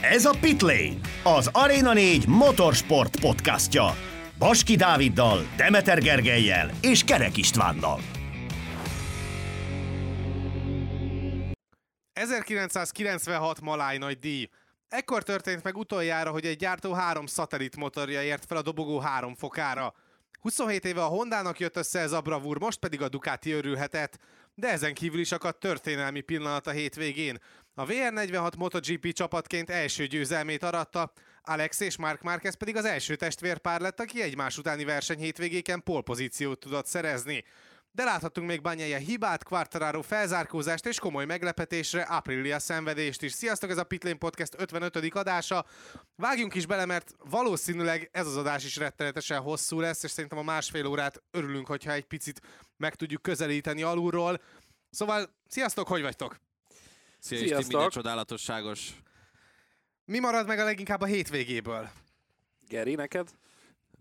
Ez 0.00 0.24
a 0.24 0.34
Pitlane, 0.40 0.96
az 1.22 1.50
Arena 1.52 1.92
4 1.92 2.26
motorsport 2.26 3.20
podcastja. 3.20 3.94
Baski 4.38 4.76
Dáviddal, 4.76 5.38
Demeter 5.56 5.98
Gergelyel 5.98 6.70
és 6.80 7.04
Kerek 7.04 7.36
Istvánnal. 7.36 8.00
1996 12.12 13.60
Maláj 13.60 13.98
nagy 13.98 14.18
díj. 14.18 14.48
Ekkor 14.88 15.22
történt 15.22 15.62
meg 15.62 15.76
utoljára, 15.76 16.30
hogy 16.30 16.44
egy 16.44 16.56
gyártó 16.56 16.92
három 16.92 17.26
szatellit 17.26 17.76
motorja 17.76 18.22
ért 18.22 18.44
fel 18.44 18.56
a 18.56 18.62
dobogó 18.62 18.98
három 18.98 19.34
fokára. 19.34 19.94
27 20.40 20.84
éve 20.84 21.02
a 21.02 21.06
Hondának 21.06 21.58
jött 21.58 21.76
össze 21.76 21.98
ez 22.00 22.12
a 22.12 22.20
bravúr, 22.20 22.58
most 22.58 22.78
pedig 22.78 23.02
a 23.02 23.08
Ducati 23.08 23.52
örülhetett. 23.52 24.18
De 24.54 24.68
ezen 24.68 24.94
kívül 24.94 25.20
is 25.20 25.32
akadt 25.32 25.60
történelmi 25.60 26.20
pillanat 26.20 26.66
a 26.66 26.70
hétvégén. 26.70 27.38
A 27.78 27.86
VR46 27.86 28.56
MotoGP 28.56 29.12
csapatként 29.12 29.70
első 29.70 30.06
győzelmét 30.06 30.62
aratta, 30.62 31.12
Alex 31.42 31.80
és 31.80 31.96
Mark 31.96 32.22
Marquez 32.22 32.54
pedig 32.54 32.76
az 32.76 32.84
első 32.84 33.16
testvérpár 33.16 33.80
lett, 33.80 34.00
aki 34.00 34.22
egymás 34.22 34.58
utáni 34.58 34.84
verseny 34.84 35.18
hétvégéken 35.18 35.82
polpozíciót 35.82 36.58
tudott 36.58 36.86
szerezni. 36.86 37.44
De 37.90 38.04
láthatunk 38.04 38.46
még 38.46 38.62
Banyaja 38.62 38.96
hibát, 38.96 39.44
Quartararo 39.44 40.02
felzárkózást 40.02 40.86
és 40.86 40.98
komoly 40.98 41.24
meglepetésre 41.24 42.02
Aprilia 42.02 42.58
szenvedést 42.58 43.22
is. 43.22 43.32
Sziasztok, 43.32 43.70
ez 43.70 43.78
a 43.78 43.84
Pitlane 43.84 44.16
Podcast 44.16 44.54
55. 44.56 44.96
adása. 45.14 45.64
Vágjunk 46.16 46.54
is 46.54 46.66
bele, 46.66 46.84
mert 46.84 47.14
valószínűleg 47.30 48.08
ez 48.12 48.26
az 48.26 48.36
adás 48.36 48.64
is 48.64 48.76
rettenetesen 48.76 49.40
hosszú 49.40 49.80
lesz, 49.80 50.02
és 50.02 50.10
szerintem 50.10 50.38
a 50.38 50.42
másfél 50.42 50.86
órát 50.86 51.22
örülünk, 51.30 51.66
hogyha 51.66 51.92
egy 51.92 52.06
picit 52.06 52.40
meg 52.76 52.94
tudjuk 52.94 53.22
közelíteni 53.22 53.82
alulról. 53.82 54.40
Szóval, 54.90 55.34
sziasztok, 55.48 55.88
hogy 55.88 56.02
vagytok? 56.02 56.46
Szia, 57.18 57.38
Sziasztok. 57.38 57.60
Isti, 57.60 57.72
minden 57.72 57.90
csodálatosságos. 57.90 58.90
Mi 60.04 60.18
marad 60.18 60.46
meg 60.46 60.58
a 60.58 60.64
leginkább 60.64 61.00
a 61.00 61.06
hétvégéből? 61.06 61.88
Geri, 62.68 62.94
neked? 62.94 63.28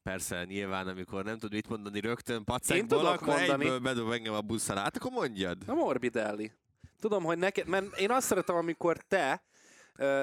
Persze, 0.04 0.44
nyilván, 0.46 0.88
amikor 0.88 1.24
nem 1.24 1.38
tud 1.38 1.52
mit 1.52 1.70
mondani 1.70 2.00
rögtön 2.00 2.44
pacekból, 2.44 3.06
akkor 3.06 3.28
mondani. 3.28 3.64
egyből 3.64 3.80
bedob 3.80 4.12
engem 4.12 4.34
a 4.34 4.42
buszra. 4.42 4.80
Hát 4.80 4.96
akkor 4.96 5.12
mondjad. 5.12 5.58
A 5.66 5.74
Morbidelli. 5.74 6.52
Tudom, 7.00 7.24
hogy 7.24 7.38
neked, 7.38 7.68
mert 7.68 7.98
én 8.00 8.12
azt 8.12 8.28
szeretem, 8.28 8.56
amikor 8.56 8.98
te 8.98 9.44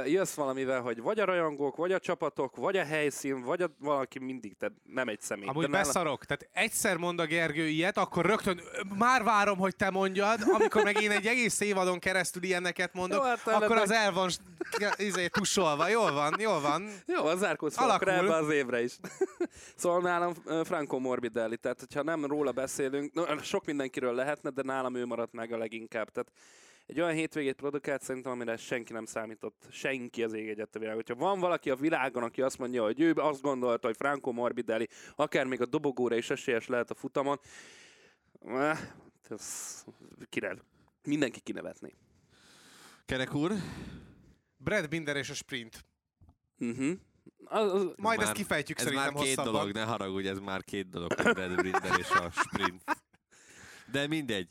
jössz 0.05 0.34
valamivel, 0.34 0.80
hogy 0.80 1.00
vagy 1.00 1.20
a 1.20 1.25
rajongók, 1.25 1.77
vagy 1.77 1.92
a 1.92 1.98
csapatok, 1.98 2.56
vagy 2.56 2.77
a 2.77 2.84
helyszín, 2.84 3.42
vagy 3.42 3.62
a, 3.62 3.70
valaki 3.78 4.19
mindig, 4.19 4.56
tehát 4.56 4.75
nem 4.84 5.08
egy 5.08 5.20
személy. 5.20 5.48
Amúgy 5.48 5.64
de 5.64 5.70
beszarok, 5.70 6.27
nála... 6.27 6.39
tehát 6.39 6.48
egyszer 6.53 6.97
mond 6.97 7.20
a 7.20 7.27
Gergő 7.27 7.67
ilyet, 7.67 7.97
akkor 7.97 8.27
rögtön 8.27 8.61
már 8.98 9.22
várom, 9.22 9.58
hogy 9.58 9.77
te 9.77 9.91
mondjad, 9.91 10.41
amikor 10.52 10.83
meg 10.83 11.02
én 11.02 11.11
egy 11.11 11.27
egész 11.27 11.61
évadon 11.61 11.98
keresztül 11.98 12.42
ilyeneket 12.42 12.95
mondok, 12.95 13.22
Jó, 13.22 13.28
hát 13.28 13.62
akkor 13.62 13.77
az 13.77 13.91
el 13.91 14.12
van 14.12 14.30
izé, 14.97 15.27
tusolva. 15.27 15.89
Jól 15.89 16.12
van, 16.12 16.34
jól 16.39 16.61
van. 16.61 16.89
Jó, 17.06 17.25
az 17.25 17.39
zárkóz 17.39 17.78
ebbe 17.78 18.34
az 18.34 18.50
évre 18.50 18.83
is. 18.83 18.97
szóval 19.77 20.00
nálam 20.00 20.34
Franco 20.64 20.98
Morbidelli, 20.98 21.56
tehát 21.56 21.80
hogyha 21.80 22.02
nem 22.02 22.25
róla 22.25 22.52
beszélünk, 22.52 23.12
no, 23.12 23.39
sok 23.42 23.64
mindenkiről 23.64 24.14
lehetne, 24.14 24.50
de 24.50 24.62
nálam 24.62 24.95
ő 24.95 25.06
maradt 25.06 25.33
meg 25.33 25.52
a 25.52 25.56
leginkább. 25.56 26.08
Tehát 26.11 26.33
egy 26.86 27.00
olyan 27.00 27.14
hétvégét 27.14 27.54
produkált 27.54 28.02
szerintem, 28.02 28.32
amire 28.32 28.56
senki 28.56 28.92
nem 28.92 29.04
számított, 29.04 29.66
senki 29.70 30.22
az 30.22 30.32
ég 30.32 30.48
egyet 30.48 30.77
a 30.77 30.78
világ. 30.78 30.94
Hogyha 30.94 31.14
van 31.14 31.40
valaki 31.40 31.70
a 31.70 31.77
világon, 31.77 32.22
aki 32.22 32.42
azt 32.42 32.58
mondja, 32.58 32.82
hogy 32.82 33.00
ő 33.00 33.12
azt 33.12 33.42
gondolta, 33.42 33.86
hogy 33.86 33.96
Franco 33.96 34.32
Morbidelli 34.32 34.88
akár 35.14 35.46
még 35.46 35.60
a 35.60 35.66
dobogóra 35.66 36.16
is 36.16 36.30
esélyes 36.30 36.66
lehet 36.66 36.90
a 36.90 36.94
futamon, 36.94 37.40
eh, 38.46 38.78
kire, 40.28 40.56
mindenki 41.05 41.40
kinevetni. 41.40 41.94
Kerek 43.06 43.34
úr? 43.34 43.52
Brad 44.56 44.88
Binder 44.88 45.16
és 45.16 45.30
a 45.30 45.34
sprint. 45.34 45.84
Uh-huh. 46.58 46.92
Az, 47.44 47.72
az, 47.72 47.92
Majd 47.96 48.18
már, 48.18 48.27
ezt 48.27 48.36
kifejtjük 48.36 48.78
ez 48.78 48.84
szerintem 48.84 49.12
már 49.12 49.22
két 49.22 49.34
hosszabban. 49.34 49.52
dolog, 49.52 49.74
ne 49.74 49.82
haragudj, 49.82 50.28
ez 50.28 50.38
már 50.38 50.64
két 50.64 50.88
dolog, 50.88 51.12
a 51.12 51.33
Brad 51.33 51.62
Binder 51.62 51.98
és 51.98 52.11
a 52.11 52.30
sprint. 52.30 52.84
De 53.92 54.06
mindegy. 54.06 54.48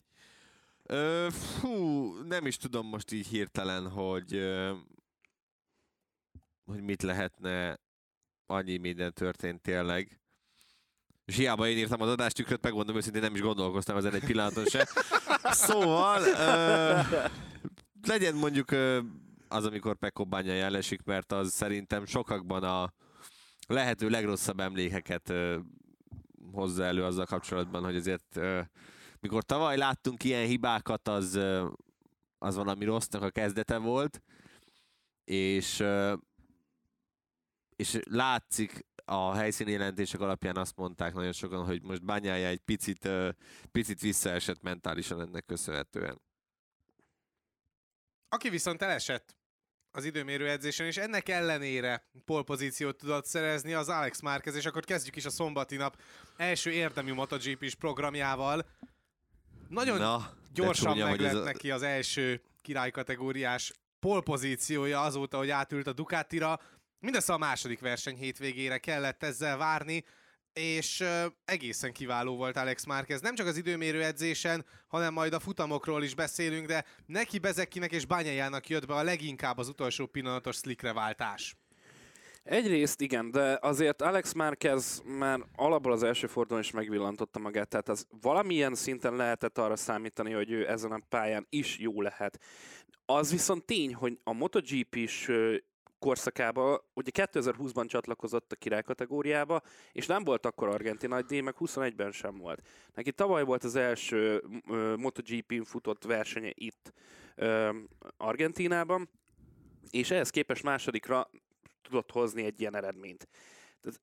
Fú, 1.30 2.12
nem 2.24 2.46
is 2.46 2.58
tudom 2.58 2.88
most 2.88 3.12
így 3.12 3.28
hirtelen, 3.28 3.90
hogy, 3.90 4.42
hogy 6.66 6.82
mit 6.82 7.02
lehetne, 7.02 7.80
annyi 8.46 8.78
minden 8.78 9.14
történt 9.14 9.62
tényleg. 9.62 10.22
És 11.26 11.36
hiába 11.36 11.68
én 11.68 11.78
írtam 11.78 12.02
az 12.02 12.10
adástükröt, 12.10 12.62
megmondom 12.62 12.96
őszintén, 12.96 13.22
nem 13.22 13.36
is 13.36 13.42
gondolkoztam 13.42 13.98
ezen 13.98 14.14
egy 14.14 14.24
pillanaton 14.24 14.66
se. 14.66 14.88
Szóval, 15.44 16.22
ö, 16.22 17.00
legyen 18.08 18.36
mondjuk 18.36 18.72
ö, 18.72 19.00
az, 19.48 19.66
amikor 19.66 19.96
Pekko 19.96 20.26
Bánya 20.26 20.54
jelesik, 20.54 21.04
mert 21.04 21.32
az 21.32 21.52
szerintem 21.52 22.06
sokakban 22.06 22.64
a 22.64 22.94
lehető 23.68 24.10
legrosszabb 24.10 24.60
emlékeket 24.60 25.30
ö, 25.30 25.60
hozza 26.52 26.84
elő 26.84 27.04
azzal 27.04 27.26
kapcsolatban, 27.26 27.84
hogy 27.84 27.96
azért 27.96 28.36
ö, 28.36 28.62
mikor 29.24 29.44
tavaly 29.44 29.78
láttunk 29.78 30.24
ilyen 30.24 30.46
hibákat, 30.46 31.08
az, 31.08 31.40
az 32.38 32.56
valami 32.56 32.86
rossznak 32.86 33.22
a 33.22 33.30
kezdete 33.30 33.78
volt, 33.78 34.22
és, 35.24 35.84
és 37.76 38.00
látszik 38.10 38.86
a 39.06 39.34
helyszíni 39.34 39.72
jelentések 39.72 40.20
alapján 40.20 40.58
azt 40.58 40.76
mondták 40.76 41.14
nagyon 41.14 41.32
sokan, 41.32 41.66
hogy 41.66 41.82
most 41.82 42.06
bányája 42.06 42.48
egy 42.48 42.60
picit, 42.60 43.10
picit 43.72 44.00
visszaesett 44.00 44.62
mentálisan 44.62 45.22
ennek 45.22 45.46
köszönhetően. 45.46 46.22
Aki 48.30 48.50
viszont 48.50 48.82
elesett 48.82 49.38
az 49.92 50.06
időmérő 50.06 50.50
edzésen, 50.50 50.86
és 50.86 50.98
ennek 50.98 51.30
ellenére 51.30 52.10
polpozíciót 52.26 52.98
tudott 52.98 53.26
szerezni 53.26 53.74
az 53.74 53.90
Alex 53.90 54.22
Márquez, 54.22 54.56
és 54.56 54.66
akkor 54.66 54.84
kezdjük 54.84 55.16
is 55.16 55.26
a 55.26 55.30
szombati 55.30 55.76
nap 55.76 56.02
első 56.38 56.72
érdemi 56.72 57.12
MotoGP-s 57.12 57.76
programjával. 57.76 58.66
Nagyon 59.70 59.98
Na, 59.98 60.32
gyorsan 60.54 60.98
meg 60.98 61.20
lett 61.20 61.34
a... 61.34 61.44
neki 61.44 61.72
az 61.72 61.82
első 61.82 62.42
királykategóriás 62.62 63.74
polpozíciója 64.00 65.02
azóta, 65.02 65.38
hogy 65.38 65.50
átült 65.50 65.88
a 65.88 65.94
Ducatira. 65.94 66.60
Mindössze 67.00 67.34
a 67.34 67.38
második 67.38 67.80
verseny 67.80 68.16
hétvégére 68.16 68.78
kellett 68.78 69.24
ezzel 69.24 69.58
várni, 69.58 70.06
és 70.54 71.04
egészen 71.46 71.94
kiváló 71.94 72.36
volt 72.36 72.58
Alex 72.58 72.86
Márquez. 72.86 73.22
Nem 73.22 73.36
csak 73.36 73.48
az 73.48 73.58
időmérő 73.58 74.04
edzésen, 74.04 74.66
hanem 74.88 75.14
majd 75.14 75.34
a 75.34 75.40
futamokról 75.40 76.04
is 76.04 76.16
beszélünk, 76.16 76.68
de 76.68 76.86
neki 77.06 77.40
Bezekkinek 77.40 77.92
és 77.92 78.06
Bányájának 78.06 78.70
jött 78.70 78.88
be 78.88 78.94
a 78.94 79.04
leginkább 79.04 79.58
az 79.58 79.68
utolsó 79.68 80.06
pillanatos 80.06 80.56
slickre 80.56 80.94
váltás. 80.94 81.56
Egyrészt 82.44 83.02
igen, 83.02 83.32
de 83.32 83.58
azért 83.62 84.02
Alex 84.02 84.34
Márquez 84.34 85.02
már 85.06 85.40
alapból 85.56 85.92
az 85.92 86.04
első 86.04 86.28
fordulón 86.28 86.62
is 86.62 86.72
megvillantotta 86.72 87.40
magát, 87.40 87.68
tehát 87.68 87.90
az 87.90 88.08
valamilyen 88.22 88.76
szinten 88.76 89.16
lehetett 89.16 89.58
arra 89.58 89.76
számítani, 89.76 90.32
hogy 90.32 90.52
ő 90.52 90.70
ezen 90.70 90.92
a 90.92 91.00
pályán 91.10 91.46
is 91.50 91.78
jó 91.78 92.02
lehet. 92.02 92.40
Az 93.06 93.32
viszont 93.32 93.66
tény, 93.66 93.94
hogy 93.94 94.20
a 94.24 94.34
MotoGP 94.34 94.96
is 94.96 95.30
korszakába, 96.00 96.90
ugye 96.94 97.12
2020-ban 97.14 97.88
csatlakozott 97.88 98.52
a 98.52 98.56
király 98.56 98.82
kategóriába, 98.82 99.62
és 99.92 100.06
nem 100.06 100.24
volt 100.24 100.46
akkor 100.46 100.68
argentin 100.68 101.10
nagy 101.10 101.26
díj, 101.26 101.42
meg 101.42 101.56
21-ben 101.60 102.12
sem 102.12 102.38
volt. 102.38 102.68
Neki 102.94 103.12
tavaly 103.12 103.44
volt 103.44 103.64
az 103.64 103.76
első 103.76 104.44
MotoGP-n 104.98 105.64
futott 105.64 106.04
versenye 106.04 106.52
itt 106.54 106.94
ö, 107.36 107.70
Argentinában, 108.18 109.10
és 109.90 110.12
ehhez 110.12 110.30
képest 110.30 110.64
másodikra 110.64 111.30
tudott 111.84 112.12
hozni 112.12 112.44
egy 112.44 112.60
ilyen 112.60 112.76
eredményt. 112.76 113.28
Tehát 113.82 114.00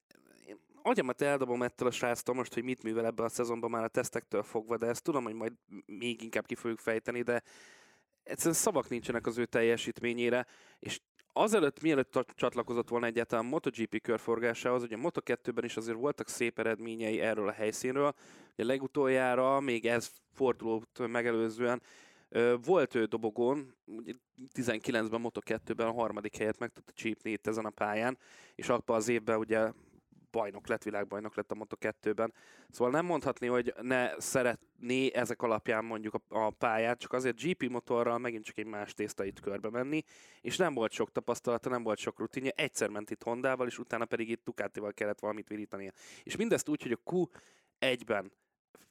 én 0.46 0.58
agyamat 0.82 1.22
eldobom 1.22 1.62
ettől 1.62 1.88
a 1.88 1.90
sráctól 1.90 2.34
most, 2.34 2.54
hogy 2.54 2.62
mit 2.62 2.82
művel 2.82 3.06
ebben 3.06 3.24
a 3.24 3.28
szezonban 3.28 3.70
már 3.70 3.84
a 3.84 3.88
tesztektől 3.88 4.42
fogva, 4.42 4.76
de 4.76 4.86
ezt 4.86 5.02
tudom, 5.02 5.24
hogy 5.24 5.34
majd 5.34 5.52
még 5.86 6.22
inkább 6.22 6.46
ki 6.46 6.54
fogjuk 6.54 6.78
fejteni, 6.78 7.22
de 7.22 7.42
egyszerűen 8.22 8.54
szavak 8.54 8.88
nincsenek 8.88 9.26
az 9.26 9.38
ő 9.38 9.44
teljesítményére, 9.44 10.46
és 10.78 11.00
azelőtt, 11.32 11.82
mielőtt 11.82 12.18
csatlakozott 12.34 12.88
volna 12.88 13.06
egyáltalán 13.06 13.44
MotoGP 13.44 14.00
körforgásához, 14.00 14.82
ugye 14.82 14.96
a 14.96 15.10
Moto2-ben 15.10 15.64
is 15.64 15.76
azért 15.76 15.98
voltak 15.98 16.28
szép 16.28 16.58
eredményei 16.58 17.20
erről 17.20 17.48
a 17.48 17.52
helyszínről, 17.52 18.14
ugye 18.52 18.64
legutoljára, 18.64 19.60
még 19.60 19.86
ez 19.86 20.10
fordulót 20.32 21.06
megelőzően 21.06 21.82
volt 22.62 22.94
ő 22.94 23.04
dobogón, 23.04 23.76
19-ben, 24.54 25.20
Moto2-ben 25.24 25.86
a 25.86 25.92
harmadik 25.92 26.36
helyet 26.36 26.58
meg 26.58 26.70
tudta 26.72 26.92
csípni 26.92 27.30
itt 27.30 27.46
ezen 27.46 27.64
a 27.64 27.70
pályán, 27.70 28.18
és 28.54 28.68
abban 28.68 28.96
az 28.96 29.08
évben 29.08 29.38
ugye 29.38 29.72
bajnok 30.30 30.66
lett, 30.66 30.82
világbajnok 30.82 31.34
lett 31.34 31.50
a 31.50 31.54
Moto2-ben. 31.54 32.32
Szóval 32.68 32.92
nem 32.92 33.06
mondhatni, 33.06 33.46
hogy 33.46 33.74
ne 33.80 34.20
szeretné 34.20 35.12
ezek 35.12 35.42
alapján 35.42 35.84
mondjuk 35.84 36.14
a, 36.14 36.22
a 36.28 36.50
pályát, 36.50 36.98
csak 36.98 37.12
azért 37.12 37.42
GP 37.42 37.68
motorral 37.68 38.18
megint 38.18 38.44
csak 38.44 38.58
egy 38.58 38.66
más 38.66 38.94
tészta 38.94 39.24
itt 39.24 39.40
körbe 39.40 39.70
menni, 39.70 40.02
és 40.40 40.56
nem 40.56 40.74
volt 40.74 40.92
sok 40.92 41.12
tapasztalata, 41.12 41.68
nem 41.68 41.82
volt 41.82 41.98
sok 41.98 42.18
rutinja, 42.18 42.50
egyszer 42.54 42.88
ment 42.88 43.10
itt 43.10 43.22
Hondával, 43.22 43.66
és 43.66 43.78
utána 43.78 44.04
pedig 44.04 44.28
itt 44.28 44.44
Ducatival 44.44 44.92
kellett 44.92 45.20
valamit 45.20 45.48
virítania. 45.48 45.92
És 46.22 46.36
mindezt 46.36 46.68
úgy, 46.68 46.82
hogy 46.82 46.98
a 47.04 47.10
Q1-ben 47.10 48.32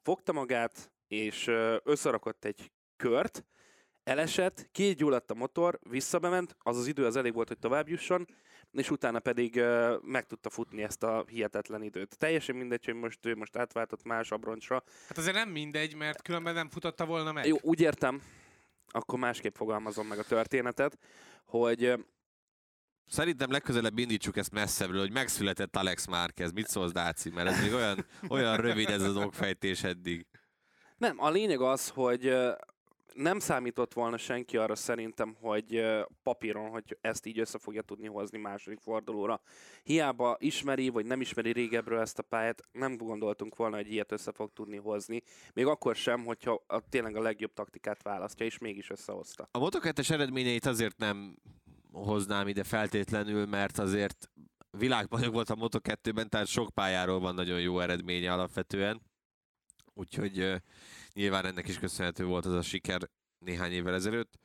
fogta 0.01 0.33
magát, 0.33 0.91
és 1.07 1.47
összerakott 1.83 2.45
egy 2.45 2.71
kört, 2.99 3.45
elesett, 4.03 4.69
kigyulladt 4.71 5.31
a 5.31 5.33
motor, 5.33 5.79
visszabement, 5.89 6.55
az 6.59 6.77
az 6.77 6.87
idő 6.87 7.05
az 7.05 7.15
elég 7.15 7.33
volt, 7.33 7.47
hogy 7.47 7.59
tovább 7.59 7.89
jusson, 7.89 8.27
és 8.71 8.89
utána 8.91 9.19
pedig 9.19 9.55
uh, 9.55 9.93
meg 10.01 10.25
tudta 10.25 10.49
futni 10.49 10.83
ezt 10.83 11.03
a 11.03 11.25
hihetetlen 11.27 11.83
időt. 11.83 12.17
Teljesen 12.17 12.55
mindegy, 12.55 12.85
hogy 12.85 12.93
most 12.93 13.25
ő 13.25 13.35
most 13.35 13.55
átváltott 13.55 14.03
más 14.03 14.31
abroncsra. 14.31 14.83
Hát 15.07 15.17
azért 15.17 15.35
nem 15.35 15.49
mindegy, 15.49 15.95
mert 15.95 16.21
különben 16.21 16.53
nem 16.53 16.69
futotta 16.69 17.05
volna 17.05 17.31
meg. 17.31 17.45
Jó, 17.45 17.57
úgy 17.61 17.81
értem, 17.81 18.21
akkor 18.87 19.19
másképp 19.19 19.55
fogalmazom 19.55 20.07
meg 20.07 20.19
a 20.19 20.23
történetet, 20.23 20.97
hogy 21.45 21.93
Szerintem 23.11 23.51
legközelebb 23.51 23.97
indítsuk 23.97 24.37
ezt 24.37 24.51
messzebbről, 24.51 24.99
hogy 24.99 25.11
megszületett 25.11 25.75
Alex 25.75 26.07
Márquez. 26.07 26.51
Mit 26.51 26.67
szólsz, 26.67 26.91
Dáci? 26.91 27.29
Mert 27.29 27.49
ez 27.49 27.61
még 27.61 27.73
olyan, 27.73 28.05
olyan 28.27 28.57
rövid 28.57 28.89
ez 28.89 29.01
az 29.01 29.15
okfejtés 29.15 29.83
eddig. 29.83 30.25
nem, 30.97 31.19
a 31.19 31.29
lényeg 31.29 31.61
az, 31.61 31.89
hogy 31.89 32.35
nem 33.19 33.39
számított 33.39 33.93
volna 33.93 34.17
senki 34.17 34.57
arra 34.57 34.75
szerintem, 34.75 35.35
hogy 35.41 35.83
papíron, 36.23 36.69
hogy 36.69 36.97
ezt 37.01 37.25
így 37.25 37.39
össze 37.39 37.57
fogja 37.57 37.81
tudni 37.81 38.07
hozni 38.07 38.37
második 38.37 38.79
fordulóra. 38.79 39.41
Hiába 39.83 40.37
ismeri, 40.39 40.89
vagy 40.89 41.05
nem 41.05 41.21
ismeri 41.21 41.51
régebről 41.51 41.99
ezt 41.99 42.19
a 42.19 42.23
pályát, 42.23 42.61
nem 42.71 42.97
gondoltunk 42.97 43.55
volna, 43.55 43.75
hogy 43.75 43.91
ilyet 43.91 44.11
össze 44.11 44.31
fog 44.31 44.53
tudni 44.53 44.77
hozni. 44.77 45.21
Még 45.53 45.65
akkor 45.65 45.95
sem, 45.95 46.25
hogyha 46.25 46.63
a, 46.67 46.89
tényleg 46.89 47.15
a 47.15 47.21
legjobb 47.21 47.53
taktikát 47.53 48.03
választja, 48.03 48.45
és 48.45 48.57
mégis 48.57 48.89
összehozta. 48.89 49.47
A 49.51 49.59
Moto2-es 49.59 50.11
eredményeit 50.11 50.65
azért 50.65 50.97
nem 50.97 51.37
hoznám 51.91 52.47
ide 52.47 52.63
feltétlenül, 52.63 53.45
mert 53.45 53.77
azért 53.77 54.29
világbajnok 54.71 55.33
volt 55.33 55.49
a 55.49 55.55
Moto2-ben, 55.55 56.29
tehát 56.29 56.47
sok 56.47 56.69
pályáról 56.73 57.19
van 57.19 57.35
nagyon 57.35 57.59
jó 57.59 57.79
eredménye 57.79 58.33
alapvetően. 58.33 59.01
Úgyhogy 59.99 60.61
nyilván 61.13 61.45
ennek 61.45 61.67
is 61.67 61.79
köszönhető 61.79 62.25
volt 62.25 62.45
az 62.45 62.53
a 62.53 62.61
siker 62.61 63.09
néhány 63.45 63.71
évvel 63.71 63.93
ezelőtt. 63.93 64.39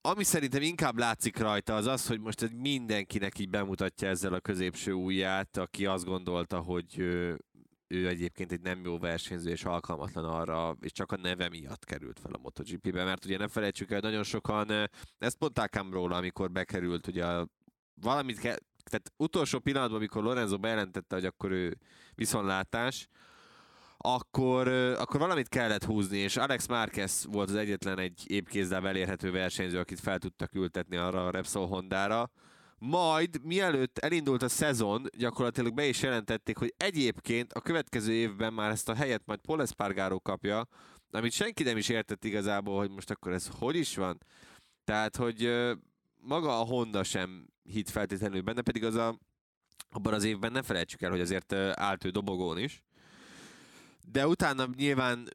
Ami 0.00 0.24
szerintem 0.24 0.62
inkább 0.62 0.98
látszik 0.98 1.38
rajta, 1.38 1.74
az 1.74 1.86
az, 1.86 2.06
hogy 2.06 2.20
most 2.20 2.42
egy 2.42 2.54
mindenkinek 2.54 3.38
így 3.38 3.48
bemutatja 3.48 4.08
ezzel 4.08 4.32
a 4.32 4.40
középső 4.40 4.92
ujját, 4.92 5.56
aki 5.56 5.86
azt 5.86 6.04
gondolta, 6.04 6.60
hogy 6.60 6.98
ő, 6.98 7.38
egyébként 7.86 8.52
egy 8.52 8.60
nem 8.60 8.84
jó 8.84 8.98
versenyző 8.98 9.50
és 9.50 9.64
alkalmatlan 9.64 10.24
arra, 10.24 10.76
és 10.80 10.92
csak 10.92 11.12
a 11.12 11.16
neve 11.16 11.48
miatt 11.48 11.84
került 11.84 12.20
fel 12.20 12.32
a 12.32 12.38
MotoGP-be, 12.38 13.04
mert 13.04 13.24
ugye 13.24 13.38
ne 13.38 13.48
felejtsük 13.48 13.90
el, 13.90 14.00
nagyon 14.00 14.22
sokan, 14.22 14.90
ezt 15.18 15.40
mondták 15.40 15.76
ám 15.76 15.92
róla, 15.92 16.16
amikor 16.16 16.50
bekerült, 16.50 17.06
ugye 17.06 17.24
valamit 17.94 18.38
ke- 18.38 18.62
tehát 18.84 19.12
utolsó 19.16 19.58
pillanatban, 19.58 19.98
amikor 19.98 20.22
Lorenzo 20.22 20.58
bejelentette, 20.58 21.14
hogy 21.14 21.24
akkor 21.24 21.50
ő 21.50 21.78
viszontlátás, 22.14 23.08
akkor, 24.02 24.68
akkor 24.68 25.20
valamit 25.20 25.48
kellett 25.48 25.84
húzni, 25.84 26.18
és 26.18 26.36
Alex 26.36 26.66
Márquez 26.66 27.26
volt 27.30 27.48
az 27.48 27.54
egyetlen 27.54 27.98
egy 27.98 28.24
épkézzel 28.26 28.88
elérhető 28.88 29.30
versenyző, 29.30 29.78
akit 29.78 30.00
fel 30.00 30.18
tudtak 30.18 30.54
ültetni 30.54 30.96
arra 30.96 31.26
a 31.26 31.30
Repsol 31.30 31.66
Hondára. 31.66 32.30
Majd, 32.78 33.44
mielőtt 33.44 33.98
elindult 33.98 34.42
a 34.42 34.48
szezon, 34.48 35.06
gyakorlatilag 35.16 35.74
be 35.74 35.86
is 35.86 36.02
jelentették, 36.02 36.58
hogy 36.58 36.74
egyébként 36.76 37.52
a 37.52 37.60
következő 37.60 38.12
évben 38.12 38.52
már 38.52 38.70
ezt 38.70 38.88
a 38.88 38.94
helyet 38.94 39.22
majd 39.24 39.40
Paul 39.40 39.62
Espargaro 39.62 40.20
kapja, 40.20 40.68
amit 41.10 41.32
senki 41.32 41.62
nem 41.62 41.76
is 41.76 41.88
értett 41.88 42.24
igazából, 42.24 42.78
hogy 42.78 42.90
most 42.90 43.10
akkor 43.10 43.32
ez 43.32 43.48
hogy 43.58 43.76
is 43.76 43.96
van. 43.96 44.18
Tehát, 44.84 45.16
hogy 45.16 45.50
maga 46.20 46.60
a 46.60 46.64
Honda 46.64 47.04
sem 47.04 47.46
hit 47.62 47.90
feltétlenül 47.90 48.40
benne, 48.40 48.62
pedig 48.62 48.84
az 48.84 48.94
a, 48.94 49.18
abban 49.90 50.14
az 50.14 50.24
évben 50.24 50.52
ne 50.52 50.62
felejtsük 50.62 51.02
el, 51.02 51.10
hogy 51.10 51.20
azért 51.20 51.52
állt 51.52 52.04
ő 52.04 52.10
dobogón 52.10 52.58
is. 52.58 52.82
De 54.12 54.26
utána 54.26 54.68
nyilván 54.76 55.28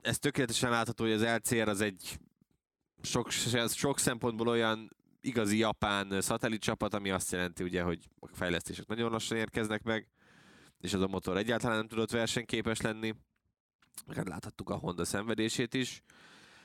ez 0.00 0.18
tökéletesen 0.18 0.70
látható, 0.70 1.04
hogy 1.04 1.12
az 1.12 1.24
LCR 1.24 1.68
az 1.68 1.80
egy 1.80 2.18
sok, 3.02 3.30
sok 3.68 3.98
szempontból 3.98 4.48
olyan 4.48 4.96
igazi 5.20 5.58
japán 5.58 6.20
szatellit 6.20 6.60
csapat, 6.60 6.94
ami 6.94 7.10
azt 7.10 7.32
jelenti 7.32 7.62
ugye, 7.62 7.82
hogy 7.82 8.08
a 8.20 8.26
fejlesztések 8.32 8.86
nagyon 8.86 9.10
lassan 9.10 9.38
érkeznek 9.38 9.82
meg, 9.82 10.08
és 10.80 10.92
az 10.94 11.00
a 11.00 11.06
motor 11.06 11.36
egyáltalán 11.36 11.76
nem 11.76 11.88
tudott 11.88 12.10
versenyképes 12.10 12.80
lenni. 12.80 13.14
Hát 14.14 14.28
láthattuk 14.28 14.70
a 14.70 14.76
Honda 14.76 15.04
szenvedését 15.04 15.74
is. 15.74 16.02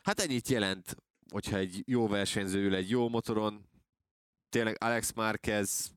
Hát 0.03 0.19
ennyit 0.19 0.47
jelent, 0.47 0.95
hogyha 1.31 1.57
egy 1.57 1.83
jó 1.85 2.07
versenyző 2.07 2.65
ül 2.65 2.75
egy 2.75 2.89
jó 2.89 3.09
motoron, 3.09 3.69
tényleg 4.49 4.83
Alex 4.83 5.13
Marquez 5.13 5.91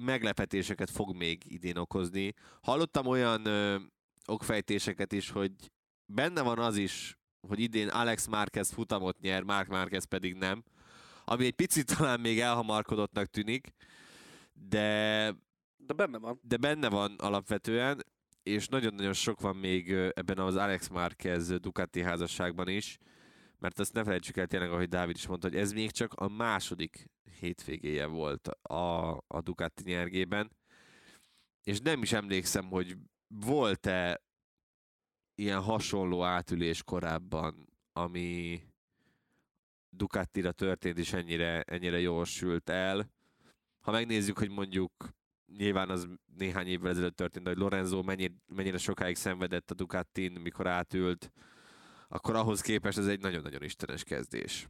meglepetéseket 0.00 0.90
fog 0.90 1.16
még 1.16 1.42
idén 1.52 1.76
okozni. 1.76 2.34
Hallottam 2.60 3.06
olyan 3.06 3.46
ö, 3.46 3.76
okfejtéseket 4.26 5.12
is, 5.12 5.30
hogy 5.30 5.52
benne 6.06 6.42
van 6.42 6.58
az 6.58 6.76
is, 6.76 7.18
hogy 7.48 7.60
idén 7.60 7.88
Alex 7.88 8.26
Marquez 8.26 8.70
futamot 8.70 9.20
nyer, 9.20 9.42
Mark 9.42 9.68
Marquez 9.68 10.04
pedig 10.04 10.34
nem. 10.34 10.62
Ami 11.24 11.44
egy 11.44 11.54
picit 11.54 11.96
talán 11.96 12.20
még 12.20 12.40
elhamarkodottnak 12.40 13.26
tűnik, 13.26 13.72
de, 14.52 15.32
De 15.76 15.94
benne 15.94 16.18
van. 16.18 16.40
de 16.42 16.56
benne 16.56 16.88
van 16.88 17.14
alapvetően, 17.18 18.04
és 18.42 18.68
nagyon-nagyon 18.68 19.12
sok 19.12 19.40
van 19.40 19.56
még 19.56 19.90
ebben 19.92 20.38
az 20.38 20.56
Alex 20.56 20.88
Marquez 20.88 21.48
Ducati 21.48 22.02
házasságban 22.02 22.68
is, 22.68 22.98
mert 23.58 23.78
azt 23.78 23.92
ne 23.92 24.04
felejtsük 24.04 24.36
el 24.36 24.46
tényleg, 24.46 24.70
ahogy 24.70 24.88
Dávid 24.88 25.16
is 25.16 25.26
mondta, 25.26 25.48
hogy 25.48 25.58
ez 25.58 25.72
még 25.72 25.90
csak 25.90 26.14
a 26.14 26.28
második 26.28 27.10
hétvégéje 27.40 28.06
volt 28.06 28.48
a, 28.48 29.16
a 29.16 29.40
Ducati 29.42 29.82
nyergében, 29.82 30.50
és 31.62 31.80
nem 31.80 32.02
is 32.02 32.12
emlékszem, 32.12 32.68
hogy 32.68 32.96
volt-e 33.28 34.22
ilyen 35.34 35.60
hasonló 35.60 36.24
átülés 36.24 36.82
korábban, 36.82 37.68
ami 37.92 38.62
Ducatira 39.96 40.52
történt, 40.52 40.98
és 40.98 41.12
ennyire, 41.12 41.62
ennyire 41.62 42.00
jól 42.00 42.24
sült 42.24 42.68
el. 42.68 43.10
Ha 43.80 43.90
megnézzük, 43.90 44.38
hogy 44.38 44.50
mondjuk 44.50 44.92
nyilván 45.56 45.90
az 45.90 46.08
néhány 46.36 46.66
évvel 46.66 46.90
ezelőtt 46.90 47.16
történt, 47.16 47.46
hogy 47.46 47.56
Lorenzo 47.56 48.02
mennyire, 48.02 48.34
mennyire 48.46 48.78
sokáig 48.78 49.16
szenvedett 49.16 49.70
a 49.70 49.74
Ducatin, 49.74 50.32
mikor 50.32 50.66
átült, 50.66 51.32
akkor 52.08 52.34
ahhoz 52.34 52.60
képest 52.60 52.98
ez 52.98 53.06
egy 53.06 53.20
nagyon-nagyon 53.20 53.62
istenes 53.62 54.04
kezdés. 54.04 54.68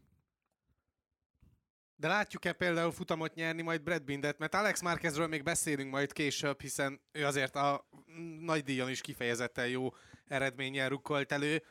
De 1.98 2.08
látjuk-e 2.08 2.52
például 2.52 2.92
futamot 2.92 3.34
nyerni 3.34 3.62
majd 3.62 3.82
Brad 3.82 4.04
Bindet, 4.04 4.38
mert 4.38 4.54
Alex 4.54 4.82
Márquezről 4.82 5.26
még 5.26 5.42
beszélünk 5.42 5.90
majd 5.90 6.12
később, 6.12 6.60
hiszen 6.60 7.00
ő 7.12 7.24
azért 7.24 7.56
a 7.56 7.88
nagy 8.40 8.62
díjon 8.62 8.90
is 8.90 9.00
kifejezetten 9.00 9.68
jó 9.68 9.88
eredménnyel 10.26 10.88
rukkolt 10.88 11.32
elő. 11.32 11.62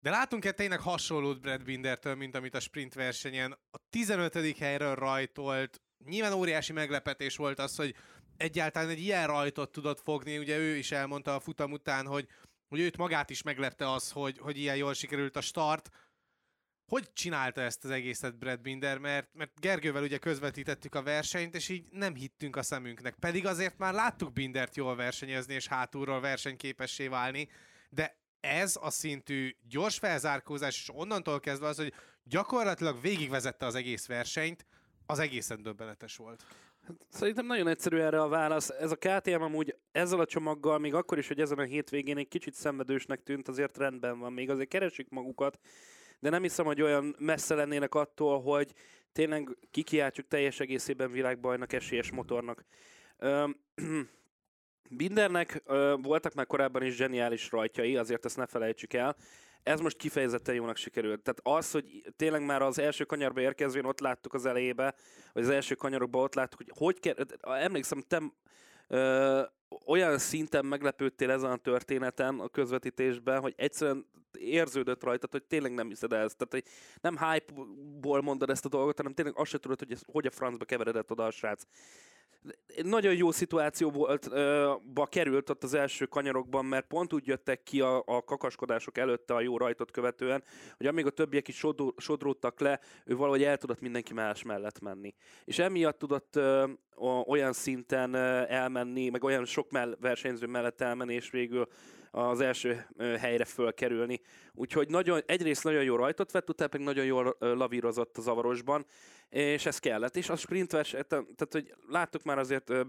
De 0.00 0.10
látunk-e 0.10 0.52
tényleg 0.52 0.80
hasonlót 0.80 1.40
Brad 1.40 1.64
Bindertől, 1.64 2.14
mint 2.14 2.34
amit 2.34 2.54
a 2.54 2.60
sprint 2.60 2.94
versenyen 2.94 3.58
a 3.70 3.78
15. 3.90 4.58
helyről 4.58 4.94
rajtolt. 4.94 5.80
Nyilván 6.04 6.32
óriási 6.32 6.72
meglepetés 6.72 7.36
volt 7.36 7.58
az, 7.58 7.76
hogy 7.76 7.94
egyáltalán 8.36 8.88
egy 8.88 9.00
ilyen 9.00 9.26
rajtot 9.26 9.72
tudott 9.72 10.00
fogni. 10.00 10.38
Ugye 10.38 10.58
ő 10.58 10.76
is 10.76 10.92
elmondta 10.92 11.34
a 11.34 11.40
futam 11.40 11.72
után, 11.72 12.06
hogy, 12.06 12.28
hogy 12.68 12.80
őt 12.80 12.96
magát 12.96 13.30
is 13.30 13.42
meglepte 13.42 13.92
az, 13.92 14.10
hogy, 14.10 14.38
hogy 14.38 14.58
ilyen 14.58 14.76
jól 14.76 14.94
sikerült 14.94 15.36
a 15.36 15.40
start 15.40 15.90
hogy 16.88 17.12
csinálta 17.12 17.60
ezt 17.60 17.84
az 17.84 17.90
egészet 17.90 18.38
Brad 18.38 18.60
Binder, 18.60 18.98
mert, 18.98 19.28
mert 19.32 19.60
Gergővel 19.60 20.02
ugye 20.02 20.18
közvetítettük 20.18 20.94
a 20.94 21.02
versenyt, 21.02 21.54
és 21.54 21.68
így 21.68 21.86
nem 21.90 22.14
hittünk 22.14 22.56
a 22.56 22.62
szemünknek. 22.62 23.14
Pedig 23.14 23.46
azért 23.46 23.78
már 23.78 23.94
láttuk 23.94 24.32
Bindert 24.32 24.76
jól 24.76 24.96
versenyezni, 24.96 25.54
és 25.54 25.66
hátulról 25.66 26.20
versenyképessé 26.20 27.06
válni, 27.06 27.48
de 27.90 28.16
ez 28.40 28.78
a 28.80 28.90
szintű 28.90 29.56
gyors 29.68 29.98
felzárkózás, 29.98 30.80
és 30.80 30.90
onnantól 30.92 31.40
kezdve 31.40 31.66
az, 31.66 31.76
hogy 31.76 31.94
gyakorlatilag 32.22 33.00
végigvezette 33.00 33.66
az 33.66 33.74
egész 33.74 34.06
versenyt, 34.06 34.66
az 35.06 35.18
egészen 35.18 35.62
döbbenetes 35.62 36.16
volt. 36.16 36.44
Szerintem 37.08 37.46
nagyon 37.46 37.68
egyszerű 37.68 37.98
erre 37.98 38.20
a 38.20 38.28
válasz. 38.28 38.70
Ez 38.70 38.90
a 38.90 38.96
KTM 38.96 39.42
amúgy 39.42 39.76
ezzel 39.92 40.20
a 40.20 40.26
csomaggal, 40.26 40.78
még 40.78 40.94
akkor 40.94 41.18
is, 41.18 41.28
hogy 41.28 41.40
ezen 41.40 41.58
a 41.58 41.62
hétvégén 41.62 42.16
egy 42.16 42.28
kicsit 42.28 42.54
szenvedősnek 42.54 43.22
tűnt, 43.22 43.48
azért 43.48 43.78
rendben 43.78 44.18
van. 44.18 44.32
Még 44.32 44.50
azért 44.50 44.68
keresik 44.68 45.08
magukat, 45.08 45.58
de 46.20 46.30
nem 46.30 46.42
hiszem, 46.42 46.64
hogy 46.64 46.82
olyan 46.82 47.16
messze 47.18 47.54
lennének 47.54 47.94
attól, 47.94 48.42
hogy 48.42 48.72
tényleg 49.12 49.56
kikiáltjuk 49.70 50.26
teljes 50.26 50.60
egészében 50.60 51.10
világbajnak 51.10 51.72
esélyes 51.72 52.10
motornak. 52.10 52.64
Öm, 53.18 53.56
Bindernek 54.90 55.62
ö, 55.64 55.94
voltak 56.02 56.34
már 56.34 56.46
korábban 56.46 56.82
is 56.82 56.94
zseniális 56.94 57.50
rajtjai, 57.50 57.96
azért 57.96 58.24
ezt 58.24 58.36
ne 58.36 58.46
felejtsük 58.46 58.92
el. 58.92 59.16
Ez 59.62 59.80
most 59.80 59.96
kifejezetten 59.96 60.54
jónak 60.54 60.76
sikerült. 60.76 61.22
Tehát 61.22 61.58
az, 61.58 61.70
hogy 61.70 62.12
tényleg 62.16 62.44
már 62.44 62.62
az 62.62 62.78
első 62.78 63.04
kanyarba 63.04 63.40
érkezvén 63.40 63.84
ott 63.84 64.00
láttuk 64.00 64.34
az 64.34 64.46
elejébe, 64.46 64.94
vagy 65.32 65.42
az 65.42 65.50
első 65.50 65.74
kanyarokban 65.74 66.22
ott 66.22 66.34
láttuk, 66.34 66.58
hogy 66.58 66.72
hogy 66.76 67.00
kell, 67.00 67.14
emlékszem, 67.42 68.02
te 68.08 68.22
ö, 68.88 69.42
olyan 69.86 70.18
szinten 70.18 70.64
meglepődtél 70.64 71.30
ezen 71.30 71.50
a 71.50 71.56
történeten, 71.56 72.40
a 72.40 72.48
közvetítésben, 72.48 73.40
hogy 73.40 73.54
egyszerűen 73.56 74.06
érződött 74.38 75.04
rajtad, 75.04 75.30
hogy 75.30 75.44
tényleg 75.44 75.74
nem 75.74 75.88
hiszed 75.88 76.12
el 76.12 76.24
ezt. 76.24 76.36
Tehát, 76.36 76.52
hogy 76.52 76.72
nem 77.00 77.30
hype-ból 77.30 78.22
mondod 78.22 78.50
ezt 78.50 78.64
a 78.64 78.68
dolgot, 78.68 78.96
hanem 78.96 79.12
tényleg 79.12 79.38
azt 79.38 79.50
se 79.50 79.58
tudod, 79.58 79.78
hogy 79.78 79.92
ez, 79.92 80.02
hogy 80.06 80.26
a 80.26 80.30
francba 80.30 80.64
keveredett 80.64 81.10
oda 81.10 81.24
a 81.24 81.30
srác. 81.30 81.62
Nagyon 82.82 83.14
jó 83.14 83.30
szituáció 83.30 83.90
volt, 83.90 84.28
ö, 84.30 84.72
ba 84.94 85.06
került 85.06 85.50
ott 85.50 85.62
az 85.62 85.74
első 85.74 86.06
kanyarokban, 86.06 86.64
mert 86.64 86.86
pont 86.86 87.12
úgy 87.12 87.26
jöttek 87.26 87.62
ki 87.62 87.80
a, 87.80 88.02
a 88.06 88.24
kakaskodások 88.24 88.98
előtte 88.98 89.34
a 89.34 89.40
jó 89.40 89.56
rajtot 89.56 89.90
követően, 89.90 90.44
hogy 90.76 90.86
amíg 90.86 91.06
a 91.06 91.10
többiek 91.10 91.48
is 91.48 91.56
sodró, 91.56 91.94
sodródtak 91.96 92.60
le, 92.60 92.80
ő 93.04 93.16
valahogy 93.16 93.42
el 93.42 93.56
tudott 93.56 93.80
mindenki 93.80 94.14
más 94.14 94.42
mellett 94.42 94.80
menni. 94.80 95.14
És 95.44 95.58
emiatt 95.58 95.98
tudott 95.98 96.40
olyan 97.26 97.52
szinten 97.52 98.14
elmenni, 98.46 99.08
meg 99.08 99.24
olyan 99.24 99.44
sok 99.44 99.68
versenyző 100.00 100.46
mellett 100.46 100.80
elmenni, 100.80 101.14
és 101.14 101.30
végül 101.30 101.68
az 102.10 102.40
első 102.40 102.86
helyre 103.18 103.44
fölkerülni. 103.44 104.20
Úgyhogy 104.54 104.88
nagyon, 104.88 105.22
egyrészt 105.26 105.64
nagyon 105.64 105.82
jó 105.82 105.96
rajtot 105.96 106.32
vett, 106.32 106.48
utána 106.48 106.70
pedig 106.70 106.86
nagyon 106.86 107.04
jól 107.04 107.36
lavírozott 107.38 108.18
a 108.18 108.20
zavarosban, 108.20 108.86
és 109.28 109.66
ez 109.66 109.78
kellett. 109.78 110.16
És 110.16 110.28
a 110.28 110.36
sprint 110.36 110.72
verseny, 110.72 111.02
tehát 111.06 111.48
hogy 111.50 111.74
láttuk 111.88 112.22
már 112.22 112.38
azért 112.38 112.88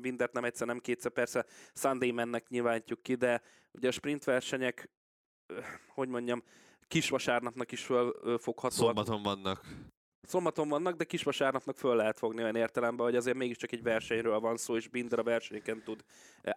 Bindert 0.00 0.32
nem 0.32 0.44
egyszer, 0.44 0.66
nem 0.66 0.78
kétszer, 0.78 1.10
persze 1.10 1.46
Sunday 1.74 2.10
mennek 2.10 2.48
nyilvánítjuk 2.48 3.02
ki, 3.02 3.14
de 3.14 3.42
ugye 3.72 3.88
a 3.88 3.92
sprint 3.92 4.24
versenyek, 4.24 4.90
hogy 5.88 6.08
mondjam, 6.08 6.42
kis 6.88 7.08
vasárnapnak 7.08 7.72
is 7.72 7.84
fölfoghatóak. 7.84 8.72
Szombaton 8.72 9.22
vannak. 9.22 9.64
Szombaton 10.26 10.68
vannak, 10.68 10.96
de 10.96 11.04
kis 11.04 11.22
vasárnapnak 11.22 11.76
föl 11.76 11.96
lehet 11.96 12.18
fogni 12.18 12.42
olyan 12.42 12.56
értelemben, 12.56 13.06
hogy 13.06 13.16
azért 13.16 13.36
mégiscsak 13.36 13.72
egy 13.72 13.82
versenyről 13.82 14.40
van 14.40 14.56
szó, 14.56 14.76
és 14.76 14.88
Binder 14.88 15.18
a 15.18 15.22
versenyeken 15.22 15.82
tud 15.82 16.04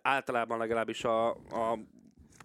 általában 0.02 0.58
legalábbis 0.58 1.04
a, 1.04 1.30
a 1.32 1.80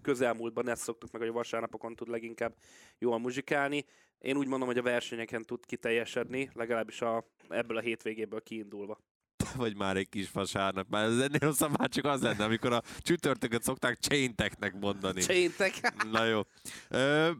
közelmúltban 0.02 0.68
ezt 0.68 0.82
szoktuk 0.82 1.12
meg, 1.12 1.20
hogy 1.20 1.30
a 1.30 1.34
vasárnapokon 1.34 1.94
tud 1.94 2.08
leginkább 2.08 2.54
jól 2.98 3.18
muzsikálni. 3.18 3.84
Én 4.18 4.36
úgy 4.36 4.46
mondom, 4.46 4.68
hogy 4.68 4.78
a 4.78 4.82
versenyeken 4.82 5.42
tud 5.42 5.66
kiteljesedni, 5.66 6.50
legalábbis 6.52 7.00
a, 7.00 7.24
ebből 7.48 7.76
a 7.76 7.80
hétvégéből 7.80 8.42
kiindulva. 8.42 8.98
Vagy 9.56 9.76
már 9.76 9.96
egy 9.96 10.08
kis 10.08 10.30
vasárnap. 10.30 10.88
Már 10.88 11.04
ez 11.04 11.18
ennél 11.18 11.38
rosszabb 11.38 11.78
már 11.78 11.88
csak 11.88 12.04
az 12.04 12.22
lenne, 12.22 12.44
amikor 12.44 12.72
a 12.72 12.82
csütörtököt 12.98 13.62
szokták 13.62 13.98
chainteknek 13.98 14.74
mondani. 14.80 15.20
Chaintek? 15.20 16.04
Na 16.10 16.24
jó. 16.24 16.40
Ö, 16.88 17.30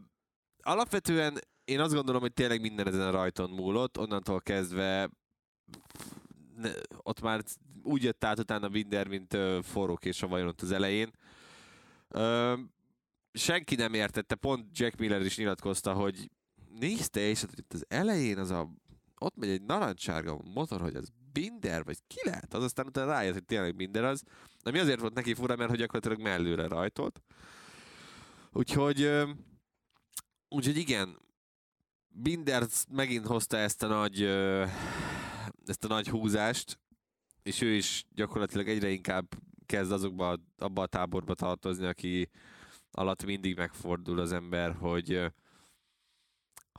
alapvetően 0.63 1.39
én 1.65 1.81
azt 1.81 1.95
gondolom, 1.95 2.21
hogy 2.21 2.33
tényleg 2.33 2.61
minden 2.61 2.87
ezen 2.87 3.01
a 3.01 3.11
rajton 3.11 3.51
múlott, 3.51 3.99
onnantól 3.99 4.41
kezdve 4.41 5.11
ott 7.03 7.21
már 7.21 7.43
úgy 7.83 8.03
jött 8.03 8.25
át 8.25 8.39
utána 8.39 8.69
Winder, 8.69 9.09
mint 9.09 9.37
forrók 9.63 10.05
és 10.05 10.23
a 10.23 10.27
vajon 10.27 10.49
ott 10.49 10.61
az 10.61 10.73
elején. 10.73 11.11
Senki 13.33 13.75
nem 13.75 13.95
értette, 13.95 14.35
pont 14.35 14.79
Jack 14.79 14.99
Miller 14.99 15.21
is 15.21 15.37
nyilatkozta, 15.37 15.93
hogy 15.93 16.31
nézte, 16.79 17.21
és 17.21 17.41
hát 17.41 17.59
itt 17.59 17.73
az 17.73 17.85
elején 17.89 18.39
az 18.39 18.51
a, 18.51 18.71
ott 19.19 19.37
megy 19.37 19.49
egy 19.49 19.63
narancsárga 19.63 20.41
motor, 20.55 20.81
hogy 20.81 20.95
az 20.95 21.09
Binder, 21.33 21.85
vagy 21.85 21.99
ki 22.07 22.21
lehet? 22.25 22.55
Az 22.55 22.63
aztán 22.63 22.87
utána 22.87 23.11
rájött, 23.11 23.33
hogy 23.35 23.45
tényleg 23.45 23.77
Binder 23.77 24.05
az. 24.05 24.23
Ami 24.63 24.79
azért 24.79 25.01
volt 25.01 25.15
neki 25.15 25.35
fura, 25.35 25.57
mert 25.57 25.71
hogy 25.71 25.79
gyakorlatilag 25.79 26.21
mellőre 26.21 26.69
rajtolt. 26.69 27.23
Úgyhogy, 28.53 29.11
úgyhogy 30.49 30.77
igen, 30.77 31.19
Binder 32.17 32.67
megint 32.91 33.27
hozta 33.27 33.57
ezt 33.57 33.83
a 33.83 33.87
nagy, 33.87 34.23
ezt 35.67 35.85
a 35.85 35.89
nagy 35.89 36.09
húzást, 36.09 36.79
és 37.43 37.61
ő 37.61 37.75
is 37.75 38.05
gyakorlatilag 38.11 38.69
egyre 38.69 38.89
inkább 38.89 39.27
kezd 39.67 39.93
azokba, 39.93 40.37
abba 40.59 40.83
a 40.83 40.87
táborba 40.87 41.35
tartozni, 41.35 41.87
aki 41.87 42.31
alatt 42.91 43.25
mindig 43.25 43.57
megfordul 43.57 44.19
az 44.19 44.33
ember, 44.33 44.75
hogy 44.75 45.33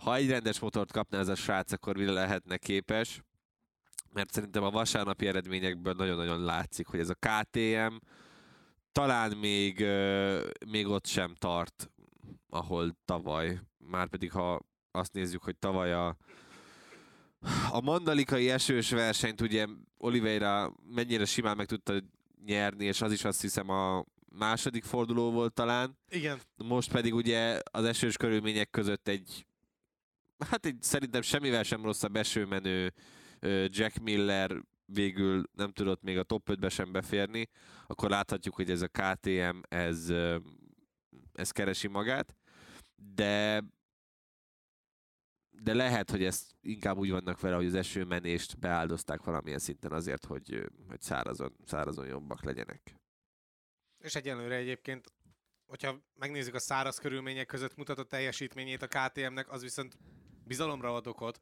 ha 0.01 0.15
egy 0.15 0.29
rendes 0.29 0.59
motort 0.59 0.91
kapna 0.91 1.17
ez 1.17 1.27
a 1.27 1.35
srác, 1.35 1.71
akkor 1.71 1.97
mire 1.97 2.11
lehetne 2.11 2.57
képes, 2.57 3.21
mert 4.13 4.31
szerintem 4.31 4.63
a 4.63 4.71
vasárnapi 4.71 5.27
eredményekből 5.27 5.93
nagyon-nagyon 5.93 6.43
látszik, 6.43 6.87
hogy 6.87 6.99
ez 6.99 7.09
a 7.09 7.17
KTM 7.19 7.95
talán 8.91 9.37
még, 9.37 9.85
még 10.67 10.87
ott 10.87 11.05
sem 11.05 11.33
tart, 11.33 11.91
ahol 12.49 12.97
tavaly. 13.05 13.59
Márpedig 13.77 14.31
ha 14.31 14.61
azt 14.95 15.13
nézzük, 15.13 15.43
hogy 15.43 15.55
tavaly 15.57 15.93
a, 15.93 16.17
a 17.71 17.81
mandalikai 17.81 18.49
esős 18.49 18.89
versenyt 18.89 19.41
ugye 19.41 19.65
Oliveira 19.97 20.73
mennyire 20.95 21.25
simán 21.25 21.55
meg 21.55 21.65
tudta 21.65 21.93
nyerni, 22.45 22.85
és 22.85 23.01
az 23.01 23.11
is 23.11 23.23
azt 23.23 23.41
hiszem 23.41 23.69
a 23.69 24.05
második 24.37 24.83
forduló 24.83 25.31
volt 25.31 25.53
talán. 25.53 25.97
Igen. 26.09 26.39
Most 26.55 26.91
pedig 26.91 27.13
ugye 27.13 27.61
az 27.71 27.83
esős 27.83 28.17
körülmények 28.17 28.69
között 28.69 29.07
egy 29.07 29.45
hát 30.49 30.65
egy 30.65 30.81
szerintem 30.81 31.21
semmivel 31.21 31.63
sem 31.63 31.83
rosszabb 31.83 32.15
esőmenő 32.15 32.93
Jack 33.67 33.99
Miller 33.99 34.61
végül 34.85 35.43
nem 35.53 35.71
tudott 35.71 36.01
még 36.01 36.17
a 36.17 36.23
top 36.23 36.49
5-be 36.51 36.69
sem 36.69 36.91
beférni, 36.91 37.49
akkor 37.87 38.09
láthatjuk, 38.09 38.55
hogy 38.55 38.71
ez 38.71 38.81
a 38.81 38.87
KTM, 38.87 39.57
ez, 39.69 40.13
ez 41.33 41.51
keresi 41.51 41.87
magát, 41.87 42.35
de 43.15 43.63
de 45.61 45.73
lehet, 45.73 46.09
hogy 46.11 46.23
ezt 46.23 46.55
inkább 46.61 46.97
úgy 46.97 47.11
vannak 47.11 47.39
vele, 47.39 47.55
hogy 47.55 47.65
az 47.65 47.73
esőmenést 47.73 48.59
beáldozták 48.59 49.23
valamilyen 49.23 49.59
szinten 49.59 49.91
azért, 49.91 50.25
hogy, 50.25 50.69
hogy 50.87 51.01
szárazon, 51.01 51.55
szárazon 51.65 52.07
jobbak 52.07 52.43
legyenek. 52.43 52.95
És 54.03 54.15
egyenlőre 54.15 54.55
egyébként, 54.55 55.13
hogyha 55.65 56.01
megnézzük 56.13 56.53
a 56.53 56.59
száraz 56.59 56.97
körülmények 56.97 57.45
között 57.45 57.75
mutatott 57.75 58.09
teljesítményét 58.09 58.81
a 58.81 58.87
KTM-nek, 58.87 59.51
az 59.51 59.61
viszont 59.61 59.97
bizalomra 60.43 60.95
ad 60.95 61.07
okot, 61.07 61.41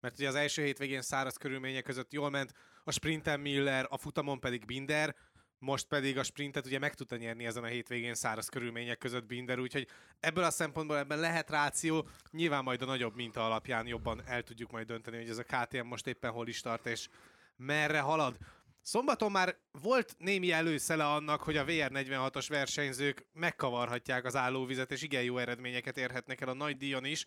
mert 0.00 0.18
ugye 0.18 0.28
az 0.28 0.34
első 0.34 0.64
hétvégén 0.64 1.02
száraz 1.02 1.36
körülmények 1.36 1.84
között 1.84 2.12
jól 2.12 2.30
ment, 2.30 2.52
a 2.84 2.90
sprinten 2.90 3.40
Miller, 3.40 3.86
a 3.88 3.98
futamon 3.98 4.40
pedig 4.40 4.64
Binder, 4.64 5.16
most 5.58 5.86
pedig 5.86 6.18
a 6.18 6.22
sprintet 6.22 6.66
ugye 6.66 6.78
meg 6.78 6.94
tudta 6.94 7.16
nyerni 7.16 7.46
ezen 7.46 7.64
a 7.64 7.66
hétvégén 7.66 8.14
száraz 8.14 8.48
körülmények 8.48 8.98
között 8.98 9.26
Binder, 9.26 9.58
úgyhogy 9.58 9.88
ebből 10.20 10.44
a 10.44 10.50
szempontból 10.50 10.98
ebben 10.98 11.18
lehet 11.18 11.50
ráció, 11.50 12.08
nyilván 12.30 12.64
majd 12.64 12.82
a 12.82 12.86
nagyobb 12.86 13.14
minta 13.14 13.44
alapján 13.44 13.86
jobban 13.86 14.22
el 14.26 14.42
tudjuk 14.42 14.70
majd 14.70 14.86
dönteni, 14.86 15.16
hogy 15.16 15.28
ez 15.28 15.38
a 15.38 15.42
KTM 15.42 15.86
most 15.86 16.06
éppen 16.06 16.30
hol 16.30 16.48
is 16.48 16.60
tart, 16.60 16.86
és 16.86 17.08
merre 17.56 18.00
halad. 18.00 18.36
Szombaton 18.82 19.30
már 19.30 19.56
volt 19.82 20.14
némi 20.18 20.52
előszele 20.52 21.04
annak, 21.04 21.42
hogy 21.42 21.56
a 21.56 21.64
VR46-os 21.64 22.46
versenyzők 22.48 23.26
megkavarhatják 23.32 24.24
az 24.24 24.36
állóvizet, 24.36 24.92
és 24.92 25.02
igen 25.02 25.22
jó 25.22 25.38
eredményeket 25.38 25.98
érhetnek 25.98 26.40
el 26.40 26.48
a 26.48 26.54
nagy 26.54 26.76
díjon 26.76 27.04
is. 27.04 27.24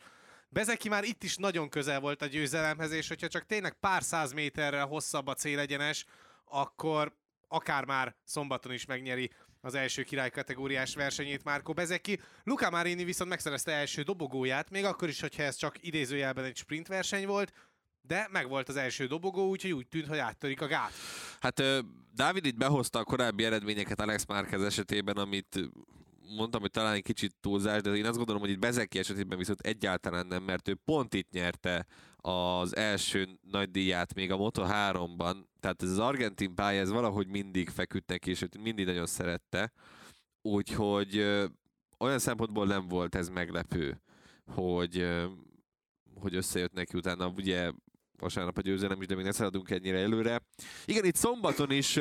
Bezeki 0.50 0.90
már 0.90 1.04
itt 1.04 1.24
is 1.24 1.36
nagyon 1.36 1.70
közel 1.70 2.00
volt 2.00 2.22
a 2.22 2.26
győzelemhez, 2.26 2.92
és 2.92 3.08
hogyha 3.08 3.28
csak 3.28 3.46
tényleg 3.46 3.74
pár 3.74 4.04
száz 4.04 4.32
méterrel 4.32 4.86
hosszabb 4.86 5.28
a 5.28 5.34
célegyenes, 5.34 6.06
akkor 6.46 7.14
akár 7.50 7.86
már 7.86 8.16
szombaton 8.24 8.74
is 8.74 8.86
megnyeri 8.86 9.32
az 9.62 9.76
első 9.76 10.04
király 10.04 10.30
kategóriás 10.30 10.96
versenyét 10.96 11.44
Márko 11.44 11.74
Bezeki. 11.74 12.20
Luca 12.44 12.70
Marini 12.70 13.04
viszont 13.04 13.30
megszerezte 13.30 13.72
első 13.72 14.02
dobogóját, 14.02 14.70
még 14.70 14.86
akkor 14.86 15.08
is, 15.08 15.22
hogyha 15.22 15.44
ez 15.44 15.56
csak 15.56 15.76
idézőjelben 15.86 16.44
egy 16.44 16.56
sprint 16.56 16.88
verseny 16.88 17.28
volt, 17.28 17.54
de 18.02 18.28
megvolt 18.32 18.70
az 18.70 18.76
első 18.76 19.08
dobogó, 19.08 19.50
úgyhogy 19.50 19.72
úgy 19.72 19.88
tűnt, 19.88 20.08
hogy 20.08 20.18
áttörik 20.18 20.62
a 20.62 20.68
gát. 20.68 20.92
Hát 21.40 21.64
Dávid 22.14 22.46
itt 22.46 22.58
behozta 22.58 23.00
a 23.00 23.04
korábbi 23.04 23.44
eredményeket 23.44 24.00
Alex 24.00 24.26
Márquez 24.26 24.64
esetében, 24.64 25.18
amit 25.18 25.60
mondtam, 26.38 26.62
hogy 26.62 26.72
talán 26.72 26.94
egy 26.94 27.04
kicsit 27.04 27.36
túlzás, 27.42 27.82
de 27.82 27.90
én 27.90 28.06
azt 28.06 28.18
gondolom, 28.18 28.42
hogy 28.42 28.52
itt 28.52 28.60
Bezeki 28.60 29.00
esetében 29.00 29.38
viszont 29.38 29.60
egyáltalán 29.60 30.28
nem, 30.28 30.44
mert 30.44 30.68
ő 30.68 30.76
pont 30.86 31.14
itt 31.14 31.32
nyerte 31.32 31.86
az 32.22 32.76
első 32.76 33.40
nagy 33.42 33.72
díját 33.72 34.14
még 34.14 34.32
a 34.32 34.38
Moto3-ban, 34.38 35.36
tehát 35.60 35.84
ez 35.84 35.90
az 35.90 36.00
argentin 36.00 36.56
pálya, 36.56 36.80
ez 36.80 36.90
valahogy 36.90 37.28
mindig 37.28 37.70
feküdt 37.70 38.08
neki, 38.08 38.30
és 38.30 38.46
mindig 38.60 38.86
nagyon 38.86 39.06
szerette, 39.06 39.72
úgyhogy 40.42 41.18
olyan 42.00 42.20
szempontból 42.20 42.66
nem 42.66 42.88
volt 42.88 43.16
ez 43.16 43.30
meglepő, 43.30 44.02
hogy, 44.46 45.08
hogy 46.16 46.36
összejött 46.36 46.74
neki 46.74 46.98
utána, 46.98 47.28
ugye 47.28 47.72
vasárnap 48.18 48.58
a 48.58 48.62
győzelem 48.62 49.02
is, 49.02 49.08
de 49.08 49.16
még 49.16 49.26
ne 49.26 49.32
szaladunk 49.32 49.70
ennyire 49.70 50.00
előre. 50.00 50.42
Igen, 50.86 51.06
itt 51.06 51.16
szombaton 51.16 51.72
is 51.72 52.00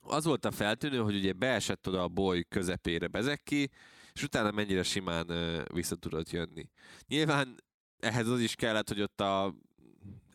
az 0.00 0.24
volt 0.24 0.44
a 0.44 0.50
feltűnő, 0.50 0.98
hogy 0.98 1.16
ugye 1.16 1.32
beesett 1.32 1.88
oda 1.88 2.02
a 2.02 2.08
boly 2.08 2.44
közepére 2.48 3.06
Bezeki, 3.06 3.70
és 4.12 4.22
utána 4.22 4.50
mennyire 4.50 4.82
simán 4.82 5.26
vissza 5.72 5.96
tudott 5.96 6.30
jönni. 6.30 6.70
Nyilván 7.06 7.56
ehhez 8.04 8.28
az 8.28 8.40
is 8.40 8.54
kellett, 8.54 8.88
hogy 8.88 9.00
ott 9.00 9.20
a 9.20 9.54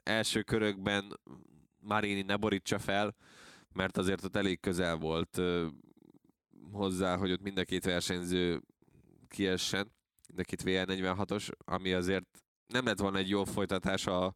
első 0.03 0.41
körökben 0.41 1.19
Marini 1.79 2.21
ne 2.21 2.35
borítsa 2.35 2.79
fel, 2.79 3.15
mert 3.73 3.97
azért 3.97 4.23
ott 4.23 4.35
elég 4.35 4.59
közel 4.59 4.95
volt 4.95 5.41
hozzá, 6.71 7.17
hogy 7.17 7.31
ott 7.31 7.41
mind 7.41 7.57
a 7.57 7.63
két 7.63 7.85
versenyző 7.85 8.61
kiessen, 9.27 9.91
mind 10.27 10.39
a 10.39 10.43
két 10.43 10.61
VR46-os, 10.65 11.49
ami 11.65 11.93
azért 11.93 12.25
nem 12.67 12.85
lett 12.85 12.99
volna 12.99 13.17
egy 13.17 13.29
jó 13.29 13.43
folytatás 13.43 14.07
a 14.07 14.35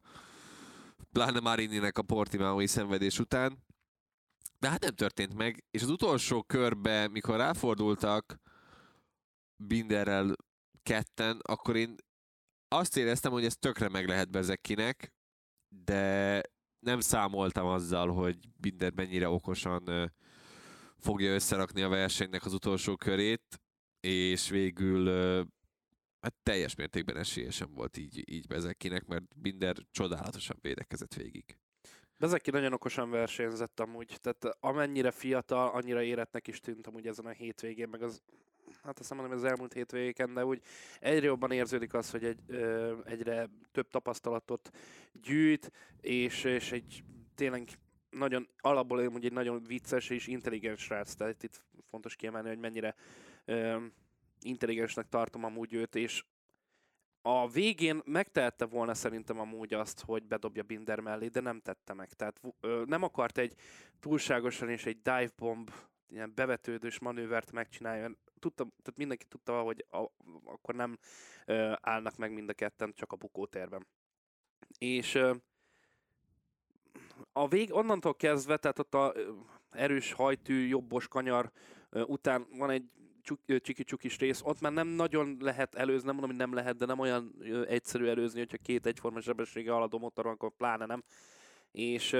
pláne 1.12 1.40
Marininek 1.40 1.98
a 1.98 2.02
Portimaoi 2.02 2.66
szenvedés 2.66 3.18
után, 3.18 3.64
de 4.58 4.68
hát 4.68 4.82
nem 4.82 4.94
történt 4.94 5.34
meg, 5.34 5.64
és 5.70 5.82
az 5.82 5.90
utolsó 5.90 6.42
körbe, 6.42 7.08
mikor 7.08 7.36
ráfordultak 7.36 8.40
Binderrel 9.56 10.34
ketten, 10.82 11.40
akkor 11.42 11.76
én 11.76 11.94
azt 12.76 12.96
éreztem, 12.96 13.32
hogy 13.32 13.44
ez 13.44 13.56
tökre 13.56 13.88
meg 13.88 14.08
lehet 14.08 14.30
Bezekinek, 14.30 15.12
de 15.68 16.40
nem 16.78 17.00
számoltam 17.00 17.66
azzal, 17.66 18.12
hogy 18.12 18.38
Binder 18.56 18.92
mennyire 18.92 19.28
okosan 19.28 20.12
fogja 20.98 21.34
összerakni 21.34 21.82
a 21.82 21.88
versenynek 21.88 22.44
az 22.44 22.52
utolsó 22.52 22.96
körét, 22.96 23.60
és 24.00 24.48
végül 24.48 25.08
hát 26.20 26.34
teljes 26.42 26.74
mértékben 26.74 27.16
esélyesen 27.16 27.74
volt 27.74 27.96
így, 27.96 28.32
így 28.32 28.46
Bezekinek, 28.46 29.06
mert 29.06 29.24
Binder 29.36 29.76
csodálatosan 29.90 30.56
védekezett 30.60 31.14
végig. 31.14 31.58
Bezeki 32.18 32.50
nagyon 32.50 32.72
okosan 32.72 33.10
versenyzett 33.10 33.80
amúgy, 33.80 34.18
tehát 34.20 34.56
amennyire 34.60 35.10
fiatal, 35.10 35.68
annyira 35.68 36.02
éretnek 36.02 36.46
is 36.46 36.60
tűnt 36.60 36.86
amúgy 36.86 37.06
ezen 37.06 37.26
a 37.26 37.30
hétvégén, 37.30 37.88
meg 37.88 38.02
az, 38.02 38.22
hát 38.84 38.98
azt 38.98 39.10
nem 39.10 39.18
mondom, 39.18 39.38
az 39.38 39.44
elmúlt 39.44 39.72
hétvégéken, 39.72 40.34
de 40.34 40.44
úgy 40.44 40.62
egyre 41.00 41.26
jobban 41.26 41.50
érződik 41.50 41.94
az, 41.94 42.10
hogy 42.10 42.24
egy, 42.24 42.38
ö, 42.46 42.96
egyre 43.04 43.48
több 43.72 43.88
tapasztalatot 43.88 44.70
gyűjt, 45.12 45.70
és, 46.00 46.44
és 46.44 46.72
egy 46.72 47.04
tényleg 47.34 47.68
nagyon, 48.10 48.48
alapból 48.58 48.98
amúgy 48.98 49.24
egy 49.24 49.32
nagyon 49.32 49.62
vicces 49.62 50.10
és 50.10 50.26
intelligens 50.26 50.82
srác, 50.82 51.14
tehát 51.14 51.42
itt 51.42 51.62
fontos 51.90 52.16
kiemelni, 52.16 52.48
hogy 52.48 52.58
mennyire 52.58 52.94
ö, 53.44 53.84
intelligensnek 54.40 55.08
tartom 55.08 55.44
amúgy 55.44 55.72
őt, 55.72 55.94
és 55.94 56.24
a 57.22 57.48
végén 57.48 58.02
megtehette 58.04 58.64
volna 58.64 58.94
szerintem 58.94 59.38
amúgy 59.38 59.74
azt, 59.74 60.00
hogy 60.00 60.22
bedobja 60.26 60.62
Binder 60.62 61.00
mellé, 61.00 61.26
de 61.28 61.40
nem 61.40 61.60
tette 61.60 61.94
meg. 61.94 62.12
Tehát 62.12 62.40
ö, 62.60 62.82
nem 62.86 63.02
akart 63.02 63.38
egy 63.38 63.54
túlságosan 64.00 64.68
és 64.68 64.86
egy 64.86 65.02
dive 65.02 65.30
bomb, 65.36 65.70
ilyen 66.08 66.32
bevetődős 66.34 66.98
manővert 66.98 67.52
megcsinálni. 67.52 68.16
Tudta, 68.38 68.62
tehát 68.64 68.98
mindenki 68.98 69.24
tudta, 69.28 69.60
hogy 69.60 69.86
a, 69.90 70.04
akkor 70.44 70.74
nem 70.74 70.98
ö, 71.46 71.72
állnak 71.80 72.16
meg 72.16 72.32
mind 72.32 72.48
a 72.48 72.52
ketten 72.52 72.92
csak 72.94 73.12
a 73.12 73.16
bukótérben. 73.16 73.86
És 74.78 75.14
ö, 75.14 75.34
a 77.32 77.48
vég 77.48 77.72
onnantól 77.72 78.14
kezdve, 78.14 78.56
tehát 78.56 78.78
ott 78.78 78.94
a 78.94 79.12
ö, 79.14 79.32
erős 79.70 80.12
hajtű, 80.12 80.66
jobbos 80.66 81.08
kanyar 81.08 81.52
ö, 81.90 82.02
után 82.02 82.46
van 82.50 82.70
egy 82.70 82.90
csiki-csukis 83.60 84.18
rész, 84.18 84.40
ott 84.42 84.60
már 84.60 84.72
nem 84.72 84.88
nagyon 84.88 85.36
lehet 85.40 85.74
előzni, 85.74 86.06
nem 86.06 86.14
mondom, 86.14 86.30
hogy 86.30 86.46
nem 86.46 86.54
lehet, 86.54 86.76
de 86.76 86.86
nem 86.86 86.98
olyan 86.98 87.34
egyszerű 87.66 88.06
előzni, 88.06 88.38
hogyha 88.38 88.56
két 88.56 88.86
egyforma 88.86 89.20
sebessége 89.20 89.72
haladó 89.72 89.98
motor 89.98 90.24
van, 90.24 90.32
akkor 90.32 90.56
pláne 90.56 90.86
nem. 90.86 91.04
És 91.70 92.16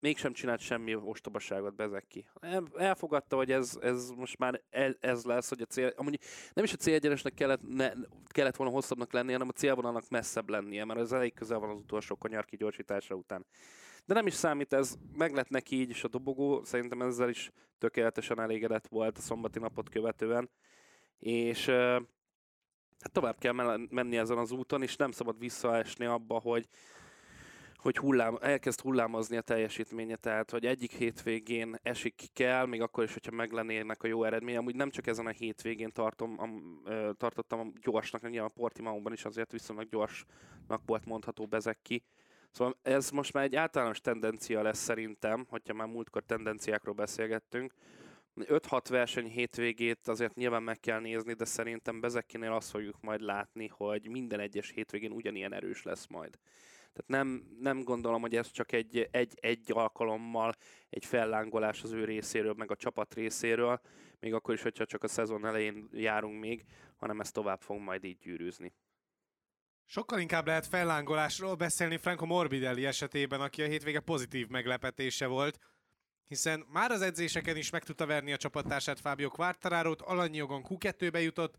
mégsem 0.00 0.32
csinált 0.32 0.60
semmi 0.60 0.94
ostobaságot 0.94 1.74
bezek 1.74 2.06
ki. 2.06 2.26
El- 2.40 2.72
Elfogadta, 2.76 3.36
hogy 3.36 3.52
ez, 3.52 3.78
ez 3.80 4.10
most 4.10 4.38
már 4.38 4.62
ez, 5.00 5.24
lesz, 5.24 5.48
hogy 5.48 5.60
a 5.60 5.64
cél, 5.64 5.92
amúgy 5.96 6.20
nem 6.52 6.64
is 6.64 6.72
a 6.72 6.76
célegyenesnek 6.76 7.34
kellett, 7.34 7.60
ne, 7.68 7.92
kellett 8.26 8.56
volna 8.56 8.72
hosszabbnak 8.72 9.12
lennie, 9.12 9.32
hanem 9.32 9.48
a 9.48 9.58
célvonalnak 9.58 10.08
messzebb 10.08 10.48
lennie, 10.48 10.84
mert 10.84 11.00
ez 11.00 11.12
elég 11.12 11.34
közel 11.34 11.58
van 11.58 11.70
az 11.70 11.78
utolsó 11.78 12.16
kanyar 12.16 12.44
kigyorsítása 12.44 13.14
után. 13.14 13.46
De 14.04 14.14
nem 14.14 14.26
is 14.26 14.34
számít, 14.34 14.72
ez 14.72 14.94
meg 15.12 15.34
lett 15.34 15.48
neki 15.48 15.80
így 15.80 15.90
is 15.90 16.04
a 16.04 16.08
dobogó, 16.08 16.64
szerintem 16.64 17.02
ezzel 17.02 17.28
is 17.28 17.50
tökéletesen 17.78 18.40
elégedett 18.40 18.86
volt 18.86 19.18
a 19.18 19.20
szombati 19.20 19.58
napot 19.58 19.88
követően, 19.88 20.50
és 21.18 21.66
hát 22.98 23.12
tovább 23.12 23.38
kell 23.38 23.52
menni 23.90 24.16
ezen 24.16 24.38
az 24.38 24.50
úton, 24.50 24.82
és 24.82 24.96
nem 24.96 25.10
szabad 25.10 25.38
visszaesni 25.38 26.04
abba, 26.04 26.40
hogy 26.40 26.68
hogy 27.78 27.96
hullám, 27.96 28.38
elkezd 28.40 28.80
hullámozni 28.80 29.36
a 29.36 29.40
teljesítménye, 29.40 30.16
tehát 30.16 30.50
hogy 30.50 30.66
egyik 30.66 30.92
hétvégén 30.92 31.76
esik 31.82 32.22
kell, 32.32 32.66
még 32.66 32.80
akkor 32.80 33.04
is, 33.04 33.12
hogyha 33.12 33.30
meglennének 33.30 34.02
a 34.02 34.06
jó 34.06 34.24
eredmény. 34.24 34.56
Amúgy 34.56 34.74
nem 34.74 34.90
csak 34.90 35.06
ezen 35.06 35.26
a 35.26 35.30
hétvégén 35.30 35.92
tartom, 35.92 36.34
am, 36.38 36.80
ö, 36.84 37.10
tartottam 37.16 37.72
gyorsnak, 37.82 38.30
nyilván 38.30 38.50
a 38.54 38.60
Portimaóban 38.60 39.12
is 39.12 39.24
azért 39.24 39.52
viszonylag 39.52 39.88
gyorsnak 39.88 40.82
volt 40.86 41.04
mondható 41.04 41.46
bezek 41.46 41.78
ki. 41.82 42.02
Szóval 42.50 42.76
ez 42.82 43.10
most 43.10 43.32
már 43.32 43.44
egy 43.44 43.56
általános 43.56 44.00
tendencia 44.00 44.62
lesz 44.62 44.78
szerintem, 44.78 45.46
hogyha 45.48 45.74
már 45.74 45.86
múltkor 45.86 46.22
tendenciákról 46.22 46.94
beszélgettünk. 46.94 47.72
5-6 48.36 48.86
verseny 48.88 49.28
hétvégét 49.28 50.08
azért 50.08 50.34
nyilván 50.34 50.62
meg 50.62 50.80
kell 50.80 51.00
nézni, 51.00 51.32
de 51.32 51.44
szerintem 51.44 52.00
Bezekinél 52.00 52.52
azt 52.52 52.70
fogjuk 52.70 53.00
majd 53.00 53.20
látni, 53.20 53.66
hogy 53.66 54.08
minden 54.08 54.40
egyes 54.40 54.70
hétvégén 54.70 55.12
ugyanilyen 55.12 55.52
erős 55.52 55.82
lesz 55.82 56.06
majd. 56.06 56.38
Tehát 56.98 57.24
nem, 57.24 57.42
nem 57.60 57.82
gondolom, 57.82 58.20
hogy 58.20 58.36
ez 58.36 58.50
csak 58.50 58.72
egy, 58.72 59.08
egy, 59.10 59.34
egy 59.40 59.70
alkalommal 59.72 60.54
egy 60.90 61.04
fellángolás 61.04 61.82
az 61.82 61.92
ő 61.92 62.04
részéről, 62.04 62.54
meg 62.56 62.70
a 62.70 62.76
csapat 62.76 63.14
részéről, 63.14 63.80
még 64.20 64.34
akkor 64.34 64.54
is, 64.54 64.62
hogyha 64.62 64.84
csak 64.84 65.02
a 65.02 65.08
szezon 65.08 65.46
elején 65.46 65.88
járunk 65.92 66.40
még, 66.40 66.64
hanem 66.96 67.20
ez 67.20 67.30
tovább 67.30 67.60
fog 67.60 67.78
majd 67.78 68.04
így 68.04 68.18
gyűrűzni. 68.18 68.72
Sokkal 69.84 70.20
inkább 70.20 70.46
lehet 70.46 70.66
fellángolásról 70.66 71.54
beszélni 71.54 71.96
Franco 71.96 72.26
Morbidelli 72.26 72.86
esetében, 72.86 73.40
aki 73.40 73.62
a 73.62 73.66
hétvége 73.66 74.00
pozitív 74.00 74.48
meglepetése 74.48 75.26
volt, 75.26 75.58
hiszen 76.24 76.64
már 76.68 76.90
az 76.90 77.02
edzéseken 77.02 77.56
is 77.56 77.70
meg 77.70 77.84
tudta 77.84 78.06
verni 78.06 78.32
a 78.32 78.36
csapattársát 78.36 79.00
Fábio 79.00 79.28
Quartararo-t, 79.28 80.00
alanyi 80.00 80.36
jogon 80.36 80.64
Q2-be 80.68 81.20
jutott, 81.20 81.58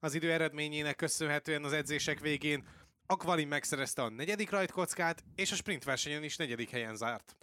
az 0.00 0.14
idő 0.14 0.32
eredményének 0.32 0.96
köszönhetően 0.96 1.64
az 1.64 1.72
edzések 1.72 2.20
végén 2.20 2.66
Aqualin 3.10 3.48
megszerezte 3.48 4.02
a 4.02 4.08
negyedik 4.08 4.50
rajtkockát, 4.50 5.24
és 5.34 5.52
a 5.52 5.54
sprint 5.54 5.84
versenyen 5.84 6.22
is 6.22 6.36
negyedik 6.36 6.70
helyen 6.70 6.96
zárt. 6.96 7.36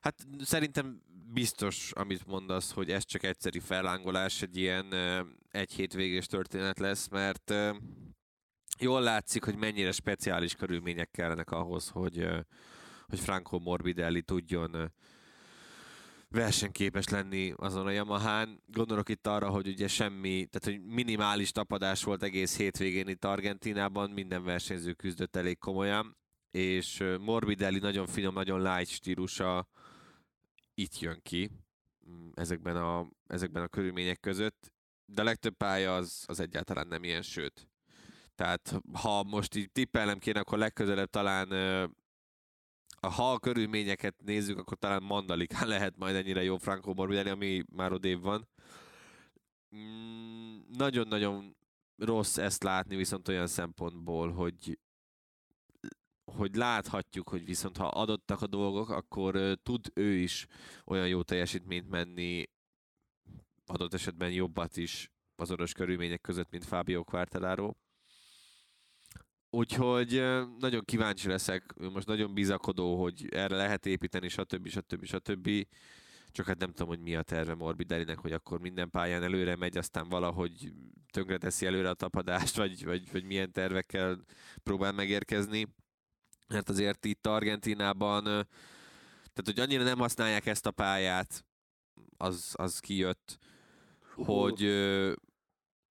Hát 0.00 0.26
szerintem 0.40 1.02
biztos, 1.32 1.90
amit 1.92 2.26
mondasz, 2.26 2.72
hogy 2.72 2.90
ez 2.90 3.04
csak 3.04 3.22
egyszeri 3.22 3.58
fellángolás, 3.58 4.42
egy 4.42 4.56
ilyen 4.56 4.92
egy 5.50 5.72
hétvégés 5.72 6.26
történet 6.26 6.78
lesz, 6.78 7.08
mert 7.08 7.54
jól 8.78 9.00
látszik, 9.00 9.44
hogy 9.44 9.56
mennyire 9.56 9.92
speciális 9.92 10.54
körülmények 10.54 11.10
kellenek 11.10 11.50
ahhoz, 11.50 11.88
hogy, 11.88 12.28
hogy 13.06 13.20
Franco 13.20 13.58
Morbidelli 13.58 14.22
tudjon 14.22 14.92
versenyképes 16.34 17.08
lenni 17.08 17.52
azon 17.56 17.86
a 17.86 17.90
Yamahán. 17.90 18.62
Gondolok 18.66 19.08
itt 19.08 19.26
arra, 19.26 19.48
hogy 19.48 19.68
ugye 19.68 19.88
semmi, 19.88 20.46
tehát 20.50 20.78
hogy 20.78 20.92
minimális 20.94 21.50
tapadás 21.50 22.04
volt 22.04 22.22
egész 22.22 22.56
hétvégén 22.56 23.08
itt 23.08 23.24
Argentinában, 23.24 24.10
minden 24.10 24.44
versenyző 24.44 24.92
küzdött 24.92 25.36
elég 25.36 25.58
komolyan, 25.58 26.16
és 26.50 27.04
Morbidelli 27.20 27.78
nagyon 27.78 28.06
finom, 28.06 28.34
nagyon 28.34 28.62
light 28.62 28.88
stílusa 28.88 29.68
itt 30.74 30.98
jön 30.98 31.20
ki 31.22 31.50
mm, 32.10 32.28
ezekben 32.34 32.76
a, 32.76 33.08
ezekben 33.26 33.62
a 33.62 33.68
körülmények 33.68 34.20
között, 34.20 34.72
de 35.06 35.20
a 35.20 35.24
legtöbb 35.24 35.56
pálya 35.56 35.94
az, 35.94 36.24
az 36.26 36.40
egyáltalán 36.40 36.86
nem 36.86 37.04
ilyen, 37.04 37.22
sőt. 37.22 37.68
Tehát 38.34 38.80
ha 38.92 39.22
most 39.22 39.54
így 39.54 39.70
tippelnem 39.70 40.18
kéne, 40.18 40.40
akkor 40.40 40.58
legközelebb 40.58 41.10
talán 41.10 41.48
ha 43.08 43.32
a 43.32 43.38
körülményeket 43.38 44.14
nézzük, 44.24 44.58
akkor 44.58 44.78
talán 44.78 45.02
Mandalikán 45.02 45.68
lehet 45.74 45.96
majd 45.96 46.14
ennyire 46.14 46.42
jó 46.42 46.56
Franco 46.56 46.94
Morbidelli, 46.94 47.28
ami 47.28 47.64
már 47.72 47.92
odébb 47.92 48.22
van. 48.22 48.48
Mm, 49.76 50.58
Nagyon-nagyon 50.68 51.56
rossz 51.96 52.36
ezt 52.36 52.62
látni 52.62 52.96
viszont 52.96 53.28
olyan 53.28 53.46
szempontból, 53.46 54.32
hogy 54.32 54.78
hogy 56.24 56.54
láthatjuk, 56.54 57.28
hogy 57.28 57.44
viszont 57.44 57.76
ha 57.76 57.88
adottak 57.88 58.42
a 58.42 58.46
dolgok, 58.46 58.88
akkor 58.88 59.58
tud 59.62 59.90
ő 59.94 60.12
is 60.12 60.46
olyan 60.84 61.08
jó 61.08 61.22
teljesítményt 61.22 61.88
menni, 61.88 62.44
adott 63.66 63.94
esetben 63.94 64.30
jobbat 64.32 64.76
is 64.76 65.10
az 65.36 65.50
orosz 65.50 65.72
körülmények 65.72 66.20
között, 66.20 66.50
mint 66.50 66.64
Fábio 66.64 67.04
Quartararo. 67.04 67.72
Úgyhogy 69.54 70.22
nagyon 70.58 70.84
kíváncsi 70.84 71.28
leszek, 71.28 71.74
most 71.92 72.06
nagyon 72.06 72.34
bizakodó, 72.34 73.02
hogy 73.02 73.28
erre 73.30 73.56
lehet 73.56 73.86
építeni, 73.86 74.28
stb. 74.28 74.68
stb. 74.68 75.04
stb. 75.04 75.50
Csak 76.30 76.46
hát 76.46 76.58
nem 76.58 76.68
tudom, 76.68 76.88
hogy 76.88 77.00
mi 77.00 77.16
a 77.16 77.22
terve 77.22 77.54
Morbidellinek, 77.54 78.18
hogy 78.18 78.32
akkor 78.32 78.60
minden 78.60 78.90
pályán 78.90 79.22
előre 79.22 79.56
megy, 79.56 79.76
aztán 79.76 80.08
valahogy 80.08 80.72
tönkreteszi 81.12 81.66
előre 81.66 81.88
a 81.88 81.94
tapadást, 81.94 82.56
vagy, 82.56 82.84
vagy, 82.84 83.12
vagy 83.12 83.24
milyen 83.24 83.52
tervekkel 83.52 84.24
próbál 84.62 84.92
megérkezni. 84.92 85.66
Mert 86.48 86.68
azért 86.68 87.04
itt 87.04 87.26
Argentinában, 87.26 88.24
tehát 88.24 89.44
hogy 89.44 89.60
annyira 89.60 89.82
nem 89.82 89.98
használják 89.98 90.46
ezt 90.46 90.66
a 90.66 90.70
pályát, 90.70 91.44
az, 92.16 92.52
az 92.56 92.78
kijött, 92.78 93.38
hogy, 94.14 94.70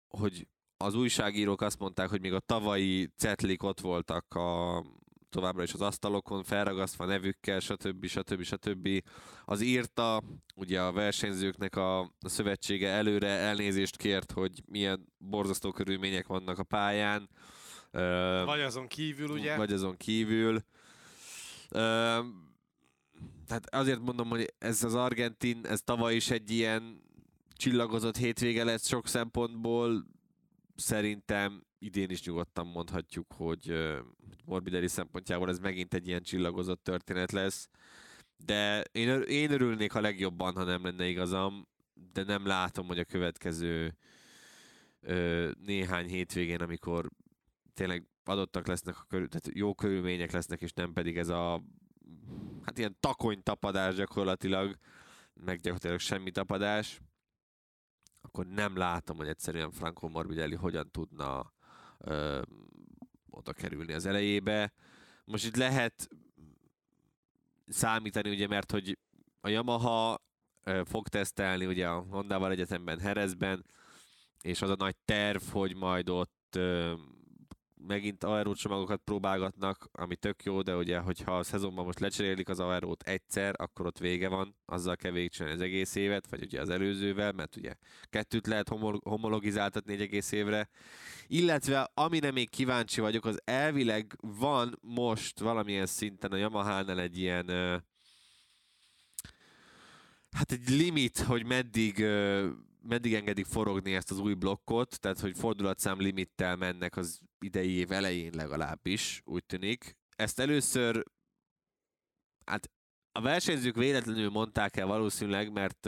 hogy 0.08 0.48
az 0.84 0.96
újságírók 0.96 1.62
azt 1.62 1.80
mondták, 1.80 2.10
hogy 2.10 2.22
még 2.22 2.34
a 2.34 2.40
tavalyi 2.40 3.10
cetlik 3.18 3.64
ott 3.64 3.80
voltak 3.80 4.36
a, 4.36 4.84
továbbra 5.30 5.64
is 5.64 5.74
az 5.74 5.82
asztalokon, 5.82 6.44
felragasztva 6.44 7.06
nevükkel, 7.06 7.60
stb. 7.60 8.06
stb. 8.06 8.44
stb. 8.44 9.04
Az 9.46 9.62
írta, 9.62 10.24
ugye 10.56 10.82
a 10.82 10.92
versenyzőknek 10.92 11.76
a, 11.76 12.12
szövetsége 12.20 12.90
előre 12.90 13.28
elnézést 13.28 13.98
kért, 13.98 14.32
hogy 14.32 14.52
milyen 14.66 15.08
borzasztó 15.18 15.72
körülmények 15.72 16.28
vannak 16.28 16.60
a 16.60 16.64
pályán. 16.64 17.30
Vagy 18.46 18.62
azon 18.62 18.88
kívül, 18.88 19.30
ugye? 19.30 19.58
vagy 19.58 19.74
azon 19.74 19.98
kívül. 19.98 20.60
Tehát 23.48 23.68
azért 23.70 24.00
mondom, 24.00 24.30
hogy 24.30 24.54
ez 24.58 24.84
az 24.84 24.96
argentin, 24.96 25.66
ez 25.66 25.82
tavaly 25.82 26.16
is 26.16 26.30
egy 26.30 26.52
ilyen 26.52 27.02
csillagozott 27.54 28.18
hétvége 28.18 28.64
lesz 28.64 28.88
sok 28.88 29.08
szempontból. 29.08 30.06
Szerintem 30.76 31.64
idén 31.80 32.10
is 32.10 32.24
nyugodtan 32.24 32.68
mondhatjuk, 32.68 33.34
hogy 33.34 33.74
Morbidelli 34.46 34.88
szempontjából 34.88 35.50
ez 35.50 35.60
megint 35.60 35.94
egy 35.94 36.08
ilyen 36.08 36.24
csillagozott 36.24 36.84
történet 36.84 37.32
lesz. 37.32 37.70
De 38.38 38.84
én, 38.92 39.22
én 39.22 39.52
örülnék 39.52 39.96
a 39.96 40.02
legjobban, 40.02 40.56
ha 40.56 40.64
nem 40.64 40.84
lenne 40.84 41.08
igazam, 41.08 41.68
de 42.14 42.24
nem 42.24 42.46
látom, 42.46 42.88
hogy 42.88 43.00
a 43.00 43.04
következő 43.04 43.98
ö, 45.02 45.52
néhány 45.66 46.08
hétvégén, 46.08 46.62
amikor 46.62 47.10
tényleg 47.74 48.08
adottak 48.24 48.68
lesznek, 48.68 48.98
a 48.98 49.06
körül, 49.08 49.28
tehát 49.28 49.50
jó 49.54 49.76
körülmények 49.76 50.32
lesznek, 50.32 50.62
és 50.62 50.74
nem 50.74 50.94
pedig 50.94 51.18
ez 51.18 51.30
a 51.30 51.64
hát 52.62 52.78
ilyen 52.78 52.98
takony 53.00 53.44
tapadás 53.44 53.96
gyakorlatilag, 53.96 54.78
meg 55.34 55.56
gyakorlatilag 55.56 56.00
semmi 56.00 56.32
tapadás, 56.32 57.02
akkor 58.34 58.48
nem 58.48 58.78
látom, 58.78 59.18
hogy 59.18 59.28
egyszerűen 59.28 59.72
Franco 59.72 60.08
Morbidelli 60.08 60.56
hogyan 60.56 60.92
tudna 60.92 61.54
ö, 61.98 62.42
oda 63.30 63.54
kerülni 63.54 63.94
az 63.94 64.06
elejébe. 64.06 64.74
Most 65.26 65.46
itt 65.46 65.56
lehet 65.56 66.10
számítani, 67.68 68.30
ugye, 68.30 68.48
mert 68.48 68.72
hogy 68.72 68.98
a 69.42 69.50
Yamaha 69.50 70.22
ö, 70.64 70.82
fog 70.86 71.08
tesztelni 71.08 71.66
ugye 71.66 71.88
a 71.88 72.06
Hondával 72.10 72.52
egyetemben 72.52 73.00
Herezben, 73.00 73.66
és 74.42 74.62
az 74.62 74.70
a 74.70 74.76
nagy 74.76 74.96
terv, 75.06 75.42
hogy 75.52 75.76
majd 75.76 76.10
ott 76.10 76.56
ö, 76.56 76.94
megint 77.88 78.24
aerócsomagokat 78.24 79.02
próbálgatnak, 79.04 79.90
ami 79.92 80.16
tök 80.16 80.44
jó, 80.44 80.62
de 80.62 80.76
ugye, 80.76 81.00
hogyha 81.00 81.38
a 81.38 81.44
szezonban 81.44 81.86
most 81.86 82.00
lecserélik 82.00 82.50
az 82.50 82.60
aerót 82.60 83.04
egyszer, 83.04 83.54
akkor 83.58 83.86
ott 83.86 83.98
vége 83.98 84.28
van, 84.28 84.56
azzal 84.66 84.96
kell 84.96 85.12
végigcsinálni 85.12 85.58
az 85.58 85.64
egész 85.64 85.96
évet, 85.96 86.30
vagy 86.30 86.44
ugye 86.44 86.62
az 86.62 86.70
előzővel, 86.70 87.32
mert 87.32 87.56
ugye 87.56 87.74
kettőt 88.04 88.48
lehet 88.48 88.70
homol- 88.70 89.04
homologizáltatni 89.04 89.94
egy 89.94 90.02
egész 90.02 90.32
évre. 90.32 90.70
Illetve, 91.28 91.92
amire 91.94 92.32
még 92.32 92.50
kíváncsi 92.50 93.02
vagyok, 93.02 93.26
az 93.26 93.42
elvileg 93.44 94.18
van 94.20 94.78
most 94.82 95.40
valamilyen 95.40 95.86
szinten 95.86 96.32
a 96.32 96.36
Yamaha-nál 96.36 97.00
egy 97.00 97.18
ilyen 97.18 97.46
hát 100.34 100.52
egy 100.52 100.70
limit, 100.70 101.18
hogy 101.18 101.46
meddig 101.46 102.06
meddig 102.88 103.14
engedik 103.14 103.46
forogni 103.46 103.96
ezt 103.96 104.12
az 104.12 104.20
új 104.20 104.34
blokkot, 104.34 105.00
tehát 105.00 105.20
hogy 105.20 105.38
fordulatszám 105.38 106.00
limittel 106.00 106.56
mennek 106.56 106.98
az 106.98 107.20
idei 107.40 107.72
év 107.72 107.92
elején 107.92 108.32
legalábbis, 108.36 109.22
úgy 109.26 109.46
tűnik. 109.46 109.96
Ezt 110.16 110.40
először, 110.40 111.04
hát 112.46 112.72
a 113.12 113.22
versenyzők 113.22 113.76
véletlenül 113.76 114.30
mondták 114.30 114.78
el 114.78 114.86
valószínűleg, 114.86 115.52
mert 115.52 115.86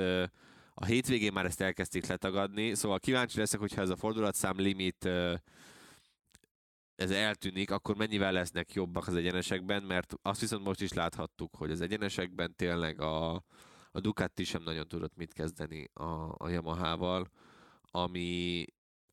a 0.73 0.85
hétvégén 0.85 1.33
már 1.33 1.45
ezt 1.45 1.61
elkezdték 1.61 2.05
letagadni, 2.05 2.73
szóval 2.73 2.99
kíváncsi 2.99 3.37
leszek, 3.39 3.59
hogyha 3.59 3.81
ez 3.81 3.89
a 3.89 3.95
fordulatszám 3.95 4.59
limit 4.59 5.09
ez 6.95 7.11
eltűnik, 7.11 7.71
akkor 7.71 7.95
mennyivel 7.95 8.31
lesznek 8.31 8.73
jobbak 8.73 9.07
az 9.07 9.15
egyenesekben, 9.15 9.83
mert 9.83 10.13
azt 10.21 10.39
viszont 10.39 10.63
most 10.63 10.81
is 10.81 10.93
láthattuk, 10.93 11.55
hogy 11.55 11.71
az 11.71 11.81
egyenesekben 11.81 12.55
tényleg 12.55 13.01
a, 13.01 13.43
a 13.95 13.99
Ducati 13.99 14.43
sem 14.43 14.63
nagyon 14.63 14.87
tudott 14.87 15.15
mit 15.15 15.33
kezdeni 15.33 15.89
a, 15.93 16.35
a 16.37 16.49
Yamaha-val, 16.49 17.29
ami, 17.91 18.65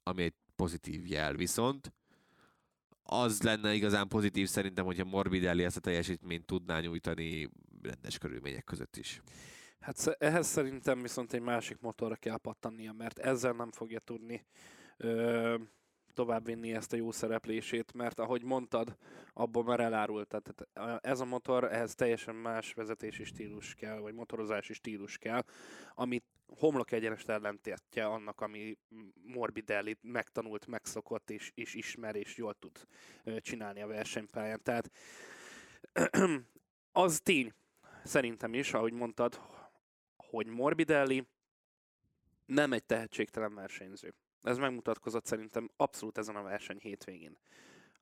ami 0.03 0.23
egy 0.23 0.35
pozitív 0.57 1.07
jel. 1.07 1.35
Viszont 1.35 1.92
az 3.03 3.42
lenne 3.42 3.75
igazán 3.75 4.09
pozitív 4.09 4.49
szerintem, 4.49 4.85
hogyha 4.85 5.05
Morbidelli 5.05 5.64
ezt 5.64 5.77
a 5.77 5.81
teljesítményt 5.81 6.47
tudná 6.47 6.81
nyújtani 6.81 7.51
rendes 7.83 8.18
körülmények 8.18 8.64
között 8.64 8.97
is. 8.97 9.23
Hát 9.81 10.16
ehhez 10.18 10.47
szerintem 10.47 11.03
viszont 11.03 11.33
egy 11.33 11.40
másik 11.40 11.81
motorra 11.81 12.16
kell 12.16 12.37
pattannia, 12.37 12.92
mert 12.92 13.18
ezzel 13.18 13.53
nem 13.53 13.71
fogja 13.71 13.99
tudni 13.99 14.47
ö, 14.97 15.57
továbbvinni 16.14 16.75
ezt 16.75 16.92
a 16.92 16.96
jó 16.96 17.11
szereplését, 17.11 17.92
mert 17.92 18.18
ahogy 18.18 18.42
mondtad, 18.42 18.96
abból 19.33 19.64
már 19.64 19.81
elárult. 19.81 20.29
Tehát 20.29 20.66
tehát 20.72 21.05
ez 21.05 21.20
a 21.20 21.25
motor, 21.25 21.64
ehhez 21.64 21.94
teljesen 21.94 22.35
más 22.35 22.72
vezetési 22.72 23.25
stílus 23.25 23.75
kell, 23.75 23.98
vagy 23.98 24.14
motorozási 24.14 24.72
stílus 24.72 25.18
kell, 25.18 25.44
amit 25.94 26.25
homlok 26.46 26.92
egyenest 26.92 27.29
ellentétje 27.29 28.07
annak, 28.07 28.40
ami 28.40 28.79
Morbidelli 29.22 29.96
megtanult, 30.01 30.66
megszokott, 30.66 31.31
és, 31.31 31.51
és 31.55 31.75
ismer, 31.75 32.16
és 32.16 32.37
jól 32.37 32.55
tud 32.55 32.87
csinálni 33.38 33.83
a 33.83 33.87
versenypályán. 33.87 34.61
Tehát 34.62 34.90
az 36.92 37.20
tény, 37.20 37.53
szerintem 38.05 38.55
is, 38.55 38.72
ahogy 38.72 38.92
mondtad, 38.92 39.40
hogy 40.16 40.46
Morbidelli 40.46 41.27
nem 42.46 42.72
egy 42.72 42.85
tehetségtelen 42.85 43.55
versenyző. 43.55 44.14
Ez 44.42 44.59
megmutatkozott 44.59 45.26
szerintem 45.26 45.70
abszolút 45.76 46.18
ezen 46.18 46.37
a 46.37 46.42
verseny 46.42 46.78
hétvégén. 46.78 47.38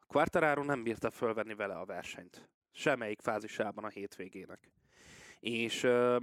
A 0.01 0.05
Quartararo 0.07 0.63
nem 0.63 0.83
bírta 0.83 1.11
fölvenni 1.11 1.55
vele 1.55 1.75
a 1.75 1.85
versenyt. 1.85 2.49
Semmelyik 2.73 3.21
fázisában 3.21 3.85
a 3.85 3.89
hétvégének. 3.89 4.71
És 5.41 5.83
ö, 5.83 6.19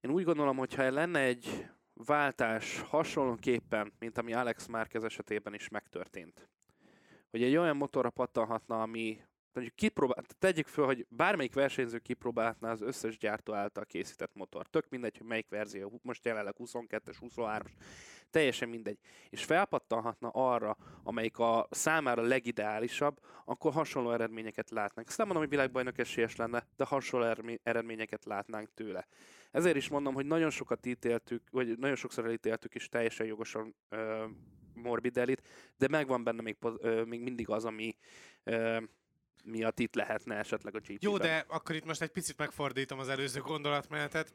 én 0.00 0.10
úgy 0.10 0.24
gondolom, 0.24 0.56
hogyha 0.56 0.90
lenne 0.90 1.20
egy 1.20 1.68
váltás 1.92 2.80
hasonlóképpen, 2.80 3.92
mint 3.98 4.18
ami 4.18 4.32
Alex 4.32 4.66
Márquez 4.66 5.04
esetében 5.04 5.54
is 5.54 5.68
megtörtént, 5.68 6.48
hogy 7.30 7.42
egy 7.42 7.56
olyan 7.56 7.76
motorra 7.76 8.10
pattanhatna, 8.10 8.82
ami 8.82 9.20
mondjuk 9.54 9.76
kipróbál, 9.76 10.24
tegyük 10.38 10.66
föl, 10.66 10.84
hogy 10.84 11.06
bármelyik 11.08 11.54
versenyző 11.54 11.98
kipróbálhatná 11.98 12.70
az 12.70 12.80
összes 12.80 13.18
gyártó 13.18 13.52
által 13.52 13.84
készített 13.84 14.34
motor. 14.34 14.66
Tök 14.66 14.88
mindegy, 14.88 15.16
hogy 15.18 15.26
melyik 15.26 15.48
verzió, 15.48 16.00
most 16.02 16.24
jelenleg 16.24 16.54
22-es, 16.58 17.16
23-as, 17.20 17.70
teljesen 18.30 18.68
mindegy. 18.68 18.98
És 19.30 19.44
felpattanhatna 19.44 20.28
arra, 20.28 20.76
amelyik 21.02 21.38
a 21.38 21.68
számára 21.70 22.22
legideálisabb, 22.22 23.20
akkor 23.44 23.72
hasonló 23.72 24.10
eredményeket 24.12 24.70
látnánk. 24.70 25.08
Ezt 25.08 25.18
nem 25.18 25.26
mondom, 25.26 25.44
hogy 25.44 25.54
világbajnok 25.54 25.98
esélyes 25.98 26.36
lenne, 26.36 26.66
de 26.76 26.84
hasonló 26.84 27.26
eredmény- 27.26 27.60
eredményeket 27.62 28.24
látnánk 28.24 28.74
tőle. 28.74 29.06
Ezért 29.50 29.76
is 29.76 29.88
mondom, 29.88 30.14
hogy 30.14 30.26
nagyon 30.26 30.50
sokat 30.50 30.86
ítéltük, 30.86 31.42
vagy 31.50 31.78
nagyon 31.78 31.96
sokszor 31.96 32.24
elítéltük 32.24 32.74
is 32.74 32.88
teljesen 32.88 33.26
jogosan 33.26 33.74
ö, 33.88 34.24
Morbidellit, 34.74 35.42
de 35.76 35.88
megvan 35.88 36.24
benne 36.24 36.42
még, 36.42 36.56
ö, 36.60 37.04
még 37.04 37.20
mindig 37.20 37.48
az, 37.48 37.64
ami 37.64 37.96
ö, 38.42 38.78
miatt 39.44 39.78
itt 39.78 39.94
lehetne 39.94 40.34
esetleg 40.34 40.74
a 40.74 40.78
GP-ben. 40.78 40.98
Jó, 41.00 41.16
de 41.16 41.44
akkor 41.48 41.74
itt 41.74 41.84
most 41.84 42.02
egy 42.02 42.08
picit 42.10 42.38
megfordítom 42.38 42.98
az 42.98 43.08
előző 43.08 43.40
gondolatmenetet. 43.40 44.32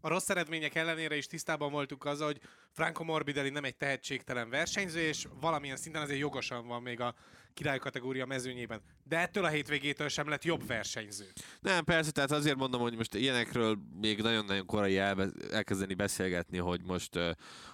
A 0.00 0.08
rossz 0.08 0.28
eredmények 0.28 0.74
ellenére 0.74 1.16
is 1.16 1.26
tisztában 1.26 1.72
voltunk 1.72 2.04
azzal, 2.04 2.26
hogy 2.26 2.40
Franco 2.70 3.04
Morbidelli 3.04 3.50
nem 3.50 3.64
egy 3.64 3.76
tehetségtelen 3.76 4.50
versenyző, 4.50 5.00
és 5.00 5.26
valamilyen 5.40 5.76
szinten 5.76 6.02
azért 6.02 6.18
jogosan 6.18 6.66
van 6.66 6.82
még 6.82 7.00
a 7.00 7.14
király 7.54 7.78
kategória 7.78 8.26
mezőnyében. 8.26 8.80
De 9.04 9.18
ettől 9.18 9.44
a 9.44 9.48
hétvégétől 9.48 10.08
sem 10.08 10.28
lett 10.28 10.44
jobb 10.44 10.66
versenyző. 10.66 11.26
Nem, 11.60 11.84
persze, 11.84 12.10
tehát 12.10 12.30
azért 12.30 12.56
mondom, 12.56 12.80
hogy 12.80 12.96
most 12.96 13.14
ilyenekről 13.14 13.78
még 14.00 14.22
nagyon-nagyon 14.22 14.66
korai 14.66 14.98
elbe- 14.98 15.52
elkezdeni 15.52 15.94
beszélgetni, 15.94 16.58
hogy 16.58 16.80
most 16.84 17.16
uh, 17.16 17.30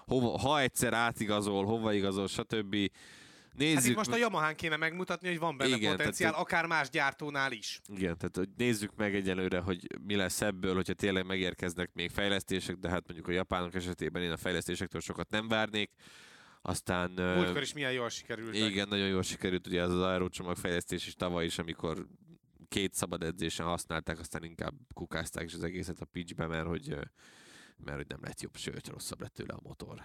hova, 0.06 0.38
ha 0.38 0.60
egyszer 0.60 0.92
átigazol, 0.92 1.64
hova 1.64 1.92
igazol, 1.92 2.28
stb. 2.28 2.76
Nézzük, 3.56 3.76
Hát 3.78 3.86
itt 3.86 3.96
most 3.96 4.10
a 4.10 4.16
Yamahán 4.16 4.56
kéne 4.56 4.76
megmutatni, 4.76 5.28
hogy 5.28 5.38
van 5.38 5.56
benne 5.56 5.76
Igen, 5.76 5.96
potenciál, 5.96 6.30
tehát- 6.30 6.46
akár 6.46 6.66
más 6.66 6.90
gyártónál 6.90 7.52
is. 7.52 7.80
Igen, 7.88 8.18
tehát 8.18 8.36
hogy 8.36 8.48
nézzük 8.56 8.96
meg 8.96 9.14
egyelőre, 9.14 9.58
hogy 9.58 9.86
mi 10.06 10.14
lesz 10.16 10.40
ebből, 10.40 10.74
hogyha 10.74 10.92
tényleg 10.94 11.26
megérkeznek 11.26 11.90
még 11.92 12.10
fejlesztések, 12.10 12.76
de 12.76 12.88
hát 12.88 13.02
mondjuk 13.06 13.28
a 13.28 13.32
japánok 13.32 13.74
esetében 13.74 14.22
én 14.22 14.30
a 14.30 14.36
fejlesztésektől 14.36 15.00
sokat 15.00 15.30
nem 15.30 15.48
várnék. 15.48 15.90
Aztán 16.62 17.10
Múltkor 17.10 17.62
is 17.62 17.72
milyen 17.72 17.92
jól 17.92 18.08
sikerült. 18.08 18.54
igen, 18.54 18.88
nagyon 18.88 19.08
jól 19.08 19.22
sikerült 19.22 19.66
ugye 19.66 19.80
ez 19.80 19.90
az 19.90 20.00
aerócsomag 20.00 20.56
fejlesztés 20.56 21.06
is 21.06 21.14
tavaly 21.14 21.44
is, 21.44 21.58
amikor 21.58 22.06
két 22.68 22.94
szabad 22.94 23.22
edzésen 23.22 23.66
használták, 23.66 24.18
aztán 24.18 24.44
inkább 24.44 24.74
kukázták 24.94 25.44
is 25.44 25.54
az 25.54 25.62
egészet 25.64 26.00
a 26.00 26.04
pitchbe, 26.04 26.46
mert 26.46 26.66
hogy, 26.66 26.88
mert 27.76 27.96
hogy 27.96 28.06
nem 28.08 28.20
lett 28.22 28.40
jobb, 28.40 28.56
sőt 28.56 28.88
rosszabb 28.88 29.20
lett 29.20 29.34
tőle 29.34 29.52
a 29.54 29.60
motor. 29.62 30.02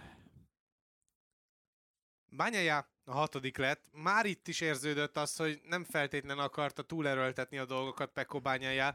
Bányája 2.34 2.88
a 3.04 3.12
hatodik 3.12 3.56
lett. 3.56 3.84
Már 3.92 4.26
itt 4.26 4.48
is 4.48 4.60
érződött 4.60 5.16
az, 5.16 5.36
hogy 5.36 5.60
nem 5.64 5.84
feltétlenül 5.84 6.42
akarta 6.42 6.82
túlerőltetni 6.82 7.58
a 7.58 7.64
dolgokat 7.64 8.12
Peko 8.12 8.40
Bányája. 8.40 8.94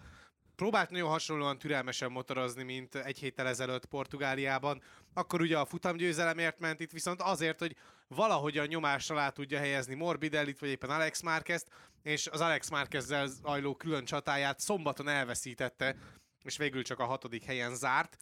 Próbált 0.56 0.90
nagyon 0.90 1.10
hasonlóan 1.10 1.58
türelmesen 1.58 2.12
motorozni, 2.12 2.64
mint 2.64 2.96
egy 2.96 3.20
héttel 3.20 3.48
ezelőtt 3.48 3.86
Portugáliában. 3.86 4.82
Akkor 5.14 5.42
ugye 5.42 5.58
a 5.58 5.66
futamgyőzelemért 5.66 6.60
ment 6.60 6.80
itt, 6.80 6.92
viszont 6.92 7.22
azért, 7.22 7.60
hogy 7.60 7.76
valahogy 8.08 8.58
a 8.58 8.66
nyomás 8.66 9.10
alá 9.10 9.30
tudja 9.30 9.60
helyezni 9.60 9.96
Morbidellit, 9.96 10.60
vagy 10.60 10.70
éppen 10.70 10.90
Alex 10.90 11.22
Márquezt, 11.22 11.68
és 12.04 12.28
az 12.28 12.42
Alex 12.42 12.70
Márquezzel 12.70 13.28
zajló 13.28 13.76
külön 13.76 14.06
csatáját 14.06 14.60
szombaton 14.60 15.08
elveszítette, 15.08 15.96
és 16.44 16.58
végül 16.58 16.84
csak 16.84 17.00
a 17.00 17.06
hatodik 17.06 17.44
helyen 17.44 17.76
zárt. 17.76 18.18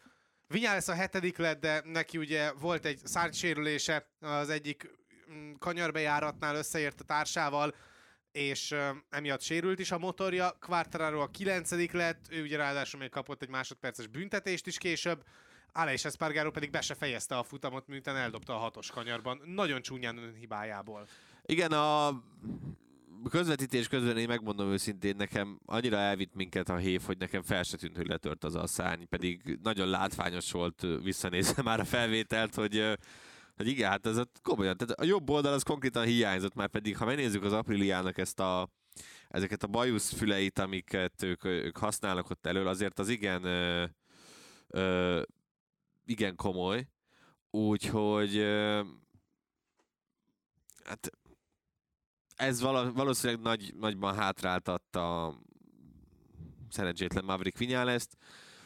Vinyales 0.47 0.87
a 0.87 0.93
hetedik 0.93 1.37
lett, 1.37 1.59
de 1.59 1.81
neki 1.85 2.17
ugye 2.17 2.51
volt 2.51 2.85
egy 2.85 2.99
szárnysérülése 3.03 4.09
az 4.19 4.49
egyik 4.49 4.89
kanyarbejáratnál 5.59 6.55
összeért 6.55 7.01
a 7.01 7.03
társával, 7.03 7.75
és 8.31 8.75
emiatt 9.09 9.41
sérült 9.41 9.79
is 9.79 9.91
a 9.91 9.97
motorja. 9.97 10.57
Quartararo 10.59 11.19
a 11.19 11.27
kilencedik 11.27 11.91
lett, 11.91 12.25
ő 12.29 12.41
ugye 12.41 12.57
ráadásul 12.57 12.99
még 12.99 13.09
kapott 13.09 13.41
egy 13.41 13.49
másodperces 13.49 14.07
büntetést 14.07 14.67
is 14.67 14.77
később, 14.77 15.23
Aleix 15.77 16.05
Espargaro 16.05 16.51
pedig 16.51 16.69
be 16.69 16.81
se 16.81 16.93
fejezte 16.93 17.37
a 17.37 17.43
futamot, 17.43 17.87
miután 17.87 18.15
eldobta 18.15 18.55
a 18.55 18.57
hatos 18.57 18.89
kanyarban. 18.89 19.41
Nagyon 19.45 19.81
csúnyán 19.81 20.33
hibájából. 20.39 21.07
Igen, 21.45 21.71
a 21.71 22.23
közvetítés 23.29 23.87
közben 23.87 24.17
én 24.17 24.27
megmondom 24.27 24.71
őszintén, 24.71 25.15
nekem 25.15 25.59
annyira 25.65 25.97
elvitt 25.97 26.33
minket 26.33 26.69
a 26.69 26.75
hév, 26.75 27.01
hogy 27.01 27.17
nekem 27.17 27.41
fel 27.41 27.63
se 27.63 27.77
tűnt, 27.77 27.95
hogy 27.95 28.07
letört 28.07 28.43
az 28.43 28.55
a 28.55 28.67
szárny, 28.67 29.03
pedig 29.09 29.59
nagyon 29.63 29.87
látványos 29.87 30.51
volt 30.51 30.85
visszanézve 31.03 31.61
már 31.69 31.79
a 31.79 31.85
felvételt, 31.85 32.55
hogy 32.55 32.97
hogy 33.55 33.67
igen, 33.67 33.89
hát 33.89 34.05
ez 34.05 34.17
a, 34.17 34.27
komolyan, 34.41 34.77
tehát 34.77 34.99
a 34.99 35.03
jobb 35.03 35.29
oldal 35.29 35.53
az 35.53 35.63
konkrétan 35.63 36.05
hiányzott, 36.05 36.53
már 36.53 36.69
pedig 36.69 36.97
ha 36.97 37.05
megnézzük 37.05 37.43
az 37.43 37.53
Apriliának 37.53 38.17
ezt 38.17 38.39
a, 38.39 38.69
ezeket 39.27 39.63
a 39.63 39.67
bajusz 39.67 40.13
füleit, 40.13 40.59
amiket 40.59 41.23
ők, 41.23 41.43
ők 41.43 41.77
használnak 41.77 42.29
ott 42.29 42.45
elől, 42.45 42.67
azért 42.67 42.99
az 42.99 43.09
igen 43.09 43.43
ö, 43.43 43.85
ö, 44.67 45.21
igen 46.05 46.35
komoly, 46.35 46.87
úgyhogy 47.49 48.37
hát 50.83 51.11
ez 52.35 52.61
valószínűleg 52.61 53.41
nagy, 53.41 53.73
nagyban 53.75 54.15
hátráltatta 54.15 55.25
a 55.25 55.41
szerencsétlen 56.69 57.25
Maverick 57.25 57.57
Vinyales-t. 57.57 58.17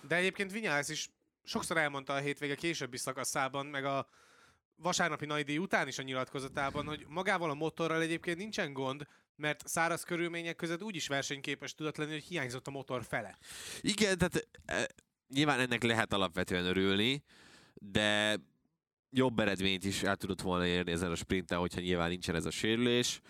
De 0.08 0.16
egyébként 0.16 0.52
Vinyales 0.52 0.90
is 0.90 1.10
sokszor 1.44 1.78
elmondta 1.78 2.14
a 2.14 2.20
hétvége 2.20 2.56
későbbi 2.56 2.98
szakaszában, 2.98 3.66
meg 3.66 3.86
a 3.86 4.08
vasárnapi 4.82 5.26
nagydíj 5.26 5.58
után 5.58 5.88
is 5.88 5.98
a 5.98 6.04
nyilatkozatában, 6.04 6.86
hogy 6.86 7.06
magával 7.08 7.50
a 7.50 7.54
motorral 7.54 8.02
egyébként 8.02 8.38
nincsen 8.38 8.74
gond, 8.74 9.08
mert 9.36 9.68
száraz 9.68 10.04
körülmények 10.04 10.56
között 10.56 10.84
úgyis 10.84 11.08
versenyképes 11.08 11.74
tudott 11.74 11.98
lenni, 11.98 12.12
hogy 12.12 12.24
hiányzott 12.24 12.68
a 12.68 12.72
motor 12.72 13.04
fele. 13.04 13.38
Igen, 13.82 14.18
tehát 14.18 14.48
e, 14.66 14.88
nyilván 15.28 15.60
ennek 15.60 15.84
lehet 15.84 16.14
alapvetően 16.14 16.66
örülni, 16.66 17.24
de 17.74 18.38
jobb 19.10 19.40
eredményt 19.40 19.84
is 19.84 20.04
el 20.04 20.16
tudott 20.16 20.42
volna 20.42 20.66
érni 20.66 20.92
ezen 20.92 21.12
a 21.12 21.16
sprinten, 21.16 21.58
hogyha 21.58 21.82
nyilván 21.82 22.10
nincsen 22.10 22.36
ez 22.36 22.46
a 22.46 22.52
sérülés. 22.52 23.22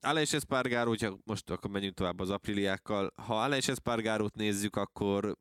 Aleix 0.00 0.32
Espargaro, 0.32 0.88
hogyha 0.88 1.18
most 1.24 1.50
akkor 1.50 1.70
menjünk 1.70 1.94
tovább 1.94 2.20
az 2.20 2.30
apriliákkal, 2.30 3.12
ha 3.16 3.42
Aleix 3.42 3.68
Espargarót 3.68 4.34
nézzük, 4.34 4.76
akkor 4.76 5.36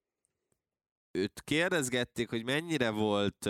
őt 1.12 1.42
kérdezgették, 1.44 2.30
hogy 2.30 2.44
mennyire 2.44 2.90
volt 2.90 3.50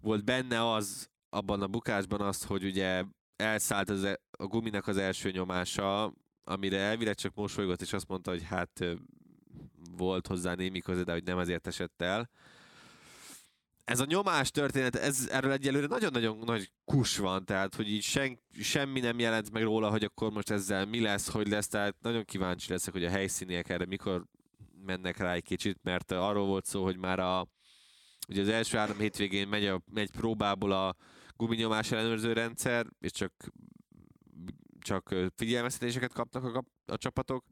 volt 0.00 0.24
benne 0.24 0.72
az 0.72 1.10
abban 1.28 1.62
a 1.62 1.66
bukásban 1.66 2.20
az, 2.20 2.44
hogy 2.44 2.64
ugye 2.64 3.04
elszállt 3.36 3.90
az, 3.90 4.04
e- 4.04 4.20
a 4.30 4.46
guminak 4.46 4.86
az 4.86 4.96
első 4.96 5.30
nyomása, 5.30 6.12
amire 6.44 6.78
elvileg 6.78 7.14
csak 7.14 7.34
mosolygott, 7.34 7.80
és 7.80 7.92
azt 7.92 8.08
mondta, 8.08 8.30
hogy 8.30 8.42
hát 8.42 8.84
volt 9.96 10.26
hozzá 10.26 10.54
némi 10.54 10.80
köze, 10.80 11.02
de 11.02 11.12
hogy 11.12 11.24
nem 11.24 11.38
ezért 11.38 11.66
esett 11.66 12.02
el. 12.02 12.30
Ez 13.84 14.00
a 14.00 14.04
nyomás 14.04 14.50
történet, 14.50 14.96
ez, 14.96 15.28
erről 15.30 15.52
egyelőre 15.52 15.86
nagyon-nagyon 15.86 16.38
nagy 16.44 16.72
kus 16.84 17.16
van, 17.16 17.44
tehát 17.44 17.74
hogy 17.74 17.88
így 17.88 18.02
sen, 18.02 18.38
semmi 18.60 19.00
nem 19.00 19.18
jelent 19.18 19.50
meg 19.52 19.62
róla, 19.62 19.90
hogy 19.90 20.04
akkor 20.04 20.30
most 20.30 20.50
ezzel 20.50 20.84
mi 20.84 21.00
lesz, 21.00 21.28
hogy 21.28 21.48
lesz, 21.48 21.68
tehát 21.68 21.96
nagyon 22.00 22.24
kíváncsi 22.24 22.70
leszek, 22.70 22.92
hogy 22.92 23.04
a 23.04 23.10
helyszíniek 23.10 23.68
erre 23.68 23.86
mikor 23.86 24.24
mennek 24.84 25.16
rá 25.16 25.32
egy 25.32 25.42
kicsit, 25.42 25.78
mert 25.82 26.12
arról 26.12 26.46
volt 26.46 26.64
szó, 26.64 26.82
hogy 26.84 26.96
már 26.96 27.18
a, 27.18 27.48
ugye 28.28 28.40
az 28.40 28.48
első 28.48 28.76
három 28.76 28.98
hétvégén 28.98 29.48
megy, 29.48 29.66
a, 29.66 29.82
megy 29.92 30.10
próbából 30.10 30.72
a 30.72 30.96
guminyomás 31.36 31.92
ellenőrző 31.92 32.32
rendszer, 32.32 32.86
és 33.00 33.10
csak, 33.12 33.32
csak 34.80 35.14
figyelmeztetéseket 35.34 36.12
kapnak 36.12 36.54
a, 36.54 36.64
a 36.92 36.96
csapatok, 36.96 37.44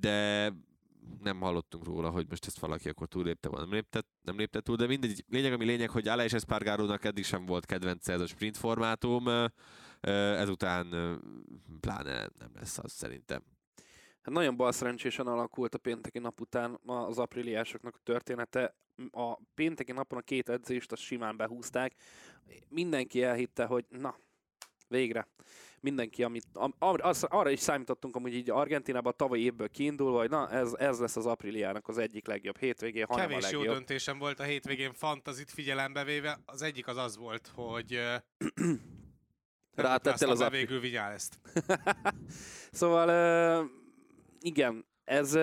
de 0.00 0.52
nem 1.22 1.40
hallottunk 1.40 1.84
róla, 1.84 2.10
hogy 2.10 2.26
most 2.28 2.46
ezt 2.46 2.58
valaki 2.58 2.88
akkor 2.88 3.06
túlépte, 3.06 3.48
vagy 3.48 3.60
nem 3.60 3.72
lépte, 3.72 4.04
nem 4.22 4.36
lépte 4.36 4.60
túl, 4.60 4.76
de 4.76 4.86
mindegy, 4.86 5.24
lényeg, 5.28 5.52
ami 5.52 5.64
lényeg, 5.64 5.90
hogy 5.90 6.08
Aleix 6.08 6.32
Espargarónak 6.32 7.04
eddig 7.04 7.24
sem 7.24 7.46
volt 7.46 7.66
kedvence 7.66 8.12
ez 8.12 8.20
a 8.20 8.26
sprint 8.26 8.56
formátum, 8.56 9.24
ezután 10.00 11.18
pláne 11.80 12.28
nem 12.38 12.50
lesz 12.54 12.78
az 12.78 12.92
szerintem. 12.92 13.42
Hát 14.30 14.38
nagyon 14.38 14.56
balszerencsésen 14.56 15.26
alakult 15.26 15.74
a 15.74 15.78
pénteki 15.78 16.18
nap 16.18 16.40
után 16.40 16.80
az 16.86 17.18
apríliásoknak 17.18 17.94
a 17.94 18.00
története. 18.02 18.74
A 19.10 19.38
pénteki 19.54 19.92
napon 19.92 20.18
a 20.18 20.22
két 20.22 20.48
edzést 20.48 20.92
azt 20.92 21.02
simán 21.02 21.36
behúzták. 21.36 21.94
Mindenki 22.68 23.22
elhitte, 23.22 23.64
hogy 23.64 23.84
na, 23.88 24.16
végre 24.88 25.28
mindenki, 25.80 26.22
amit, 26.22 26.46
az, 26.78 27.24
arra 27.24 27.50
is 27.50 27.60
számítottunk 27.60 28.16
amúgy 28.16 28.34
így 28.34 28.50
Argentinában 28.50 29.14
tavaly 29.16 29.38
évből 29.38 29.68
kiindulva, 29.68 30.18
hogy 30.18 30.30
na 30.30 30.50
ez, 30.50 30.72
ez 30.72 30.98
lesz 30.98 31.16
az 31.16 31.26
apríliának 31.26 31.88
az 31.88 31.98
egyik 31.98 32.26
legjobb 32.26 32.58
hétvégén, 32.58 33.06
hanem 33.08 33.28
Kevés 33.28 33.44
a 33.44 33.46
legjobb. 33.46 33.64
jó 33.64 33.72
döntésem 33.72 34.18
volt 34.18 34.40
a 34.40 34.42
hétvégén 34.42 34.92
fantazit 34.92 35.50
figyelembe 35.50 36.04
véve. 36.04 36.40
Az 36.44 36.62
egyik 36.62 36.86
az 36.86 36.96
az 36.96 37.16
volt, 37.16 37.50
hogy 37.54 38.00
rátettél 39.74 40.30
az 40.30 40.40
apri... 40.40 40.56
végül 40.56 40.98
ezt. 40.98 41.38
szóval 42.70 43.08
igen, 44.40 44.86
ez 45.04 45.38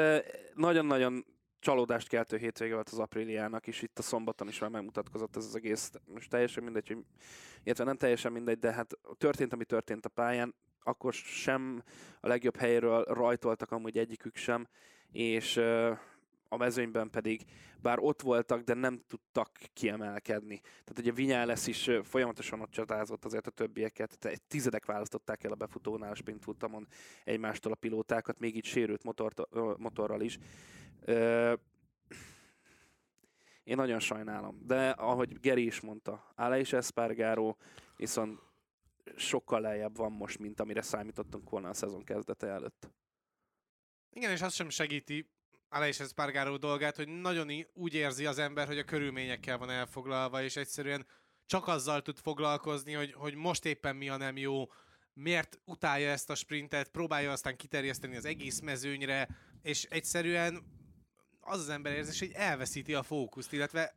nagyon-nagyon 0.54 1.26
csalódást 1.60 2.08
keltő 2.08 2.38
hétvége 2.38 2.74
volt 2.74 2.90
az 2.90 3.00
Apriliának, 3.00 3.68
és 3.68 3.82
itt 3.82 4.00
a 4.00 4.02
szombaton 4.02 4.48
is 4.48 4.60
már 4.60 4.70
megmutatkozott 4.70 5.36
ez 5.36 5.46
az 5.46 5.56
egész. 5.56 5.92
Most 6.06 6.30
teljesen 6.30 6.64
mindegy, 6.64 6.88
hogy, 6.88 6.98
illetve 7.64 7.84
nem 7.84 7.98
teljesen 7.98 8.32
mindegy, 8.32 8.60
de 8.60 8.72
hát 8.72 8.94
történt, 9.18 9.54
ami 9.54 9.66
történt 9.66 10.06
a 10.06 10.10
pályán, 10.10 10.56
akkor 10.84 11.14
sem 11.14 11.84
a 12.20 12.28
legjobb 12.28 12.56
helyről 12.56 13.04
rajtoltak 13.04 13.72
amúgy 13.72 13.98
egyikük 13.98 14.36
sem, 14.36 14.68
és 15.12 15.62
a 16.50 16.58
mezőnyben 16.58 17.10
pedig, 17.10 17.46
bár 17.82 17.98
ott 18.00 18.22
voltak, 18.22 18.62
de 18.62 18.74
nem 18.74 19.02
tudtak 19.08 19.52
kiemelkedni. 19.74 20.60
Tehát 20.60 21.00
ugye 21.00 21.12
Vinyales 21.12 21.68
is 21.68 21.90
folyamatosan 22.04 22.62
ott 22.62 22.72
csatázott 22.72 23.26
azért 23.26 23.48
a 23.48 23.52
többieket, 23.52 24.18
tehát 24.20 24.42
tizedek 24.42 24.86
választották 24.86 25.44
el 25.44 25.52
a 25.52 25.56
befutónál, 25.56 26.12
a 26.12 26.16
sprint 26.16 26.44
futamon 26.44 26.88
egymástól 27.24 27.72
a 27.72 27.76
pilótákat, 27.76 28.40
még 28.40 28.56
így 28.56 28.66
sérült 28.66 29.04
motort, 29.04 29.42
motorral 29.78 30.22
is. 30.22 30.38
Én 33.64 33.76
nagyon 33.76 34.00
sajnálom, 34.00 34.62
de 34.66 34.90
ahogy 34.90 35.40
Geri 35.40 35.66
is 35.66 35.82
mondta, 35.82 36.32
Aleix 36.36 36.74
Espargaro 36.74 37.56
viszont 37.96 38.40
sokkal 39.16 39.62
lejjebb 39.62 39.96
van 39.96 40.12
most, 40.12 40.40
mint 40.40 40.60
amire 40.60 40.82
számítottunk 40.82 41.50
volna 41.50 41.70
a 41.70 41.74
szezon 41.74 42.04
kezdete 42.04 42.48
előtt. 42.48 42.90
Igen, 44.14 44.32
és 44.32 44.42
azt 44.42 44.56
sem 44.56 44.70
segíti 44.70 45.30
Aleix 45.70 46.00
Espargaro 46.00 46.58
dolgát, 46.58 46.96
hogy 46.96 47.08
nagyon 47.08 47.66
úgy 47.74 47.94
érzi 47.94 48.26
az 48.26 48.38
ember, 48.38 48.68
hogy 48.68 48.78
a 48.78 48.84
körülményekkel 48.84 49.58
van 49.58 49.70
elfoglalva, 49.70 50.44
és 50.44 50.56
egyszerűen 50.56 51.06
csak 51.46 51.68
azzal 51.68 52.02
tud 52.02 52.18
foglalkozni, 52.18 52.94
hogy, 52.94 53.14
hogy 53.14 53.36
most 53.36 53.66
éppen 53.66 53.96
mi 53.96 54.10
a 54.10 54.18
nem 54.18 54.38
jó, 54.38 54.66
miért 55.14 55.60
utálja 55.66 56.10
ezt 56.10 56.30
a 56.30 56.36
sprintet, 56.36 56.90
próbálja 56.90 57.32
aztán 57.32 57.56
kiterjeszteni 57.56 58.16
az 58.16 58.26
egész 58.26 58.60
mezőnyre, 58.60 59.28
és 59.62 59.84
egyszerűen 59.84 60.64
az 61.40 61.60
az 61.60 61.70
ember 61.70 61.94
érzés, 61.94 62.20
hogy 62.20 62.32
elveszíti 62.34 62.94
a 62.94 63.04
fókuszt, 63.04 63.54
illetve 63.54 63.96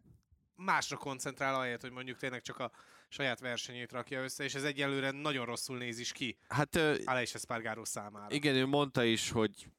másra 0.55 0.97
koncentrál 0.97 1.55
ahelyett, 1.55 1.81
hogy 1.81 1.91
mondjuk 1.91 2.19
tényleg 2.19 2.43
csak 2.43 2.59
a 2.59 2.71
saját 3.09 3.41
versenyét 3.41 3.93
rakja 3.93 4.23
össze, 4.23 4.45
és 4.45 4.55
ez 4.55 4.65
egyelőre 4.65 5.11
nagyon 5.11 5.47
rosszul 5.47 5.79
néz 5.79 5.99
is 5.99 6.13
ki. 6.13 6.39
Hát 6.49 6.77
Aleix 7.05 7.35
Espargaró 7.35 7.85
számára. 7.85 8.35
Igen, 8.35 8.55
ő 8.55 8.67
mondta 8.67 9.05
is, 9.05 9.31
hogy 9.31 9.71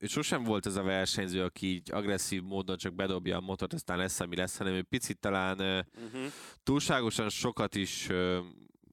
sosem 0.00 0.42
volt 0.42 0.66
ez 0.66 0.76
a 0.76 0.82
versenyző, 0.82 1.42
aki 1.42 1.66
így 1.66 1.92
agresszív 1.92 2.42
módon 2.42 2.76
csak 2.76 2.94
bedobja 2.94 3.36
a 3.36 3.40
motort, 3.40 3.72
aztán 3.72 3.98
lesz, 3.98 4.20
ami 4.20 4.36
lesz, 4.36 4.56
hanem 4.56 4.74
ő 4.74 4.82
picit 4.82 5.18
talán 5.18 5.58
uh-huh. 5.58 6.32
túlságosan 6.62 7.28
sokat 7.28 7.74
is 7.74 8.08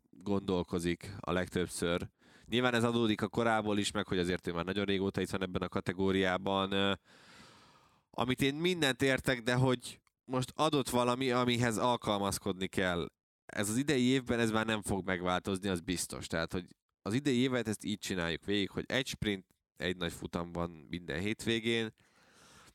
gondolkozik 0.09 1.15
a 1.19 1.31
legtöbbször. 1.31 2.07
Nyilván 2.45 2.73
ez 2.73 2.83
adódik 2.83 3.21
a 3.21 3.27
korából 3.27 3.77
is, 3.77 3.91
meg 3.91 4.07
hogy 4.07 4.19
azért 4.19 4.47
ő 4.47 4.53
már 4.53 4.65
nagyon 4.65 4.85
régóta 4.85 5.21
itt 5.21 5.29
van 5.29 5.41
ebben 5.41 5.61
a 5.61 5.67
kategóriában 5.67 6.97
amit 8.17 8.41
én 8.41 8.55
mindent 8.55 9.01
értek, 9.01 9.41
de 9.41 9.53
hogy 9.53 9.99
most 10.25 10.51
adott 10.55 10.89
valami, 10.89 11.31
amihez 11.31 11.77
alkalmazkodni 11.77 12.67
kell. 12.67 13.07
Ez 13.45 13.69
az 13.69 13.77
idei 13.77 14.03
évben 14.03 14.39
ez 14.39 14.51
már 14.51 14.65
nem 14.65 14.81
fog 14.81 15.05
megváltozni, 15.05 15.69
az 15.69 15.79
biztos. 15.79 16.27
Tehát, 16.27 16.51
hogy 16.51 16.65
az 17.01 17.13
idei 17.13 17.37
évet 17.37 17.67
ezt 17.67 17.83
így 17.83 17.99
csináljuk 17.99 18.45
végig, 18.45 18.69
hogy 18.69 18.83
egy 18.87 19.07
sprint, 19.07 19.45
egy 19.77 19.97
nagy 19.97 20.13
futam 20.13 20.51
van 20.51 20.69
minden 20.89 21.19
hétvégén. 21.19 21.93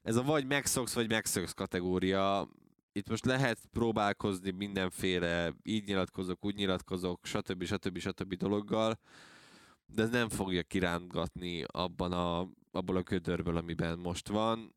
Ez 0.03 0.17
a 0.17 0.23
vagy 0.23 0.47
megszoksz, 0.47 0.95
vagy 0.95 1.09
megszoksz 1.09 1.53
kategória. 1.53 2.49
Itt 2.93 3.09
most 3.09 3.25
lehet 3.25 3.59
próbálkozni 3.73 4.51
mindenféle 4.51 5.55
így 5.63 5.87
nyilatkozok, 5.87 6.45
úgy 6.45 6.55
nyilatkozok, 6.55 7.27
stb. 7.27 7.65
stb. 7.65 7.99
stb. 7.99 8.35
dologgal, 8.35 8.99
de 9.87 10.03
ez 10.03 10.11
nem 10.11 10.29
fogja 10.29 10.63
kirántgatni 10.63 11.65
abban 11.67 12.13
a, 12.13 12.49
abból 12.71 12.97
a 12.97 13.03
ködörből, 13.03 13.57
amiben 13.57 13.99
most 13.99 14.29
van 14.29 14.75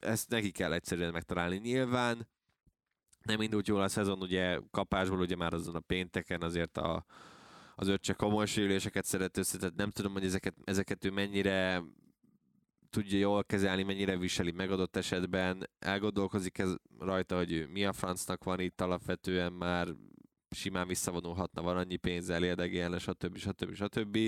ezt 0.00 0.28
neki 0.28 0.50
kell 0.50 0.72
egyszerűen 0.72 1.12
megtalálni. 1.12 1.56
Nyilván 1.56 2.28
nem 3.22 3.40
indult 3.40 3.66
jól 3.66 3.82
a 3.82 3.88
szezon, 3.88 4.20
ugye 4.20 4.58
kapásból 4.70 5.18
ugye 5.18 5.36
már 5.36 5.52
azon 5.52 5.74
a 5.74 5.80
pénteken 5.80 6.42
azért 6.42 6.78
a, 6.78 7.04
az 7.80 7.88
öccse 7.88 8.12
komoly 8.12 8.46
sérüléseket 8.46 9.04
szedett 9.04 9.36
össze, 9.36 9.58
tehát 9.58 9.74
nem 9.76 9.90
tudom, 9.90 10.12
hogy 10.12 10.24
ezeket, 10.24 10.54
ezeket 10.64 11.04
ő 11.04 11.10
mennyire 11.10 11.82
tudja 12.90 13.18
jól 13.18 13.44
kezelni, 13.44 13.82
mennyire 13.82 14.16
viseli 14.16 14.50
megadott 14.50 14.96
esetben. 14.96 15.70
Elgondolkozik 15.78 16.58
ez 16.58 16.74
rajta, 16.98 17.36
hogy 17.36 17.68
mi 17.70 17.84
a 17.84 17.92
francnak 17.92 18.44
van 18.44 18.60
itt 18.60 18.80
alapvetően 18.80 19.52
már 19.52 19.88
simán 20.50 20.86
visszavonulhatna, 20.86 21.62
van 21.62 21.76
annyi 21.76 21.96
pénzzel, 21.96 22.44
érdegélne, 22.44 22.98
stb. 22.98 23.36
stb. 23.36 23.74
stb. 23.74 24.18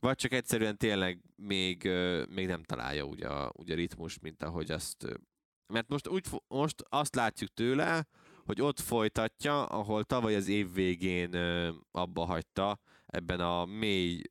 Vagy 0.00 0.16
csak 0.16 0.32
egyszerűen 0.32 0.76
tényleg 0.76 1.20
még, 1.36 1.88
még 2.28 2.46
nem 2.46 2.62
találja 2.62 3.04
ugye 3.04 3.28
a, 3.28 3.52
ugye 3.56 3.72
a 3.72 3.76
ritmus, 3.76 4.18
mint 4.18 4.42
ahogy 4.42 4.70
azt... 4.70 5.06
Mert 5.66 5.88
most, 5.88 6.08
úgy, 6.08 6.26
most 6.48 6.82
azt 6.88 7.14
látjuk 7.14 7.50
tőle, 7.54 8.06
hogy 8.52 8.62
ott 8.62 8.80
folytatja, 8.80 9.64
ahol 9.64 10.04
tavaly 10.04 10.34
az 10.34 10.48
év 10.48 10.72
végén 10.72 11.34
abba 11.90 12.24
hagyta, 12.24 12.80
ebben 13.06 13.40
a 13.40 13.64
mély 13.64 14.22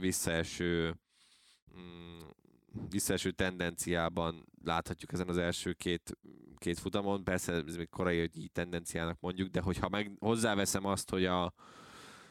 visszaeső 0.00 1.00
mm, 1.78 2.18
visszaeső 2.88 3.30
tendenciában 3.30 4.46
láthatjuk 4.64 5.12
ezen 5.12 5.28
az 5.28 5.38
első 5.38 5.72
két, 5.72 6.18
két 6.56 6.78
futamon. 6.78 7.24
Persze 7.24 7.52
ez 7.52 7.76
még 7.76 7.88
korai, 7.88 8.18
hogy 8.18 8.38
így 8.38 8.52
tendenciának 8.52 9.20
mondjuk, 9.20 9.48
de 9.48 9.60
hogyha 9.60 9.88
meg 9.88 10.16
hozzáveszem 10.18 10.84
azt, 10.84 11.10
hogy 11.10 11.24
a 11.24 11.54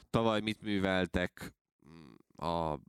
tavaly 0.10 0.42
mit 0.42 0.62
műveltek 0.62 1.54
mm, 1.88 2.48
a 2.48 2.80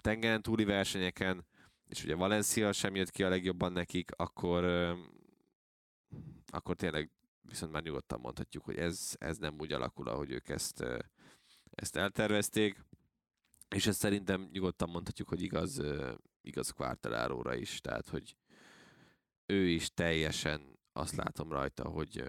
tengeren 0.00 0.42
túli 0.42 0.64
versenyeken, 0.64 1.46
és 1.88 2.04
ugye 2.04 2.14
Valencia 2.14 2.72
sem 2.72 2.94
jött 2.94 3.10
ki 3.10 3.22
a 3.22 3.28
legjobban 3.28 3.72
nekik, 3.72 4.10
akkor, 4.16 4.64
akkor 6.46 6.76
tényleg 6.76 7.10
viszont 7.48 7.72
már 7.72 7.82
nyugodtan 7.82 8.20
mondhatjuk, 8.20 8.64
hogy 8.64 8.76
ez, 8.76 9.14
ez 9.18 9.38
nem 9.38 9.56
úgy 9.58 9.72
alakul, 9.72 10.08
ahogy 10.08 10.30
ők 10.30 10.48
ezt, 10.48 10.84
ezt 11.70 11.96
eltervezték. 11.96 12.84
És 13.68 13.86
ezt 13.86 13.98
szerintem 13.98 14.48
nyugodtan 14.52 14.88
mondhatjuk, 14.90 15.28
hogy 15.28 15.42
igaz, 15.42 15.82
igaz 16.40 16.70
Quartararo-ra 16.70 17.54
is, 17.54 17.80
tehát 17.80 18.08
hogy 18.08 18.36
ő 19.46 19.66
is 19.66 19.94
teljesen 19.94 20.78
azt 20.92 21.16
látom 21.16 21.52
rajta, 21.52 21.88
hogy, 21.88 22.22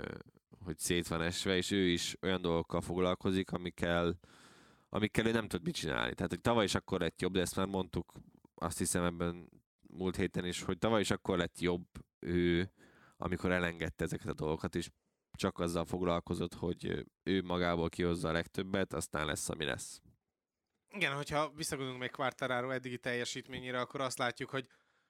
hogy 0.66 0.78
szét 0.78 1.08
van 1.08 1.22
esve, 1.22 1.56
és 1.56 1.72
ő 1.72 1.88
is 1.88 2.18
olyan 2.22 2.42
dolgokkal 2.42 2.82
foglalkozik, 2.82 3.52
amikkel, 3.52 4.20
amikkel 4.90 5.26
ő 5.26 5.32
nem 5.32 5.48
tud 5.48 5.64
mit 5.64 5.76
csinálni. 5.76 6.14
Tehát, 6.14 6.32
hogy 6.32 6.42
tavaly 6.42 6.64
is 6.64 6.76
akkor 6.76 7.00
lett 7.00 7.22
jobb, 7.22 7.34
de 7.34 7.42
ezt 7.42 7.56
már 7.56 7.68
mondtuk, 7.68 8.14
azt 8.56 8.78
hiszem 8.78 9.04
ebben 9.04 9.50
múlt 9.82 10.16
héten 10.16 10.46
is, 10.46 10.62
hogy 10.62 10.78
tavaly 10.78 11.02
is 11.02 11.12
akkor 11.12 11.38
lett 11.38 11.60
jobb 11.60 11.86
ő, 12.20 12.72
amikor 13.18 13.52
elengedte 13.52 14.04
ezeket 14.04 14.28
a 14.28 14.34
dolgokat, 14.34 14.76
és 14.76 14.90
csak 15.40 15.60
azzal 15.60 15.86
foglalkozott, 15.86 16.54
hogy 16.54 17.06
ő 17.24 17.42
magából 17.42 17.90
kihozza 17.90 18.30
a 18.30 18.32
legtöbbet, 18.32 18.94
aztán 18.94 19.26
lesz, 19.26 19.50
ami 19.50 19.66
lesz. 19.66 20.02
Igen, 20.90 21.16
hogyha 21.16 21.52
visszagondolunk 21.56 22.02
még 22.02 22.12
Quartararo 22.12 22.70
eddigi 22.70 22.98
teljesítményére, 22.98 23.80
akkor 23.80 24.02
azt 24.02 24.18
látjuk, 24.18 24.50
hogy 24.50 24.68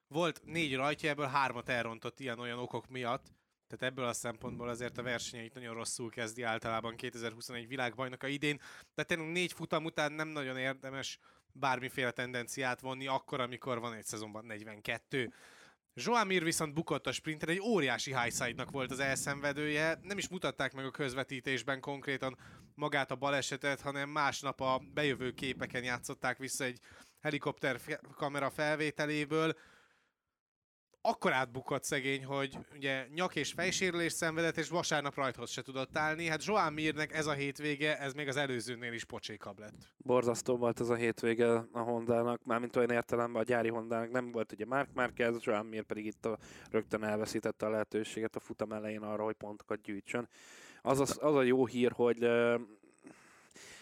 volt 0.08 0.42
négy 0.44 0.76
rajtja, 0.76 1.10
ebből 1.10 1.26
hármat 1.26 1.70
elrontott 1.70 2.20
ilyen-olyan 2.20 2.60
okok 2.60 2.88
miatt, 2.88 3.32
tehát 3.68 3.94
ebből 3.94 4.06
a 4.06 4.14
szempontból 4.14 4.70
azért 4.70 4.98
a 4.98 5.04
versenyeit 5.04 5.54
nagyon 5.54 5.74
rosszul 5.74 6.10
kezdi 6.10 6.42
általában 6.42 6.96
2021 6.96 7.68
világbajnoka 7.68 8.28
idén, 8.28 8.62
de 8.96 9.04
tényleg 9.04 9.32
négy 9.32 9.54
futam 9.54 9.86
után 9.86 10.12
nem 10.12 10.28
nagyon 10.28 10.58
érdemes 10.58 11.20
bármiféle 11.52 12.12
tendenciát 12.12 12.80
vonni, 12.80 13.08
akkor, 13.08 13.40
amikor 13.40 13.80
van 13.80 13.94
egy 13.94 14.06
szezonban 14.06 14.46
42. 14.46 15.34
Joan 16.06 16.28
Mir 16.28 16.44
viszont 16.44 16.74
bukott 16.74 17.08
a 17.08 17.12
sprinten, 17.12 17.50
egy 17.50 17.60
óriási 17.60 18.16
highside-nak 18.16 18.72
volt 18.72 18.92
az 18.92 19.00
elszenvedője, 19.00 20.00
nem 20.02 20.18
is 20.18 20.28
mutatták 20.28 20.74
meg 20.74 20.86
a 20.86 20.92
közvetítésben 20.92 21.80
konkrétan 21.80 22.38
magát 22.76 23.12
a 23.12 23.16
balesetet, 23.16 23.82
hanem 23.82 24.10
másnap 24.10 24.62
a 24.62 24.82
bejövő 24.94 25.32
képeken 25.32 25.84
játszották 25.84 26.38
vissza 26.38 26.64
egy 26.64 26.80
helikopter 27.22 27.80
kamera 28.16 28.50
felvételéből, 28.50 29.56
akkor 31.02 31.34
átbukott 31.34 31.84
szegény, 31.84 32.26
hogy 32.26 32.58
ugye 32.76 33.06
nyak 33.14 33.36
és 33.36 33.52
fejsérülés 33.52 34.12
szenvedett, 34.12 34.58
és 34.58 34.70
vasárnap 34.70 35.16
rajthoz 35.16 35.50
se 35.50 35.62
tudott 35.62 35.98
állni. 35.98 36.28
Hát 36.28 36.46
Joan 36.46 36.74
Mirnek 36.74 37.14
ez 37.14 37.26
a 37.26 37.32
hétvége, 37.32 37.98
ez 37.98 38.14
még 38.14 38.28
az 38.28 38.36
előzőnél 38.36 38.94
is 38.94 39.06
pocsékabb 39.06 39.60
lett. 39.60 39.94
Borzasztó 39.98 40.58
volt 40.58 40.80
ez 40.80 40.90
a 40.90 40.96
hétvége 40.96 41.50
a 41.72 41.80
Hondának, 41.80 42.44
mármint 42.44 42.76
olyan 42.76 42.92
értelemben 42.92 43.42
a 43.42 43.46
gyári 43.46 43.70
Hondának 43.70 44.12
nem 44.12 44.32
volt 44.32 44.52
ugye 44.52 44.66
Mark 44.66 44.90
Marquez, 44.94 45.36
Joan 45.40 45.66
Mir 45.66 45.84
pedig 45.84 46.06
itt 46.06 46.26
a, 46.26 46.38
rögtön 46.72 47.04
elveszítette 47.04 47.66
a 47.66 47.70
lehetőséget 47.70 48.36
a 48.36 48.40
futam 48.40 48.72
elején 48.72 49.02
arra, 49.02 49.24
hogy 49.24 49.36
pontokat 49.36 49.82
gyűjtsön. 49.82 50.28
Az, 50.82 51.00
az, 51.00 51.18
az 51.22 51.36
a 51.36 51.42
jó 51.42 51.66
hír, 51.66 51.92
hogy 51.92 52.28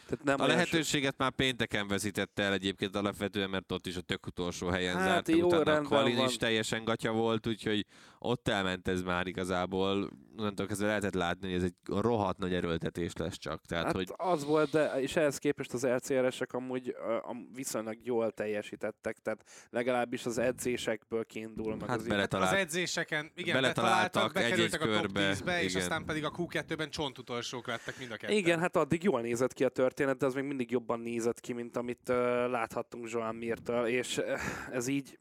tehát 0.08 0.24
nem 0.24 0.42
a 0.42 0.48
lehetőséget 0.48 1.12
so... 1.18 1.24
már 1.24 1.32
pénteken 1.32 1.88
vezítette 1.88 2.44
el 2.44 2.54
egyébként 2.54 2.96
alapvetően, 2.96 3.50
mert 3.50 3.72
ott 3.72 3.88
is 3.88 3.96
a 3.96 4.02
tök 4.02 4.26
utolsó 4.28 4.68
helyen 4.68 4.96
hát, 4.96 5.08
zárt. 5.08 5.28
Jó, 5.28 5.46
utána 5.48 5.76
a 5.76 5.82
Qualin 5.82 6.26
is 6.26 6.38
teljesen 6.38 6.84
gatya 6.84 7.12
volt, 7.12 7.48
úgyhogy 7.48 7.86
ott 8.20 8.48
elment 8.48 8.88
ez 8.88 9.02
már 9.02 9.28
igazából. 9.28 10.10
Onnantól 10.38 10.66
kezdve 10.66 10.88
lehetett 10.88 11.14
látni, 11.14 11.48
hogy 11.48 11.58
ez 11.58 11.64
egy 11.64 11.76
rohadt 11.86 12.38
nagy 12.38 12.54
erőltetés 12.54 13.14
lesz 13.14 13.38
csak. 13.38 13.62
Tehát, 13.66 13.86
hát 13.86 13.96
hogy... 13.96 14.14
az 14.16 14.46
volt, 14.46 14.72
de 14.72 15.02
és 15.02 15.16
ehhez 15.16 15.38
képest 15.38 15.74
az 15.74 15.84
LCRS-ek 15.84 16.54
amúgy 16.54 16.96
a, 17.24 17.36
viszonylag 17.54 17.98
jól 18.04 18.32
teljesítettek, 18.32 19.18
tehát 19.18 19.44
legalábbis 19.70 20.26
az 20.26 20.38
edzésekből 20.38 21.26
kiindul. 21.26 21.76
Meg 21.76 21.90
hát 21.90 21.98
az, 21.98 22.08
beletalált... 22.08 22.52
az 22.52 22.58
edzéseken, 22.58 23.32
igen, 23.36 23.62
betaláltak, 23.62 24.34
bekerültek 24.34 24.82
egy 24.82 24.88
-egy 24.88 24.96
a 24.96 25.02
top 25.02 25.18
10-be, 25.18 25.64
és 25.64 25.76
aztán 25.76 26.06
pedig 26.06 26.24
a 26.24 26.32
Q2-ben 26.32 26.90
csontutolsók 26.90 27.68
lettek 27.68 27.98
mind 28.00 28.12
a 28.12 28.16
ketten. 28.16 28.36
Igen, 28.36 28.60
hát 28.60 28.76
addig 28.76 29.04
jól 29.04 29.22
nézett 29.22 29.54
ki 29.54 29.64
a 29.64 29.70
történet, 29.70 30.18
de 30.18 30.26
az 30.26 30.34
még 30.34 30.44
mindig 30.44 30.72
jobban 30.72 31.00
nézett 31.00 31.40
ki, 31.40 31.54
mint 31.54 31.78
amit 31.78 32.10
uh, 32.10 32.16
láthattunk 32.50 33.10
Joan 33.12 33.36
Mirtől, 33.36 33.86
és 33.86 34.18
uh, 34.18 34.40
ez 34.72 34.88
így 34.88 35.20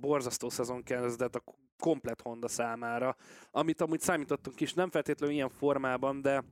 borzasztó 0.00 0.48
szezon 0.48 0.82
kezdett 0.82 1.34
a 1.34 1.42
komplet 1.78 2.20
Honda 2.20 2.48
számára, 2.48 3.16
amit 3.50 3.80
amúgy 3.80 4.00
számítottunk 4.00 4.60
is, 4.60 4.74
nem 4.74 4.90
feltétlenül 4.90 5.34
ilyen 5.34 5.48
formában, 5.48 6.22
de 6.22 6.44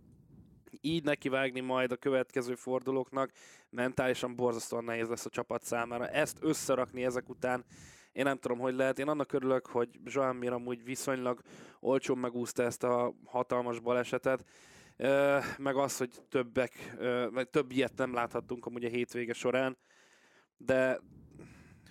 így 0.80 1.04
nekivágni 1.04 1.60
majd 1.60 1.92
a 1.92 1.96
következő 1.96 2.54
fordulóknak 2.54 3.30
mentálisan 3.70 4.36
borzasztóan 4.36 4.84
nehéz 4.84 5.08
lesz 5.08 5.26
a 5.26 5.30
csapat 5.30 5.62
számára. 5.62 6.08
Ezt 6.08 6.38
összerakni 6.40 7.04
ezek 7.04 7.28
után, 7.28 7.64
én 8.12 8.24
nem 8.24 8.38
tudom, 8.38 8.58
hogy 8.58 8.74
lehet. 8.74 8.98
Én 8.98 9.08
annak 9.08 9.32
örülök, 9.32 9.66
hogy 9.66 9.88
Joan 10.04 10.36
Mir 10.36 10.52
amúgy 10.52 10.84
viszonylag 10.84 11.40
olcsón 11.80 12.18
megúszta 12.18 12.62
ezt 12.62 12.84
a 12.84 13.14
hatalmas 13.24 13.80
balesetet, 13.80 14.44
meg 15.58 15.76
az, 15.76 15.96
hogy 15.96 16.10
többek, 16.28 16.96
vagy 17.30 17.48
több 17.48 17.70
ilyet 17.70 17.96
nem 17.96 18.14
láthattunk 18.14 18.66
amúgy 18.66 18.84
a 18.84 18.88
hétvége 18.88 19.32
során, 19.32 19.78
de 20.56 21.00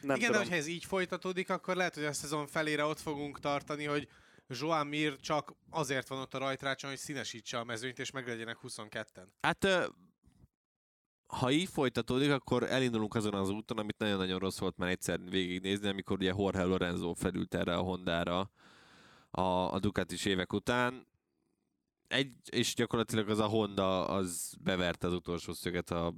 nem 0.02 0.16
Igen, 0.16 0.28
tudom. 0.28 0.32
de 0.32 0.38
hogyha 0.38 0.56
ez 0.56 0.68
így 0.68 0.86
folytatódik, 0.86 1.50
akkor 1.50 1.76
lehet, 1.76 1.96
hogy 1.96 2.06
a 2.06 2.14
szezon 2.14 2.48
felére 2.48 2.84
ott 2.84 3.00
fogunk 3.00 3.40
tartani, 3.40 3.86
hogy 3.86 4.08
Joan 4.48 4.88
Mir 4.88 5.16
csak 5.20 5.54
azért 5.70 6.08
van 6.08 6.20
ott 6.20 6.34
a 6.34 6.38
rajtrácson, 6.38 6.90
hogy 6.90 7.00
színesítse 7.00 7.60
a 7.60 7.64
mezőnyt, 7.64 8.00
és 8.00 8.12
meglegyenek 8.12 8.58
22-en. 8.64 9.26
Hát 9.42 9.92
ha 11.28 11.52
így 11.52 11.70
folytatódik, 11.70 12.32
akkor 12.32 12.64
elindulunk 12.64 13.16
azon 13.16 13.34
az 13.34 13.50
úton, 13.50 13.78
amit 13.78 13.98
nagyon-nagyon 13.98 14.40
rossz 14.40 14.60
volt 14.60 14.78
már 14.78 14.90
egyszer 14.90 15.20
végignézni, 15.30 15.88
amikor 15.88 16.18
ugye 16.18 16.34
Jorge 16.38 16.64
Lorenzo 16.64 17.14
felült 17.14 17.54
erre 17.54 17.76
a 17.76 17.82
Hondára 17.82 18.52
a, 19.32 19.42
a 19.74 19.80
Ducatis 19.80 20.26
évek 20.26 20.54
után. 20.54 21.08
Egy, 22.08 22.34
és 22.52 22.74
gyakorlatilag 22.74 23.30
az 23.30 23.40
a 23.40 23.46
Honda 23.46 24.08
az 24.08 24.54
beverte 24.62 25.08
az 25.08 25.14
utolsó 25.14 25.54
szöget 25.54 25.92
a 25.92 26.14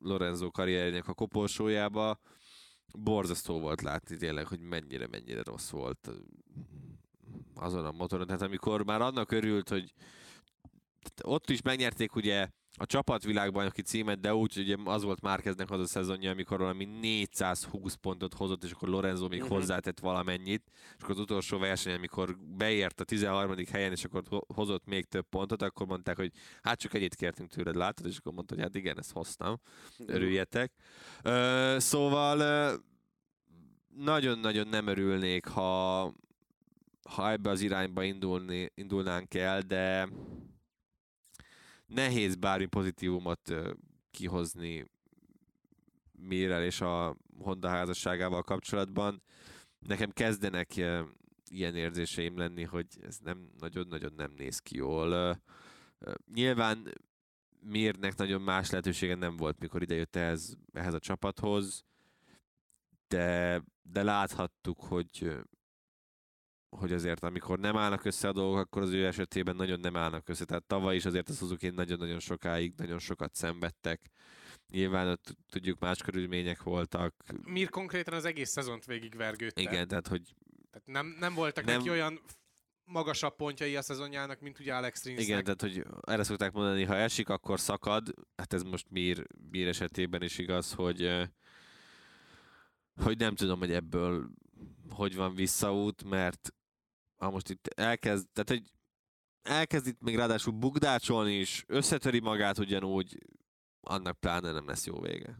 Lorenzo 0.00 0.50
karrierjének 0.50 1.08
a 1.08 1.14
koporsójába 1.14 2.20
borzasztó 2.92 3.60
volt 3.60 3.82
látni 3.82 4.16
tényleg, 4.16 4.46
hogy 4.46 4.60
mennyire-mennyire 4.60 5.42
rossz 5.42 5.70
volt 5.70 6.10
azon 7.54 7.84
a 7.84 7.92
motoron. 7.92 8.26
Tehát 8.26 8.42
amikor 8.42 8.84
már 8.84 9.00
annak 9.00 9.32
örült, 9.32 9.68
hogy 9.68 9.92
ott 11.22 11.50
is 11.50 11.62
megnyerték 11.62 12.14
ugye 12.14 12.48
a 12.82 12.86
csapatvilágbajnoki 12.86 13.82
címet, 13.82 14.20
de 14.20 14.34
úgy, 14.34 14.58
ugye 14.58 14.76
az 14.84 15.02
volt 15.02 15.20
Márkeznek 15.20 15.70
az 15.70 15.80
a 15.80 15.86
szezonja, 15.86 16.30
amikor 16.30 16.58
valami 16.58 16.84
420 16.84 17.94
pontot 17.94 18.34
hozott, 18.34 18.64
és 18.64 18.70
akkor 18.70 18.88
Lorenzo 18.88 19.28
még 19.28 19.40
uh-huh. 19.40 19.56
hozzátett 19.56 20.00
valamennyit, 20.00 20.70
és 20.96 21.02
akkor 21.02 21.14
az 21.14 21.20
utolsó 21.20 21.58
verseny, 21.58 21.94
amikor 21.94 22.36
beért 22.56 23.00
a 23.00 23.04
13. 23.04 23.54
helyen, 23.70 23.92
és 23.92 24.04
akkor 24.04 24.22
hozott 24.54 24.86
még 24.86 25.04
több 25.04 25.26
pontot, 25.28 25.62
akkor 25.62 25.86
mondták, 25.86 26.16
hogy 26.16 26.32
hát 26.62 26.78
csak 26.78 26.94
egyet 26.94 27.14
kértünk 27.14 27.50
tőled, 27.50 27.76
látod, 27.76 28.06
és 28.06 28.16
akkor 28.16 28.32
mondta, 28.32 28.54
hogy 28.54 28.62
hát 28.62 28.74
igen, 28.74 28.98
ezt 28.98 29.12
hoztam, 29.12 29.60
örüljetek. 30.06 30.72
Uh, 31.24 31.78
szóval 31.78 32.38
nagyon-nagyon 33.96 34.68
nem 34.68 34.86
örülnék, 34.86 35.46
ha, 35.46 36.02
ha 37.08 37.30
ebbe 37.30 37.50
az 37.50 37.60
irányba 37.60 38.02
indulni, 38.02 38.70
indulnánk 38.74 39.34
el, 39.34 39.60
de 39.60 40.08
nehéz 41.94 42.34
bármi 42.34 42.66
pozitívumot 42.66 43.54
kihozni 44.10 44.90
Mirrel 46.12 46.64
és 46.64 46.80
a 46.80 47.16
Honda 47.38 47.68
házasságával 47.68 48.42
kapcsolatban. 48.42 49.22
Nekem 49.78 50.10
kezdenek 50.10 50.76
ilyen 51.50 51.74
érzéseim 51.74 52.36
lenni, 52.36 52.62
hogy 52.62 52.86
ez 53.02 53.18
nem 53.18 53.50
nagyon-nagyon 53.58 54.12
nem 54.16 54.32
néz 54.36 54.58
ki 54.58 54.76
jól. 54.76 55.40
Nyilván 56.34 56.92
Mirnek 57.60 58.16
nagyon 58.16 58.40
más 58.40 58.70
lehetősége 58.70 59.14
nem 59.14 59.36
volt, 59.36 59.58
mikor 59.58 59.82
idejött 59.82 60.16
ehhez, 60.16 60.56
ehhez 60.72 60.94
a 60.94 60.98
csapathoz, 60.98 61.84
de, 63.08 63.62
de 63.82 64.02
láthattuk, 64.02 64.80
hogy 64.80 65.36
hogy 66.76 66.92
azért 66.92 67.24
amikor 67.24 67.58
nem 67.58 67.76
állnak 67.76 68.04
össze 68.04 68.28
a 68.28 68.32
dolgok, 68.32 68.58
akkor 68.58 68.82
az 68.82 68.90
ő 68.92 69.06
esetében 69.06 69.56
nagyon 69.56 69.80
nem 69.80 69.96
állnak 69.96 70.28
össze. 70.28 70.44
Tehát 70.44 70.64
tavaly 70.64 70.96
is 70.96 71.04
azért 71.04 71.28
a 71.28 71.32
suzuki 71.32 71.68
nagyon-nagyon 71.68 72.18
sokáig, 72.20 72.72
nagyon 72.76 72.98
sokat 72.98 73.34
szenvedtek. 73.34 74.10
Nyilván 74.68 75.08
ott 75.08 75.36
tudjuk 75.50 75.78
más 75.78 76.02
körülmények 76.02 76.62
voltak. 76.62 77.14
Mir 77.42 77.68
konkrétan 77.68 78.14
az 78.14 78.24
egész 78.24 78.50
szezont 78.50 78.84
végigvergődte. 78.84 79.60
Igen, 79.60 79.88
tehát 79.88 80.08
hogy 80.08 80.34
Tehát 80.70 80.86
nem, 80.86 81.16
nem 81.18 81.34
voltak 81.34 81.64
Nem- 81.64 81.76
neki 81.76 81.90
olyan 81.90 82.20
magasabb 82.84 83.36
pontjai 83.36 83.76
a 83.76 83.82
szezonjának, 83.82 84.40
mint 84.40 84.58
ugye 84.58 84.74
Alex 84.74 85.04
Rinsnek. 85.04 85.26
Igen, 85.26 85.44
tehát 85.44 85.60
hogy 85.60 85.84
erre 86.00 86.22
szokták 86.22 86.52
mondani, 86.52 86.84
ha 86.84 86.94
esik, 86.96 87.28
akkor 87.28 87.60
szakad. 87.60 88.14
Hát 88.36 88.52
ez 88.52 88.62
most 88.62 88.86
Mir, 88.90 89.26
Mir 89.50 89.68
esetében 89.68 90.22
is 90.22 90.38
igaz, 90.38 90.72
hogy 90.72 91.28
hogy 93.02 93.18
nem 93.18 93.34
tudom, 93.34 93.58
hogy 93.58 93.72
ebből 93.72 94.30
hogy 94.90 95.16
van 95.16 95.34
visszaút, 95.34 96.04
mert 96.04 96.54
ha 97.22 97.30
most 97.30 97.50
itt 97.50 97.66
elkezd, 97.66 98.28
tehát 98.32 98.48
hogy 98.48 98.72
elkezd 99.42 99.86
itt 99.86 100.00
még 100.00 100.16
ráadásul 100.16 100.52
bugdácsolni 100.52 101.34
is, 101.34 101.64
összetöri 101.66 102.20
magát 102.20 102.58
ugyanúgy, 102.58 103.18
annak 103.80 104.20
pláne 104.20 104.52
nem 104.52 104.66
lesz 104.66 104.86
jó 104.86 105.00
vége. 105.00 105.38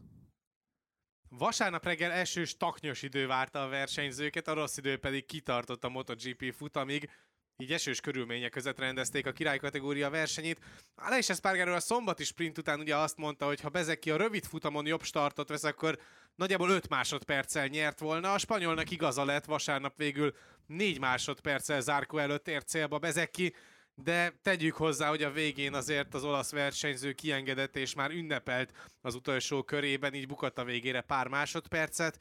Vasárnap 1.29 1.83
reggel 1.83 2.11
esős 2.11 2.57
taknyos 2.57 3.01
idő 3.01 3.27
várta 3.27 3.63
a 3.63 3.67
versenyzőket, 3.67 4.47
a 4.47 4.53
rossz 4.53 4.77
idő 4.77 4.97
pedig 4.97 5.25
kitartott 5.25 5.83
a 5.83 5.89
MotoGP 5.89 6.53
futamig, 6.53 7.09
így 7.57 7.71
esős 7.71 7.99
körülmények 7.99 8.51
között 8.51 8.79
rendezték 8.79 9.25
a 9.25 9.31
király 9.31 9.57
kategória 9.57 10.09
versenyét. 10.09 10.59
Aleix 10.95 11.29
Espargaro 11.29 11.73
a 11.73 11.79
szombati 11.79 12.23
sprint 12.23 12.57
után 12.57 12.79
ugye 12.79 12.95
azt 12.95 13.17
mondta, 13.17 13.45
hogy 13.45 13.61
ha 13.61 13.69
Bezeki 13.69 14.11
a 14.11 14.17
rövid 14.17 14.45
futamon 14.45 14.85
jobb 14.85 15.03
startot 15.03 15.49
vesz, 15.49 15.63
akkor 15.63 15.99
nagyjából 16.35 16.69
5 16.69 16.89
másodperccel 16.89 17.67
nyert 17.67 17.99
volna. 17.99 18.33
A 18.33 18.37
spanyolnak 18.37 18.91
igaza 18.91 19.25
lett, 19.25 19.45
vasárnap 19.45 19.97
végül 19.97 20.35
4 20.65 20.99
másodperccel 20.99 21.81
zárkó 21.81 22.17
előtt 22.17 22.47
ért 22.47 22.67
célba 22.67 22.99
Bezeki, 22.99 23.55
de 23.95 24.33
tegyük 24.41 24.75
hozzá, 24.75 25.09
hogy 25.09 25.23
a 25.23 25.31
végén 25.31 25.73
azért 25.73 26.13
az 26.13 26.23
olasz 26.23 26.51
versenyző 26.51 27.11
kiengedett 27.11 27.75
és 27.75 27.93
már 27.93 28.11
ünnepelt 28.11 28.73
az 29.01 29.15
utolsó 29.15 29.63
körében, 29.63 30.13
így 30.13 30.27
bukott 30.27 30.57
a 30.57 30.63
végére 30.63 31.01
pár 31.01 31.27
másodpercet. 31.27 32.19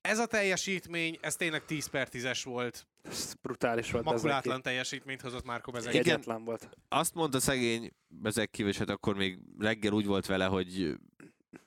Ez 0.00 0.18
a 0.18 0.26
teljesítmény, 0.26 1.18
ez 1.20 1.36
tényleg 1.36 1.64
10 1.64 1.86
per 1.86 2.08
10-es 2.12 2.40
volt. 2.44 2.86
Ez 3.04 3.34
brutális 3.42 3.90
volt. 3.90 4.04
Makulátlan 4.04 4.62
teljesítményt 4.62 5.20
hozott 5.20 5.44
Márko 5.44 5.70
Bezeki. 5.70 5.96
Igen. 5.96 6.44
Volt. 6.44 6.68
Azt 6.88 7.14
mondta 7.14 7.40
szegény 7.40 7.92
Bezeki, 8.08 8.62
és 8.62 8.78
hát 8.78 8.90
akkor 8.90 9.16
még 9.16 9.38
reggel 9.58 9.92
úgy 9.92 10.06
volt 10.06 10.26
vele, 10.26 10.44
hogy 10.44 10.96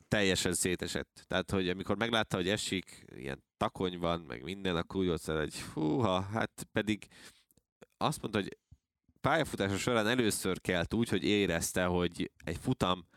teljesen 0.07 0.53
szétesett. 0.53 1.23
Tehát, 1.27 1.51
hogy 1.51 1.69
amikor 1.69 1.97
meglátta, 1.97 2.35
hogy 2.35 2.49
esik, 2.49 3.05
ilyen 3.15 3.43
takony 3.57 3.99
van, 3.99 4.19
meg 4.19 4.43
minden, 4.43 4.75
akkor 4.75 4.99
úgy 4.99 5.07
volt 5.07 5.25
vele, 5.25 5.39
hogy 5.39 5.61
húha, 5.61 6.21
hát 6.21 6.67
pedig 6.71 7.07
azt 7.97 8.21
mondta, 8.21 8.39
hogy 8.39 8.57
pályafutása 9.21 9.77
során 9.77 10.07
először 10.07 10.61
kelt 10.61 10.93
úgy, 10.93 11.09
hogy 11.09 11.23
érezte, 11.23 11.85
hogy 11.85 12.31
egy 12.43 12.57
futam 12.57 13.07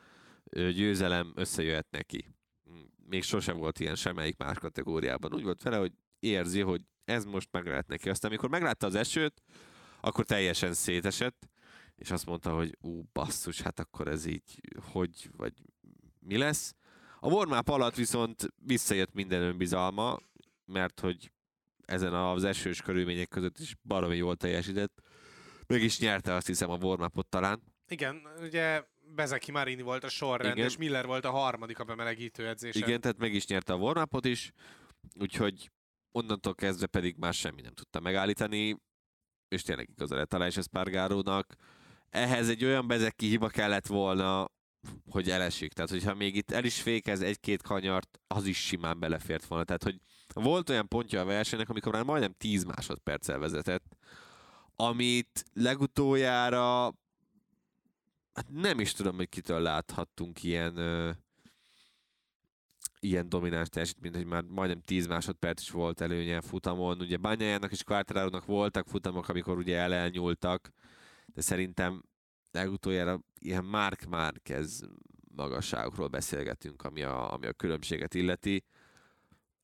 győzelem 0.52 1.32
összejöhet 1.34 1.86
neki. 1.90 2.34
Még 3.06 3.22
sose 3.22 3.52
volt 3.52 3.80
ilyen 3.80 3.94
semmelyik 3.94 4.36
más 4.36 4.58
kategóriában. 4.58 5.34
Úgy 5.34 5.42
volt 5.42 5.62
vele, 5.62 5.76
hogy 5.76 5.92
érzi, 6.18 6.60
hogy 6.60 6.82
ez 7.11 7.24
most 7.24 7.48
meg 7.52 7.66
lehet 7.66 7.86
neki. 7.86 8.08
Aztán 8.08 8.30
amikor 8.30 8.48
meglátta 8.48 8.86
az 8.86 8.94
esőt, 8.94 9.42
akkor 10.00 10.24
teljesen 10.24 10.72
szétesett, 10.72 11.48
és 11.96 12.11
azt 12.11 12.26
mondta, 12.26 12.54
hogy 12.54 12.76
ú, 12.80 13.02
basszus, 13.12 13.61
hát 13.61 13.80
akkor 13.80 14.08
ez 14.08 14.26
így 14.26 14.61
hogy, 14.92 15.30
vagy 15.36 15.52
mi 16.20 16.36
lesz. 16.36 16.74
A 17.20 17.28
warm 17.28 17.52
alatt 17.64 17.94
viszont 17.94 18.48
visszajött 18.56 19.12
minden 19.12 19.42
önbizalma, 19.42 20.18
mert 20.64 21.00
hogy 21.00 21.32
ezen 21.84 22.14
az 22.14 22.44
esős 22.44 22.82
körülmények 22.82 23.28
között 23.28 23.58
is 23.58 23.76
baromi 23.82 24.16
jól 24.16 24.36
teljesített. 24.36 25.02
Meg 25.66 25.82
is 25.82 25.98
nyerte 25.98 26.34
azt 26.34 26.46
hiszem 26.46 26.70
a 26.70 26.76
warm 26.76 27.04
talán. 27.28 27.62
Igen, 27.88 28.22
ugye 28.40 28.84
Bezeki 29.14 29.50
Marini 29.50 29.82
volt 29.82 30.04
a 30.04 30.08
sorrend, 30.08 30.56
Igen. 30.56 30.68
és 30.68 30.76
Miller 30.76 31.06
volt 31.06 31.24
a 31.24 31.30
harmadik 31.30 31.78
a 31.78 31.84
bemelegítő 31.84 32.48
edzésen. 32.48 32.88
Igen, 32.88 33.00
tehát 33.00 33.18
meg 33.18 33.34
is 33.34 33.46
nyerte 33.46 33.72
a 33.72 33.76
warm 33.76 34.02
is, 34.22 34.52
úgyhogy 35.14 35.70
onnantól 36.12 36.54
kezdve 36.54 36.86
pedig 36.86 37.16
már 37.16 37.34
semmi 37.34 37.61
nem 37.61 37.72
tudta 37.72 38.00
megállítani, 38.00 38.76
és 39.48 39.62
tényleg 39.62 39.88
igaza 39.90 40.16
lett 40.16 40.34
Aleix 40.34 40.56
Espargarónak. 40.56 41.54
Ehhez 42.08 42.48
egy 42.48 42.64
olyan 42.64 42.86
bezeki 42.86 43.26
hiba 43.26 43.48
kellett 43.48 43.86
volna, 43.86 44.50
hogy 45.11 45.30
elesik. 45.30 45.72
Tehát, 45.72 45.90
hogyha 45.90 46.14
még 46.14 46.36
itt 46.36 46.50
el 46.50 46.64
is 46.64 46.82
fékez 46.82 47.20
egy-két 47.20 47.62
kanyart, 47.62 48.20
az 48.26 48.46
is 48.46 48.58
simán 48.58 48.98
belefért 48.98 49.44
volna. 49.44 49.64
Tehát, 49.64 49.82
hogy 49.82 50.00
volt 50.34 50.70
olyan 50.70 50.88
pontja 50.88 51.20
a 51.20 51.24
versenynek, 51.24 51.68
amikor 51.68 51.92
már 51.92 52.04
majdnem 52.04 52.32
10 52.32 52.64
másodperccel 52.64 53.38
vezetett, 53.38 53.96
amit 54.76 55.44
legutoljára 55.52 56.94
hát 58.32 58.48
nem 58.50 58.80
is 58.80 58.92
tudom, 58.92 59.16
hogy 59.16 59.28
kitől 59.28 59.61
láthattunk 59.61 60.42
ilyen 60.42 60.74
ilyen 63.01 63.28
domináns 63.28 63.68
teljesítményt, 63.68 64.16
hogy 64.16 64.26
már 64.26 64.42
majdnem 64.42 64.80
10 64.80 65.07
másodperc 65.07 65.61
is 65.61 65.70
volt 65.70 66.01
előnye 66.01 66.40
futamon. 66.40 67.01
Ugye 67.01 67.16
Bányájának 67.16 67.72
és 67.72 67.84
Quartararo-nak 67.84 68.44
voltak 68.44 68.88
futamok, 68.88 69.28
amikor 69.28 69.57
ugye 69.57 69.76
elelnyúltak, 69.76 70.70
de 71.26 71.40
szerintem 71.40 72.03
legutoljára 72.51 73.20
ilyen 73.38 73.64
Mark 73.64 74.05
Márquez 74.05 74.82
magasságokról 75.34 76.09
beszélgetünk, 76.09 76.82
ami 76.82 77.03
a, 77.03 77.32
ami 77.32 77.46
a 77.46 77.53
különbséget 77.53 78.14
illeti, 78.14 78.64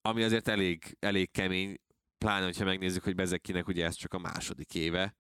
ami 0.03 0.23
azért 0.23 0.49
elég, 0.49 0.97
elég 1.01 1.31
kemény, 1.31 1.77
pláne, 2.19 2.45
hogyha 2.45 2.65
megnézzük, 2.65 3.03
hogy 3.03 3.15
Bezekinek 3.15 3.69
ugye 3.69 3.85
ez 3.85 3.95
csak 3.95 4.15
a 4.15 4.19
második 4.19 4.75
éve, 4.75 5.17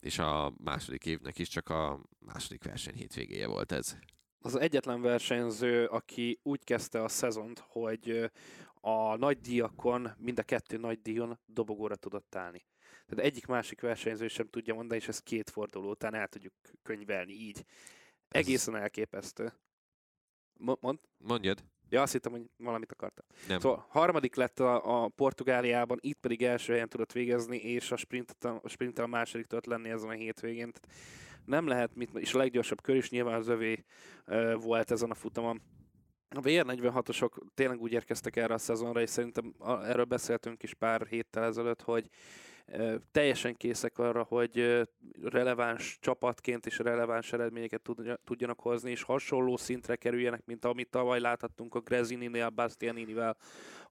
és 0.00 0.18
a 0.18 0.54
második 0.64 1.06
évnek 1.06 1.38
is 1.38 1.48
csak 1.48 1.68
a 1.68 2.00
második 2.18 2.64
verseny 2.64 2.94
hétvégéje 2.94 3.46
volt 3.46 3.72
ez. 3.72 3.98
Az 4.42 4.56
egyetlen 4.56 5.00
versenyző, 5.00 5.86
aki 5.86 6.40
úgy 6.42 6.64
kezdte 6.64 7.02
a 7.02 7.08
szezont, 7.08 7.58
hogy 7.66 8.30
a 8.74 9.16
nagy 9.16 9.40
díjakon, 9.40 10.10
mind 10.18 10.38
a 10.38 10.42
kettő 10.42 10.76
nagy 10.76 11.02
díjon 11.02 11.38
dobogóra 11.46 11.96
tudott 11.96 12.34
állni. 12.34 12.66
Tehát 13.06 13.24
egyik 13.24 13.46
másik 13.46 13.80
versenyző 13.80 14.28
sem 14.28 14.48
tudja 14.48 14.74
mondani, 14.74 15.00
és 15.00 15.08
ezt 15.08 15.22
két 15.22 15.50
forduló 15.50 15.90
után 15.90 16.14
el 16.14 16.28
tudjuk 16.28 16.54
könyvelni 16.82 17.32
így. 17.32 17.64
Egészen 18.28 18.76
elképesztő. 18.76 19.52
Mo- 20.58 20.80
Mond? 20.80 20.98
Mondjad? 21.18 21.64
Ja, 21.88 22.02
azt 22.02 22.12
hittem, 22.12 22.32
hogy 22.32 22.50
valamit 22.56 22.92
akartam. 22.92 23.24
Nem. 23.48 23.60
Szóval 23.60 23.86
harmadik 23.88 24.34
lett 24.34 24.60
a, 24.60 25.04
a 25.04 25.08
Portugáliában, 25.08 25.98
itt 26.00 26.18
pedig 26.20 26.42
első 26.42 26.72
helyen 26.72 26.88
tudott 26.88 27.12
végezni, 27.12 27.56
és 27.56 27.90
a 27.90 27.96
sprintet 27.96 28.44
a, 28.44 28.60
a 28.62 28.68
sprinten 28.68 29.04
a 29.04 29.08
második 29.08 29.46
tudott 29.46 29.66
lenni 29.66 29.88
ezen 29.88 30.08
a 30.08 30.12
hétvégén. 30.12 30.72
Tehát 30.72 30.98
nem 31.44 31.66
lehet 31.66 31.94
mit, 31.94 32.10
és 32.14 32.34
a 32.34 32.38
leggyorsabb 32.38 32.80
kör 32.80 32.96
is 32.96 33.10
nyilván 33.10 33.34
az 33.34 33.48
övé 33.48 33.84
volt 34.56 34.90
ezen 34.90 35.10
a 35.10 35.14
futamon. 35.14 35.62
A 36.28 36.40
VR46-osok 36.40 37.30
tényleg 37.54 37.80
úgy 37.80 37.92
érkeztek 37.92 38.36
erre 38.36 38.54
a 38.54 38.58
szezonra, 38.58 39.00
és 39.00 39.10
szerintem 39.10 39.54
erről 39.84 40.04
beszéltünk 40.04 40.62
is 40.62 40.74
pár 40.74 41.06
héttel 41.06 41.44
ezelőtt, 41.44 41.82
hogy 41.82 42.10
teljesen 43.10 43.56
készek 43.56 43.98
arra, 43.98 44.22
hogy 44.22 44.86
releváns 45.22 45.98
csapatként 46.00 46.66
és 46.66 46.78
releváns 46.78 47.32
eredményeket 47.32 47.82
tudja- 47.82 48.20
tudjanak 48.24 48.60
hozni, 48.60 48.90
és 48.90 49.02
hasonló 49.02 49.56
szintre 49.56 49.96
kerüljenek, 49.96 50.44
mint 50.44 50.64
amit 50.64 50.90
tavaly 50.90 51.20
láthattunk 51.20 51.74
a 51.74 51.80
Grezininél, 51.80 52.50
Bastianinivel, 52.50 53.36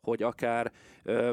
hogy 0.02 0.24
akár 0.24 0.72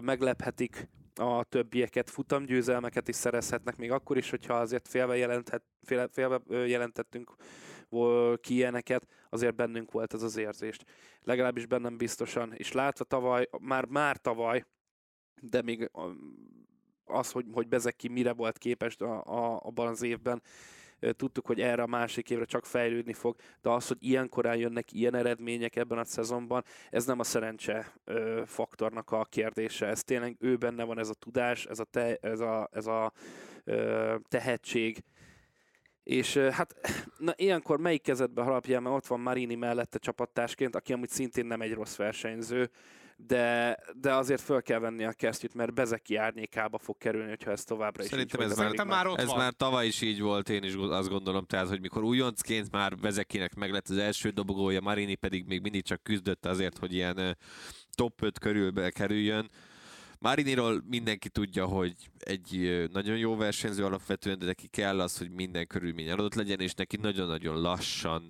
meglephetik 0.01 0.89
a 1.19 1.45
többieket, 1.45 2.11
futamgyőzelmeket 2.11 3.09
is 3.09 3.16
szerezhetnek, 3.16 3.77
még 3.77 3.91
akkor 3.91 4.16
is, 4.16 4.31
hogyha 4.31 4.55
azért 4.55 4.89
félve, 4.89 5.16
jelenthet, 5.16 5.62
félve 6.11 6.41
ö, 6.47 6.64
jelentettünk 6.64 7.35
ki 8.41 8.55
ilyeneket, 8.55 9.07
azért 9.31 9.55
bennünk 9.55 9.93
volt 9.93 10.14
ez 10.14 10.23
az 10.23 10.37
érzést. 10.37 10.85
Legalábbis 11.23 11.66
bennem 11.66 11.97
biztosan. 11.97 12.53
És 12.55 12.73
látva 12.73 13.05
tavaly, 13.05 13.49
már, 13.61 13.85
már 13.85 14.16
tavaly, 14.16 14.64
de 15.41 15.62
még 15.62 15.91
az, 17.05 17.31
hogy, 17.31 17.47
hogy 17.53 17.69
Bezeki 17.69 18.09
mire 18.09 18.33
volt 18.33 18.59
képes 18.59 18.97
a, 18.97 19.23
a, 19.25 19.61
abban 19.62 19.87
az 19.87 20.03
évben, 20.03 20.43
tudtuk, 21.16 21.46
hogy 21.46 21.61
erre 21.61 21.82
a 21.82 21.86
másik 21.86 22.30
évre 22.30 22.44
csak 22.44 22.66
fejlődni 22.66 23.12
fog, 23.12 23.36
de 23.62 23.70
az, 23.70 23.88
hogy 23.88 23.96
ilyen 24.01 24.28
korán 24.28 24.57
jönnek 24.57 24.92
ilyen 24.92 25.14
eredmények 25.14 25.76
ebben 25.76 25.99
a 25.99 26.05
szezonban, 26.05 26.64
ez 26.90 27.07
nem 27.07 27.18
a 27.18 27.24
szerencse 27.24 27.92
faktornak 28.46 29.11
a 29.11 29.24
kérdése, 29.24 29.86
ez 29.86 30.05
tényleg 30.05 30.36
ő 30.40 30.57
benne 30.57 30.84
van 30.84 30.99
ez 30.99 31.09
a 31.09 31.14
tudás, 31.14 31.66
ez 31.66 31.78
a, 31.78 31.84
te, 31.84 32.16
ez 32.16 32.40
a, 32.40 32.68
ez 32.72 32.86
a 32.86 33.12
tehetség, 34.28 35.05
és 36.03 36.36
hát, 36.36 36.74
na 37.18 37.32
ilyenkor 37.36 37.78
melyik 37.78 38.03
kezedbe 38.03 38.42
harapjál, 38.42 38.80
mert 38.80 38.94
ott 38.94 39.07
van 39.07 39.20
Marini 39.20 39.55
mellette 39.55 39.99
csapattársként, 39.99 40.74
aki 40.74 40.92
amúgy 40.92 41.09
szintén 41.09 41.46
nem 41.46 41.61
egy 41.61 41.72
rossz 41.72 41.96
versenyző, 41.96 42.70
de, 43.27 43.79
de 43.95 44.14
azért 44.14 44.41
föl 44.41 44.62
kell 44.62 44.79
venni 44.79 45.05
a 45.05 45.12
kesztyűt, 45.12 45.55
mert 45.55 45.75
Bezeki 45.75 46.16
árnyékába 46.16 46.79
fog 46.79 46.97
kerülni, 46.99 47.29
hogyha 47.29 47.51
ez 47.51 47.64
továbbra 47.64 48.03
is 48.03 48.09
Szerintem 48.09 48.41
így 48.41 48.47
ez. 48.51 48.57
Szerintem 48.57 48.89
már 48.89 49.07
ott 49.07 49.19
Ez 49.19 49.27
van. 49.27 49.37
már 49.37 49.53
tavaly 49.53 49.87
is 49.87 50.01
így 50.01 50.21
volt, 50.21 50.49
én 50.49 50.62
is 50.62 50.75
azt 50.75 51.09
gondolom, 51.09 51.45
tehát, 51.45 51.69
hogy 51.69 51.81
mikor 51.81 52.03
újoncként 52.03 52.71
már 52.71 52.97
Vezekinek 52.97 53.55
meg 53.55 53.71
lett 53.71 53.89
az 53.89 53.97
első 53.97 54.31
dobogója, 54.31 54.81
Marini 54.81 55.14
pedig 55.14 55.45
még 55.47 55.61
mindig 55.61 55.83
csak 55.83 56.03
küzdött 56.03 56.47
azért, 56.47 56.79
hogy 56.79 56.93
ilyen 56.93 57.37
top 57.91 58.23
5 58.23 58.39
körülbe 58.39 58.91
kerüljön. 58.91 59.51
Mariniról 60.19 60.83
mindenki 60.89 61.29
tudja, 61.29 61.66
hogy 61.66 61.95
egy 62.19 62.85
nagyon 62.93 63.16
jó 63.16 63.37
versenyző 63.37 63.85
alapvetően, 63.85 64.39
de 64.39 64.47
neki 64.47 64.66
kell 64.66 65.01
az, 65.01 65.19
hogy 65.19 65.31
minden 65.31 65.66
körülmény 65.66 66.11
adott 66.11 66.35
legyen, 66.35 66.61
és 66.61 66.75
neki 66.75 66.97
nagyon-nagyon 66.97 67.61
lassan 67.61 68.23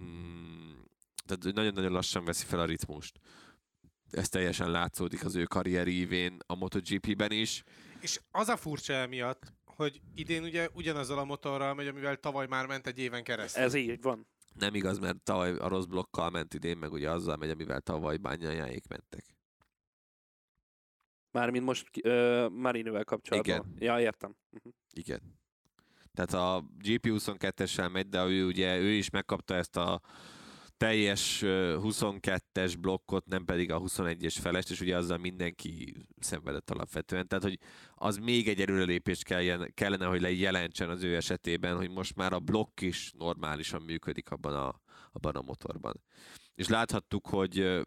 mm, 0.00 0.72
tehát 1.26 1.54
nagyon-nagyon 1.54 1.92
lassan 1.92 2.24
veszi 2.24 2.44
fel 2.44 2.60
a 2.60 2.64
ritmust. 2.64 3.18
Ez 4.12 4.28
teljesen 4.28 4.70
látszódik 4.70 5.24
az 5.24 5.36
ő 5.36 5.44
karrierívén 5.44 6.38
a 6.46 6.54
MotoGP-ben 6.54 7.30
is. 7.30 7.62
És 8.00 8.20
az 8.30 8.48
a 8.48 8.56
furcsa 8.56 8.92
emiatt, 8.92 9.52
hogy 9.64 10.00
idén 10.14 10.42
ugye 10.42 10.68
ugyanazzal 10.72 11.18
a 11.18 11.24
motorral 11.24 11.74
megy, 11.74 11.86
amivel 11.86 12.16
tavaly 12.16 12.46
már 12.46 12.66
ment 12.66 12.86
egy 12.86 12.98
éven 12.98 13.24
keresztül. 13.24 13.62
Ez 13.62 13.74
így 13.74 14.02
van. 14.02 14.26
Nem 14.54 14.74
igaz, 14.74 14.98
mert 14.98 15.22
tavaly 15.22 15.56
a 15.56 15.68
rossz 15.68 15.84
blokkal 15.84 16.30
ment 16.30 16.54
idén, 16.54 16.76
meg 16.76 16.92
ugye 16.92 17.10
azzal 17.10 17.36
megy, 17.36 17.50
amivel 17.50 17.80
tavaly 17.80 18.16
bányájáék 18.16 18.88
mentek. 18.88 19.24
Mármint 21.30 21.64
most 21.64 21.86
uh, 22.04 22.50
Marinővel 22.50 23.04
kapcsolatban. 23.04 23.54
Igen. 23.54 23.74
Ja, 23.78 24.00
értem. 24.00 24.36
Mhm. 24.50 24.68
Igen. 24.90 25.40
Tehát 26.14 26.32
a 26.32 26.64
GP22-essel 26.78 27.92
megy, 27.92 28.08
de 28.08 28.24
ő 28.24 28.46
ugye 28.46 28.78
ő 28.78 28.90
is 28.90 29.10
megkapta 29.10 29.54
ezt 29.54 29.76
a 29.76 30.00
teljes 30.82 31.42
ö, 31.42 31.78
22-es 31.82 32.74
blokkot, 32.80 33.26
nem 33.26 33.44
pedig 33.44 33.72
a 33.72 33.80
21-es 33.80 34.36
felest, 34.40 34.70
és 34.70 34.80
ugye 34.80 34.96
azzal 34.96 35.18
mindenki 35.18 35.94
szenvedett 36.18 36.70
alapvetően. 36.70 37.28
Tehát, 37.28 37.44
hogy 37.44 37.58
az 37.94 38.16
még 38.16 38.48
egy 38.48 38.60
erőrelépést 38.60 39.24
kellene, 39.74 40.06
hogy 40.06 40.20
le 40.20 40.30
jelentsen 40.30 40.90
az 40.90 41.02
ő 41.02 41.16
esetében, 41.16 41.76
hogy 41.76 41.90
most 41.90 42.16
már 42.16 42.32
a 42.32 42.40
blokk 42.40 42.80
is 42.80 43.12
normálisan 43.18 43.82
működik 43.82 44.30
abban 44.30 44.54
a, 44.54 44.80
abban 45.12 45.34
a 45.34 45.42
motorban. 45.42 46.02
És 46.54 46.68
láthattuk, 46.68 47.26
hogy 47.26 47.82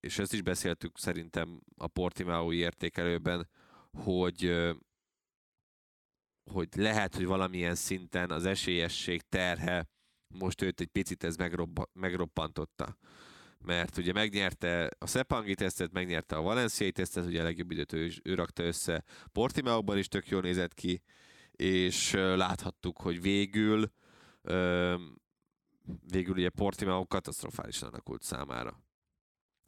és 0.00 0.18
ezt 0.18 0.32
is 0.32 0.42
beszéltük 0.42 0.98
szerintem 0.98 1.60
a 1.76 1.86
Portimao 1.86 2.52
értékelőben, 2.52 3.48
hogy 3.92 4.72
hogy 6.50 6.68
lehet, 6.76 7.14
hogy 7.14 7.26
valamilyen 7.26 7.74
szinten 7.74 8.30
az 8.30 8.46
esélyesség 8.46 9.22
terhe 9.28 9.88
most 10.38 10.62
őt 10.62 10.80
egy 10.80 10.88
picit 10.88 11.24
ez 11.24 11.36
megrobba, 11.36 11.90
megroppantotta. 11.92 12.96
Mert 13.58 13.96
ugye 13.96 14.12
megnyerte 14.12 14.90
a 14.98 15.06
Sepangi 15.06 15.54
tesztet, 15.54 15.92
megnyerte 15.92 16.36
a 16.36 16.42
Valenciai 16.42 16.92
tesztet, 16.92 17.24
ugye 17.24 17.40
a 17.40 17.44
legjobb 17.44 17.70
időt 17.70 17.92
ő, 17.92 18.10
ő 18.22 18.34
rakta 18.34 18.62
össze. 18.62 19.04
Portimaóban 19.32 19.98
is 19.98 20.08
tök 20.08 20.28
jól 20.28 20.40
nézett 20.40 20.74
ki, 20.74 21.02
és 21.52 22.12
láthattuk, 22.12 23.00
hogy 23.00 23.20
végül 23.20 23.92
ö, 24.42 24.94
végül 26.10 26.34
ugye 26.34 26.48
Portimao 26.48 27.06
katasztrofálisan 27.06 27.88
alakult 27.88 28.22
számára. 28.22 28.80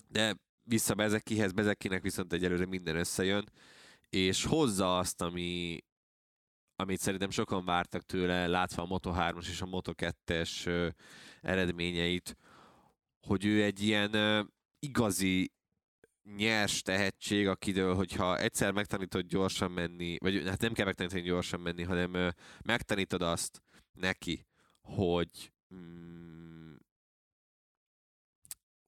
De 0.08 0.36
vissza 0.62 0.94
Bezekihez, 0.94 1.52
Bezekinek 1.52 2.02
viszont 2.02 2.32
egyelőre 2.32 2.66
minden 2.66 2.96
összejön, 2.96 3.50
és 4.08 4.44
hozza 4.44 4.98
azt, 4.98 5.22
ami, 5.22 5.80
amit 6.76 7.00
szerintem 7.00 7.30
sokan 7.30 7.64
vártak 7.64 8.02
tőle, 8.02 8.46
látva 8.46 8.82
a 8.82 8.86
Moto3-as 8.86 9.48
és 9.48 9.60
a 9.60 9.66
Moto2-es 9.66 10.66
ö, 10.66 10.88
eredményeit, 11.40 12.36
hogy 13.26 13.44
ő 13.44 13.62
egy 13.62 13.80
ilyen 13.82 14.12
igazi 14.78 15.52
nyers 16.36 16.82
tehetség, 16.82 17.48
akidől, 17.48 17.94
hogyha 17.94 18.38
egyszer 18.38 18.72
megtanítod 18.72 19.26
gyorsan 19.26 19.70
menni, 19.70 20.16
vagy 20.18 20.48
hát 20.48 20.60
nem 20.60 20.72
kell 20.72 20.84
megtanítani 20.84 21.22
gyorsan 21.22 21.60
menni, 21.60 21.82
hanem 21.82 22.34
megtanítod 22.64 23.22
azt 23.22 23.62
neki, 23.92 24.46
hogy 24.80 25.52
mm, 25.74 26.74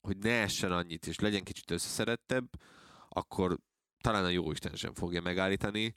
hogy 0.00 0.18
ne 0.18 0.40
essen 0.40 0.72
annyit, 0.72 1.06
és 1.06 1.18
legyen 1.18 1.44
kicsit 1.44 1.70
összeszerettebb, 1.70 2.48
akkor 3.08 3.58
talán 4.00 4.24
a 4.24 4.28
jóisten 4.28 4.74
sem 4.74 4.94
fogja 4.94 5.20
megállítani, 5.20 5.96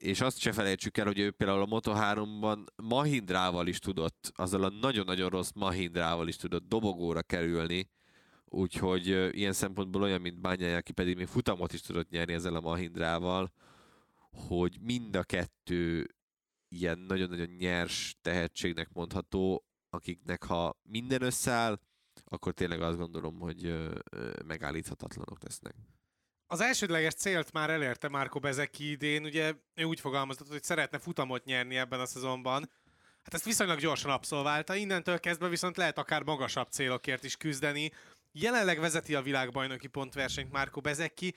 és 0.00 0.20
azt 0.20 0.38
se 0.38 0.52
felejtsük 0.52 0.96
el, 0.96 1.06
hogy 1.06 1.18
ő 1.18 1.30
például 1.30 1.62
a 1.62 1.80
Moto3-ban 1.80 2.66
Mahindrával 2.76 3.66
is 3.66 3.78
tudott, 3.78 4.32
azzal 4.34 4.64
a 4.64 4.68
nagyon-nagyon 4.80 5.28
rossz 5.28 5.50
Mahindrával 5.54 6.28
is 6.28 6.36
tudott 6.36 6.68
dobogóra 6.68 7.22
kerülni, 7.22 7.90
úgyhogy 8.44 9.06
ilyen 9.36 9.52
szempontból 9.52 10.02
olyan, 10.02 10.20
mint 10.20 10.40
Bányája, 10.40 10.76
aki 10.76 10.92
pedig 10.92 11.16
még 11.16 11.26
futamot 11.26 11.72
is 11.72 11.80
tudott 11.80 12.10
nyerni 12.10 12.32
ezzel 12.32 12.54
a 12.54 12.60
Mahindrával, 12.60 13.52
hogy 14.30 14.78
mind 14.80 15.16
a 15.16 15.22
kettő 15.22 16.14
ilyen 16.68 16.98
nagyon-nagyon 16.98 17.48
nyers 17.58 18.16
tehetségnek 18.22 18.92
mondható, 18.92 19.64
akiknek 19.90 20.44
ha 20.44 20.76
minden 20.82 21.22
összeáll, 21.22 21.80
akkor 22.24 22.52
tényleg 22.52 22.80
azt 22.80 22.98
gondolom, 22.98 23.38
hogy 23.38 23.88
megállíthatatlanok 24.46 25.42
lesznek. 25.42 25.74
Az 26.52 26.60
elsődleges 26.60 27.14
célt 27.14 27.52
már 27.52 27.70
elérte 27.70 28.08
Márko 28.08 28.38
Bezeki 28.38 28.90
idén, 28.90 29.24
ugye 29.24 29.54
ő 29.74 29.84
úgy 29.84 30.00
fogalmazott, 30.00 30.48
hogy 30.48 30.62
szeretne 30.62 30.98
futamot 30.98 31.44
nyerni 31.44 31.76
ebben 31.76 32.00
a 32.00 32.06
szezonban. 32.06 32.70
Hát 33.22 33.34
ezt 33.34 33.44
viszonylag 33.44 33.78
gyorsan 33.78 34.10
abszolválta, 34.10 34.74
innentől 34.74 35.20
kezdve 35.20 35.48
viszont 35.48 35.76
lehet 35.76 35.98
akár 35.98 36.22
magasabb 36.22 36.68
célokért 36.70 37.24
is 37.24 37.36
küzdeni. 37.36 37.92
Jelenleg 38.32 38.80
vezeti 38.80 39.14
a 39.14 39.22
világbajnoki 39.22 39.86
pontversenyt 39.86 40.52
Márko 40.52 40.80
Bezeki, 40.80 41.34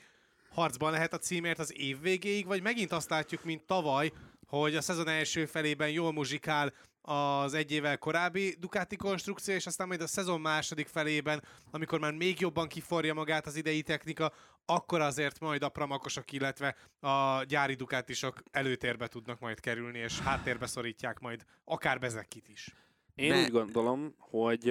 harcban 0.49 0.91
lehet 0.91 1.13
a 1.13 1.17
címért 1.17 1.59
az 1.59 1.77
év 1.77 2.01
végéig, 2.01 2.45
vagy 2.45 2.61
megint 2.61 2.91
azt 2.91 3.09
látjuk, 3.09 3.43
mint 3.43 3.63
tavaly, 3.63 4.11
hogy 4.47 4.75
a 4.75 4.81
szezon 4.81 5.07
első 5.07 5.45
felében 5.45 5.89
jól 5.89 6.11
muzsikál 6.11 6.73
az 7.05 7.53
egy 7.53 7.71
évvel 7.71 7.97
korábbi 7.97 8.55
Ducati 8.59 8.95
konstrukció, 8.95 9.53
és 9.53 9.65
aztán 9.65 9.87
majd 9.87 10.01
a 10.01 10.07
szezon 10.07 10.41
második 10.41 10.87
felében, 10.87 11.43
amikor 11.71 11.99
már 11.99 12.13
még 12.13 12.39
jobban 12.39 12.67
kiforja 12.67 13.13
magát 13.13 13.45
az 13.45 13.55
idei 13.55 13.81
technika, 13.81 14.33
akkor 14.65 15.01
azért 15.01 15.39
majd 15.39 15.63
a 15.63 15.69
pramakosok, 15.69 16.31
illetve 16.31 16.75
a 16.99 17.43
gyári 17.43 17.73
Ducatisok 17.73 18.43
előtérbe 18.51 19.07
tudnak 19.07 19.39
majd 19.39 19.59
kerülni, 19.59 19.99
és 19.99 20.19
háttérbe 20.19 20.65
szorítják 20.65 21.19
majd 21.19 21.45
akár 21.63 21.99
Bezekit 21.99 22.47
is. 22.47 22.75
Én 23.15 23.31
Ne- 23.31 23.41
úgy 23.41 23.51
gondolom, 23.51 24.15
hogy 24.17 24.69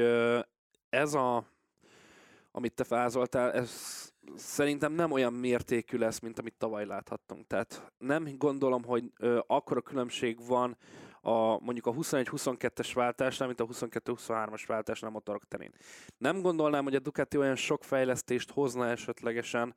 ez 0.89 1.15
a, 1.15 1.45
amit 2.51 2.75
te 2.75 2.85
vázoltál, 2.89 3.53
ez 3.53 3.71
szerintem 4.37 4.93
nem 4.93 5.11
olyan 5.11 5.33
mértékű 5.33 5.99
lesz, 5.99 6.19
mint 6.19 6.39
amit 6.39 6.55
tavaly 6.59 6.87
láthattunk. 6.87 7.47
Tehát 7.47 7.93
nem 7.99 8.37
gondolom, 8.37 8.85
hogy 8.85 9.13
ö, 9.17 9.41
akkora 9.47 9.81
különbség 9.81 10.47
van 10.47 10.77
a, 11.23 11.61
mondjuk 11.61 11.87
a 11.87 11.93
21-22-es 11.93 12.91
váltásnál, 12.95 13.49
mint 13.49 13.61
a 13.61 13.67
22-23-as 13.67 14.63
váltásnál 14.67 15.11
motorok 15.11 15.49
terén. 15.49 15.73
Nem 16.19 16.41
gondolnám, 16.41 16.85
hogy 16.85 16.95
a 16.95 16.99
Ducati 16.99 17.37
olyan 17.37 17.57
sok 17.57 17.85
fejlesztést 17.85 18.51
hozna 18.51 18.89
esetlegesen 18.89 19.75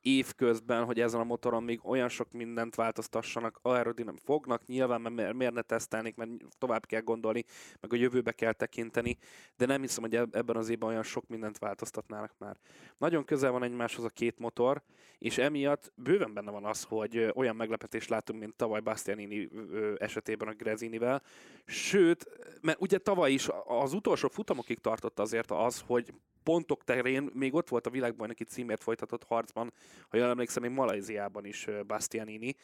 évközben, 0.00 0.84
hogy 0.84 1.00
ezen 1.00 1.20
a 1.20 1.24
motoron 1.24 1.62
még 1.62 1.80
olyan 1.82 2.08
sok 2.08 2.32
mindent 2.32 2.74
változtassanak, 2.74 3.58
aerodinam 3.62 4.16
fognak, 4.16 4.66
nyilván 4.66 5.00
mert 5.00 5.32
miért- 5.32 5.54
ne 5.54 5.62
tesztelnék, 5.62 6.16
mert 6.16 6.30
tovább 6.58 6.86
kell 6.86 7.00
gondolni, 7.00 7.44
meg 7.80 7.92
a 7.92 7.96
jövőbe 7.96 8.32
kell 8.32 8.52
tekinteni, 8.52 9.18
de 9.56 9.66
nem 9.66 9.80
hiszem, 9.80 10.02
hogy 10.02 10.16
eb- 10.16 10.36
ebben 10.36 10.56
az 10.56 10.68
évben 10.68 10.88
olyan 10.88 11.02
sok 11.02 11.28
mindent 11.28 11.58
változtatnának 11.58 12.34
már. 12.38 12.56
Nagyon 12.98 13.24
közel 13.24 13.50
van 13.50 13.62
egymáshoz 13.62 14.04
a 14.04 14.08
két 14.08 14.38
motor, 14.38 14.82
és 15.18 15.38
emiatt 15.38 15.92
bőven 15.94 16.34
benne 16.34 16.50
van 16.50 16.64
az, 16.64 16.82
hogy 16.82 17.30
olyan 17.34 17.56
meglepetést 17.56 18.08
látunk, 18.08 18.40
mint 18.40 18.54
tavaly 18.54 18.80
Bastianini 18.80 19.48
esetében 19.96 20.48
a 20.48 20.54
Grezinivel. 20.54 21.22
Sőt, 21.64 22.26
mert 22.60 22.80
ugye 22.80 22.98
tavaly 22.98 23.32
is 23.32 23.48
az 23.64 23.92
utolsó 23.92 24.28
futamokig 24.28 24.78
tartott 24.78 25.18
azért 25.18 25.50
az, 25.50 25.82
hogy 25.86 26.14
pontok 26.42 26.84
terén 26.84 27.30
még 27.32 27.54
ott 27.54 27.68
volt 27.68 27.86
a 27.86 27.90
világbajnoki 27.90 28.44
címért 28.44 28.82
folytatott 28.82 29.24
harcban, 29.34 29.72
ha 30.08 30.16
jól 30.16 30.28
emlékszem, 30.28 30.62
még 30.62 30.72
Malajziában 30.72 31.44
is 31.44 31.68
Bastianini. 31.86 32.54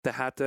Tehát 0.00 0.42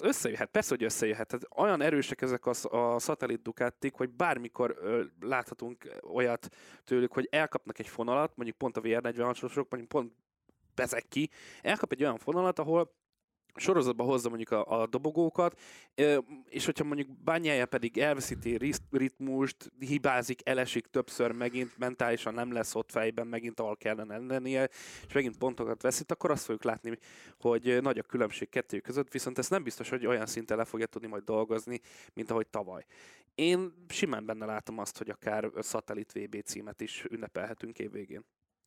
összejöhet, 0.00 0.50
persze, 0.50 0.68
hogy 0.68 0.84
összejöhet. 0.84 1.26
Tehát 1.26 1.48
olyan 1.56 1.80
erősek 1.80 2.20
ezek 2.20 2.46
a, 2.46 2.52
a 2.70 2.98
szatellit 2.98 3.42
Ducatik, 3.42 3.94
hogy 3.94 4.10
bármikor 4.10 4.76
ö, 4.80 5.02
láthatunk 5.20 5.88
olyat 6.02 6.48
tőlük, 6.84 7.12
hogy 7.12 7.28
elkapnak 7.30 7.78
egy 7.78 7.88
fonalat, 7.88 8.36
mondjuk 8.36 8.58
pont 8.58 8.76
a 8.76 8.80
VR46-osok, 8.80 9.68
mondjuk 9.68 9.88
pont 9.88 10.12
bezek 10.74 11.08
ki, 11.08 11.30
elkap 11.62 11.92
egy 11.92 12.02
olyan 12.02 12.18
fonalat, 12.18 12.58
ahol 12.58 12.94
sorozatba 13.54 14.04
hozza 14.04 14.28
mondjuk 14.28 14.50
a, 14.50 14.80
a 14.80 14.86
dobogókat, 14.86 15.60
és 16.48 16.64
hogyha 16.64 16.84
mondjuk 16.84 17.08
bányája 17.24 17.66
pedig 17.66 17.98
elveszíti 17.98 18.74
ritmust, 18.90 19.72
hibázik, 19.78 20.40
elesik 20.44 20.86
többször 20.86 21.32
megint, 21.32 21.78
mentálisan 21.78 22.34
nem 22.34 22.52
lesz 22.52 22.74
ott 22.74 22.90
fejben 22.90 23.26
megint, 23.26 23.60
ahol 23.60 23.76
kellene 23.76 24.18
lennie, 24.18 24.68
és 25.06 25.12
megint 25.12 25.38
pontokat 25.38 25.82
veszít, 25.82 26.10
akkor 26.10 26.30
azt 26.30 26.44
fogjuk 26.44 26.64
látni, 26.64 26.98
hogy 27.38 27.78
nagy 27.82 27.98
a 27.98 28.02
különbség 28.02 28.48
kettő 28.48 28.80
között, 28.80 29.12
viszont 29.12 29.38
ez 29.38 29.48
nem 29.48 29.62
biztos, 29.62 29.88
hogy 29.88 30.06
olyan 30.06 30.26
szinten 30.26 30.56
le 30.56 30.64
fogja 30.64 30.86
tudni 30.86 31.08
majd 31.08 31.24
dolgozni, 31.24 31.80
mint 32.14 32.30
ahogy 32.30 32.46
tavaly. 32.46 32.84
Én 33.34 33.72
simán 33.88 34.26
benne 34.26 34.46
látom 34.46 34.78
azt, 34.78 34.98
hogy 34.98 35.10
akár 35.10 35.50
szatellit 35.58 36.12
VB 36.12 36.42
címet 36.42 36.80
is 36.80 37.04
ünnepelhetünk 37.10 37.78
évvégén. 37.78 38.24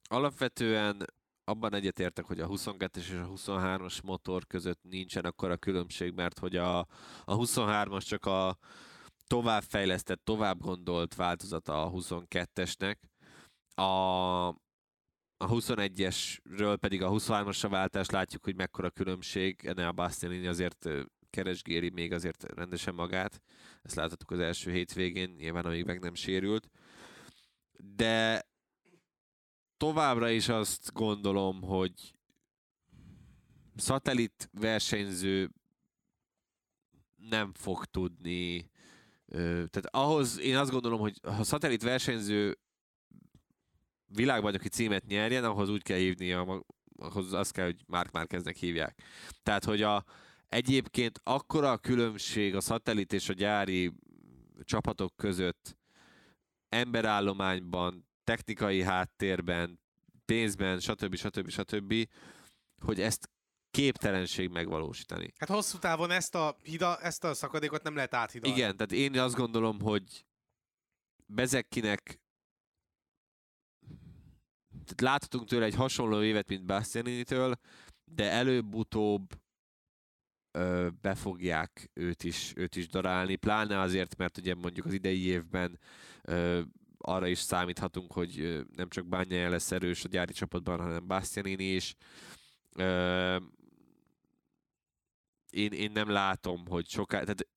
Alapvetően 0.09 1.05
abban 1.47 1.73
egyetértek, 1.73 2.25
hogy 2.25 2.39
a 2.39 2.47
22-es 2.47 2.95
és 2.95 3.11
a 3.11 3.27
23-as 3.27 4.03
motor 4.03 4.47
között 4.47 4.79
nincsen 4.83 5.25
akkora 5.25 5.57
különbség, 5.57 6.13
mert 6.13 6.39
hogy 6.39 6.55
a, 6.55 6.79
a 7.25 7.37
23-as 7.37 8.05
csak 8.05 8.25
a 8.25 8.57
továbbfejlesztett, 9.27 10.23
tovább 10.23 10.59
gondolt 10.59 11.15
változata 11.15 11.85
a 11.85 11.91
22-esnek. 11.91 12.95
A, 13.75 13.81
a 15.37 15.47
21-esről 15.47 16.77
pedig 16.79 17.01
a 17.03 17.09
23-asra 17.09 17.67
váltást 17.69 18.11
látjuk, 18.11 18.43
hogy 18.43 18.55
mekkora 18.55 18.89
különbség. 18.89 19.65
Ennél 19.65 19.87
a 19.87 19.91
Bastianini 19.91 20.47
azért 20.47 20.85
ö, 20.85 21.01
keresgéli 21.29 21.89
még 21.89 22.13
azért 22.13 22.43
rendesen 22.55 22.93
magát. 22.93 23.41
Ezt 23.81 23.95
láthattuk 23.95 24.31
az 24.31 24.39
első 24.39 24.71
hétvégén, 24.71 25.35
nyilván 25.37 25.65
amíg 25.65 25.85
meg 25.85 25.99
nem 25.99 26.13
sérült. 26.13 26.69
De 27.95 28.45
továbbra 29.77 30.29
is 30.29 30.49
azt 30.49 30.93
gondolom, 30.93 31.61
hogy 31.61 32.13
szatellit 33.75 34.49
versenyző 34.51 35.49
nem 37.15 37.53
fog 37.53 37.85
tudni 37.85 38.69
tehát 39.35 39.87
ahhoz 39.89 40.39
én 40.39 40.57
azt 40.57 40.71
gondolom, 40.71 40.99
hogy 40.99 41.19
ha 41.23 41.43
szatellit 41.43 41.83
versenyző 41.83 42.57
világbajnoki 44.05 44.69
címet 44.69 45.05
nyerjen, 45.05 45.43
ahhoz 45.43 45.69
úgy 45.69 45.81
kell 45.81 45.97
hívnia, 45.97 46.63
ahhoz 46.97 47.33
azt 47.33 47.51
kell, 47.51 47.65
hogy 47.65 47.83
Mark 47.87 48.11
Márkeznek 48.11 48.55
hívják. 48.55 49.01
Tehát, 49.43 49.63
hogy 49.63 49.81
a, 49.81 50.03
egyébként 50.47 51.19
akkora 51.23 51.71
a 51.71 51.77
különbség 51.77 52.55
a 52.55 52.61
szatellit 52.61 53.13
és 53.13 53.29
a 53.29 53.33
gyári 53.33 53.93
csapatok 54.63 55.15
között 55.15 55.77
emberállományban, 56.69 58.06
technikai 58.27 58.81
háttérben, 58.81 59.79
pénzben, 60.25 60.79
stb. 60.79 61.15
stb. 61.15 61.49
stb., 61.49 62.09
hogy 62.81 63.01
ezt 63.01 63.29
képtelenség 63.71 64.49
megvalósítani. 64.49 65.33
Hát 65.37 65.49
hosszú 65.49 65.77
távon 65.77 66.11
ezt 66.11 66.35
a, 66.35 66.57
hida, 66.63 66.97
ezt 66.99 67.23
a 67.23 67.33
szakadékot 67.33 67.83
nem 67.83 67.95
lehet 67.95 68.13
áthidalni. 68.13 68.57
Igen, 68.57 68.77
tehát 68.77 68.91
én 68.91 69.19
azt 69.19 69.35
gondolom, 69.35 69.81
hogy 69.81 70.25
Bezekkinek 71.25 72.19
tehát 74.69 75.01
láthatunk 75.01 75.47
tőle 75.47 75.65
egy 75.65 75.75
hasonló 75.75 76.21
évet, 76.23 76.49
mint 76.49 76.65
Bastianini-től, 76.65 77.59
de 78.05 78.31
előbb-utóbb 78.31 79.41
ö, 80.51 80.87
be 81.01 81.15
fogják 81.15 81.89
őt 81.93 82.23
is, 82.23 82.53
őt 82.55 82.75
is 82.75 82.87
darálni, 82.87 83.35
pláne 83.35 83.79
azért, 83.79 84.15
mert 84.17 84.37
ugye 84.37 84.55
mondjuk 84.55 84.85
az 84.85 84.93
idei 84.93 85.25
évben 85.25 85.79
ö, 86.21 86.61
arra 87.07 87.27
is 87.27 87.39
számíthatunk, 87.39 88.13
hogy 88.13 88.65
nem 88.75 88.89
csak 88.89 89.07
Bányája 89.07 89.49
lesz 89.49 89.71
erős 89.71 90.03
a 90.03 90.07
gyári 90.07 90.33
csapatban, 90.33 90.79
hanem 90.79 91.07
Bastianini 91.07 91.63
is. 91.63 91.95
Én, 95.49 95.71
én 95.71 95.91
nem 95.91 96.09
látom, 96.09 96.65
hogy 96.67 96.87
soká... 96.87 97.19
Tehát 97.19 97.47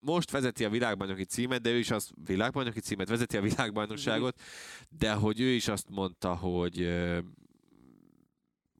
most 0.00 0.30
vezeti 0.30 0.64
a 0.64 0.70
világbajnoki 0.70 1.24
címet, 1.24 1.60
de 1.60 1.70
ő 1.70 1.78
is 1.78 1.90
azt 1.90 2.10
világbajnoki 2.24 2.80
címet 2.80 3.08
vezeti 3.08 3.36
a 3.36 3.40
világbajnokságot, 3.40 4.40
de 4.88 5.12
hogy 5.12 5.40
ő 5.40 5.48
is 5.48 5.68
azt 5.68 5.88
mondta, 5.88 6.36
hogy 6.36 6.88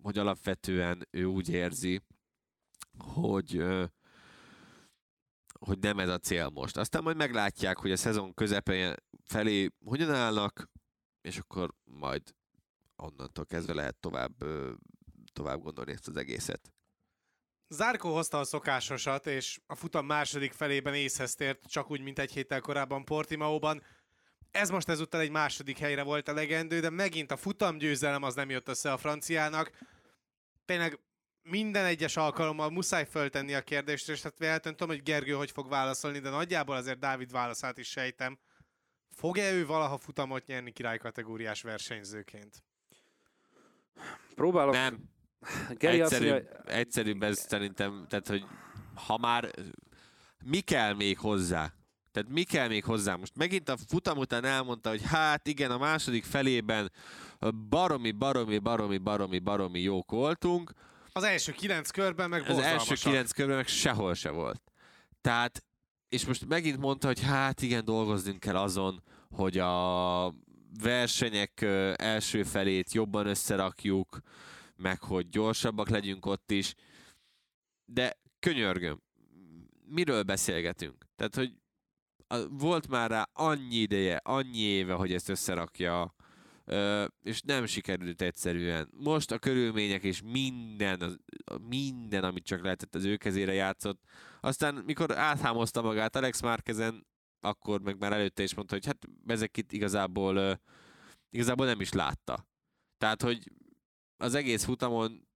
hogy 0.02 0.18
alapvetően 0.18 1.06
ő 1.10 1.24
úgy 1.24 1.48
érzi, 1.48 2.02
hogy 2.98 3.64
hogy 5.58 5.78
nem 5.78 5.98
ez 5.98 6.08
a 6.08 6.18
cél 6.18 6.48
most. 6.48 6.76
Aztán 6.76 7.02
majd 7.02 7.16
meglátják, 7.16 7.78
hogy 7.78 7.92
a 7.92 7.96
szezon 7.96 8.34
közepén 8.34 8.94
felé 9.24 9.68
hogyan 9.84 10.14
állnak, 10.14 10.70
és 11.20 11.38
akkor 11.38 11.74
majd 11.84 12.22
onnantól 12.96 13.46
kezdve 13.46 13.74
lehet 13.74 13.96
tovább, 13.96 14.44
tovább 15.32 15.62
gondolni 15.62 15.92
ezt 15.92 16.08
az 16.08 16.16
egészet. 16.16 16.72
Zárkó 17.68 18.14
hozta 18.14 18.38
a 18.38 18.44
szokásosat, 18.44 19.26
és 19.26 19.60
a 19.66 19.74
futam 19.74 20.06
második 20.06 20.52
felében 20.52 20.94
észhez 20.94 21.34
tért, 21.34 21.66
csak 21.66 21.90
úgy, 21.90 22.00
mint 22.00 22.18
egy 22.18 22.32
héttel 22.32 22.60
korábban 22.60 23.04
Portimaóban. 23.04 23.82
Ez 24.50 24.70
most 24.70 24.88
ezúttal 24.88 25.20
egy 25.20 25.30
második 25.30 25.78
helyre 25.78 26.02
volt 26.02 26.28
a 26.28 26.32
legendő, 26.32 26.80
de 26.80 26.90
megint 26.90 27.30
a 27.30 27.36
futam 27.36 27.78
győzelem 27.78 28.22
az 28.22 28.34
nem 28.34 28.50
jött 28.50 28.68
össze 28.68 28.92
a 28.92 28.96
franciának. 28.96 29.70
Tényleg 30.64 31.00
minden 31.50 31.84
egyes 31.84 32.16
alkalommal 32.16 32.70
muszáj 32.70 33.06
föltenni 33.06 33.54
a 33.54 33.62
kérdést, 33.62 34.08
és 34.08 34.22
hát 34.22 34.38
véletlenül 34.38 34.78
tudom, 34.78 34.94
hogy 34.94 35.04
Gergő 35.04 35.32
hogy 35.32 35.50
fog 35.50 35.68
válaszolni, 35.68 36.18
de 36.18 36.30
nagyjából 36.30 36.76
azért 36.76 36.98
Dávid 36.98 37.30
válaszát 37.30 37.78
is 37.78 37.88
sejtem. 37.88 38.38
Fog-e 39.10 39.52
ő 39.52 39.66
valaha 39.66 39.98
futamot 39.98 40.46
nyerni 40.46 40.72
királykategóriás 40.72 41.62
versenyzőként? 41.62 42.62
Próbálok... 44.34 44.72
Nem, 44.74 45.10
Geri 45.70 46.00
azt 46.00 46.12
egyszerűbb, 46.12 46.32
mondja, 46.32 46.60
egyszerűbb 46.74 47.22
ez 47.22 47.38
szerintem, 47.38 48.06
tehát 48.08 48.28
hogy 48.28 48.44
ha 49.06 49.18
már 49.18 49.50
mi 50.44 50.60
kell 50.60 50.94
még 50.94 51.18
hozzá? 51.18 51.72
Tehát 52.12 52.28
mi 52.28 52.42
kell 52.42 52.68
még 52.68 52.84
hozzá? 52.84 53.16
Most 53.16 53.36
megint 53.36 53.68
a 53.68 53.76
futam 53.88 54.18
után 54.18 54.44
elmondta, 54.44 54.88
hogy 54.88 55.02
hát 55.04 55.46
igen, 55.46 55.70
a 55.70 55.78
második 55.78 56.24
felében 56.24 56.92
baromi, 57.68 58.10
baromi, 58.10 58.58
baromi, 58.58 58.98
baromi, 58.98 59.38
baromi 59.38 59.80
jók 59.80 60.10
voltunk, 60.10 60.72
Az 61.18 61.24
első 61.24 61.52
kilenc 61.52 61.90
körben 61.90 62.28
meg 62.28 62.48
az 62.48 62.58
első 62.58 62.94
kilenc 62.94 63.30
körben 63.32 63.56
meg 63.56 63.66
sehol 63.66 64.14
se 64.14 64.30
volt. 64.30 64.62
Tehát, 65.20 65.64
és 66.08 66.26
most 66.26 66.46
megint 66.46 66.78
mondta, 66.78 67.06
hogy 67.06 67.22
hát 67.22 67.62
igen, 67.62 67.84
dolgoznunk 67.84 68.40
kell 68.40 68.56
azon, 68.56 69.02
hogy 69.30 69.58
a 69.58 70.34
versenyek 70.82 71.60
első 71.96 72.42
felét 72.42 72.92
jobban 72.92 73.26
összerakjuk, 73.26 74.18
meg 74.76 75.02
hogy 75.02 75.28
gyorsabbak 75.28 75.88
legyünk 75.88 76.26
ott 76.26 76.50
is. 76.50 76.74
De 77.84 78.20
könyörgöm, 78.38 79.02
miről 79.88 80.22
beszélgetünk? 80.22 81.06
Tehát, 81.16 81.34
hogy 81.34 81.52
volt 82.50 82.88
már 82.88 83.10
rá 83.10 83.28
annyi 83.32 83.76
ideje, 83.76 84.20
annyi 84.24 84.58
éve, 84.58 84.92
hogy 84.92 85.12
ezt 85.12 85.28
összerakja, 85.28 86.14
és 87.22 87.40
nem 87.40 87.66
sikerült 87.66 88.22
egyszerűen. 88.22 88.88
Most 88.92 89.30
a 89.30 89.38
körülmények 89.38 90.02
és 90.02 90.22
minden, 90.22 91.24
minden, 91.68 92.24
amit 92.24 92.44
csak 92.44 92.62
lehetett 92.62 92.94
az 92.94 93.04
ő 93.04 93.16
kezére 93.16 93.52
játszott. 93.52 94.02
Aztán, 94.40 94.74
mikor 94.74 95.16
áthámozta 95.16 95.82
magát 95.82 96.16
Alex 96.16 96.40
Márkezen, 96.40 97.06
akkor 97.40 97.80
meg 97.80 97.98
már 97.98 98.12
előtte 98.12 98.42
is 98.42 98.54
mondta, 98.54 98.74
hogy 98.74 98.86
hát 98.86 99.08
ezek 99.26 99.56
itt 99.56 99.72
igazából, 99.72 100.60
igazából 101.30 101.66
nem 101.66 101.80
is 101.80 101.92
látta. 101.92 102.46
Tehát, 102.98 103.22
hogy 103.22 103.52
az 104.16 104.34
egész 104.34 104.64
futamon 104.64 105.28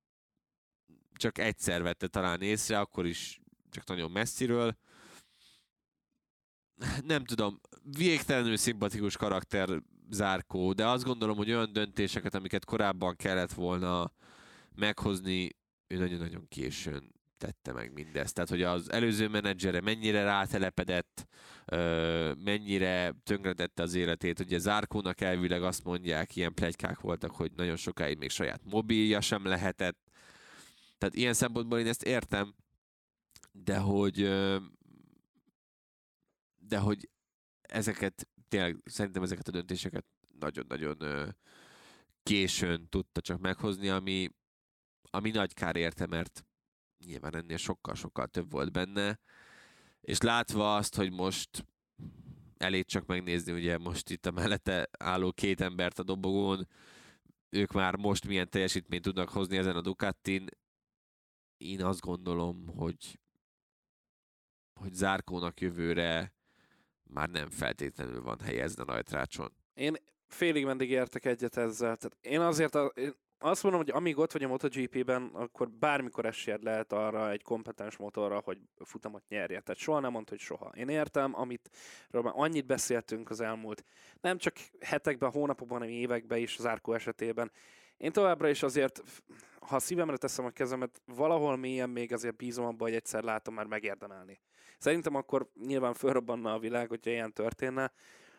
csak 1.12 1.39
egyszer 1.39 1.83
vette 1.83 2.07
talán 2.07 2.43
észre, 2.43 2.80
akkor 2.80 3.07
is 3.07 3.41
csak 3.70 3.87
nagyon 3.87 4.11
messziről. 4.11 4.76
Nem 7.03 7.24
tudom, 7.24 7.61
végtelenül 7.83 8.57
szimpatikus 8.57 9.16
karakter 9.16 9.83
Zárkó, 10.13 10.73
de 10.73 10.87
azt 10.87 11.05
gondolom, 11.05 11.37
hogy 11.37 11.51
olyan 11.51 11.73
döntéseket, 11.73 12.35
amiket 12.35 12.65
korábban 12.65 13.17
kellett 13.17 13.53
volna 13.53 14.13
meghozni, 14.75 15.51
ő 15.87 15.99
nagyon-nagyon 15.99 16.49
későn 16.49 17.15
tette 17.37 17.73
meg 17.73 17.93
mindezt. 17.93 18.35
Tehát, 18.35 18.51
hogy 18.51 18.63
az 18.63 18.93
előző 18.93 19.29
menedzsere 19.29 19.81
mennyire 19.81 20.23
rátelepedett, 20.25 21.27
mennyire 22.45 23.15
tönkretette 23.25 23.83
az 23.83 23.95
életét. 23.95 24.41
Ugye 24.41 24.59
Zárkónak 24.59 25.21
elvileg 25.21 25.63
azt 25.63 25.85
mondják, 25.85 26.37
ilyen 26.37 26.55
plegykák 26.55 27.01
voltak, 27.01 27.31
hogy 27.31 27.53
nagyon 27.57 27.77
sokáig 27.77 28.19
még 28.19 28.31
saját 28.31 28.61
mobilja 28.65 29.21
sem 29.21 29.45
lehetett. 29.47 29.99
Tehát 30.99 31.15
ilyen 31.15 31.35
szempontból 31.35 31.79
én 31.79 31.87
ezt 31.87 32.03
értem, 32.03 32.55
de 33.53 33.79
hogy 33.79 34.17
de 36.69 36.79
hogy 36.79 37.09
ezeket 37.63 38.29
tényleg 38.53 38.80
szerintem 38.84 39.22
ezeket 39.22 39.48
a 39.48 39.50
döntéseket 39.50 40.05
nagyon-nagyon 40.38 40.96
későn 42.22 42.88
tudta 42.88 43.20
csak 43.20 43.40
meghozni, 43.40 43.88
ami, 43.88 44.28
ami 45.11 45.30
nagy 45.30 45.55
kár 45.55 45.76
érte, 45.76 46.07
mert 46.07 46.44
nyilván 47.05 47.36
ennél 47.36 47.57
sokkal-sokkal 47.57 48.26
több 48.26 48.50
volt 48.50 48.72
benne, 48.72 49.20
és 50.00 50.20
látva 50.20 50.76
azt, 50.76 50.94
hogy 50.94 51.12
most 51.12 51.66
elég 52.57 52.84
csak 52.84 53.07
megnézni, 53.07 53.53
ugye 53.53 53.78
most 53.78 54.11
itt 54.11 54.26
a 54.26 54.30
mellette 54.30 54.88
álló 54.98 55.32
két 55.32 55.61
embert 55.61 55.98
a 55.98 56.03
dobogón, 56.03 56.68
ők 57.48 57.72
már 57.72 57.96
most 57.96 58.26
milyen 58.26 58.50
teljesítményt 58.50 59.03
tudnak 59.03 59.28
hozni 59.28 59.57
ezen 59.57 59.76
a 59.76 59.80
Ducatin, 59.80 60.46
én 61.57 61.84
azt 61.84 62.00
gondolom, 62.00 62.66
hogy 62.66 63.20
hogy 64.80 64.94
Zárkónak 64.94 65.61
jövőre 65.61 66.34
már 67.13 67.29
nem 67.29 67.51
feltétlenül 67.51 68.23
van 68.23 68.41
helye 68.41 68.63
ezen 68.63 68.87
a 68.87 68.93
rajtrácson. 68.93 69.53
Én 69.75 69.97
félig 70.27 70.65
meddig 70.65 70.91
értek 70.91 71.25
egyet 71.25 71.57
ezzel. 71.57 71.97
Tehát 71.97 72.17
én 72.21 72.41
azért 72.41 72.75
a, 72.75 72.93
én 72.95 73.15
azt 73.39 73.63
mondom, 73.63 73.81
hogy 73.81 73.91
amíg 73.91 74.19
ott 74.19 74.33
vagy 74.33 74.43
a 74.43 74.49
MotoGP-ben, 74.49 75.31
akkor 75.33 75.71
bármikor 75.71 76.27
esélyed 76.27 76.63
lehet 76.63 76.93
arra 76.93 77.31
egy 77.31 77.43
kompetens 77.43 77.97
motorra, 77.97 78.41
hogy 78.45 78.59
futamot 78.85 79.29
nyerje. 79.29 79.61
Tehát 79.61 79.81
soha 79.81 80.01
nem 80.01 80.11
mondta, 80.11 80.31
hogy 80.31 80.41
soha. 80.41 80.73
Én 80.77 80.89
értem, 80.89 81.35
amit 81.35 81.71
már 82.11 82.33
annyit 82.37 82.67
beszéltünk 82.67 83.31
az 83.31 83.41
elmúlt, 83.41 83.85
nem 84.21 84.39
csak 84.39 84.55
hetekben, 84.81 85.31
hónapokban, 85.31 85.79
hanem 85.79 85.95
években 85.95 86.39
is 86.39 86.59
az 86.59 86.67
Árkó 86.67 86.93
esetében. 86.93 87.53
Én 87.97 88.13
továbbra 88.13 88.49
is 88.49 88.63
azért, 88.63 89.03
ha 89.61 89.79
szívemre 89.79 90.17
teszem 90.17 90.45
a 90.45 90.51
kezemet, 90.51 91.03
valahol 91.05 91.57
mélyen 91.57 91.91
még 91.91 92.13
azért 92.13 92.37
bízom 92.37 92.65
abban, 92.65 92.89
hogy 92.89 92.95
egyszer 92.95 93.23
látom 93.23 93.55
már 93.55 93.67
megérdemelni. 93.67 94.41
Szerintem 94.83 95.14
akkor 95.14 95.51
nyilván 95.66 95.95
fölrobbanna 95.95 96.53
a 96.53 96.59
világ, 96.59 96.89
hogyha 96.89 97.11
ilyen 97.11 97.33
történne, 97.33 97.93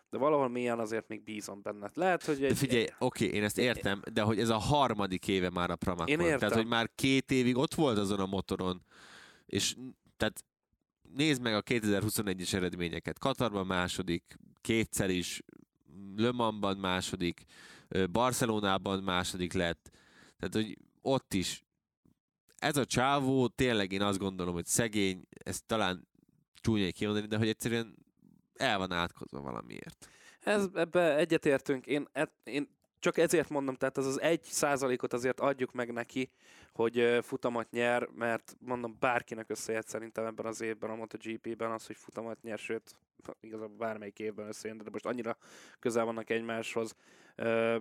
de 0.10 0.18
valahol 0.18 0.50
mélyen 0.50 0.80
azért 0.80 1.08
még 1.08 1.24
bízom 1.24 1.62
benne. 1.62 1.92
Lehet, 1.94 2.24
hogy 2.24 2.40
De 2.40 2.48
egy, 2.48 2.58
figyelj, 2.58 2.86
oké, 3.00 3.26
én 3.26 3.44
ezt 3.44 3.58
értem, 3.58 4.02
de 4.14 4.22
hogy 4.22 4.40
ez 4.40 4.50
a 4.50 4.58
harmadik 4.58 5.28
éve 5.28 5.50
már 5.50 5.70
a 5.70 5.76
Pramakon. 5.76 6.08
Én 6.08 6.20
értem. 6.20 6.40
Tehát, 6.40 6.54
hogy 6.54 6.66
már 6.66 6.90
két 6.96 7.32
évig 7.32 7.58
ott 7.58 7.74
volt 7.74 7.98
azon 7.98 8.20
a 8.20 8.26
motoron, 8.26 8.82
és 9.46 9.76
tehát 10.18 10.44
nézd 11.16 11.42
meg 11.42 11.54
a 11.54 11.62
2021-es 11.62 12.54
eredményeket. 12.54 13.20
Katarban 13.20 13.66
második, 13.66 14.38
kétszer 14.62 15.10
is, 15.10 15.42
Le 16.16 16.32
Mansban 16.32 16.78
második, 16.78 17.44
Barcelonában 18.12 19.04
második 19.04 19.54
lett. 19.54 19.92
Tehát, 20.38 20.54
hogy 20.54 20.78
ott 21.02 21.34
is 21.34 21.64
ez 22.58 22.78
a 22.78 22.86
csávó, 22.86 23.48
tényleg 23.48 23.92
én 23.92 24.02
azt 24.02 24.20
gondolom, 24.20 24.54
hogy 24.54 24.66
szegény, 24.66 25.28
ezt 25.30 25.66
talán 25.66 26.12
csúnyai 26.64 26.92
kimondani, 26.92 27.28
de 27.28 27.38
hogy 27.38 27.48
egyszerűen 27.48 27.96
el 28.56 28.78
van 28.78 28.92
átkozva 28.92 29.42
valamiért. 29.42 30.10
Ez, 30.40 30.68
ebbe 30.74 31.16
egyetértünk. 31.18 31.86
Én, 31.86 32.08
e, 32.12 32.32
én 32.44 32.70
csak 33.00 33.18
ezért 33.18 33.50
mondom, 33.50 33.76
tehát 33.76 33.98
az 33.98 34.06
az 34.06 34.22
egy 34.22 34.44
százalékot 34.44 35.14
azért 35.14 35.40
adjuk 35.40 35.72
meg 35.72 35.94
neki, 35.94 36.30
hogy 36.74 36.98
ö, 36.98 37.20
futamot 37.22 37.72
nyer, 37.72 38.08
mert 38.16 38.56
mondom, 38.60 38.96
bárkinek 39.00 39.50
összejött 39.50 39.88
szerintem 39.88 40.26
ebben 40.26 40.46
az 40.46 40.62
évben 40.62 40.90
a 40.90 40.96
MotoGP-ben 40.96 41.72
az, 41.72 41.86
hogy 41.86 41.96
futamot 41.96 42.42
nyer, 42.42 42.58
sőt, 42.58 42.96
igazából 43.40 43.76
bármelyik 43.78 44.20
évben 44.20 44.48
összejön, 44.48 44.78
de 44.78 44.90
most 44.92 45.06
annyira 45.06 45.38
közel 45.80 46.06
vannak 46.06 46.30
egymáshoz. 46.30 46.96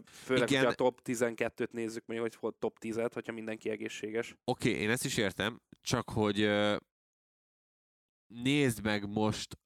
Főleg, 0.04 0.50
Igen. 0.50 0.66
a 0.66 0.72
top 0.72 1.00
12-t 1.04 1.70
nézzük, 1.70 2.06
még 2.06 2.20
hogy 2.20 2.54
top 2.58 2.76
10-et, 2.80 3.10
hogyha 3.12 3.32
mindenki 3.32 3.70
egészséges. 3.70 4.36
Oké, 4.44 4.70
okay, 4.70 4.82
én 4.82 4.90
ezt 4.90 5.04
is 5.04 5.16
értem, 5.16 5.60
csak 5.82 6.10
hogy 6.10 6.50
nézd 8.42 8.82
meg 8.82 9.08
most, 9.08 9.58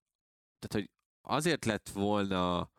tehát 0.59 0.87
hogy 0.87 0.91
azért 1.23 1.65
lett 1.65 1.89
volna 1.89 2.71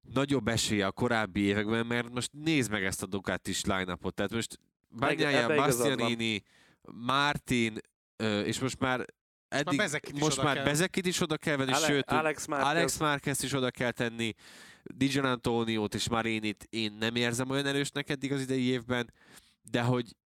nagyobb 0.00 0.48
esélye 0.48 0.86
a 0.86 0.92
korábbi 0.92 1.40
években, 1.40 1.86
mert 1.86 2.10
most 2.10 2.32
nézd 2.32 2.70
meg 2.70 2.84
ezt 2.84 3.02
a 3.02 3.06
Ducatis 3.06 3.64
line-upot, 3.64 4.14
tehát 4.14 4.32
most 4.32 4.58
Bagnaia. 4.88 5.54
Bastianini, 5.54 6.42
Martin, 6.92 7.78
és 8.44 8.60
most 8.60 8.78
már 8.78 9.04
eddig, 9.48 9.78
Bezekit 9.78 10.14
is 10.14 10.20
most 10.20 10.38
oda 10.38 10.46
már 10.46 10.54
kell. 10.54 10.64
Bezekit 10.64 11.06
is 11.06 11.20
oda 11.20 11.36
kell 11.36 11.56
venni, 11.56 11.72
Ale- 11.72 11.86
sőt, 11.86 12.10
Alex 12.10 12.46
Marquez, 12.46 12.68
Alex 12.68 12.98
Marquez 12.98 13.42
is 13.42 13.52
oda 13.52 13.70
kell 13.70 13.90
tenni, 13.90 14.34
Dijon 14.82 15.24
Antoniót 15.24 15.94
és 15.94 16.08
Marinit 16.08 16.66
én 16.70 16.92
nem 16.92 17.14
érzem 17.16 17.50
olyan 17.50 17.66
erősnek 17.66 18.08
eddig 18.08 18.32
az 18.32 18.40
idei 18.40 18.62
évben, 18.62 19.12
de 19.62 19.82
hogy 19.82 20.16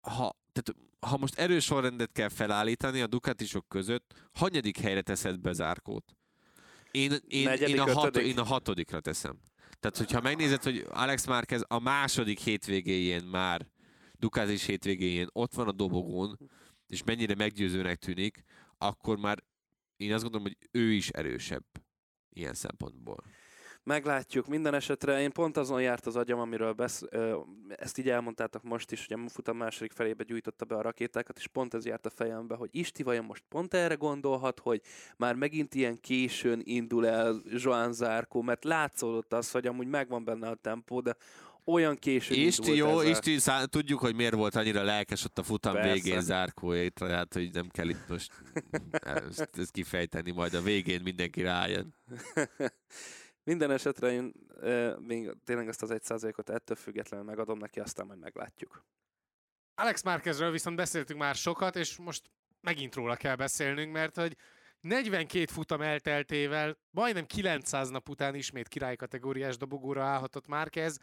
ha, 0.00 0.36
tehát, 0.52 0.91
ha 1.06 1.16
most 1.16 1.38
erős 1.38 1.64
sorrendet 1.64 2.12
kell 2.12 2.28
felállítani 2.28 3.00
a 3.00 3.06
Ducatisok 3.06 3.68
között, 3.68 4.28
hanyadik 4.32 4.78
helyre 4.78 5.02
teszed 5.02 5.40
be 5.40 5.52
Zárkót? 5.52 6.16
Én, 6.90 7.12
én, 7.28 7.44
Negyedik, 7.44 7.74
én, 7.74 7.80
a 7.80 7.92
hat, 7.92 8.06
ötödik? 8.06 8.28
én 8.28 8.38
a 8.38 8.44
hatodikra 8.44 9.00
teszem. 9.00 9.38
Tehát, 9.80 9.96
hogyha 9.96 10.20
megnézed, 10.20 10.62
hogy 10.62 10.86
Alex 10.88 11.26
Márquez 11.26 11.64
a 11.68 11.78
második 11.78 12.38
hétvégéjén 12.38 13.24
már, 13.24 13.66
Ducatis 14.12 14.64
hétvégéjén 14.64 15.26
ott 15.32 15.54
van 15.54 15.68
a 15.68 15.72
dobogón, 15.72 16.50
és 16.86 17.02
mennyire 17.02 17.34
meggyőzőnek 17.34 17.98
tűnik, 17.98 18.44
akkor 18.78 19.18
már 19.18 19.42
én 19.96 20.12
azt 20.12 20.22
gondolom, 20.22 20.46
hogy 20.46 20.68
ő 20.70 20.92
is 20.92 21.08
erősebb 21.08 21.64
ilyen 22.28 22.54
szempontból. 22.54 23.24
Meglátjuk. 23.84 24.46
Minden 24.46 24.74
esetre 24.74 25.20
én 25.20 25.32
pont 25.32 25.56
azon 25.56 25.82
járt 25.82 26.06
az 26.06 26.16
agyam, 26.16 26.40
amiről 26.40 26.72
besz... 26.72 27.02
ezt 27.68 27.98
így 27.98 28.08
elmondtátok 28.08 28.62
most 28.62 28.92
is, 28.92 29.06
hogy 29.06 29.20
a 29.24 29.28
futam 29.28 29.56
második 29.56 29.92
felébe 29.92 30.24
gyújtotta 30.24 30.64
be 30.64 30.74
a 30.74 30.82
rakétákat, 30.82 31.38
és 31.38 31.46
pont 31.46 31.74
ez 31.74 31.84
járt 31.84 32.06
a 32.06 32.10
fejembe, 32.10 32.54
hogy 32.54 32.68
Isti 32.72 33.02
vajon 33.02 33.24
most 33.24 33.42
pont 33.48 33.74
erre 33.74 33.94
gondolhat, 33.94 34.60
hogy 34.60 34.80
már 35.16 35.34
megint 35.34 35.74
ilyen 35.74 36.00
későn 36.00 36.60
indul 36.64 37.06
el 37.06 37.42
Joan 37.46 37.92
Zárkó, 37.92 38.42
mert 38.42 38.64
látszódott 38.64 39.32
az, 39.32 39.50
hogy 39.50 39.66
amúgy 39.66 39.86
megvan 39.86 40.24
benne 40.24 40.48
a 40.48 40.54
tempó, 40.54 41.00
de 41.00 41.16
olyan 41.64 41.96
későn 41.96 42.38
Isti 42.38 42.76
jó, 42.76 42.98
ezzel. 42.98 43.10
Isti, 43.10 43.38
szá- 43.38 43.70
tudjuk, 43.70 43.98
hogy 43.98 44.14
miért 44.14 44.34
volt 44.34 44.54
annyira 44.54 44.82
lelkes 44.82 45.24
ott 45.24 45.38
a 45.38 45.42
futam 45.42 45.72
Persze. 45.72 45.92
végén 45.92 46.20
Zárkóért, 46.20 46.94
tehát 46.94 47.32
hogy 47.32 47.50
nem 47.52 47.68
kell 47.68 47.88
itt 47.88 48.08
most 48.08 48.32
ezt, 49.28 49.50
ezt 49.58 49.70
kifejteni, 49.70 50.30
majd 50.30 50.54
a 50.54 50.62
végén 50.62 51.00
mindenki 51.02 51.42
rájön. 51.42 51.94
Minden 53.44 53.70
esetre 53.70 54.10
én 54.10 54.32
ö, 54.54 54.96
még 54.98 55.36
tényleg 55.44 55.68
ezt 55.68 55.82
az 55.82 55.90
egy 55.90 56.02
százalékot 56.02 56.50
ettől 56.50 56.76
függetlenül 56.76 57.26
megadom 57.26 57.58
neki, 57.58 57.80
aztán 57.80 58.06
majd 58.06 58.18
meglátjuk. 58.18 58.84
Alex 59.74 60.02
Márquezről 60.02 60.50
viszont 60.50 60.76
beszéltünk 60.76 61.20
már 61.20 61.34
sokat, 61.34 61.76
és 61.76 61.96
most 61.96 62.30
megint 62.60 62.94
róla 62.94 63.16
kell 63.16 63.36
beszélnünk, 63.36 63.92
mert 63.92 64.16
hogy 64.16 64.36
42 64.80 65.46
futam 65.46 65.80
elteltével, 65.80 66.78
majdnem 66.90 67.26
900 67.26 67.88
nap 67.88 68.08
után 68.08 68.34
ismét 68.34 68.68
királykategóriás 68.68 69.56
dobogóra 69.56 70.04
állhatott 70.04 70.46
Márquez. 70.46 70.98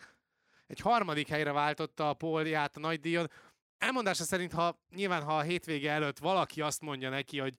Egy 0.67 0.79
harmadik 0.79 1.27
helyre 1.27 1.51
váltotta 1.51 2.09
a 2.09 2.13
pólját 2.13 2.75
a 2.75 2.79
nagydíjon. 2.79 3.31
Elmondása 3.77 4.23
szerint, 4.23 4.53
ha 4.53 4.79
nyilván 4.95 5.23
ha 5.23 5.37
a 5.37 5.41
hétvége 5.41 5.91
előtt 5.91 6.19
valaki 6.19 6.61
azt 6.61 6.81
mondja 6.81 7.09
neki, 7.09 7.39
hogy 7.39 7.55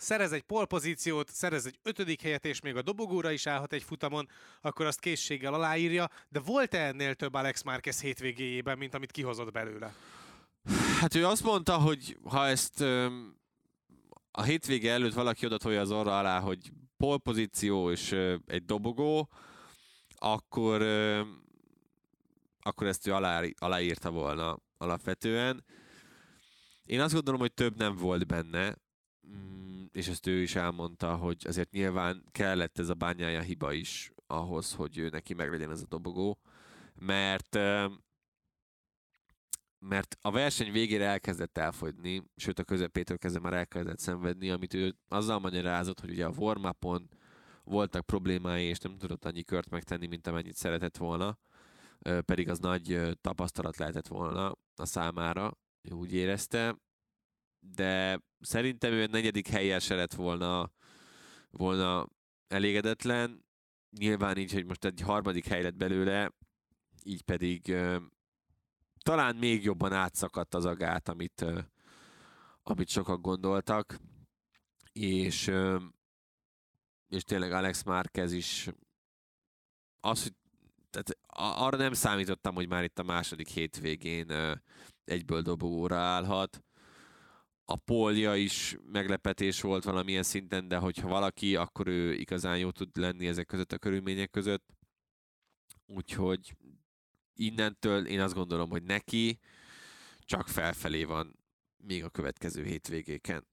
szerez 0.00 0.32
egy 0.32 0.42
polpozíciót, 0.42 1.30
szerez 1.30 1.66
egy 1.66 1.78
ötödik 1.82 2.22
helyet, 2.22 2.44
és 2.44 2.60
még 2.60 2.76
a 2.76 2.82
dobogóra 2.82 3.30
is 3.30 3.46
állhat 3.46 3.72
egy 3.72 3.82
futamon, 3.82 4.28
akkor 4.60 4.86
azt 4.86 5.00
készséggel 5.00 5.54
aláírja, 5.54 6.10
de 6.28 6.40
volt-e 6.40 6.86
ennél 6.86 7.14
több 7.14 7.34
Alex 7.34 7.62
Márquez 7.62 8.00
hétvégéjében, 8.00 8.78
mint 8.78 8.94
amit 8.94 9.10
kihozott 9.10 9.52
belőle? 9.52 9.94
Hát 11.00 11.14
ő 11.14 11.26
azt 11.26 11.42
mondta, 11.42 11.76
hogy 11.78 12.18
ha 12.24 12.46
ezt 12.46 12.80
öm, 12.80 13.36
a 14.30 14.42
hétvége 14.42 14.92
előtt 14.92 15.14
valaki 15.14 15.46
odatolja 15.46 15.80
az 15.80 15.90
orra 15.90 16.18
alá, 16.18 16.40
hogy 16.40 16.72
polpozíció 16.96 17.90
és 17.90 18.12
ö, 18.12 18.36
egy 18.46 18.64
dobogó, 18.64 19.28
akkor, 20.16 20.80
öm, 20.80 21.42
akkor 22.60 22.86
ezt 22.86 23.06
ő 23.06 23.12
alá, 23.14 23.42
aláírta 23.58 24.10
volna 24.10 24.58
alapvetően. 24.78 25.64
Én 26.84 27.00
azt 27.00 27.14
gondolom, 27.14 27.40
hogy 27.40 27.54
több 27.54 27.76
nem 27.76 27.96
volt 27.96 28.26
benne, 28.26 28.76
mm, 29.28 29.57
és 29.98 30.08
ezt 30.08 30.26
ő 30.26 30.42
is 30.42 30.54
elmondta, 30.54 31.16
hogy 31.16 31.42
azért 31.46 31.70
nyilván 31.70 32.24
kellett 32.30 32.78
ez 32.78 32.88
a 32.88 32.94
bányája 32.94 33.40
hiba 33.40 33.72
is 33.72 34.12
ahhoz, 34.26 34.74
hogy 34.74 34.98
ő 34.98 35.08
neki 35.08 35.34
meglegyen 35.34 35.70
ez 35.70 35.82
a 35.82 35.86
dobogó, 35.86 36.38
mert 36.94 37.58
mert 39.80 40.18
a 40.20 40.30
verseny 40.30 40.72
végére 40.72 41.06
elkezdett 41.06 41.58
elfogyni, 41.58 42.22
sőt 42.36 42.58
a 42.58 42.64
közepétől 42.64 43.18
kezdve 43.18 43.40
már 43.40 43.52
elkezdett 43.52 43.98
szenvedni, 43.98 44.50
amit 44.50 44.74
ő 44.74 44.96
azzal 45.08 45.38
magyarázott, 45.38 46.00
hogy 46.00 46.10
ugye 46.10 46.26
a 46.26 46.32
warm 46.36 46.66
voltak 47.64 48.06
problémái, 48.06 48.64
és 48.64 48.78
nem 48.78 48.98
tudott 48.98 49.24
annyi 49.24 49.42
kört 49.42 49.70
megtenni, 49.70 50.06
mint 50.06 50.26
amennyit 50.26 50.56
szeretett 50.56 50.96
volna, 50.96 51.38
pedig 52.24 52.48
az 52.48 52.58
nagy 52.58 53.18
tapasztalat 53.20 53.76
lehetett 53.76 54.06
volna 54.06 54.56
a 54.76 54.86
számára, 54.86 55.58
úgy 55.90 56.12
érezte, 56.12 56.76
de 57.60 58.20
szerintem 58.40 58.92
ő 58.92 59.02
egy 59.02 59.10
negyedik 59.10 59.48
helyen 59.48 59.80
se 59.80 59.94
lett 59.94 60.14
volna, 60.14 60.72
volna 61.50 62.08
elégedetlen. 62.48 63.44
Nyilván 63.98 64.36
így, 64.36 64.52
hogy 64.52 64.66
most 64.66 64.84
egy 64.84 65.00
harmadik 65.00 65.46
hely 65.46 65.62
lett 65.62 65.76
belőle, 65.76 66.32
így 67.02 67.22
pedig 67.22 67.76
talán 68.98 69.36
még 69.36 69.64
jobban 69.64 69.92
átszakadt 69.92 70.54
az 70.54 70.64
a 70.64 70.74
gát, 70.74 71.08
amit, 71.08 71.40
ö, 71.40 71.60
amit 72.62 72.88
sokan 72.88 73.20
gondoltak, 73.20 73.98
és, 74.92 75.50
és 77.08 77.22
tényleg 77.22 77.52
Alex 77.52 77.82
Márquez 77.82 78.32
is 78.32 78.68
az, 80.00 80.22
hogy 80.22 80.32
tehát 80.90 81.18
arra 81.58 81.76
nem 81.76 81.92
számítottam, 81.92 82.54
hogy 82.54 82.68
már 82.68 82.84
itt 82.84 82.98
a 82.98 83.02
második 83.02 83.48
hétvégén 83.48 84.60
egyből 85.04 85.42
dobogóra 85.42 85.96
állhat. 85.96 86.62
A 87.70 87.76
polja 87.76 88.34
is 88.34 88.76
meglepetés 88.92 89.60
volt 89.60 89.84
valamilyen 89.84 90.22
szinten, 90.22 90.68
de 90.68 90.76
hogyha 90.76 91.08
valaki, 91.08 91.56
akkor 91.56 91.86
ő 91.86 92.14
igazán 92.14 92.58
jó 92.58 92.70
tud 92.70 92.96
lenni 92.96 93.26
ezek 93.26 93.46
között 93.46 93.72
a 93.72 93.78
körülmények 93.78 94.30
között. 94.30 94.68
Úgyhogy 95.86 96.56
innentől 97.34 98.06
én 98.06 98.20
azt 98.20 98.34
gondolom, 98.34 98.70
hogy 98.70 98.82
neki 98.82 99.38
csak 100.20 100.48
felfelé 100.48 101.04
van 101.04 101.38
még 101.76 102.04
a 102.04 102.08
következő 102.08 102.64
hétvégéken. 102.64 103.46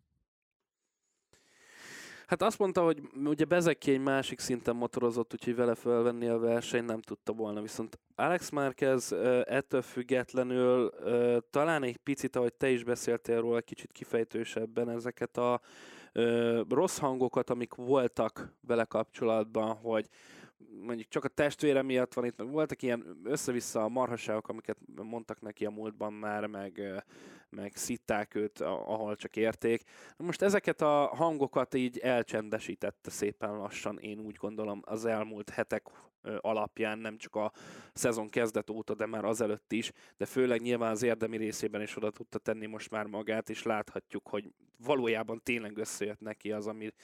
Hát 2.28 2.41
azt 2.41 2.59
mondta, 2.59 2.84
hogy 2.84 3.01
ugye 3.26 3.45
Bezeki 3.45 3.91
egy 3.91 3.99
másik 3.99 4.39
szinten 4.39 4.76
motorozott, 4.76 5.34
úgyhogy 5.34 5.55
vele 5.55 5.76
felvenni 5.76 6.28
a 6.28 6.39
versenyt 6.39 6.88
nem 6.88 7.01
tudta 7.01 7.34
volna. 7.34 7.61
Viszont 7.61 7.99
Alex 8.15 8.49
Márquez 8.49 9.11
ettől 9.43 9.82
függetlenül 9.82 10.91
talán 11.49 11.84
egy 11.84 11.97
picit, 11.97 12.36
ahogy 12.36 12.53
te 12.53 12.69
is 12.69 12.84
beszéltél 12.84 13.41
róla, 13.41 13.61
kicsit 13.61 13.91
kifejtősebben 13.91 14.89
ezeket 14.89 15.38
a 15.38 15.61
rossz 16.69 16.97
hangokat, 16.97 17.49
amik 17.49 17.73
voltak 17.73 18.53
vele 18.67 18.84
kapcsolatban, 18.84 19.76
hogy 19.76 20.09
mondjuk 20.82 21.08
csak 21.08 21.24
a 21.24 21.28
testvére 21.28 21.82
miatt 21.82 22.14
van 22.14 22.26
itt, 22.26 22.38
meg 22.38 22.51
voltak 22.51 22.82
ilyen 22.82 23.20
össze-vissza 23.24 23.84
a 23.84 23.89
marhaságok, 23.89 24.47
amiket 24.47 24.78
mondtak 24.95 25.41
neki 25.41 25.66
a 25.66 25.70
múltban 25.70 26.14
már, 26.14 26.45
meg, 26.45 27.03
meg 27.49 27.76
szitták 27.76 28.36
őt, 28.36 28.60
ahol 28.62 29.16
csak 29.16 29.36
érték. 29.36 29.84
Most 30.18 30.41
ezeket 30.41 30.82
a 30.82 31.10
hangokat 31.16 31.74
így 31.74 31.97
elcsendesítette 31.97 33.10
szépen 33.10 33.58
lassan, 33.58 33.99
én 33.99 34.20
úgy 34.20 34.36
gondolom, 34.36 34.82
az 34.86 35.06
elmúlt 35.06 35.49
hetek 35.49 35.88
alapján, 36.41 36.99
nem 36.99 37.17
csak 37.17 37.36
a 37.36 37.51
szezon 37.93 38.30
kezdet 38.30 38.69
óta, 38.69 38.93
de 38.95 39.05
már 39.05 39.26
azelőtt 39.26 39.71
is, 39.71 39.91
de 40.17 40.26
főleg 40.26 40.61
nyilván 40.61 40.91
az 40.91 41.03
érdemi 41.03 41.38
részében 41.38 41.82
is 41.82 41.97
oda 41.97 42.11
tudta 42.11 42.39
tenni 42.39 42.65
most 42.65 42.89
már 42.89 43.05
magát, 43.05 43.49
és 43.49 43.63
láthatjuk, 43.63 44.28
hogy 44.28 44.53
valójában 44.78 45.41
tényleg 45.43 45.78
összejött 45.78 46.19
neki 46.19 46.51
az, 46.51 46.67
amit 46.67 46.95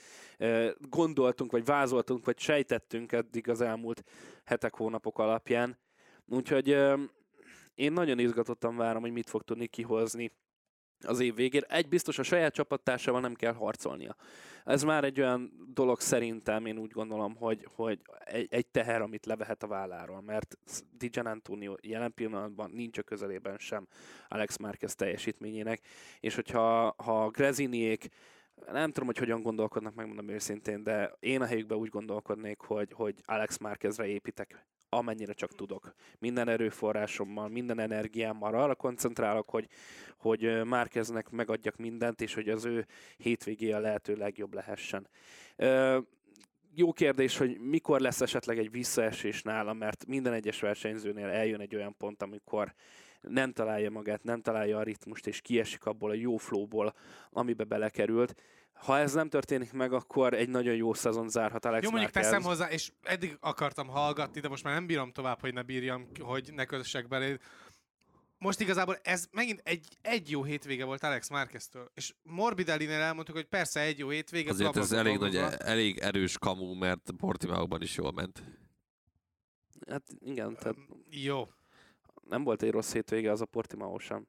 gondoltunk, 0.79 1.51
vagy 1.51 1.65
vázoltunk, 1.65 2.25
vagy 2.25 2.39
sejtettünk 2.39 3.11
eddig 3.11 3.49
az 3.49 3.61
elmúlt 3.61 4.03
hetek, 4.43 4.75
hónapok 4.75 5.19
alapján. 5.19 5.79
Úgyhogy 6.25 6.67
én 7.75 7.93
nagyon 7.93 8.19
izgatottan 8.19 8.75
várom, 8.75 9.01
hogy 9.01 9.11
mit 9.11 9.29
fog 9.29 9.41
tudni 9.41 9.67
kihozni 9.67 10.31
az 11.03 11.19
év 11.19 11.35
végén. 11.35 11.61
Egy 11.67 11.87
biztos, 11.87 12.19
a 12.19 12.23
saját 12.23 12.53
csapattársával 12.53 13.21
nem 13.21 13.33
kell 13.33 13.53
harcolnia. 13.53 14.15
Ez 14.65 14.83
már 14.83 15.03
egy 15.03 15.19
olyan 15.19 15.69
dolog 15.73 15.99
szerintem, 15.99 16.65
én 16.65 16.77
úgy 16.77 16.91
gondolom, 16.91 17.35
hogy, 17.35 17.67
hogy 17.75 18.01
egy, 18.25 18.47
egy 18.49 18.67
teher, 18.67 19.01
amit 19.01 19.25
levehet 19.25 19.63
a 19.63 19.67
válláról, 19.67 20.21
mert 20.21 20.57
Dijan 20.97 21.25
Antonio 21.25 21.75
jelen 21.81 22.13
pillanatban 22.13 22.71
nincs 22.71 22.97
a 22.97 23.01
közelében 23.01 23.57
sem 23.57 23.87
Alex 24.27 24.57
Márquez 24.57 24.95
teljesítményének, 24.95 25.81
és 26.19 26.35
hogyha 26.35 26.95
ha 26.97 27.29
Greziniék 27.29 28.09
nem 28.71 28.91
tudom, 28.91 29.05
hogy 29.05 29.17
hogyan 29.17 29.41
gondolkodnak, 29.41 29.95
megmondom 29.95 30.29
őszintén, 30.29 30.83
de 30.83 31.15
én 31.19 31.41
a 31.41 31.45
helyükben 31.45 31.77
úgy 31.77 31.89
gondolkodnék, 31.89 32.59
hogy, 32.59 32.91
hogy 32.93 33.15
Alex 33.25 33.57
Márquezre 33.57 34.05
építek 34.05 34.65
amennyire 34.93 35.33
csak 35.33 35.55
tudok. 35.55 35.93
Minden 36.19 36.47
erőforrásommal, 36.47 37.47
minden 37.47 37.79
energiámmal 37.79 38.53
arra 38.53 38.75
koncentrálok, 38.75 39.49
hogy, 39.49 39.67
hogy 40.17 40.45
ö, 40.45 40.63
Márqueznek 40.63 41.29
megadjak 41.29 41.77
mindent, 41.77 42.21
és 42.21 42.33
hogy 42.33 42.49
az 42.49 42.65
ő 42.65 42.85
hétvégé 43.17 43.71
a 43.71 43.79
lehető 43.79 44.15
legjobb 44.15 44.53
lehessen. 44.53 45.07
Jó 46.75 46.93
kérdés, 46.93 47.37
hogy 47.37 47.59
mikor 47.59 47.99
lesz 47.99 48.21
esetleg 48.21 48.57
egy 48.57 48.71
visszaesés 48.71 49.41
nála, 49.41 49.73
mert 49.73 50.05
minden 50.05 50.33
egyes 50.33 50.59
versenyzőnél 50.59 51.27
eljön 51.27 51.59
egy 51.59 51.75
olyan 51.75 51.95
pont, 51.97 52.21
amikor 52.21 52.73
nem 53.21 53.51
találja 53.51 53.89
magát, 53.89 54.23
nem 54.23 54.41
találja 54.41 54.77
a 54.77 54.83
ritmust, 54.83 55.27
és 55.27 55.41
kiesik 55.41 55.85
abból 55.85 56.09
a 56.09 56.13
jó 56.13 56.37
flowból, 56.37 56.93
amibe 57.31 57.63
belekerült. 57.63 58.41
Ha 58.81 58.97
ez 58.97 59.13
nem 59.13 59.29
történik 59.29 59.73
meg, 59.73 59.93
akkor 59.93 60.33
egy 60.33 60.49
nagyon 60.49 60.75
jó 60.75 60.93
szezon 60.93 61.29
zárhat 61.29 61.65
Alex 61.65 61.83
Jó, 61.83 61.89
mondjuk 61.89 62.13
Márquez. 62.13 62.31
teszem 62.31 62.49
hozzá, 62.49 62.69
és 62.69 62.91
eddig 63.01 63.37
akartam 63.39 63.87
hallgatni, 63.87 64.39
de 64.39 64.47
most 64.47 64.63
már 64.63 64.73
nem 64.73 64.85
bírom 64.85 65.11
tovább, 65.11 65.39
hogy 65.39 65.53
ne 65.53 65.61
bírjam, 65.61 66.07
hogy 66.19 66.51
ne 66.53 66.65
kössek 66.65 67.07
belé. 67.07 67.37
Most 68.37 68.59
igazából 68.59 68.97
ez 69.03 69.27
megint 69.31 69.61
egy, 69.63 69.87
egy 70.01 70.29
jó 70.29 70.43
hétvége 70.43 70.85
volt 70.85 71.03
Alex 71.03 71.29
Márqueztől. 71.29 71.91
És 71.93 72.13
Morbidellinél 72.23 72.99
elmondtuk, 72.99 73.35
hogy 73.35 73.45
persze 73.45 73.79
egy 73.79 73.99
jó 73.99 74.09
hétvége. 74.09 74.49
Azért 74.49 74.77
ez 74.77 74.91
elég, 74.91 75.17
nagy, 75.17 75.31
bla. 75.31 75.57
elég 75.57 75.97
erős 75.97 76.37
kamu, 76.37 76.73
mert 76.73 77.11
Portimaóban 77.17 77.81
is 77.81 77.95
jól 77.95 78.11
ment. 78.11 78.43
Hát 79.89 80.03
igen, 80.19 80.55
tehát 80.55 80.77
Jó. 81.09 81.47
nem 82.23 82.43
volt 82.43 82.61
egy 82.61 82.71
rossz 82.71 82.93
hétvége 82.93 83.31
az 83.31 83.41
a 83.41 83.45
Portimao 83.45 83.99
sem. 83.99 84.27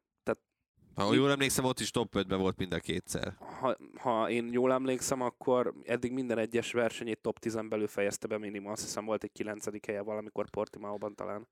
Ha 0.94 1.14
jól 1.14 1.30
emlékszem, 1.30 1.64
ott 1.64 1.80
is 1.80 1.90
top 1.90 2.14
5-ben 2.16 2.38
volt 2.38 2.56
mind 2.58 2.72
a 2.72 2.78
kétszer. 2.78 3.34
Ha, 3.60 3.76
ha 3.98 4.30
én 4.30 4.52
jól 4.52 4.72
emlékszem, 4.72 5.20
akkor 5.20 5.74
eddig 5.84 6.12
minden 6.12 6.38
egyes 6.38 6.72
versenyét 6.72 7.18
top 7.20 7.38
10 7.38 7.58
belül 7.68 7.86
fejezte 7.86 8.26
be 8.26 8.38
minimum. 8.38 8.70
Azt 8.72 8.82
hiszem 8.82 9.04
volt 9.04 9.24
egy 9.24 9.32
9. 9.32 9.86
helye 9.86 10.00
valamikor 10.00 10.50
Portimaóban 10.50 11.14
talán. 11.14 11.46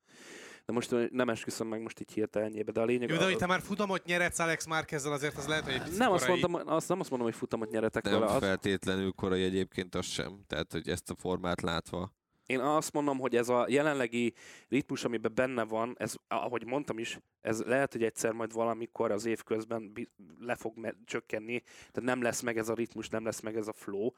De 0.67 0.73
most 0.73 0.95
nem 1.11 1.29
esküszöm 1.29 1.67
meg 1.69 1.83
most 1.83 2.01
így 2.01 2.13
hirtelen 2.13 2.49
ennyibe, 2.49 2.73
de 2.73 2.81
a 2.81 2.85
lényeg... 2.85 3.09
Jó, 3.09 3.17
de 3.17 3.23
a- 3.23 3.27
hogy 3.27 3.37
te 3.37 3.47
már 3.47 3.61
futamot 3.61 4.05
nyeretsz 4.05 4.39
Alex 4.39 4.67
Márquezzel, 4.67 5.13
azért 5.13 5.37
az 5.37 5.47
lehet, 5.47 5.65
hogy 5.65 5.73
egy 5.73 5.97
nem 5.97 6.13
azt, 6.13 6.29
mondtam, 6.29 6.55
azt 6.55 6.89
nem 6.89 7.01
azt 7.01 7.11
mondom, 7.11 7.29
hogy 7.29 7.37
futamot 7.37 7.71
nyeretek 7.71 8.05
Nem 8.05 8.13
vele. 8.13 8.25
Azt, 8.27 8.39
feltétlenül 8.39 9.13
korai 9.13 9.43
egyébként 9.43 9.95
az 9.95 10.07
sem. 10.07 10.45
Tehát, 10.47 10.73
hogy 10.73 10.89
ezt 10.89 11.11
a 11.11 11.15
formát 11.19 11.61
látva. 11.61 12.13
Én 12.51 12.61
azt 12.61 12.93
mondom, 12.93 13.19
hogy 13.19 13.37
ez 13.37 13.49
a 13.49 13.67
jelenlegi 13.69 14.35
ritmus, 14.69 15.05
amiben 15.05 15.33
benne 15.35 15.65
van, 15.65 15.95
ez, 15.99 16.15
ahogy 16.29 16.67
mondtam 16.67 16.99
is, 16.99 17.19
ez 17.41 17.63
lehet, 17.63 17.93
hogy 17.93 18.03
egyszer 18.03 18.33
majd 18.33 18.53
valamikor 18.53 19.11
az 19.11 19.25
év 19.25 19.43
közben 19.43 19.93
le 20.41 20.55
fog 20.55 20.77
me- 20.77 20.97
csökkenni, 21.05 21.61
tehát 21.61 22.03
nem 22.03 22.23
lesz 22.23 22.41
meg 22.41 22.59
ez 22.59 22.69
a 22.69 22.75
ritmus, 22.75 23.09
nem 23.09 23.25
lesz 23.25 23.41
meg 23.41 23.57
ez 23.57 23.69
a 23.69 23.73
flow, 23.73 24.11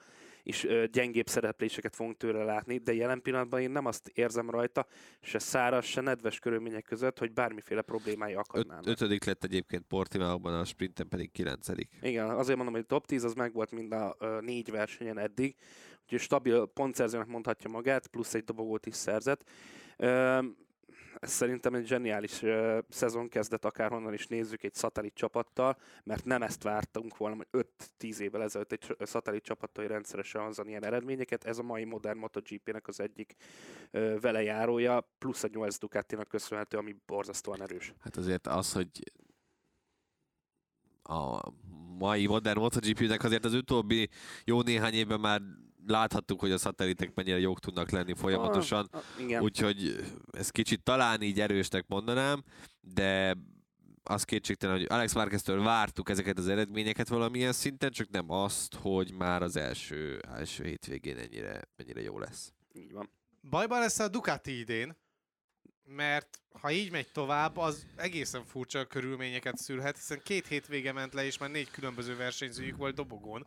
és 0.43 0.65
ö, 0.65 0.85
gyengébb 0.87 1.29
szerepléseket 1.29 1.95
fogunk 1.97 2.17
tőle 2.17 2.45
látni, 2.45 2.79
de 2.79 2.95
jelen 2.95 3.23
pillanatban 3.23 3.61
én 3.61 3.71
nem 3.71 3.87
azt 3.87 4.09
érzem 4.15 4.51
rajta, 4.51 4.87
se 5.21 5.39
száraz, 5.39 5.85
se 5.85 6.01
nedves 6.01 6.39
körülmények 6.39 6.85
között, 6.85 7.19
hogy 7.19 7.33
bármiféle 7.33 7.83
problémái 7.83 8.33
Öt, 8.33 8.39
akadnának. 8.39 8.87
ötödik 8.87 9.25
lett 9.25 9.45
egyébként 9.45 9.85
Portimaóban, 9.89 10.55
a 10.55 10.65
sprinten 10.65 11.09
pedig 11.09 11.33
kilencedik. 11.33 11.89
Igen, 12.03 12.31
azért 12.31 12.57
mondom, 12.57 12.75
hogy 12.75 12.87
top 12.87 13.07
10 13.07 13.25
az 13.25 13.35
megvolt 13.35 13.71
mind 13.71 13.93
a 13.93 14.17
ö, 14.19 14.41
négy 14.41 14.71
versenyen 14.71 15.19
eddig, 15.19 15.57
úgyhogy 16.13 16.29
stabil 16.29 16.67
pontszerzőnek 16.67 17.27
mondhatja 17.27 17.71
magát, 17.71 18.07
plusz 18.07 18.35
egy 18.35 18.45
dobogót 18.45 18.87
is 18.87 18.95
szerzett. 18.95 19.51
Ez 21.21 21.31
szerintem 21.31 21.75
egy 21.75 21.87
zseniális 21.87 22.43
szezon 22.89 23.29
kezdet, 23.29 23.65
akárhonnan 23.65 24.13
is 24.13 24.27
nézzük 24.27 24.63
egy 24.63 24.75
szatellit 24.75 25.15
csapattal, 25.15 25.79
mert 26.05 26.25
nem 26.25 26.43
ezt 26.43 26.63
vártunk 26.63 27.17
volna, 27.17 27.37
hogy 27.37 27.67
5-10 27.99 28.19
évvel 28.19 28.43
ezelőtt 28.43 28.73
egy 28.73 28.97
szatellit 29.01 29.43
csapattal 29.43 29.87
rendszeresen 29.87 30.43
hozzon 30.43 30.69
ilyen 30.69 30.85
eredményeket. 30.85 31.45
Ez 31.45 31.59
a 31.59 31.63
mai 31.63 31.85
modern 31.85 32.19
MotoGP-nek 32.19 32.89
az 32.89 33.01
egyik 33.01 33.35
ö, 33.91 34.17
vele 34.21 34.43
járója, 34.43 35.09
plusz 35.19 35.43
a 35.43 35.49
8 35.53 35.79
Ducatinak 35.79 36.29
köszönhető, 36.29 36.77
ami 36.77 36.97
borzasztóan 37.07 37.63
erős. 37.63 37.95
Hát 38.01 38.17
azért 38.17 38.47
az, 38.47 38.73
hogy 38.73 39.13
a 41.03 41.51
mai 41.99 42.27
modern 42.27 42.59
MotoGP-nek 42.59 43.25
azért 43.25 43.45
az 43.45 43.55
utóbbi 43.55 44.09
jó 44.45 44.63
néhány 44.63 44.95
évben 44.95 45.21
már 45.21 45.41
láthattuk, 45.87 46.41
hogy 46.41 46.53
a 46.53 46.59
szatelitek 46.59 47.15
mennyire 47.15 47.39
jók 47.39 47.61
tudnak 47.61 47.91
lenni 47.91 48.15
folyamatosan. 48.15 48.89
Ah, 48.91 49.01
ah, 49.01 49.23
igen. 49.23 49.43
Úgyhogy 49.43 50.05
ez 50.31 50.51
kicsit 50.51 50.83
talán 50.83 51.23
így 51.23 51.41
erősnek 51.41 51.85
mondanám, 51.89 52.43
de 52.81 53.37
az 54.03 54.25
kétségtelen, 54.25 54.77
hogy 54.77 54.87
Alex 54.89 55.15
Márqueztől 55.15 55.63
vártuk 55.63 56.09
ezeket 56.09 56.39
az 56.39 56.49
eredményeket 56.49 57.09
valamilyen 57.09 57.53
szinten, 57.53 57.91
csak 57.91 58.09
nem 58.11 58.31
azt, 58.31 58.75
hogy 58.75 59.13
már 59.13 59.43
az 59.43 59.57
első, 59.57 60.21
első 60.35 60.65
hétvégén 60.65 61.17
ennyire, 61.17 61.61
ennyire 61.77 62.01
jó 62.01 62.19
lesz. 62.19 62.53
Így 62.73 62.93
van. 62.93 63.11
Bajban 63.51 63.79
lesz 63.79 63.99
a 63.99 64.09
Ducati 64.09 64.59
idén, 64.59 64.97
mert 65.85 66.41
ha 66.61 66.71
így 66.71 66.91
megy 66.91 67.13
tovább, 67.13 67.57
az 67.57 67.87
egészen 67.97 68.45
furcsa 68.45 68.85
körülményeket 68.85 69.57
szülhet, 69.57 69.97
hiszen 69.97 70.21
két 70.25 70.47
hétvége 70.47 70.93
ment 70.93 71.15
le, 71.15 71.25
és 71.25 71.39
már 71.39 71.51
négy 71.51 71.71
különböző 71.71 72.17
versenyzőjük 72.17 72.77
volt 72.77 72.95
dobogón, 72.95 73.45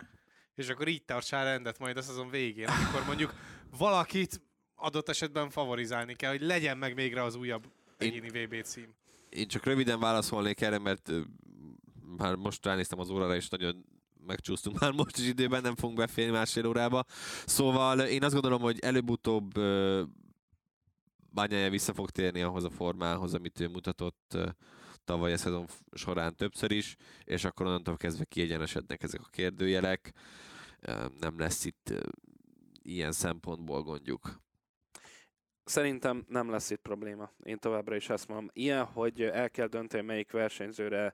és 0.56 0.70
akkor 0.70 0.88
így 0.88 1.03
tartsál 1.03 1.43
rendet 1.43 1.80
majd 1.80 1.97
a 1.97 2.01
szezon 2.01 2.30
végén, 2.30 2.68
amikor 2.68 3.06
mondjuk 3.06 3.34
valakit 3.78 4.41
adott 4.76 5.10
esetben 5.10 5.49
favorizálni 5.49 6.14
kell, 6.14 6.32
hogy 6.32 6.41
legyen 6.41 6.78
meg 6.78 6.95
végre 6.95 7.24
az 7.24 7.36
újabb 7.36 7.72
egyéni 7.97 8.30
VB 8.30 8.64
cím. 8.64 8.95
Én 9.30 9.47
csak 9.47 9.64
röviden 9.64 9.99
válaszolnék 9.99 10.62
erre, 10.62 10.80
mert 10.80 11.12
már 12.18 12.36
most 12.36 12.66
ránéztem 12.66 12.99
az 12.99 13.10
órára, 13.10 13.36
és 13.36 13.49
nagyon 13.49 13.86
megcsúsztunk 14.26 14.80
már 14.80 14.91
most 14.91 15.18
is 15.18 15.28
időben, 15.28 15.62
nem 15.62 15.76
fogunk 15.76 15.97
beférni 15.97 16.32
másfél 16.32 16.68
órába. 16.68 17.03
Szóval 17.45 17.99
én 17.99 18.24
azt 18.24 18.34
gondolom, 18.34 18.62
hogy 18.62 18.80
előbb-utóbb 18.80 19.51
Bányája 21.30 21.70
vissza 21.70 21.93
fog 21.93 22.10
térni 22.10 22.41
ahhoz 22.41 22.64
a 22.64 22.70
formához, 22.70 23.34
amit 23.34 23.60
ő 23.60 23.68
mutatott 23.68 24.38
tavaly 25.06 25.34
a 25.34 25.38
szezon 25.38 25.66
során 25.93 26.36
többször 26.36 26.72
is, 26.72 26.95
és 27.24 27.43
akkor 27.43 27.66
onnantól 27.66 27.97
kezdve 27.97 28.24
kiegyenesednek 28.24 29.03
ezek 29.03 29.22
a 29.22 29.30
kérdőjelek. 29.32 30.14
Nem 31.20 31.39
lesz 31.39 31.66
itt 31.66 31.93
ilyen 32.82 33.12
szempontból 33.12 33.84
gondjuk. 33.84 34.43
Szerintem 35.64 36.26
nem 36.28 36.49
lesz 36.49 36.70
itt 36.70 36.82
probléma. 36.82 37.32
Én 37.43 37.60
továbbra 37.60 37.95
is 37.95 38.10
ezt 38.10 38.28
mondom. 38.28 38.49
Ilyen, 38.53 38.84
hogy 38.84 39.22
el 39.22 39.49
kell 39.49 39.68
dönteni, 39.68 40.06
melyik 40.06 40.32
versenyzőre 40.32 41.14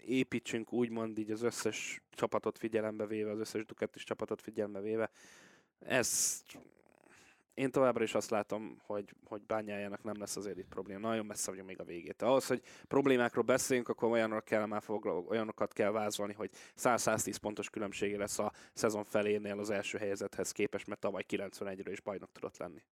építsünk, 0.00 0.72
úgymond 0.72 1.18
így 1.18 1.30
az 1.30 1.42
összes 1.42 2.02
csapatot 2.10 2.58
figyelembe 2.58 3.06
véve, 3.06 3.30
az 3.30 3.38
összes 3.38 3.64
Ducatis 3.64 4.04
csapatot 4.04 4.42
figyelembe 4.42 4.80
véve. 4.80 5.10
Ez 5.78 6.42
én 7.58 7.70
továbbra 7.70 8.02
is 8.02 8.14
azt 8.14 8.30
látom, 8.30 8.80
hogy, 8.86 9.14
hogy 9.24 9.42
bányájának 9.42 10.02
nem 10.02 10.18
lesz 10.18 10.36
azért 10.36 10.58
itt 10.58 10.68
probléma. 10.68 11.08
Nagyon 11.08 11.26
messze 11.26 11.50
vagyunk 11.50 11.68
még 11.68 11.80
a 11.80 11.84
végét. 11.84 12.22
Ahhoz, 12.22 12.46
hogy 12.46 12.62
problémákról 12.88 13.44
beszéljünk, 13.44 13.88
akkor 13.88 14.10
olyanok 14.10 14.44
kell 14.44 14.66
már 14.66 14.82
foglal, 14.82 15.24
olyanokat 15.28 15.72
kell 15.72 15.90
vázolni, 15.90 16.32
hogy 16.32 16.50
100-110 16.76 17.36
pontos 17.40 17.70
különbsége 17.70 18.18
lesz 18.18 18.38
a 18.38 18.52
szezon 18.72 19.04
felénél 19.04 19.58
az 19.58 19.70
első 19.70 19.98
helyezethez 19.98 20.52
képest, 20.52 20.86
mert 20.86 21.00
tavaly 21.00 21.24
91-ről 21.28 21.90
is 21.90 22.00
bajnok 22.00 22.32
tudott 22.32 22.56
lenni. 22.56 22.82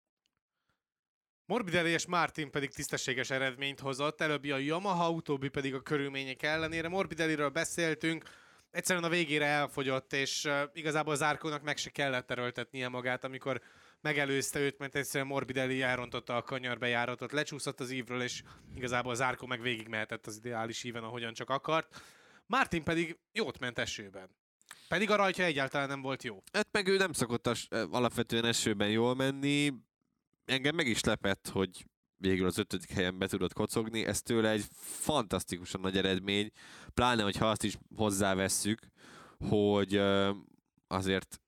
Morbidelli 1.45 1.91
és 1.91 2.07
Martin 2.07 2.51
pedig 2.51 2.71
tisztességes 2.71 3.31
eredményt 3.31 3.81
hozott, 3.81 4.21
előbbi 4.21 4.51
a 4.51 4.59
Yamaha, 4.59 5.11
utóbbi 5.11 5.49
pedig 5.49 5.75
a 5.75 5.81
körülmények 5.81 6.43
ellenére. 6.43 6.89
Morbidelliről 6.89 7.49
beszéltünk, 7.49 8.25
egyszerűen 8.71 9.05
a 9.05 9.09
végére 9.09 9.47
elfogyott, 9.47 10.13
és 10.13 10.49
igazából 10.73 11.17
Zárkónak 11.17 11.63
meg 11.63 11.77
se 11.77 11.91
kellett 11.91 12.31
erőltetnie 12.31 12.89
magát, 12.89 13.25
amikor 13.25 13.61
megelőzte 14.07 14.59
őt, 14.59 14.79
mert 14.79 14.97
egyszerűen 14.97 15.27
Morbidelli 15.27 15.83
elrontotta 15.83 16.37
a 16.37 16.43
kanyarbejáratot, 16.43 17.33
lecsúszott 17.33 17.81
az 17.81 17.91
ívről, 17.91 18.23
és 18.23 18.43
igazából 18.75 19.15
Zárkó 19.15 19.47
meg 19.47 19.61
végigmehetett 19.61 20.27
az 20.27 20.37
ideális 20.37 20.85
íven, 20.85 21.03
ahogyan 21.03 21.33
csak 21.33 21.51
akart. 21.51 22.03
Martin 22.47 22.85
pedig 22.85 23.19
jót 23.33 23.59
ment 23.59 23.79
esőben. 23.79 24.29
Pedig 24.89 25.11
a 25.11 25.17
rajtja 25.17 25.45
egyáltalán 25.45 25.89
nem 25.89 26.03
volt 26.03 26.23
jó. 26.23 26.43
Hát 26.53 26.69
meg 26.71 26.87
ő 26.87 26.97
nem 26.97 27.13
szokott 27.13 27.47
as, 27.47 27.69
alapvetően 27.91 28.45
esőben 28.45 28.91
jól 28.91 29.15
menni. 29.15 29.73
Engem 30.45 30.75
meg 30.75 30.87
is 30.87 31.03
lepett, 31.03 31.49
hogy 31.49 31.87
végül 32.17 32.47
az 32.47 32.59
ötödik 32.59 32.91
helyen 32.91 33.19
be 33.19 33.27
tudott 33.27 33.53
kocogni. 33.53 34.05
Ez 34.05 34.23
tőle 34.23 34.51
egy 34.51 34.65
fantasztikusan 34.81 35.81
nagy 35.81 35.97
eredmény, 35.97 36.51
pláne, 36.95 37.23
hogyha 37.23 37.49
azt 37.51 37.65
is 37.65 37.77
hozzávesszük, 37.97 38.81
hogy 39.49 40.01
azért 40.87 41.41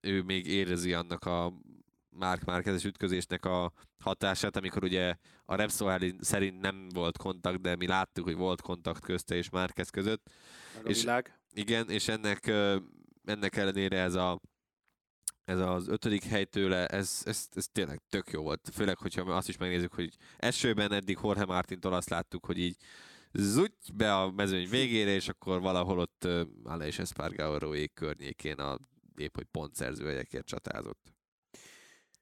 ő 0.00 0.22
még 0.22 0.46
érezi 0.46 0.92
annak 0.92 1.24
a 1.24 1.52
Mark 2.08 2.44
Márkezes 2.44 2.84
ütközésnek 2.84 3.44
a 3.44 3.72
hatását, 3.98 4.56
amikor 4.56 4.84
ugye 4.84 5.16
a 5.44 5.54
Repsol 5.54 5.98
szerint 6.20 6.60
nem 6.60 6.88
volt 6.94 7.18
kontakt, 7.18 7.60
de 7.60 7.76
mi 7.76 7.86
láttuk, 7.86 8.24
hogy 8.24 8.36
volt 8.36 8.60
kontakt 8.60 9.00
közte 9.00 9.34
és 9.34 9.50
Márkez 9.50 9.90
között. 9.90 10.30
Meg 10.74 10.90
és, 10.90 11.00
világ. 11.00 11.40
Igen, 11.52 11.90
és 11.90 12.08
ennek, 12.08 12.46
ennek 13.24 13.56
ellenére 13.56 13.98
ez 13.98 14.14
a 14.14 14.40
ez 15.44 15.58
az 15.58 15.88
ötödik 15.88 16.24
hely 16.24 16.44
tőle, 16.44 16.86
ez, 16.86 17.22
ez, 17.24 17.48
ez 17.54 17.66
tényleg 17.72 18.00
tök 18.08 18.30
jó 18.30 18.42
volt. 18.42 18.68
Főleg, 18.72 18.98
hogyha 18.98 19.22
azt 19.22 19.48
is 19.48 19.56
megnézzük, 19.56 19.94
hogy 19.94 20.16
esőben 20.36 20.92
eddig 20.92 21.18
Jorge 21.22 21.44
Martintól 21.44 21.92
azt 21.92 22.08
láttuk, 22.08 22.44
hogy 22.44 22.58
így 22.58 22.76
zúgy 23.32 23.72
be 23.94 24.14
a 24.14 24.30
mezőny 24.30 24.68
végére, 24.68 25.10
és 25.10 25.28
akkor 25.28 25.60
valahol 25.60 25.98
ott 25.98 26.28
Ale 26.64 26.86
és 26.86 26.98
Espargaróék 26.98 27.92
környékén 27.94 28.58
a 28.58 28.78
épp, 29.20 29.34
hogy 29.34 29.46
pontszerző 29.50 30.06
helyekért 30.06 30.46
csatázott. 30.46 31.16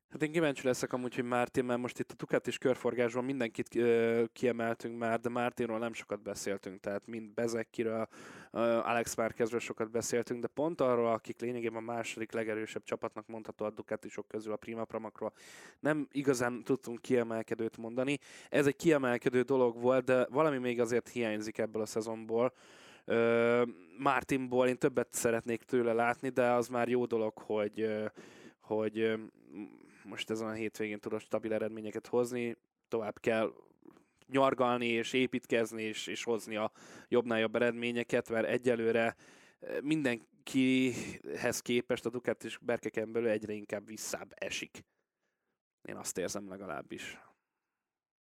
Hát 0.08 0.22
én 0.22 0.32
kíváncsi 0.32 0.66
leszek 0.66 0.92
amúgy, 0.92 1.14
hogy 1.14 1.24
Mártin, 1.24 1.64
mert 1.64 1.80
most 1.80 1.98
itt 1.98 2.10
a 2.10 2.14
Ducati 2.14 2.48
és 2.48 2.58
körforgásban 2.58 3.24
mindenkit 3.24 3.74
ö, 3.74 4.24
kiemeltünk 4.32 4.98
már, 4.98 5.20
de 5.20 5.28
Mártinról 5.28 5.78
nem 5.78 5.92
sokat 5.92 6.22
beszéltünk, 6.22 6.80
tehát 6.80 7.06
mind 7.06 7.34
Bezekkiről, 7.34 8.08
Alex 8.50 9.14
Márkezről 9.14 9.60
sokat 9.60 9.90
beszéltünk, 9.90 10.40
de 10.40 10.46
pont 10.46 10.80
arról, 10.80 11.12
akik 11.12 11.40
lényegében 11.40 11.78
a 11.78 11.92
második 11.92 12.32
legerősebb 12.32 12.82
csapatnak 12.82 13.26
mondható 13.26 13.64
a 13.64 13.70
Ducatisok 13.70 14.28
közül 14.28 14.52
a 14.52 14.56
Prima 14.56 14.84
Pramakról, 14.84 15.32
nem 15.80 16.08
igazán 16.12 16.64
tudtunk 16.64 17.00
kiemelkedőt 17.00 17.76
mondani. 17.76 18.18
Ez 18.48 18.66
egy 18.66 18.76
kiemelkedő 18.76 19.42
dolog 19.42 19.80
volt, 19.80 20.04
de 20.04 20.26
valami 20.30 20.58
még 20.58 20.80
azért 20.80 21.08
hiányzik 21.08 21.58
ebből 21.58 21.82
a 21.82 21.86
szezonból. 21.86 22.52
Martinból 23.98 24.68
én 24.68 24.78
többet 24.78 25.14
szeretnék 25.14 25.62
tőle 25.62 25.92
látni, 25.92 26.28
de 26.28 26.50
az 26.50 26.68
már 26.68 26.88
jó 26.88 27.04
dolog, 27.04 27.38
hogy, 27.38 27.88
hogy 28.60 29.14
most 30.04 30.30
ezen 30.30 30.48
a 30.48 30.52
hétvégén 30.52 31.00
tudod 31.00 31.20
stabil 31.20 31.52
eredményeket 31.52 32.06
hozni, 32.06 32.56
tovább 32.88 33.20
kell 33.20 33.52
nyargalni 34.26 34.86
és 34.86 35.12
építkezni 35.12 35.82
és, 35.82 36.06
és 36.06 36.24
hozni 36.24 36.56
a 36.56 36.72
jobbnál 37.08 37.38
jobb 37.38 37.56
eredményeket, 37.56 38.30
mert 38.30 38.46
egyelőre 38.46 39.16
mindenkihez 39.82 41.60
képest 41.60 42.06
a 42.06 42.10
Ducati 42.10 42.46
és 42.46 42.58
berkeken 42.58 43.12
belül 43.12 43.28
egyre 43.28 43.52
inkább 43.52 43.86
visszább 43.86 44.32
esik. 44.34 44.84
Én 45.82 45.96
azt 45.96 46.18
érzem 46.18 46.48
legalábbis. 46.48 47.18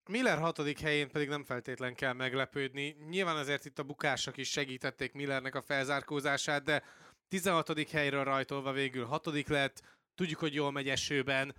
Miller 0.09 0.39
hatodik 0.39 0.81
helyén 0.81 1.09
pedig 1.09 1.29
nem 1.29 1.45
feltétlen 1.45 1.95
kell 1.95 2.13
meglepődni. 2.13 2.97
Nyilván 3.09 3.37
azért 3.37 3.65
itt 3.65 3.79
a 3.79 3.83
bukások 3.83 4.37
is 4.37 4.51
segítették 4.51 5.13
Millernek 5.13 5.55
a 5.55 5.63
felzárkózását, 5.63 6.63
de 6.63 6.83
16. 7.29 7.91
helyről 7.91 8.25
rajtolva 8.25 8.73
végül 8.73 9.05
hatodik 9.05 9.49
lett. 9.49 9.83
Tudjuk, 10.15 10.39
hogy 10.39 10.55
jól 10.55 10.71
megy 10.71 10.89
esőben. 10.89 11.55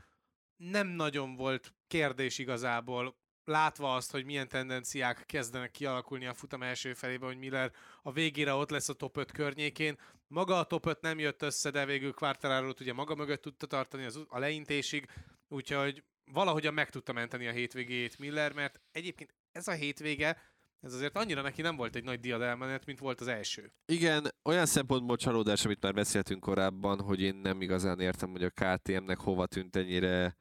Nem 0.58 0.88
nagyon 0.88 1.36
volt 1.36 1.74
kérdés 1.88 2.38
igazából, 2.38 3.16
látva 3.46 3.96
azt, 3.96 4.12
hogy 4.12 4.26
milyen 4.26 4.48
tendenciák 4.48 5.24
kezdenek 5.26 5.72
kialakulni 5.72 6.26
a 6.26 6.34
futam 6.34 6.64
első 6.64 6.94
felében, 6.94 7.28
hogy 7.28 7.38
Miller 7.38 7.72
a 8.02 8.12
végére 8.12 8.54
ott 8.54 8.70
lesz 8.70 8.90
a 8.90 8.94
top 8.94 9.18
5 9.18 9.32
környékén. 9.32 10.00
Maga 10.28 10.60
a 10.60 10.64
top 10.64 10.86
5 10.86 11.02
nem 11.02 11.20
jött 11.20 11.42
össze, 11.42 11.70
de 11.70 11.86
végül 11.86 12.14
quartararo 12.14 12.72
ugye 12.80 12.94
maga 12.94 13.16
mögött 13.16 13.42
tudta 13.42 13.66
tartani 13.66 14.04
az, 14.04 14.26
a 14.28 14.40
leintésig, 14.40 15.08
úgyhogy 15.48 16.04
valahogyan 16.32 16.74
meg 16.74 16.90
tudta 16.90 17.14
menteni 17.14 17.48
a 17.48 17.52
hétvégét 17.52 18.20
Miller, 18.20 18.54
mert 18.54 18.80
egyébként 18.92 19.34
ez 19.52 19.68
a 19.68 19.72
hétvége, 19.72 20.38
ez 20.82 20.94
azért 20.94 21.18
annyira 21.18 21.42
neki 21.42 21.62
nem 21.62 21.76
volt 21.76 21.96
egy 21.96 22.04
nagy 22.04 22.20
diadelmenet, 22.20 22.86
mint 22.86 23.00
volt 23.00 23.22
az 23.22 23.28
első. 23.28 23.72
Igen, 23.86 24.34
olyan 24.44 24.66
szempontból 24.66 25.18
csalódás, 25.18 25.66
amit 25.66 25.82
már 25.82 25.94
beszéltünk 25.94 26.40
korábban, 26.40 27.02
hogy 27.02 27.22
én 27.22 27.36
nem 27.36 27.62
igazán 27.62 28.00
értem, 28.00 28.32
hogy 28.32 28.44
a 28.44 28.50
KTM-nek 28.50 29.20
hova 29.20 29.46
tűnt 29.46 29.76
ennyire 29.76 30.38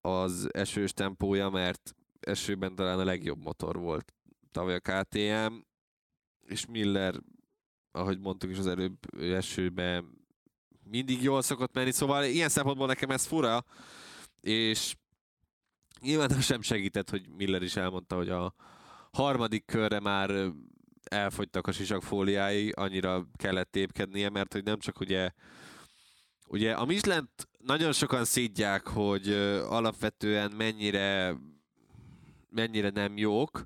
az 0.00 0.48
esős 0.52 0.92
tempója, 0.92 1.48
mert 1.48 1.94
esőben 2.20 2.74
talán 2.74 2.98
a 2.98 3.04
legjobb 3.04 3.42
motor 3.42 3.76
volt 3.76 4.14
tavaly 4.50 4.74
a 4.74 4.80
KTM, 4.80 5.54
és 6.46 6.66
Miller, 6.66 7.14
ahogy 7.92 8.18
mondtuk 8.18 8.50
is 8.50 8.58
az 8.58 8.66
előbb, 8.66 9.20
esőben 9.20 10.18
mindig 10.84 11.22
jól 11.22 11.42
szokott 11.42 11.74
menni, 11.74 11.90
szóval 11.90 12.24
ilyen 12.24 12.48
szempontból 12.48 12.86
nekem 12.86 13.10
ez 13.10 13.26
fura, 13.26 13.64
és 14.40 14.94
Nyilván 16.00 16.40
sem 16.40 16.62
segített, 16.62 17.10
hogy 17.10 17.28
Miller 17.36 17.62
is 17.62 17.76
elmondta, 17.76 18.16
hogy 18.16 18.28
a 18.28 18.54
harmadik 19.12 19.64
körre 19.64 20.00
már 20.00 20.52
elfogytak 21.04 21.66
a 21.66 21.72
sisakfóliái, 21.72 22.70
annyira 22.70 23.26
kellett 23.36 23.70
tépkednie, 23.70 24.28
mert 24.28 24.52
hogy 24.52 24.64
nem 24.64 24.78
csak 24.78 25.00
ugye 25.00 25.30
Ugye 26.52 26.72
a 26.72 26.84
michelin 26.84 27.30
nagyon 27.58 27.92
sokan 27.92 28.24
szídják, 28.24 28.86
hogy 28.86 29.32
alapvetően 29.68 30.52
mennyire 30.52 31.36
mennyire 32.48 32.90
nem 32.90 33.16
jók. 33.16 33.62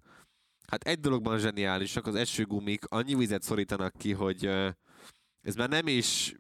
Hát 0.66 0.82
egy 0.82 1.01
dologban 1.01 1.39
zseniálisak, 1.39 2.07
az 2.07 2.14
esőgumik 2.14 2.85
annyi 2.85 3.14
vizet 3.14 3.43
szorítanak 3.43 3.93
ki, 3.99 4.12
hogy 4.12 4.47
ez 5.41 5.55
már 5.57 5.68
nem 5.68 5.87
is 5.87 6.35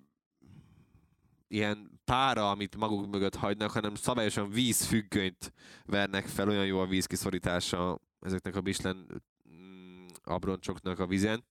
ilyen 1.48 1.93
pára, 2.04 2.50
amit 2.50 2.76
maguk 2.76 3.10
mögött 3.10 3.34
hagynak, 3.34 3.70
hanem 3.70 3.94
szabályosan 3.94 4.50
vízfüggönyt 4.50 5.52
vernek 5.84 6.26
fel, 6.26 6.48
olyan 6.48 6.66
jó 6.66 6.80
a 6.80 6.86
vízkiszorítása 6.86 8.00
ezeknek 8.20 8.56
a 8.56 8.60
Michelin 8.60 9.06
mm, 9.50 10.06
abroncsoknak 10.22 10.98
a 10.98 11.06
vizen. 11.06 11.44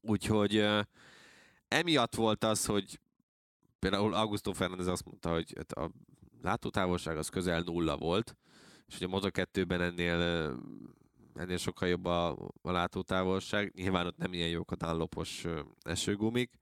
Úgyhogy 0.00 0.68
emiatt 1.68 2.14
volt 2.14 2.44
az, 2.44 2.66
hogy 2.66 3.00
például 3.78 4.14
Augusto 4.14 4.52
Fernández 4.52 4.86
azt 4.86 5.04
mondta, 5.04 5.32
hogy 5.32 5.52
hát 5.56 5.72
a 5.72 5.90
látótávolság 6.42 7.16
az 7.16 7.28
közel 7.28 7.60
nulla 7.60 7.96
volt, 7.96 8.36
és 8.86 8.98
hogy 8.98 9.08
a 9.12 9.18
Moto2-ben 9.18 9.80
ennél, 9.80 10.20
ennél 11.34 11.56
sokkal 11.56 11.88
jobb 11.88 12.04
a, 12.04 12.30
a 12.62 12.70
látótávolság. 12.70 13.72
Nyilván 13.74 14.06
ott 14.06 14.16
nem 14.16 14.32
ilyen 14.32 14.48
jók 14.48 14.70
a 14.70 14.76
dállopos 14.76 15.44
esőgumik, 15.82 16.60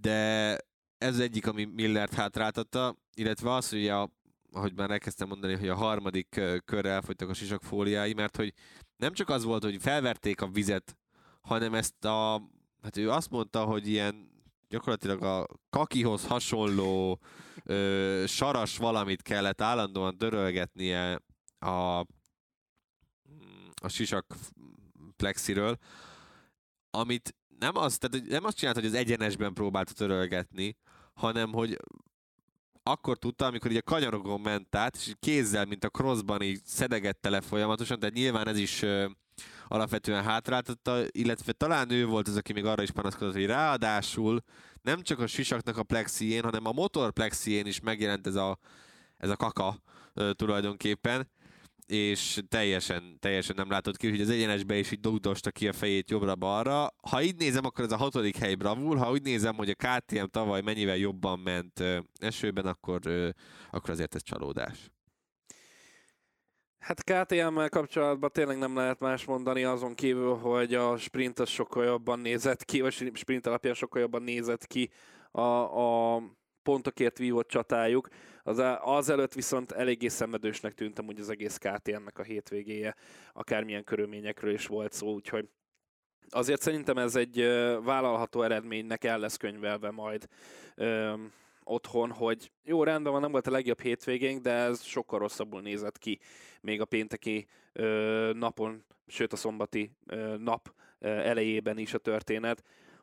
de 0.00 0.58
ez 1.02 1.18
egyik, 1.18 1.46
ami 1.46 1.64
Millert 1.64 2.14
hátráltatta, 2.14 2.96
illetve 3.14 3.52
az, 3.54 3.68
hogy 3.68 3.88
a, 3.88 4.10
ahogy 4.52 4.74
már 4.74 4.90
elkezdtem 4.90 5.28
mondani, 5.28 5.54
hogy 5.54 5.68
a 5.68 5.74
harmadik 5.74 6.40
körre 6.64 6.90
elfogytak 6.90 7.28
a 7.28 7.34
sisak 7.34 7.62
fóliái, 7.62 8.12
mert 8.12 8.36
hogy 8.36 8.52
nem 8.96 9.12
csak 9.12 9.28
az 9.28 9.44
volt, 9.44 9.62
hogy 9.64 9.76
felverték 9.80 10.40
a 10.40 10.48
vizet, 10.48 10.96
hanem 11.40 11.74
ezt 11.74 12.04
a, 12.04 12.42
hát 12.82 12.96
ő 12.96 13.10
azt 13.10 13.30
mondta, 13.30 13.64
hogy 13.64 13.88
ilyen 13.88 14.30
gyakorlatilag 14.68 15.22
a 15.22 15.46
kakihoz 15.70 16.26
hasonló 16.26 17.20
ö, 17.64 18.24
saras 18.26 18.76
valamit 18.76 19.22
kellett 19.22 19.60
állandóan 19.60 20.18
dörölgetnie 20.18 21.20
a, 21.58 21.98
a 23.74 23.88
sisak 23.88 24.34
plexiről, 25.16 25.78
amit 26.90 27.34
nem 27.58 27.76
azt, 27.76 28.00
tehát 28.00 28.28
nem 28.28 28.44
azt 28.44 28.56
csinált, 28.56 28.76
hogy 28.76 28.86
az 28.86 28.94
egyenesben 28.94 29.54
próbálta 29.54 29.92
törölgetni, 29.92 30.76
hanem 31.14 31.52
hogy 31.52 31.78
akkor 32.82 33.18
tudta, 33.18 33.46
amikor 33.46 33.70
így 33.70 33.76
a 33.76 33.82
kanyarokon 33.82 34.40
ment 34.40 34.74
át, 34.74 34.96
és 34.96 35.12
kézzel, 35.20 35.64
mint 35.64 35.84
a 35.84 35.88
crossban 35.88 36.42
így 36.42 36.60
szedegette 36.64 37.30
le 37.30 37.40
folyamatosan, 37.40 37.98
tehát 37.98 38.14
nyilván 38.14 38.48
ez 38.48 38.58
is 38.58 38.84
alapvetően 39.68 40.22
hátráltatta, 40.22 41.02
illetve 41.10 41.52
talán 41.52 41.90
ő 41.90 42.06
volt 42.06 42.28
az, 42.28 42.36
aki 42.36 42.52
még 42.52 42.64
arra 42.64 42.82
is 42.82 42.90
panaszkodott, 42.90 43.34
hogy 43.34 43.46
ráadásul 43.46 44.42
nem 44.82 45.02
csak 45.02 45.18
a 45.18 45.26
sisaknak 45.26 45.76
a 45.76 45.82
plexién, 45.82 46.42
hanem 46.42 46.66
a 46.66 46.72
motor 46.72 47.12
plexién 47.12 47.66
is 47.66 47.80
megjelent 47.80 48.26
ez 48.26 48.34
a, 48.34 48.58
ez 49.16 49.30
a 49.30 49.36
kaka 49.36 49.82
tulajdonképpen, 50.32 51.28
és 51.92 52.40
teljesen, 52.48 53.16
teljesen 53.20 53.56
nem 53.56 53.70
látott 53.70 53.96
ki, 53.96 54.10
hogy 54.10 54.20
az 54.20 54.30
egyenesbe 54.30 54.76
is 54.76 54.90
így 54.90 55.00
dugdosta 55.00 55.50
ki 55.50 55.68
a 55.68 55.72
fejét 55.72 56.10
jobbra-balra. 56.10 56.94
Ha 57.10 57.22
így 57.22 57.36
nézem, 57.36 57.64
akkor 57.64 57.84
ez 57.84 57.92
a 57.92 57.96
hatodik 57.96 58.36
hely 58.36 58.54
bravúr, 58.54 58.98
ha 58.98 59.10
úgy 59.10 59.22
nézem, 59.22 59.54
hogy 59.54 59.70
a 59.70 59.74
KTM 59.74 60.24
tavaly 60.30 60.60
mennyivel 60.60 60.96
jobban 60.96 61.38
ment 61.38 61.82
esőben, 62.18 62.66
akkor, 62.66 63.00
akkor 63.70 63.90
azért 63.90 64.14
ez 64.14 64.22
csalódás. 64.22 64.90
Hát 66.78 67.02
KTM-mel 67.04 67.68
kapcsolatban 67.68 68.30
tényleg 68.32 68.58
nem 68.58 68.76
lehet 68.76 69.00
más 69.00 69.24
mondani 69.24 69.64
azon 69.64 69.94
kívül, 69.94 70.34
hogy 70.34 70.74
a 70.74 70.96
sprint 70.96 71.38
az 71.38 71.48
sokkal 71.48 71.84
jobban 71.84 72.18
nézett 72.18 72.64
ki, 72.64 72.80
vagy 72.80 73.10
sprint 73.14 73.46
alapján 73.46 73.74
sokkal 73.74 74.00
jobban 74.00 74.22
nézett 74.22 74.66
ki 74.66 74.90
a, 75.30 75.40
a 75.40 76.22
pontokért 76.62 77.18
vívott 77.18 77.48
csatájuk. 77.48 78.08
Az, 78.42 78.62
azelőtt 78.80 79.32
viszont 79.32 79.72
eléggé 79.72 80.08
szenvedősnek 80.08 80.72
tűnt 80.72 80.98
amúgy 80.98 81.20
az 81.20 81.30
egész 81.30 81.56
KTM-nek 81.56 82.18
a 82.18 82.22
hétvégéje, 82.22 82.94
akármilyen 83.32 83.84
körülményekről 83.84 84.52
is 84.52 84.66
volt 84.66 84.92
szó, 84.92 85.12
úgyhogy 85.12 85.48
azért 86.28 86.60
szerintem 86.60 86.98
ez 86.98 87.16
egy 87.16 87.36
vállalható 87.84 88.42
eredménynek 88.42 89.04
el 89.04 89.18
lesz 89.18 89.36
könyvelve 89.36 89.90
majd 89.90 90.28
öm, 90.74 91.32
otthon, 91.64 92.10
hogy 92.10 92.50
jó, 92.64 92.84
rendben 92.84 93.12
van, 93.12 93.20
nem 93.20 93.30
volt 93.30 93.46
a 93.46 93.50
legjobb 93.50 93.80
hétvégénk, 93.80 94.42
de 94.42 94.50
ez 94.50 94.82
sokkal 94.82 95.18
rosszabbul 95.18 95.60
nézett 95.60 95.98
ki 95.98 96.18
még 96.60 96.80
a 96.80 96.84
pénteki 96.84 97.46
ö, 97.72 98.30
napon, 98.34 98.84
sőt 99.06 99.32
a 99.32 99.36
szombati 99.36 99.90
ö, 100.06 100.36
nap 100.36 100.74
elejében 101.00 101.78
is 101.78 101.94
a 101.94 101.98
történet. 101.98 102.62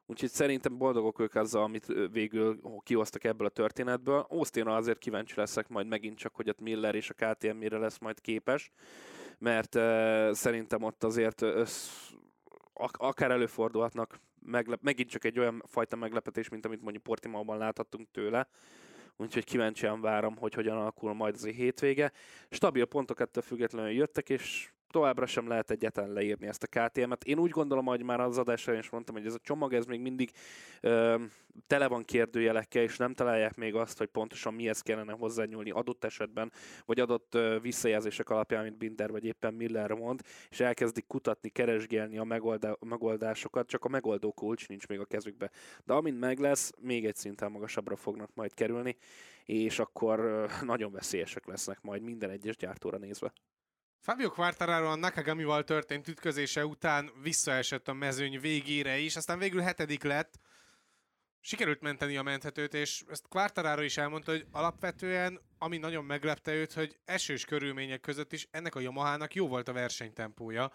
Úgyhogy 0.09 0.29
szerintem 0.29 0.77
boldogok 0.77 1.19
ők 1.19 1.35
azzal, 1.35 1.63
amit 1.63 1.85
végül 2.11 2.59
kihoztak 2.83 3.23
ebből 3.23 3.47
a 3.47 3.49
történetből. 3.49 4.25
Austinra 4.29 4.75
azért 4.75 4.97
kíváncsi 4.97 5.33
leszek 5.35 5.67
majd 5.67 5.87
megint 5.87 6.17
csak, 6.17 6.35
hogy 6.35 6.49
ott 6.49 6.59
Miller 6.59 6.95
és 6.95 7.09
a 7.09 7.13
KTM 7.13 7.55
mire 7.55 7.77
lesz 7.77 7.97
majd 7.97 8.21
képes, 8.21 8.71
mert 9.37 9.75
uh, 9.75 10.31
szerintem 10.31 10.83
ott 10.83 11.03
azért 11.03 11.41
össz, 11.41 11.89
akár 12.91 13.31
előfordulhatnak 13.31 14.19
meglep, 14.41 14.81
megint 14.81 15.09
csak 15.09 15.23
egy 15.23 15.39
olyan 15.39 15.63
fajta 15.65 15.95
meglepetés, 15.95 16.49
mint 16.49 16.65
amit 16.65 16.81
mondjuk 16.81 17.03
Portimaoban 17.03 17.57
láthattunk 17.57 18.11
tőle, 18.11 18.47
úgyhogy 19.17 19.43
kíváncsian 19.43 20.01
várom, 20.01 20.37
hogy 20.37 20.53
hogyan 20.53 20.77
alakul 20.77 21.13
majd 21.13 21.35
az 21.35 21.43
a 21.43 21.49
hétvége. 21.49 22.11
Stabil 22.49 22.85
pontok 22.85 23.19
ettől 23.19 23.43
függetlenül 23.43 23.91
jöttek, 23.91 24.29
és 24.29 24.71
továbbra 24.91 25.25
sem 25.25 25.47
lehet 25.47 25.71
egyetlen 25.71 26.13
leírni 26.13 26.47
ezt 26.47 26.63
a 26.63 26.67
KTM-et. 26.67 27.23
Én 27.23 27.39
úgy 27.39 27.49
gondolom, 27.49 27.85
hogy 27.85 28.03
már 28.03 28.19
az 28.19 28.37
adásra 28.37 28.73
is 28.73 28.89
mondtam, 28.89 29.15
hogy 29.15 29.25
ez 29.25 29.33
a 29.33 29.39
csomag 29.41 29.73
ez 29.73 29.85
még 29.85 29.99
mindig 29.99 30.31
ö, 30.81 31.15
tele 31.67 31.87
van 31.87 32.05
kérdőjelekkel, 32.05 32.83
és 32.83 32.97
nem 32.97 33.13
találják 33.13 33.55
még 33.55 33.75
azt, 33.75 33.97
hogy 33.97 34.07
pontosan 34.07 34.53
mihez 34.53 34.81
kellene 34.81 35.11
hozzányúlni 35.11 35.71
adott 35.71 36.03
esetben, 36.03 36.51
vagy 36.85 36.99
adott 36.99 37.35
ö, 37.35 37.59
visszajelzések 37.61 38.29
alapján, 38.29 38.63
mint 38.63 38.77
Binder 38.77 39.11
vagy 39.11 39.25
éppen 39.25 39.53
Miller 39.53 39.91
mond, 39.91 40.21
és 40.49 40.59
elkezdik 40.59 41.07
kutatni, 41.07 41.49
keresgélni 41.49 42.17
a, 42.17 42.23
megoldá- 42.23 42.83
megoldásokat, 42.83 43.67
csak 43.67 43.85
a 43.85 43.89
megoldó 43.89 44.31
kulcs 44.31 44.67
nincs 44.67 44.87
még 44.87 44.99
a 44.99 45.05
kezükbe. 45.05 45.49
De 45.83 45.93
amint 45.93 46.19
meg 46.19 46.39
lesz, 46.39 46.71
még 46.79 47.05
egy 47.05 47.15
szinten 47.15 47.51
magasabbra 47.51 47.95
fognak 47.95 48.29
majd 48.33 48.53
kerülni, 48.53 48.97
és 49.45 49.79
akkor 49.79 50.19
ö, 50.19 50.45
nagyon 50.61 50.91
veszélyesek 50.91 51.45
lesznek 51.45 51.81
majd 51.81 52.01
minden 52.01 52.29
egyes 52.29 52.55
gyártóra 52.55 52.97
nézve. 52.97 53.33
Fabio 53.99 54.29
Quartararo 54.29 54.87
a 54.87 54.95
Nakagamival 54.95 55.63
történt 55.63 56.07
ütközése 56.07 56.65
után 56.65 57.11
visszaesett 57.21 57.87
a 57.87 57.93
mezőny 57.93 58.39
végére 58.39 58.97
is, 58.97 59.15
aztán 59.15 59.39
végül 59.39 59.61
hetedik 59.61 60.03
lett. 60.03 60.39
Sikerült 61.41 61.81
menteni 61.81 62.17
a 62.17 62.23
menthetőt, 62.23 62.73
és 62.73 63.03
ezt 63.09 63.27
Quartararo 63.27 63.81
is 63.81 63.97
elmondta, 63.97 64.31
hogy 64.31 64.45
alapvetően, 64.51 65.41
ami 65.57 65.77
nagyon 65.77 66.05
meglepte 66.05 66.53
őt, 66.53 66.73
hogy 66.73 66.99
esős 67.05 67.45
körülmények 67.45 67.99
között 67.99 68.33
is 68.33 68.47
ennek 68.51 68.75
a 68.75 68.79
Yamaha-nak 68.79 69.33
jó 69.33 69.47
volt 69.47 69.67
a 69.67 69.73
versenytempója. 69.73 70.71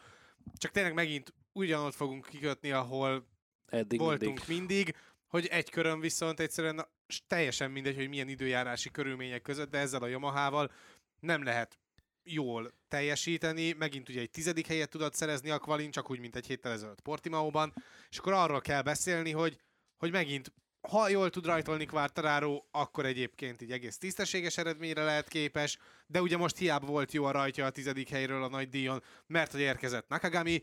Csak 0.57 0.71
tényleg 0.71 0.95
megint 0.95 1.35
ugyanott 1.53 1.95
fogunk 1.95 2.27
kikötni, 2.27 2.71
ahol 2.71 3.29
Eddig 3.69 3.99
voltunk 3.99 4.47
mindig. 4.47 4.67
mindig, 4.67 4.97
hogy 5.27 5.47
egy 5.47 5.71
körön 5.71 6.01
viszont 6.01 6.41
egyszerűen 6.41 6.87
teljesen 7.27 7.71
mindegy, 7.71 7.97
hogy 7.97 8.09
milyen 8.09 8.29
időjárási 8.29 8.91
körülmények 8.91 9.43
között, 9.43 9.71
de 9.71 9.79
ezzel 9.79 10.03
a 10.03 10.07
Yamaha-val 10.07 10.73
nem 11.21 11.43
lehet 11.43 11.79
jól 12.25 12.73
teljesíteni, 12.89 13.73
megint 13.73 14.09
ugye 14.09 14.21
egy 14.21 14.31
tizedik 14.31 14.67
helyet 14.67 14.91
tudott 14.91 15.15
szerezni 15.15 15.51
a 15.51 15.59
Kvalin, 15.59 15.91
csak 15.91 16.11
úgy, 16.11 16.19
mint 16.21 16.37
egy 16.37 16.47
héttel 16.47 16.73
ezelőtt 16.73 17.01
Portimaóban, 17.01 17.75
és 18.11 18.19
akkor 18.19 18.33
arról 18.33 18.61
kell 18.61 18.83
beszélni, 18.83 19.31
hogy, 19.31 19.57
hogy 19.97 20.11
megint 20.11 20.53
ha 20.89 21.09
jól 21.09 21.31
tud 21.31 21.47
rajtolni 21.47 21.87
Quartararo, 21.87 22.63
akkor 22.71 23.07
egyébként 23.07 23.61
egy 23.61 23.71
egész 23.71 23.99
tisztességes 23.99 24.59
eredményre 24.59 25.05
lehet 25.05 25.29
képes, 25.29 25.79
de 26.07 26.23
ugye 26.23 26.37
most 26.37 26.57
hiába 26.57 26.87
volt 26.87 27.13
jó 27.13 27.25
a 27.25 27.31
rajtja 27.31 27.67
a 27.67 27.71
tizedik 27.71 28.09
helyről 28.09 28.43
a 28.43 28.49
nagy 28.49 28.69
díjon, 28.69 29.03
mert 29.27 29.53
hogy 29.53 29.61
érkezett 29.61 30.09
Nakagami, 30.09 30.63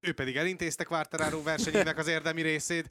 ő 0.00 0.12
pedig 0.12 0.36
elintézte 0.36 0.84
Quartararo 0.84 1.42
versenyének 1.42 1.98
az 1.98 2.06
érdemi 2.06 2.42
részét, 2.42 2.88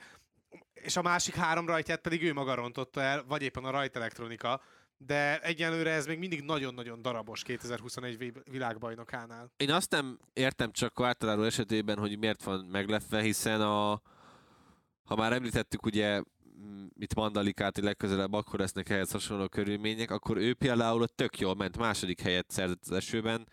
és 0.74 0.96
a 0.96 1.02
másik 1.02 1.36
három 1.36 1.68
rajtját 1.68 2.02
pedig 2.02 2.24
ő 2.24 2.34
maga 2.34 2.54
rontotta 2.54 3.02
el, 3.02 3.24
vagy 3.28 3.42
éppen 3.42 3.64
a 3.64 3.70
rajtelektronika, 3.70 4.62
de 4.98 5.40
egyelőre 5.40 5.92
ez 5.92 6.06
még 6.06 6.20
mindig 6.20 6.42
nagyon-nagyon 6.42 7.02
darabos 7.02 7.44
2021 7.44 8.34
világbajnokánál. 8.52 9.52
Én 9.58 9.72
azt 9.72 9.92
nem 9.92 10.20
értem 10.34 10.72
csak 10.72 10.94
Quartararo 10.94 11.44
esetében, 11.44 11.98
hogy 11.98 12.18
miért 12.18 12.44
van 12.44 12.66
meglepve, 12.66 13.22
hiszen 13.22 13.62
a, 13.62 14.02
ha 15.04 15.16
már 15.16 15.34
említettük 15.34 15.86
ugye 15.86 16.22
itt 17.00 17.14
Mandalikát, 17.14 17.76
hogy 17.76 17.84
legközelebb 17.84 18.34
akkor 18.34 18.60
lesznek 18.60 18.90
ehhez 18.90 19.12
hasonló 19.12 19.48
körülmények, 19.48 20.12
akkor 20.12 20.38
ő 20.38 20.54
például 20.54 21.08
tök 21.08 21.40
jól 21.40 21.56
ment, 21.56 21.78
második 21.78 22.22
helyet 22.22 22.52
szerzett 22.52 22.82
az 22.82 22.92
esőben, 22.92 23.48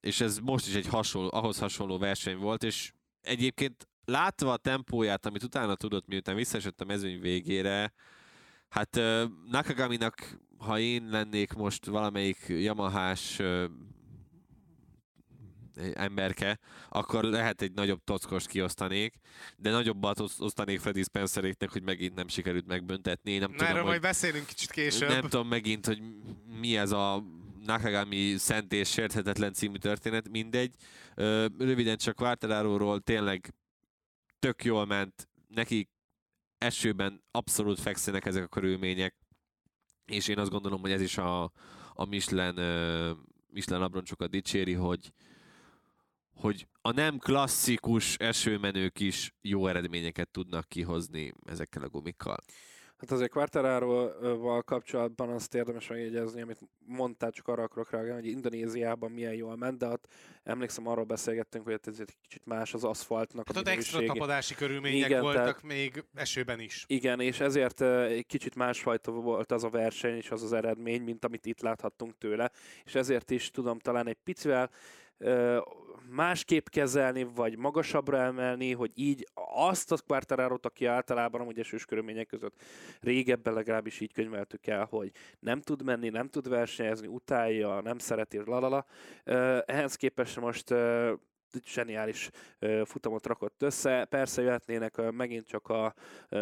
és 0.00 0.20
ez 0.20 0.38
most 0.38 0.66
is 0.66 0.74
egy 0.74 0.86
hasonló, 0.86 1.30
ahhoz 1.32 1.58
hasonló 1.58 1.98
verseny 1.98 2.36
volt, 2.36 2.62
és 2.62 2.92
egyébként 3.20 3.88
látva 4.04 4.52
a 4.52 4.56
tempóját, 4.56 5.26
amit 5.26 5.42
utána 5.42 5.74
tudott, 5.74 6.06
miután 6.06 6.34
visszaesett 6.34 6.80
a 6.80 6.84
mezőny 6.84 7.20
végére, 7.20 7.92
hát 8.68 9.00
Nakagaminak 9.50 10.38
ha 10.62 10.78
én 10.78 11.08
lennék 11.10 11.52
most 11.52 11.86
valamelyik 11.86 12.44
Yamahás 12.48 13.40
emberke, 15.94 16.58
akkor 16.88 17.24
lehet 17.24 17.62
egy 17.62 17.72
nagyobb 17.72 18.04
tockost 18.04 18.46
kiosztanék, 18.46 19.14
de 19.56 19.70
nagyobbat 19.70 20.20
osztanék 20.38 20.80
Freddy 20.80 21.02
Spenceréknek, 21.02 21.70
hogy 21.70 21.82
megint 21.82 22.14
nem 22.14 22.28
sikerült 22.28 22.66
megbüntetni. 22.66 23.38
Nem 23.38 23.50
Na, 23.50 23.56
tudom, 23.56 23.68
erről 23.68 23.80
hogy, 23.80 23.90
majd 23.90 24.00
beszélünk 24.00 24.46
kicsit 24.46 24.70
később. 24.70 25.08
Nem 25.08 25.20
tudom 25.20 25.48
megint, 25.48 25.86
hogy 25.86 26.02
mi 26.60 26.76
ez 26.76 26.92
a 26.92 27.24
Nakagami 27.64 28.34
szent 28.36 28.72
és 28.72 28.90
sérthetetlen 28.90 29.52
című 29.52 29.76
történet, 29.76 30.28
mindegy. 30.28 30.74
Röviden 31.58 31.96
csak 31.96 32.16
Quartararo-ról 32.16 33.00
tényleg 33.00 33.54
tök 34.38 34.64
jól 34.64 34.86
ment, 34.86 35.28
neki 35.48 35.88
esőben 36.58 37.22
abszolút 37.30 37.80
fekszenek 37.80 38.24
ezek 38.24 38.44
a 38.44 38.46
körülmények, 38.48 39.14
és 40.06 40.28
én 40.28 40.38
azt 40.38 40.50
gondolom, 40.50 40.80
hogy 40.80 40.92
ez 40.92 41.00
is 41.00 41.18
a, 41.18 41.42
a 41.94 42.04
Michelin, 42.04 42.58
uh, 42.58 43.16
Michelin 43.50 43.82
abroncsokat 43.82 44.30
dicséri, 44.30 44.72
hogy, 44.72 45.12
hogy 46.34 46.66
a 46.80 46.90
nem 46.92 47.18
klasszikus 47.18 48.16
esőmenők 48.16 49.00
is 49.00 49.34
jó 49.40 49.66
eredményeket 49.66 50.28
tudnak 50.28 50.68
kihozni 50.68 51.32
ezekkel 51.44 51.82
a 51.82 51.88
gumikkal. 51.88 52.38
Hát 53.02 53.10
azért 53.10 53.30
Quartararo-val 53.30 54.62
kapcsolatban 54.62 55.28
azt 55.28 55.54
érdemes 55.54 55.88
megjegyezni, 55.88 56.40
amit 56.40 56.60
mondtál, 56.86 57.30
csak 57.30 57.48
arra 57.48 57.62
akarok 57.62 57.90
reagálni, 57.90 58.22
hogy 58.22 58.30
Indonéziában 58.30 59.10
milyen 59.10 59.34
jól 59.34 59.56
ment, 59.56 59.78
de 59.78 59.86
ott 59.86 60.06
emlékszem, 60.42 60.86
arról 60.86 61.04
beszélgettünk, 61.04 61.64
hogy 61.64 61.78
ez 61.82 62.00
egy 62.00 62.16
kicsit 62.22 62.46
más 62.46 62.74
az 62.74 62.84
aszfaltnak 62.84 63.46
hát 63.46 63.56
a 63.56 63.60
ott 63.60 63.68
extra 63.68 64.04
tapadási 64.04 64.54
körülmények 64.54 65.08
igen, 65.08 65.20
voltak 65.20 65.44
tehát, 65.44 65.62
még 65.62 66.04
esőben 66.14 66.60
is. 66.60 66.84
Igen, 66.86 67.20
és 67.20 67.40
ezért 67.40 67.80
egy 67.80 68.26
kicsit 68.26 68.54
másfajta 68.54 69.10
volt 69.10 69.52
az 69.52 69.64
a 69.64 69.70
verseny 69.70 70.16
és 70.16 70.30
az 70.30 70.42
az 70.42 70.52
eredmény, 70.52 71.02
mint 71.02 71.24
amit 71.24 71.46
itt 71.46 71.60
láthattunk 71.60 72.18
tőle, 72.18 72.50
és 72.84 72.94
ezért 72.94 73.30
is 73.30 73.50
tudom 73.50 73.78
talán 73.78 74.06
egy 74.06 74.18
picivel 74.24 74.70
másképp 76.08 76.66
kezelni, 76.66 77.22
vagy 77.34 77.58
magasabbra 77.58 78.18
emelni, 78.18 78.72
hogy 78.72 78.90
így 78.94 79.28
azt 79.54 79.92
a 79.92 79.96
quartararo 80.06 80.56
aki 80.62 80.86
általában 80.86 81.40
amúgy 81.40 81.58
esős 81.58 81.84
körülmények 81.84 82.26
között 82.26 82.62
régebben 83.00 83.54
legalábbis 83.54 84.00
így 84.00 84.12
könyveltük 84.12 84.66
el, 84.66 84.84
hogy 84.84 85.10
nem 85.38 85.60
tud 85.60 85.84
menni, 85.84 86.08
nem 86.08 86.28
tud 86.28 86.48
versenyezni, 86.48 87.06
utálja, 87.06 87.80
nem 87.80 87.98
szereti, 87.98 88.38
lalala. 88.44 88.86
Ehhez 89.64 89.96
képest 89.96 90.40
most 90.40 90.74
zseniális 91.64 92.30
futamot 92.84 93.26
rakott 93.26 93.62
össze. 93.62 94.04
Persze 94.04 94.42
jöhetnének 94.42 95.10
megint 95.10 95.46
csak 95.46 95.68
a 95.68 95.94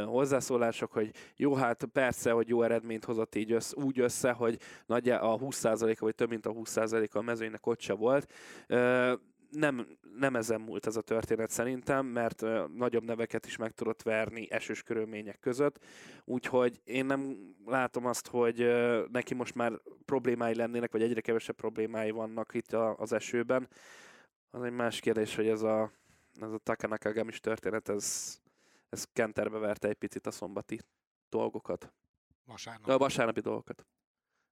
hozzászólások, 0.04 0.92
hogy 0.92 1.10
jó, 1.36 1.54
hát 1.54 1.84
persze, 1.92 2.30
hogy 2.30 2.48
jó 2.48 2.62
eredményt 2.62 3.04
hozott 3.04 3.34
így 3.34 3.52
össze, 3.52 3.76
úgy 3.76 4.00
össze, 4.00 4.32
hogy 4.32 4.58
nagy 4.86 5.08
a 5.08 5.38
20%-a, 5.38 6.04
vagy 6.04 6.14
több 6.14 6.28
mint 6.28 6.46
a 6.46 6.52
20%-a 6.52 7.18
a 7.18 7.22
mezőnynek 7.22 7.66
ott 7.66 7.80
se 7.80 7.92
volt 7.92 8.32
nem, 9.50 9.86
nem 10.18 10.36
ezen 10.36 10.60
múlt 10.60 10.86
ez 10.86 10.96
a 10.96 11.00
történet 11.00 11.50
szerintem, 11.50 12.06
mert 12.06 12.44
nagyobb 12.76 13.04
neveket 13.04 13.46
is 13.46 13.56
meg 13.56 13.72
tudott 13.72 14.02
verni 14.02 14.50
esős 14.50 14.82
körülmények 14.82 15.38
között, 15.40 15.84
úgyhogy 16.24 16.80
én 16.84 17.06
nem 17.06 17.36
látom 17.66 18.06
azt, 18.06 18.26
hogy 18.26 18.70
neki 19.12 19.34
most 19.34 19.54
már 19.54 19.72
problémái 20.04 20.54
lennének, 20.54 20.92
vagy 20.92 21.02
egyre 21.02 21.20
kevesebb 21.20 21.56
problémái 21.56 22.10
vannak 22.10 22.54
itt 22.54 22.72
a, 22.72 22.96
az 22.96 23.12
esőben. 23.12 23.68
Az 24.50 24.62
egy 24.62 24.72
más 24.72 25.00
kérdés, 25.00 25.34
hogy 25.34 25.48
ez 25.48 25.62
a, 25.62 25.92
ez 26.40 26.52
a 26.52 26.58
Takanaka 26.58 27.12
Gamis 27.12 27.40
történet, 27.40 27.88
ez, 27.88 28.38
ez 28.88 29.04
kenterbe 29.12 29.58
verte 29.58 29.88
egy 29.88 29.96
picit 29.96 30.26
a 30.26 30.30
szombati 30.30 30.80
dolgokat. 31.28 31.92
Vasárnap. 32.44 32.88
A 32.88 32.98
vasárnapi 32.98 33.40
dolgokat. 33.40 33.86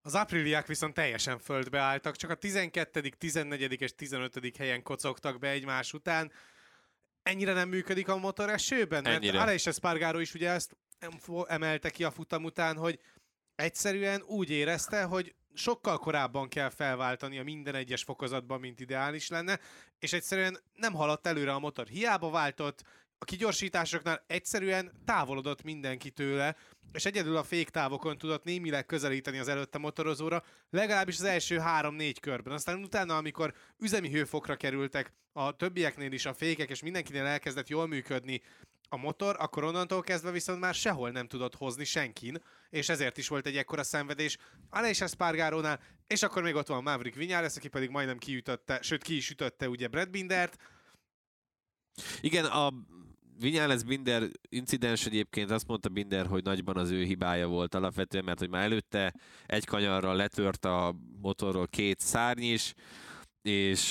Az 0.03 0.15
apriliák 0.15 0.67
viszont 0.67 0.95
teljesen 0.95 1.39
földbe 1.39 1.79
álltak, 1.79 2.17
csak 2.17 2.31
a 2.31 2.35
12., 2.35 3.09
14. 3.09 3.81
és 3.81 3.95
15. 3.95 4.57
helyen 4.57 4.83
kocogtak 4.83 5.39
be 5.39 5.49
egymás 5.49 5.93
után. 5.93 6.33
Ennyire 7.23 7.53
nem 7.53 7.69
működik 7.69 8.09
a 8.09 8.17
motor 8.17 8.51
esőben? 8.51 9.03
Mert 9.03 9.17
Ennyire. 9.17 9.41
Aleix 9.41 9.67
Espargaro 9.67 10.19
is 10.19 10.35
ugye 10.35 10.51
ezt 10.51 10.77
emelte 11.47 11.91
ki 11.91 12.05
a 12.05 12.11
futam 12.11 12.45
után, 12.45 12.77
hogy 12.77 13.01
egyszerűen 13.55 14.23
úgy 14.23 14.51
érezte, 14.51 15.03
hogy 15.03 15.35
sokkal 15.59 15.99
korábban 15.99 16.49
kell 16.49 16.69
felváltani 16.71 17.39
a 17.39 17.43
minden 17.43 17.75
egyes 17.75 18.03
fokozatban, 18.03 18.61
mint 18.61 18.81
ideális 18.81 19.29
lenne, 19.29 19.59
és 19.99 20.13
egyszerűen 20.13 20.59
nem 20.75 20.93
haladt 20.93 21.27
előre 21.27 21.53
a 21.53 21.59
motor. 21.59 21.87
Hiába 21.87 22.31
váltott, 22.31 22.85
a 23.19 23.25
kigyorsításoknál 23.25 24.25
egyszerűen 24.27 24.93
távolodott 25.05 25.63
mindenki 25.63 26.11
tőle, 26.11 26.57
és 26.93 27.05
egyedül 27.05 27.37
a 27.37 27.43
féktávokon 27.43 28.19
tudott 28.19 28.45
némileg 28.45 28.87
közelíteni 28.87 29.39
az 29.39 29.49
előtte 29.49 29.79
motorozóra, 29.79 30.43
legalábbis 30.71 31.19
az 31.19 31.25
első 31.25 31.59
három-négy 31.59 32.21
körben. 32.21 32.53
Aztán 32.53 32.83
utána, 32.83 33.17
amikor 33.17 33.55
üzemi 33.79 34.11
hőfokra 34.11 34.57
kerültek 34.57 35.13
a 35.33 35.57
többieknél 35.57 36.13
is 36.13 36.27
a 36.27 36.35
fékek, 36.35 36.71
és 36.71 36.83
mindenkinél 36.83 37.25
elkezdett 37.25 37.69
jól 37.69 37.87
működni 37.87 38.43
a 38.89 38.97
motor, 38.97 39.37
akkor 39.39 39.65
onnantól 39.65 40.03
kezdve 40.03 40.31
viszont 40.31 40.61
már 40.61 40.75
sehol 40.75 41.11
nem 41.11 41.27
tudott 41.27 41.55
hozni 41.55 41.85
senkin, 41.85 42.43
és 42.71 42.89
ezért 42.89 43.19
is 43.19 43.29
volt 43.29 43.47
egy 43.47 43.57
ekkora 43.57 43.83
szenvedés 43.83 44.37
Aleix 44.71 45.01
Espargarónál, 45.01 45.81
és 46.07 46.23
akkor 46.23 46.43
még 46.43 46.55
ott 46.55 46.67
van 46.67 46.83
Maverick 46.83 47.17
Viñales, 47.17 47.57
aki 47.57 47.69
pedig 47.69 47.91
majdnem 47.91 48.19
kiütötte, 48.19 48.83
sőt 48.83 49.03
ki 49.03 49.17
is 49.17 49.31
ütötte 49.31 49.69
ugye 49.69 49.89
Brad 49.89 50.11
Bindert, 50.11 50.57
Igen, 52.21 52.45
a 52.45 52.73
Vinyales 53.39 53.83
Binder 53.83 54.29
incidens 54.49 55.07
egyébként 55.07 55.51
azt 55.51 55.67
mondta 55.67 55.89
Binder, 55.89 56.27
hogy 56.27 56.45
nagyban 56.45 56.77
az 56.77 56.91
ő 56.91 57.03
hibája 57.03 57.47
volt 57.47 57.75
alapvetően, 57.75 58.25
mert 58.25 58.39
hogy 58.39 58.49
már 58.49 58.63
előtte 58.63 59.15
egy 59.47 59.65
kanyarral 59.65 60.17
letört 60.17 60.65
a 60.65 60.95
motorról 61.21 61.67
két 61.67 62.01
szárny 62.01 62.43
is, 62.43 62.75
és 63.43 63.89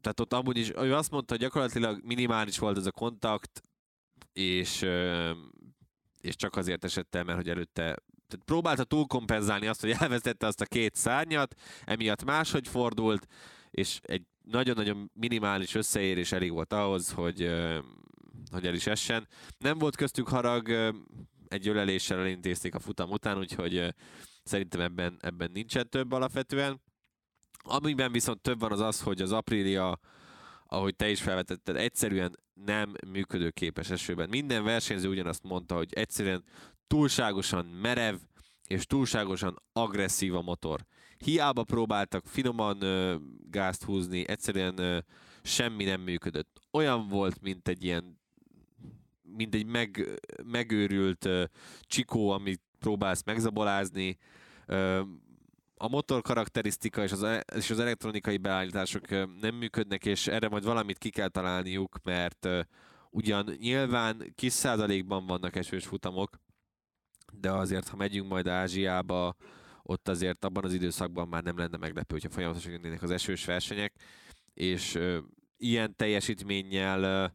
tehát 0.00 0.20
ott 0.20 0.32
amúgy 0.32 0.56
is, 0.56 0.70
ő 0.70 0.94
azt 0.94 1.10
mondta, 1.10 1.32
hogy 1.32 1.42
gyakorlatilag 1.42 2.00
minimális 2.04 2.58
volt 2.58 2.76
ez 2.76 2.86
a 2.86 2.90
kontakt, 2.90 3.62
és, 4.38 4.82
és 6.20 6.36
csak 6.36 6.56
azért 6.56 6.84
esett 6.84 7.14
el, 7.14 7.24
mert 7.24 7.38
hogy 7.38 7.48
előtte 7.48 7.96
tehát 8.28 8.44
próbálta 8.44 8.84
túlkompenzálni 8.84 9.66
azt, 9.66 9.80
hogy 9.80 9.90
elvesztette 10.00 10.46
azt 10.46 10.60
a 10.60 10.64
két 10.66 10.94
szárnyat, 10.94 11.54
emiatt 11.84 12.24
máshogy 12.24 12.68
fordult, 12.68 13.26
és 13.70 13.98
egy 14.02 14.22
nagyon-nagyon 14.42 15.10
minimális 15.14 15.74
összeérés 15.74 16.32
elég 16.32 16.52
volt 16.52 16.72
ahhoz, 16.72 17.12
hogy, 17.12 17.50
hogy 18.50 18.66
el 18.66 18.74
is 18.74 18.86
essen. 18.86 19.28
Nem 19.58 19.78
volt 19.78 19.96
köztük 19.96 20.28
harag, 20.28 20.92
egy 21.48 21.68
öleléssel 21.68 22.18
elintézték 22.18 22.74
a 22.74 22.78
futam 22.78 23.10
után, 23.10 23.38
úgyhogy 23.38 23.94
szerintem 24.42 24.80
ebben, 24.80 25.16
ebben 25.20 25.50
nincsen 25.52 25.88
több 25.88 26.12
alapvetően. 26.12 26.80
Amiben 27.64 28.12
viszont 28.12 28.40
több 28.40 28.60
van 28.60 28.72
az 28.72 28.80
az, 28.80 29.02
hogy 29.02 29.22
az 29.22 29.32
Aprilia, 29.32 29.98
ahogy 30.66 30.96
te 30.96 31.10
is 31.10 31.22
felvetetted, 31.22 31.76
egyszerűen 31.76 32.38
nem 32.64 32.94
működőképes 33.06 33.90
esőben. 33.90 34.28
Minden 34.28 34.64
versenyző 34.64 35.08
ugyanazt 35.08 35.42
mondta, 35.42 35.76
hogy 35.76 35.92
egyszerűen 35.92 36.44
túlságosan 36.86 37.66
merev 37.66 38.16
és 38.66 38.86
túlságosan 38.86 39.62
agresszív 39.72 40.34
a 40.34 40.42
motor. 40.42 40.84
Hiába 41.18 41.62
próbáltak 41.62 42.26
finoman 42.26 42.82
ö, 42.82 43.16
gázt 43.50 43.84
húzni, 43.84 44.28
egyszerűen 44.28 44.78
ö, 44.78 44.98
semmi 45.42 45.84
nem 45.84 46.00
működött. 46.00 46.60
Olyan 46.70 47.08
volt, 47.08 47.40
mint 47.40 47.68
egy 47.68 47.84
ilyen 47.84 48.20
mint 49.36 49.54
egy 49.54 49.66
meg, 49.66 50.20
megőrült 50.44 51.24
ö, 51.24 51.44
csikó, 51.80 52.30
amit 52.30 52.60
próbálsz 52.78 53.22
megzabolázni. 53.24 54.18
Ö, 54.66 55.02
a 55.78 55.88
motor 55.88 56.22
karakterisztika 56.22 57.02
és 57.02 57.12
az, 57.12 57.22
e- 57.22 57.44
és 57.54 57.70
az 57.70 57.78
elektronikai 57.78 58.36
beállítások 58.36 59.08
nem 59.40 59.54
működnek, 59.54 60.04
és 60.04 60.26
erre 60.26 60.48
majd 60.48 60.64
valamit 60.64 60.98
ki 60.98 61.10
kell 61.10 61.28
találniuk, 61.28 61.98
mert 62.02 62.48
ugyan 63.10 63.54
nyilván 63.58 64.32
kis 64.34 64.52
százalékban 64.52 65.26
vannak 65.26 65.56
esős 65.56 65.86
futamok, 65.86 66.40
de 67.32 67.52
azért, 67.52 67.88
ha 67.88 67.96
megyünk 67.96 68.28
majd 68.28 68.46
Ázsiába, 68.46 69.36
ott 69.82 70.08
azért 70.08 70.44
abban 70.44 70.64
az 70.64 70.72
időszakban 70.72 71.28
már 71.28 71.42
nem 71.42 71.58
lenne 71.58 71.76
meglepő, 71.76 72.14
hogyha 72.14 72.30
folyamatosan 72.30 72.72
jönnének 72.72 73.02
az 73.02 73.10
esős 73.10 73.44
versenyek, 73.44 73.94
és 74.54 74.94
ö, 74.94 75.18
ilyen 75.56 75.96
teljesítménnyel 75.96 77.02
ö, 77.02 77.26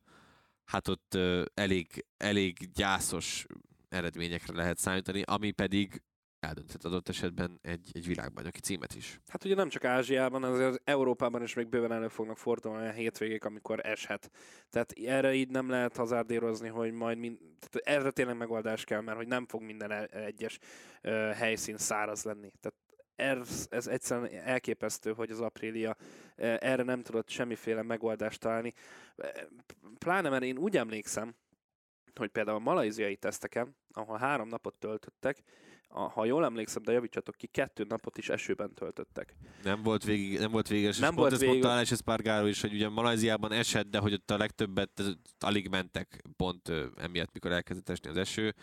hát 0.65 0.87
ott 0.87 1.13
ö, 1.13 1.43
elég, 1.53 2.05
elég 2.17 2.71
gyászos 2.73 3.45
eredményekre 3.89 4.55
lehet 4.55 4.77
számítani, 4.77 5.21
ami 5.21 5.51
pedig 5.51 6.01
eldönthet 6.43 6.85
adott 6.85 7.09
esetben 7.09 7.59
egy, 7.61 7.89
egy 7.93 8.07
világbajnoki 8.07 8.59
címet 8.59 8.95
is. 8.95 9.19
Hát 9.27 9.43
ugye 9.45 9.55
nem 9.55 9.69
csak 9.69 9.83
Ázsiában, 9.83 10.43
azért 10.43 10.81
Európában 10.83 11.41
is 11.41 11.53
még 11.53 11.67
bőven 11.67 11.91
elő 11.91 12.07
fognak 12.07 12.37
fordulni 12.37 12.81
olyan 12.81 12.93
hétvégék, 12.93 13.45
amikor 13.45 13.85
eshet. 13.85 14.31
Tehát 14.69 14.91
erre 14.91 15.33
így 15.33 15.49
nem 15.49 15.69
lehet 15.69 15.95
hazárdírozni, 15.95 16.67
hogy 16.67 16.91
majd 16.91 17.17
mind, 17.17 17.37
tehát 17.59 17.99
erre 17.99 18.11
tényleg 18.11 18.37
megoldás 18.37 18.83
kell, 18.83 19.01
mert 19.01 19.17
hogy 19.17 19.27
nem 19.27 19.45
fog 19.45 19.61
minden 19.61 19.91
el- 19.91 20.05
egyes 20.05 20.59
ö, 21.01 21.09
helyszín 21.11 21.77
száraz 21.77 22.23
lenni. 22.23 22.51
Tehát 22.59 22.77
ez, 23.15 23.67
ez 23.69 23.87
egyszerűen 23.87 24.31
elképesztő, 24.31 25.13
hogy 25.13 25.31
az 25.31 25.41
Aprilia 25.41 25.95
ö, 26.35 26.55
erre 26.59 26.83
nem 26.83 27.01
tudott 27.01 27.29
semmiféle 27.29 27.81
megoldást 27.81 28.39
találni. 28.39 28.73
Ö, 29.15 29.27
Pláne, 29.97 30.29
mert 30.29 30.43
én 30.43 30.57
úgy 30.57 30.77
emlékszem, 30.77 31.35
hogy 32.15 32.29
például 32.29 32.57
a 32.57 32.59
malajziai 32.59 33.15
teszteken, 33.15 33.75
ahol 33.91 34.17
három 34.17 34.47
napot 34.47 34.75
töltöttek, 34.79 35.43
a, 35.95 36.09
ha 36.09 36.25
jól 36.25 36.45
emlékszem, 36.45 36.83
de 36.83 36.91
javítsatok 36.91 37.35
ki, 37.35 37.47
kettő 37.47 37.85
napot 37.89 38.17
is 38.17 38.29
esőben 38.29 38.73
töltöttek. 38.73 39.35
Nem 39.63 39.83
volt 39.83 40.03
végig, 40.03 40.39
nem 40.39 40.51
volt 40.51 40.67
véges, 40.67 40.97
Nem 40.97 41.09
és 41.11 41.15
volt 41.15 41.31
végig- 41.31 41.47
mondta 41.47 41.71
Alex 41.71 41.91
Espargaro 41.91 42.45
is, 42.47 42.61
hogy 42.61 42.73
ugye 42.73 42.89
Malajziában 42.89 43.51
esett, 43.51 43.89
de 43.89 43.97
hogy 43.97 44.13
ott 44.13 44.31
a 44.31 44.37
legtöbbet 44.37 45.01
alig 45.39 45.67
mentek 45.69 46.21
pont 46.37 46.71
emiatt, 46.97 47.33
mikor 47.33 47.51
elkezdett 47.51 47.89
esni 47.89 48.09
az 48.09 48.17
eső. 48.17 48.53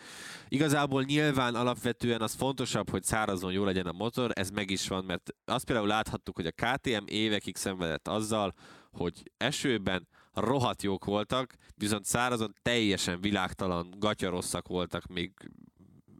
Igazából 0.47 1.03
nyilván 1.03 1.55
alapvetően 1.55 2.21
az 2.21 2.33
fontosabb, 2.33 2.89
hogy 2.89 3.03
szárazon 3.03 3.51
jó 3.51 3.63
legyen 3.63 3.85
a 3.87 3.91
motor, 3.91 4.31
ez 4.33 4.49
meg 4.49 4.69
is 4.69 4.87
van, 4.87 5.05
mert 5.05 5.35
azt 5.45 5.65
például 5.65 5.87
láthattuk, 5.87 6.35
hogy 6.35 6.45
a 6.45 6.51
KTM 6.51 7.03
évekig 7.05 7.55
szenvedett 7.55 8.07
azzal, 8.07 8.53
hogy 8.91 9.31
esőben 9.37 10.07
rohadt 10.33 10.81
jók 10.83 11.05
voltak, 11.05 11.53
viszont 11.75 12.05
szárazon 12.05 12.55
teljesen 12.61 13.21
világtalan, 13.21 13.93
gatyarosszak 13.97 14.67
voltak 14.67 15.05
még, 15.07 15.31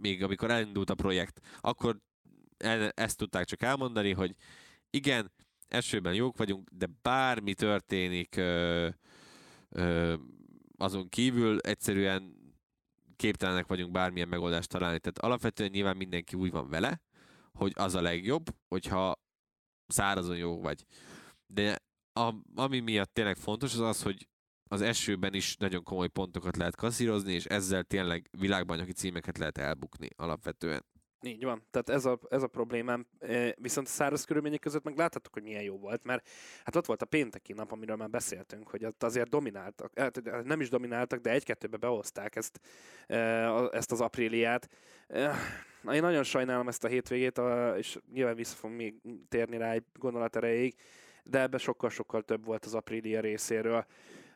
még 0.01 0.23
amikor 0.23 0.51
elindult 0.51 0.89
a 0.89 0.95
projekt. 0.95 1.39
Akkor 1.61 1.97
ezt 2.93 3.17
tudták 3.17 3.45
csak 3.45 3.61
elmondani, 3.61 4.13
hogy 4.13 4.35
igen, 4.89 5.31
esőben 5.67 6.13
jók 6.13 6.37
vagyunk, 6.37 6.69
de 6.69 6.87
bármi 7.01 7.53
történik 7.53 8.35
ö, 8.35 8.89
ö, 9.69 10.15
azon 10.77 11.09
kívül, 11.09 11.59
egyszerűen 11.59 12.39
képtelenek 13.15 13.67
vagyunk 13.67 13.91
bármilyen 13.91 14.27
megoldást 14.27 14.69
találni. 14.69 14.99
Tehát 14.99 15.17
alapvetően 15.17 15.69
nyilván 15.69 15.97
mindenki 15.97 16.35
úgy 16.35 16.51
van 16.51 16.69
vele, 16.69 17.01
hogy 17.53 17.71
az 17.75 17.95
a 17.95 18.01
legjobb, 18.01 18.55
hogyha 18.67 19.21
szárazon 19.87 20.37
jó 20.37 20.61
vagy. 20.61 20.85
De 21.45 21.79
a, 22.13 22.33
ami 22.55 22.79
miatt 22.79 23.13
tényleg 23.13 23.37
fontos, 23.37 23.73
az 23.73 23.79
az, 23.79 24.03
hogy 24.03 24.27
az 24.71 24.81
esőben 24.81 25.33
is 25.33 25.55
nagyon 25.55 25.83
komoly 25.83 26.07
pontokat 26.07 26.57
lehet 26.57 26.75
kasszírozni, 26.75 27.33
és 27.33 27.45
ezzel 27.45 27.83
tényleg 27.83 28.29
világbajnoki 28.39 28.91
címeket 28.91 29.37
lehet 29.37 29.57
elbukni 29.57 30.07
alapvetően. 30.15 30.85
Így 31.21 31.43
van, 31.43 31.63
tehát 31.71 31.89
ez 31.89 32.05
a, 32.05 32.19
ez 32.29 32.43
a 32.43 32.47
problémám. 32.47 33.07
E, 33.19 33.55
Viszont 33.57 33.87
a 33.87 33.89
száraz 33.89 34.23
körülmények 34.23 34.59
között 34.59 34.83
meg 34.83 34.97
láthattuk, 34.97 35.33
hogy 35.33 35.43
milyen 35.43 35.63
jó 35.63 35.77
volt, 35.77 36.03
mert 36.03 36.27
hát 36.63 36.75
ott 36.75 36.85
volt 36.85 37.01
a 37.01 37.05
pénteki 37.05 37.53
nap, 37.53 37.71
amiről 37.71 37.95
már 37.95 38.09
beszéltünk, 38.09 38.69
hogy 38.69 38.85
ott 38.85 39.03
azért 39.03 39.29
domináltak, 39.29 39.99
hát 39.99 40.43
nem 40.43 40.61
is 40.61 40.69
domináltak, 40.69 41.19
de 41.19 41.29
egy-kettőbe 41.29 41.77
behozták 41.77 42.35
ezt, 42.35 42.59
e, 43.07 43.17
ezt 43.71 43.91
az 43.91 44.01
apríliát. 44.01 44.69
E, 45.07 45.35
Én 45.93 46.01
nagyon 46.01 46.23
sajnálom 46.23 46.67
ezt 46.67 46.83
a 46.83 46.87
hétvégét, 46.87 47.41
és 47.77 47.97
nyilván 48.13 48.35
vissza 48.35 48.55
fogunk 48.55 48.79
még 48.79 48.95
térni 49.29 49.57
rá 49.57 49.71
egy 49.71 49.85
gondolat 49.93 50.35
erejéig, 50.35 50.75
de 51.23 51.41
ebbe 51.41 51.57
sokkal-sokkal 51.57 52.21
több 52.21 52.45
volt 52.45 52.65
az 52.65 52.73
aprília 52.73 53.19
részéről. 53.19 53.85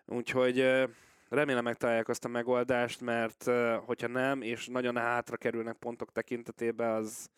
Úgyhogy 0.05 0.85
remélem 1.29 1.63
megtalálják 1.63 2.09
azt 2.09 2.25
a 2.25 2.27
megoldást, 2.27 3.01
mert 3.01 3.43
hogyha 3.85 4.07
nem, 4.07 4.41
és 4.41 4.67
nagyon 4.67 4.97
hátra 4.97 5.37
kerülnek 5.37 5.75
pontok 5.75 6.11
tekintetében, 6.11 6.91
az, 6.91 7.29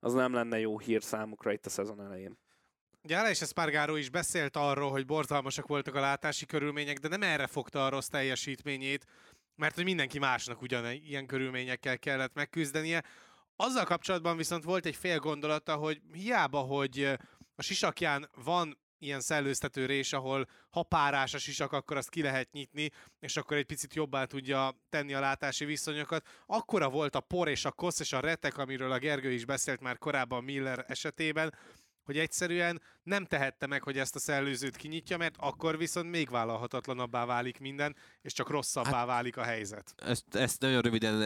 az 0.00 0.12
nem 0.12 0.32
lenne 0.32 0.58
jó 0.58 0.78
hír 0.78 1.02
számukra 1.02 1.52
itt 1.52 1.66
a 1.66 1.70
szezon 1.70 2.00
elején. 2.00 2.38
Ugye 3.02 3.18
Aleix 3.18 3.40
Espargaro 3.40 3.96
is 3.96 4.10
beszélt 4.10 4.56
arról, 4.56 4.90
hogy 4.90 5.06
borzalmasak 5.06 5.66
voltak 5.66 5.94
a 5.94 6.00
látási 6.00 6.46
körülmények, 6.46 6.98
de 6.98 7.08
nem 7.08 7.22
erre 7.22 7.46
fogta 7.46 7.84
a 7.84 7.88
rossz 7.88 8.06
teljesítményét, 8.06 9.06
mert 9.56 9.74
hogy 9.74 9.84
mindenki 9.84 10.18
másnak 10.18 10.62
ugyan 10.62 10.90
ilyen 10.90 11.26
körülményekkel 11.26 11.98
kellett 11.98 12.34
megküzdenie. 12.34 13.04
Azzal 13.56 13.84
kapcsolatban 13.84 14.36
viszont 14.36 14.64
volt 14.64 14.86
egy 14.86 14.96
fél 14.96 15.18
gondolata, 15.18 15.76
hogy 15.76 16.00
hiába, 16.12 16.58
hogy 16.58 17.18
a 17.54 17.62
sisakján 17.62 18.28
van 18.44 18.78
ilyen 19.00 19.20
szellőztető 19.20 19.86
rés, 19.86 20.12
ahol 20.12 20.48
ha 20.70 20.82
párás 20.82 21.34
a 21.34 21.38
sisak, 21.38 21.72
akkor 21.72 21.96
azt 21.96 22.08
ki 22.08 22.22
lehet 22.22 22.52
nyitni, 22.52 22.90
és 23.20 23.36
akkor 23.36 23.56
egy 23.56 23.66
picit 23.66 23.94
jobbá 23.94 24.24
tudja 24.24 24.74
tenni 24.88 25.14
a 25.14 25.20
látási 25.20 25.64
viszonyokat. 25.64 26.26
Akkora 26.46 26.88
volt 26.88 27.14
a 27.14 27.20
por 27.20 27.48
és 27.48 27.64
a 27.64 27.72
kosz 27.72 28.00
és 28.00 28.12
a 28.12 28.20
retek, 28.20 28.58
amiről 28.58 28.92
a 28.92 28.98
Gergő 28.98 29.32
is 29.32 29.44
beszélt 29.44 29.80
már 29.80 29.98
korábban 29.98 30.44
Miller 30.44 30.84
esetében, 30.88 31.54
hogy 32.10 32.18
egyszerűen 32.18 32.80
nem 33.02 33.24
tehette 33.24 33.66
meg, 33.66 33.82
hogy 33.82 33.98
ezt 33.98 34.14
a 34.14 34.18
szellőzőt 34.18 34.76
kinyitja, 34.76 35.16
mert 35.16 35.34
akkor 35.38 35.78
viszont 35.78 36.10
még 36.10 36.30
vállalhatatlanabbá 36.30 37.24
válik 37.24 37.58
minden, 37.58 37.96
és 38.22 38.32
csak 38.32 38.50
rosszabbá 38.50 38.90
hát, 38.90 39.06
válik 39.06 39.36
a 39.36 39.42
helyzet. 39.42 39.94
Ezt, 39.96 40.34
ezt 40.34 40.60
nagyon 40.60 40.80
röviden 40.80 41.18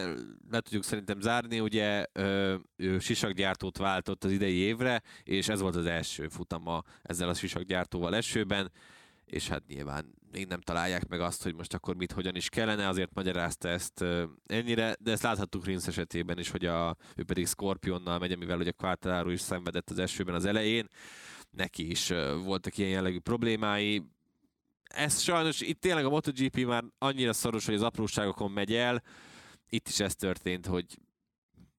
le 0.51 0.61
tudjuk 0.61 0.85
szerintem 0.85 1.20
zárni, 1.20 1.61
ugye 1.61 2.06
ö, 2.12 2.55
ő 2.77 2.98
sisakgyártót 2.98 3.77
váltott 3.77 4.24
az 4.24 4.32
idei 4.32 4.56
évre, 4.56 5.02
és 5.23 5.48
ez 5.48 5.61
volt 5.61 5.77
az 5.77 5.86
első 5.86 6.28
futama 6.28 6.82
ezzel 7.02 7.28
a 7.28 7.35
sisakgyártóval 7.35 8.16
esőben, 8.16 8.73
és 9.24 9.48
hát 9.48 9.62
nyilván 9.66 10.15
még 10.35 10.47
nem 10.47 10.61
találják 10.61 11.09
meg 11.09 11.20
azt, 11.20 11.43
hogy 11.43 11.55
most 11.55 11.74
akkor 11.74 11.97
mit, 11.97 12.12
hogyan 12.12 12.36
is 12.36 12.48
kellene, 12.48 12.89
azért 12.89 13.15
magyarázta 13.15 13.69
ezt 13.69 14.05
ennyire, 14.47 14.97
de 15.01 15.11
ezt 15.11 15.23
láthattuk 15.23 15.65
Rinsz 15.65 15.86
esetében 15.86 16.39
is, 16.39 16.51
hogy 16.51 16.66
a, 16.66 16.97
ő 17.16 17.24
pedig 17.24 17.47
Scorpionnal 17.47 18.19
megy, 18.19 18.32
amivel 18.32 18.59
ugye 18.59 18.70
Quartararo 18.70 19.31
is 19.31 19.40
szenvedett 19.40 19.90
az 19.90 19.98
esőben 19.98 20.35
az 20.35 20.44
elején, 20.44 20.89
neki 21.51 21.90
is 21.90 22.12
voltak 22.44 22.78
ilyen 22.78 22.90
jellegű 22.90 23.19
problémái, 23.19 24.02
ez 24.85 25.20
sajnos 25.20 25.61
itt 25.61 25.81
tényleg 25.81 26.05
a 26.05 26.09
MotoGP 26.09 26.65
már 26.66 26.85
annyira 26.98 27.32
szoros, 27.32 27.66
hogy 27.66 27.74
az 27.74 27.82
apróságokon 27.82 28.51
megy 28.51 28.74
el, 28.74 29.02
itt 29.69 29.89
is 29.89 30.01
ez 30.01 30.15
történt, 30.15 30.66
hogy, 30.66 30.98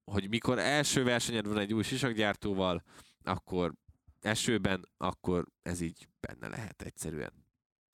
hogy 0.03 0.29
mikor 0.29 0.59
első 0.59 1.03
versenyed 1.03 1.47
van 1.47 1.57
egy 1.57 1.73
új 1.73 1.83
sisakgyártóval, 1.83 2.83
akkor 3.23 3.73
esőben, 4.21 4.89
akkor 4.97 5.45
ez 5.61 5.81
így 5.81 6.07
benne 6.19 6.47
lehet 6.47 6.81
egyszerűen. 6.81 7.44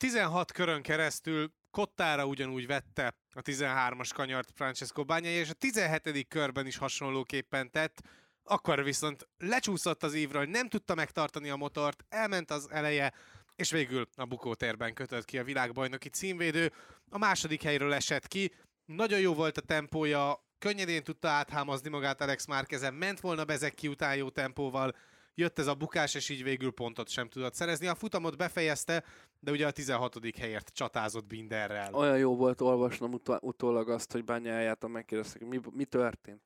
16 0.02 0.52
körön 0.52 0.82
keresztül 0.82 1.53
Kottára 1.72 2.26
ugyanúgy 2.26 2.68
vette 2.68 3.14
a 3.34 3.41
13-as 3.41 4.10
kanyart 4.14 4.52
Francesco 4.56 5.03
Bányai, 5.03 5.32
és 5.34 5.49
a 5.49 5.53
17. 5.53 6.28
körben 6.28 6.65
is 6.65 6.78
hasonlóképpen 6.78 7.72
tett, 7.72 8.02
akkor 8.44 8.84
viszont 8.84 9.28
lecsúszott 9.38 10.03
az 10.03 10.14
ívra, 10.14 10.45
nem 10.45 10.69
tudta 10.69 10.95
megtartani 10.95 11.49
a 11.49 11.56
motort, 11.56 12.06
elment 12.10 12.52
az 12.52 12.68
eleje, 12.72 13.14
és 13.56 13.72
végül 13.72 14.07
a 14.15 14.26
bukótérben 14.26 14.94
kötött 14.94 15.26
ki 15.26 15.38
a 15.38 15.44
világbajnoki 15.44 16.10
címvédő. 16.10 16.72
A 17.10 17.18
második 17.18 17.61
helyről 17.61 17.94
esett 17.94 18.28
ki, 18.28 18.53
nagyon 18.86 19.19
jó 19.19 19.34
volt 19.34 19.57
a 19.57 19.61
tempója, 19.61 20.45
könnyedén 20.60 21.03
tudta 21.03 21.30
áthámozni 21.30 21.90
magát 21.90 22.22
Alex 22.22 22.45
Márkezen, 22.45 22.94
ment 22.94 23.19
volna 23.19 23.45
Bezeki 23.45 23.88
után 23.88 24.15
jó 24.15 24.30
tempóval, 24.30 24.95
jött 25.36 25.60
ez 25.60 25.68
a 25.68 25.76
bukás, 25.76 26.16
és 26.16 26.30
így 26.30 26.44
végül 26.44 26.72
pontot 26.72 27.10
sem 27.10 27.30
tudott 27.30 27.53
szerezni. 27.53 27.88
A 27.88 27.95
futamot 27.95 28.38
befejezte, 28.38 29.03
de 29.40 29.52
ugye 29.52 29.68
a 29.68 29.72
16. 29.72 30.20
helyért 30.38 30.72
csatázott 30.74 31.26
Binderrel. 31.26 31.94
Olyan 31.94 32.18
jó 32.18 32.36
volt 32.36 32.62
olvasnom 32.62 33.14
utó- 33.14 33.40
utólag 33.41 33.90
azt, 33.90 34.12
hogy 34.12 34.24
bányáját, 34.24 34.88
megkérdezték, 34.88 35.48
mi, 35.48 35.60
mi 35.72 35.86
történt. 35.86 36.41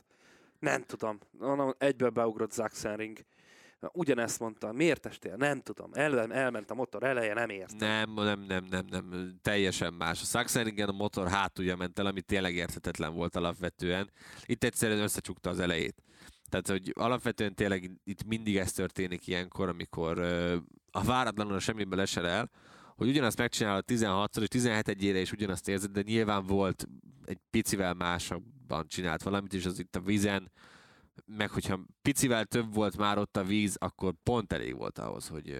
Nem 0.59 0.83
tudom. 0.83 1.19
Egyből 1.77 2.09
beugrott 2.09 2.51
Zaxenring. 2.51 3.17
Ugyanezt 3.93 4.39
mondta, 4.39 4.71
miért 4.71 5.05
estél? 5.05 5.35
Nem 5.35 5.61
tudom. 5.61 5.89
El, 5.93 6.31
elment 6.31 6.71
a 6.71 6.73
motor 6.73 7.03
eleje, 7.03 7.33
nem 7.33 7.49
ért. 7.49 7.75
Nem, 7.77 8.13
nem, 8.13 8.39
nem, 8.39 8.65
nem, 8.69 8.85
nem. 8.89 9.35
Teljesen 9.41 9.93
más. 9.93 10.21
A 10.21 10.25
Sachsenringen 10.25 10.89
a 10.89 10.91
motor 10.91 11.27
hátulja 11.27 11.75
ment 11.75 11.99
el, 11.99 12.05
ami 12.05 12.21
tényleg 12.21 12.55
érthetetlen 12.55 13.13
volt 13.13 13.35
alapvetően. 13.35 14.11
Itt 14.45 14.63
egyszerűen 14.63 14.99
összecsukta 14.99 15.49
az 15.49 15.59
elejét. 15.59 16.03
Tehát, 16.49 16.67
hogy 16.67 16.91
alapvetően 16.95 17.55
tényleg 17.55 17.91
itt 18.03 18.23
mindig 18.23 18.57
ez 18.57 18.71
történik 18.71 19.27
ilyenkor, 19.27 19.69
amikor 19.69 20.19
a 20.91 21.03
váratlanul 21.03 21.53
a 21.53 21.59
semmiből 21.59 22.01
esel 22.01 22.27
el, 22.27 22.49
hogy 22.95 23.07
ugyanazt 23.07 23.37
megcsinál 23.37 23.75
a 23.75 23.81
16 23.81 24.37
és 24.37 24.47
17 24.47 24.87
egyére 24.87 25.19
is 25.19 25.31
ugyanazt 25.31 25.67
érzed, 25.67 25.91
de 25.91 26.01
nyilván 26.01 26.45
volt 26.45 26.87
egy 27.25 27.37
picivel 27.49 27.93
másabban 27.93 28.87
csinált 28.87 29.23
valamit, 29.23 29.53
és 29.53 29.65
az 29.65 29.79
itt 29.79 29.95
a 29.95 29.99
vízen, 29.99 30.51
meg 31.25 31.49
hogyha 31.49 31.79
picivel 32.01 32.45
több 32.45 32.73
volt 32.73 32.97
már 32.97 33.17
ott 33.17 33.37
a 33.37 33.43
víz, 33.43 33.75
akkor 33.79 34.13
pont 34.23 34.53
elég 34.53 34.75
volt 34.75 34.99
ahhoz, 34.99 35.27
hogy, 35.27 35.59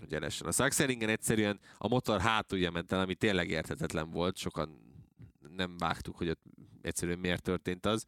hogy 0.00 0.14
elessen. 0.14 0.46
A 0.46 0.52
Saxeringen 0.52 1.08
egyszerűen 1.08 1.60
a 1.78 1.88
motor 1.88 2.20
hátulja 2.20 2.70
ment 2.70 2.92
el, 2.92 3.00
ami 3.00 3.14
tényleg 3.14 3.50
érthetetlen 3.50 4.10
volt, 4.10 4.36
sokan 4.36 4.80
nem 5.56 5.76
vágtuk, 5.76 6.16
hogy 6.16 6.28
ott 6.28 6.42
egyszerűen 6.82 7.18
miért 7.18 7.42
történt 7.42 7.86
az. 7.86 8.06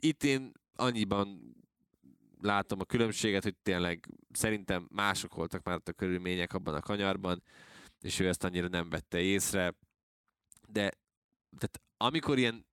Itt 0.00 0.24
én 0.24 0.52
annyiban 0.74 1.56
látom 2.40 2.80
a 2.80 2.84
különbséget, 2.84 3.42
hogy 3.42 3.56
tényleg 3.62 4.08
szerintem 4.32 4.88
mások 4.90 5.34
voltak 5.34 5.62
már 5.64 5.80
a 5.84 5.92
körülmények 5.92 6.52
abban 6.52 6.74
a 6.74 6.80
kanyarban, 6.80 7.42
és 8.00 8.18
ő 8.18 8.28
ezt 8.28 8.44
annyira 8.44 8.68
nem 8.68 8.90
vette 8.90 9.20
észre. 9.20 9.74
De 10.68 10.90
tehát 11.58 11.80
amikor 11.96 12.38
ilyen 12.38 12.66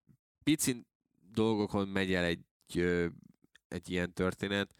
pici 0.44 0.86
dolgokon 1.32 1.88
megy 1.88 2.14
el 2.14 2.24
egy, 2.24 2.46
egy 3.68 3.90
ilyen 3.90 4.14
történet, 4.14 4.74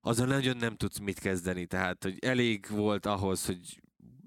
azon 0.00 0.28
nagyon 0.28 0.56
nem 0.56 0.76
tudsz 0.76 0.98
mit 0.98 1.18
kezdeni. 1.18 1.66
Tehát, 1.66 2.02
hogy 2.02 2.18
elég 2.18 2.66
volt 2.68 3.06
ahhoz, 3.06 3.46
hogy 3.46 3.80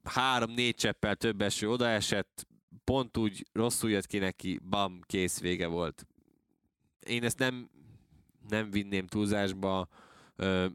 három-négy 0.03 0.75
cseppel 0.75 1.15
több 1.15 1.41
eső 1.41 1.69
odaesett, 1.69 2.47
pont 2.83 3.17
úgy 3.17 3.47
rosszul 3.51 3.89
jött 3.89 4.05
ki 4.05 4.17
neki, 4.17 4.59
bam, 4.69 5.01
kész, 5.05 5.39
vége 5.39 5.67
volt. 5.67 6.05
Én 7.09 7.23
ezt 7.23 7.39
nem 7.39 7.69
nem 8.49 8.71
vinném 8.71 9.07
túlzásba, 9.07 9.87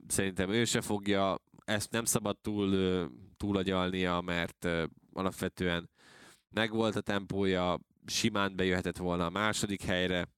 szerintem 0.07 0.51
ő 0.51 0.65
se 0.65 0.81
fogja, 0.81 1.41
ezt 1.65 1.91
nem 1.91 2.05
szabad 2.05 2.39
túl, 2.39 3.11
túlagyalnia, 3.37 4.21
mert 4.21 4.69
alapvetően 5.13 5.91
megvolt 6.51 6.97
a 6.97 7.01
tempója, 7.01 7.81
simán 8.07 8.57
bejöhetett 8.57 8.97
volna 8.97 9.27
a 9.27 9.31
második 9.31 9.83
helyre. 9.83 10.29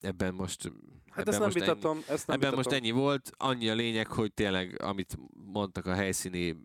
Ebben 0.00 0.34
most 0.34 0.72
Hát 1.10 1.28
ebben 1.28 1.34
ezt 1.34 1.38
nem 1.38 1.48
most 1.48 1.58
vitatom. 1.58 1.96
Ennyi, 1.96 2.04
ezt 2.08 2.26
nem 2.26 2.36
ebben 2.36 2.50
vitatom. 2.50 2.56
most 2.56 2.72
ennyi 2.72 2.90
volt. 2.90 3.30
Annyi 3.36 3.68
a 3.68 3.74
lényeg, 3.74 4.06
hogy 4.06 4.32
tényleg, 4.32 4.82
amit 4.82 5.18
mondtak 5.52 5.86
a 5.86 5.94
helyszíni 5.94 6.56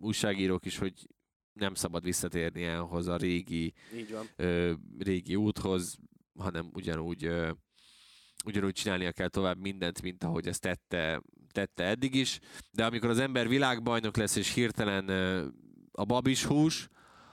újságírók 0.00 0.64
is, 0.64 0.78
hogy 0.78 1.08
nem 1.52 1.74
szabad 1.74 2.04
visszatérni 2.04 2.66
ahhoz 2.66 3.06
a 3.06 3.16
régi, 3.16 3.72
Így 3.96 4.12
van. 4.12 4.28
Ö, 4.36 4.72
régi 4.98 5.36
úthoz, 5.36 5.98
hanem 6.38 6.70
ugyanúgy 6.72 7.30
ugyanúgy 8.44 8.72
csinálnia 8.72 9.12
kell 9.12 9.28
tovább 9.28 9.58
mindent, 9.58 10.02
mint 10.02 10.24
ahogy 10.24 10.46
ezt 10.46 10.60
tette, 10.60 11.22
tette 11.52 11.84
eddig 11.84 12.14
is, 12.14 12.38
de 12.70 12.84
amikor 12.84 13.10
az 13.10 13.18
ember 13.18 13.48
világbajnok 13.48 14.16
lesz, 14.16 14.36
és 14.36 14.52
hirtelen 14.54 15.08
a 15.92 16.04
babis 16.04 16.44
hús, 16.44 16.88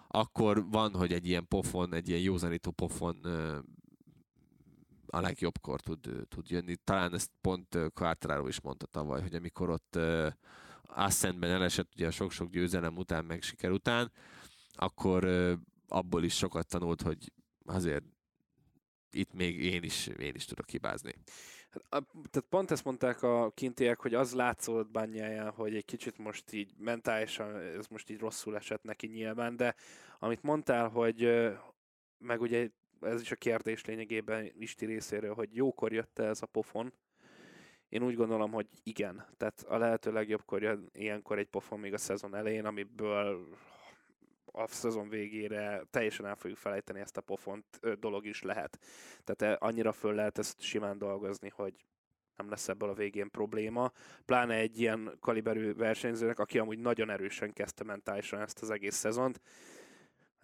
akkor 0.07 0.69
van, 0.69 0.93
hogy 0.93 1.13
egy 1.13 1.27
ilyen 1.27 1.47
pofon, 1.47 1.93
egy 1.93 2.09
ilyen 2.09 2.21
józanító 2.21 2.71
pofon 2.71 3.15
a 5.05 5.19
legjobbkor 5.19 5.81
tud, 5.81 6.09
tud 6.27 6.49
jönni. 6.49 6.75
Talán 6.83 7.13
ezt 7.13 7.31
pont 7.41 7.77
Quartararo 7.93 8.47
is 8.47 8.61
mondta 8.61 8.85
tavaly, 8.85 9.21
hogy 9.21 9.35
amikor 9.35 9.69
ott 9.69 9.99
Ascentben 10.83 11.49
elesett 11.49 11.91
ugye 11.95 12.07
a 12.07 12.11
sok-sok 12.11 12.49
győzelem 12.49 12.97
után, 12.97 13.25
meg 13.25 13.41
siker 13.41 13.71
után, 13.71 14.11
akkor 14.73 15.27
abból 15.87 16.23
is 16.23 16.35
sokat 16.35 16.67
tanult, 16.67 17.01
hogy 17.01 17.31
azért 17.65 18.03
itt 19.11 19.33
még 19.33 19.63
én 19.63 19.83
is, 19.83 20.07
én 20.07 20.35
is 20.35 20.45
tudok 20.45 20.69
hibázni. 20.69 21.13
Hát, 21.71 22.03
tehát 22.29 22.49
pont 22.49 22.71
ezt 22.71 22.83
mondták 22.83 23.23
a 23.23 23.51
kintiek, 23.51 23.99
hogy 23.99 24.13
az 24.13 24.33
látszott 24.33 24.91
bányáján, 24.91 25.51
hogy 25.51 25.75
egy 25.75 25.85
kicsit 25.85 26.17
most 26.17 26.53
így 26.53 26.73
mentálisan, 26.77 27.55
ez 27.55 27.87
most 27.87 28.09
így 28.09 28.19
rosszul 28.19 28.55
esett 28.55 28.83
neki 28.83 29.07
nyilván, 29.07 29.55
de 29.55 29.75
amit 30.19 30.43
mondtál, 30.43 30.87
hogy 30.89 31.49
meg 32.17 32.41
ugye 32.41 32.69
ez 33.01 33.21
is 33.21 33.31
a 33.31 33.35
kérdés 33.35 33.85
lényegében 33.85 34.51
Isti 34.59 34.85
részéről, 34.85 35.33
hogy 35.33 35.55
jókor 35.55 35.93
jött 35.93 36.19
-e 36.19 36.23
ez 36.23 36.41
a 36.41 36.45
pofon, 36.45 36.93
én 37.91 38.03
úgy 38.03 38.15
gondolom, 38.15 38.51
hogy 38.51 38.67
igen. 38.83 39.25
Tehát 39.37 39.65
a 39.67 39.77
lehető 39.77 40.11
legjobbkor 40.11 40.61
jön 40.61 40.89
ilyenkor 40.93 41.37
egy 41.37 41.47
pofon 41.47 41.79
még 41.79 41.93
a 41.93 41.97
szezon 41.97 42.35
elején, 42.35 42.65
amiből 42.65 43.47
a 44.51 44.67
szezon 44.67 45.09
végére 45.09 45.83
teljesen 45.89 46.25
el 46.25 46.35
fogjuk 46.35 46.59
felejteni 46.59 46.99
ezt 46.99 47.17
a 47.17 47.21
pofont, 47.21 47.65
dolog 47.99 48.25
is 48.25 48.41
lehet. 48.41 48.79
Tehát 49.23 49.61
annyira 49.61 49.91
föl 49.91 50.13
lehet 50.13 50.37
ezt 50.37 50.61
simán 50.61 50.97
dolgozni, 50.97 51.49
hogy 51.55 51.73
nem 52.41 52.49
lesz 52.49 52.67
ebből 52.67 52.89
a 52.89 52.93
végén 52.93 53.29
probléma. 53.29 53.91
Pláne 54.25 54.53
egy 54.53 54.79
ilyen 54.79 55.17
kaliberű 55.19 55.73
versenyzőnek, 55.73 56.39
aki 56.39 56.59
amúgy 56.59 56.79
nagyon 56.79 57.09
erősen 57.09 57.53
kezdte 57.53 57.83
mentálisan 57.83 58.41
ezt 58.41 58.61
az 58.61 58.69
egész 58.69 58.95
szezont. 58.95 59.41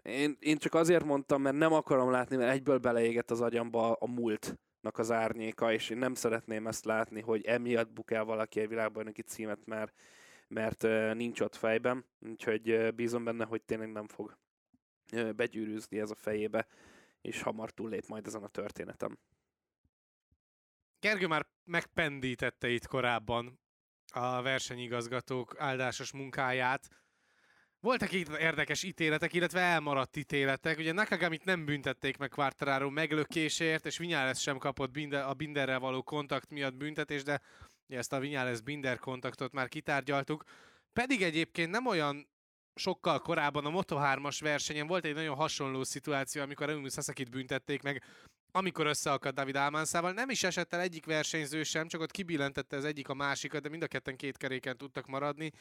Én, 0.03 0.37
én 0.39 0.57
csak 0.57 0.73
azért 0.73 1.03
mondtam, 1.03 1.41
mert 1.41 1.55
nem 1.55 1.73
akarom 1.73 2.11
látni, 2.11 2.35
mert 2.35 2.51
egyből 2.51 2.77
beleégett 2.77 3.31
az 3.31 3.41
agyamba 3.41 3.91
a 3.91 4.07
múltnak 4.07 4.97
az 4.97 5.11
árnyéka, 5.11 5.71
és 5.73 5.89
én 5.89 5.97
nem 5.97 6.13
szeretném 6.13 6.67
ezt 6.67 6.85
látni, 6.85 7.21
hogy 7.21 7.45
emiatt 7.45 7.91
buk 7.91 8.11
el 8.11 8.23
valaki 8.23 8.59
egy 8.59 8.69
világbajnoki 8.69 9.21
címet, 9.21 9.65
mert 9.65 9.93
mert 10.47 10.81
nincs 11.13 11.39
ott 11.39 11.55
fejben, 11.55 12.05
úgyhogy 12.19 12.93
bízom 12.95 13.23
benne, 13.23 13.45
hogy 13.45 13.61
tényleg 13.61 13.91
nem 13.91 14.07
fog 14.07 14.37
begyűrűzni 15.35 15.99
ez 15.99 16.11
a 16.11 16.15
fejébe, 16.15 16.67
és 17.21 17.41
hamar 17.41 17.71
túllép 17.71 18.07
majd 18.07 18.27
ezen 18.27 18.43
a 18.43 18.47
történetem. 18.47 19.17
Gergő 20.99 21.27
már 21.27 21.47
megpendítette 21.63 22.69
itt 22.69 22.87
korábban 22.87 23.59
a 24.13 24.41
versenyigazgatók 24.41 25.55
áldásos 25.59 26.11
munkáját. 26.11 26.87
Voltak 27.79 28.11
itt 28.11 28.27
érdekes 28.27 28.83
ítéletek, 28.83 29.33
illetve 29.33 29.59
elmaradt 29.59 30.15
ítéletek. 30.15 30.77
Ugye 30.77 30.91
Nakagamit 30.91 31.45
nem 31.45 31.65
büntették 31.65 32.17
meg 32.17 32.29
Quartararo 32.29 32.89
meglökésért, 32.89 33.85
és 33.85 33.97
Vinyales 33.97 34.41
sem 34.41 34.57
kapott 34.57 34.95
a 35.11 35.33
Binderrel 35.33 35.79
való 35.79 36.03
kontakt 36.03 36.49
miatt 36.49 36.75
büntetés, 36.75 37.23
de 37.23 37.41
ezt 37.87 38.13
a 38.13 38.19
Vinyales 38.19 38.61
Binder 38.61 38.99
kontaktot 38.99 39.53
már 39.53 39.67
kitárgyaltuk. 39.67 40.43
Pedig 40.93 41.21
egyébként 41.21 41.71
nem 41.71 41.85
olyan 41.85 42.27
sokkal 42.75 43.19
korábban 43.19 43.65
a 43.65 43.81
Moto3-as 43.81 44.37
versenyen 44.39 44.87
volt 44.87 45.05
egy 45.05 45.13
nagyon 45.13 45.35
hasonló 45.35 45.83
szituáció, 45.83 46.41
amikor 46.41 46.67
Reumi 46.67 46.89
Sasakit 46.89 47.29
büntették 47.29 47.81
meg, 47.81 48.03
amikor 48.51 48.85
összeakadt 48.85 49.35
David 49.35 49.55
Almanszával. 49.55 50.11
Nem 50.11 50.29
is 50.29 50.43
esett 50.43 50.73
el 50.73 50.79
egyik 50.79 51.05
versenyző 51.05 51.63
sem, 51.63 51.87
csak 51.87 52.01
ott 52.01 52.11
kibillentette 52.11 52.77
az 52.77 52.85
egyik 52.85 53.09
a 53.09 53.13
másikat, 53.13 53.61
de 53.61 53.69
mind 53.69 53.83
a 53.83 53.87
ketten 53.87 54.15
két 54.15 54.37
keréken 54.37 54.77
tudtak 54.77 55.05
maradni. 55.05 55.51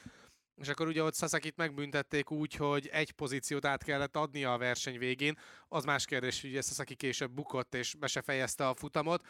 És 0.61 0.69
akkor 0.69 0.87
ugye 0.87 1.03
ott 1.03 1.15
Sasakit 1.15 1.57
megbüntették 1.57 2.31
úgy, 2.31 2.55
hogy 2.55 2.87
egy 2.87 3.11
pozíciót 3.11 3.65
át 3.65 3.85
kellett 3.85 4.17
adnia 4.17 4.53
a 4.53 4.59
verseny 4.59 4.99
végén. 4.99 5.39
Az 5.69 5.85
más 5.85 6.05
kérdés, 6.05 6.41
hogy 6.41 6.51
ugye 6.51 6.61
Sasaki 6.61 6.95
később 6.95 7.31
bukott 7.31 7.75
és 7.75 7.95
be 7.95 8.07
se 8.07 8.21
fejezte 8.21 8.69
a 8.69 8.75
futamot. 8.75 9.27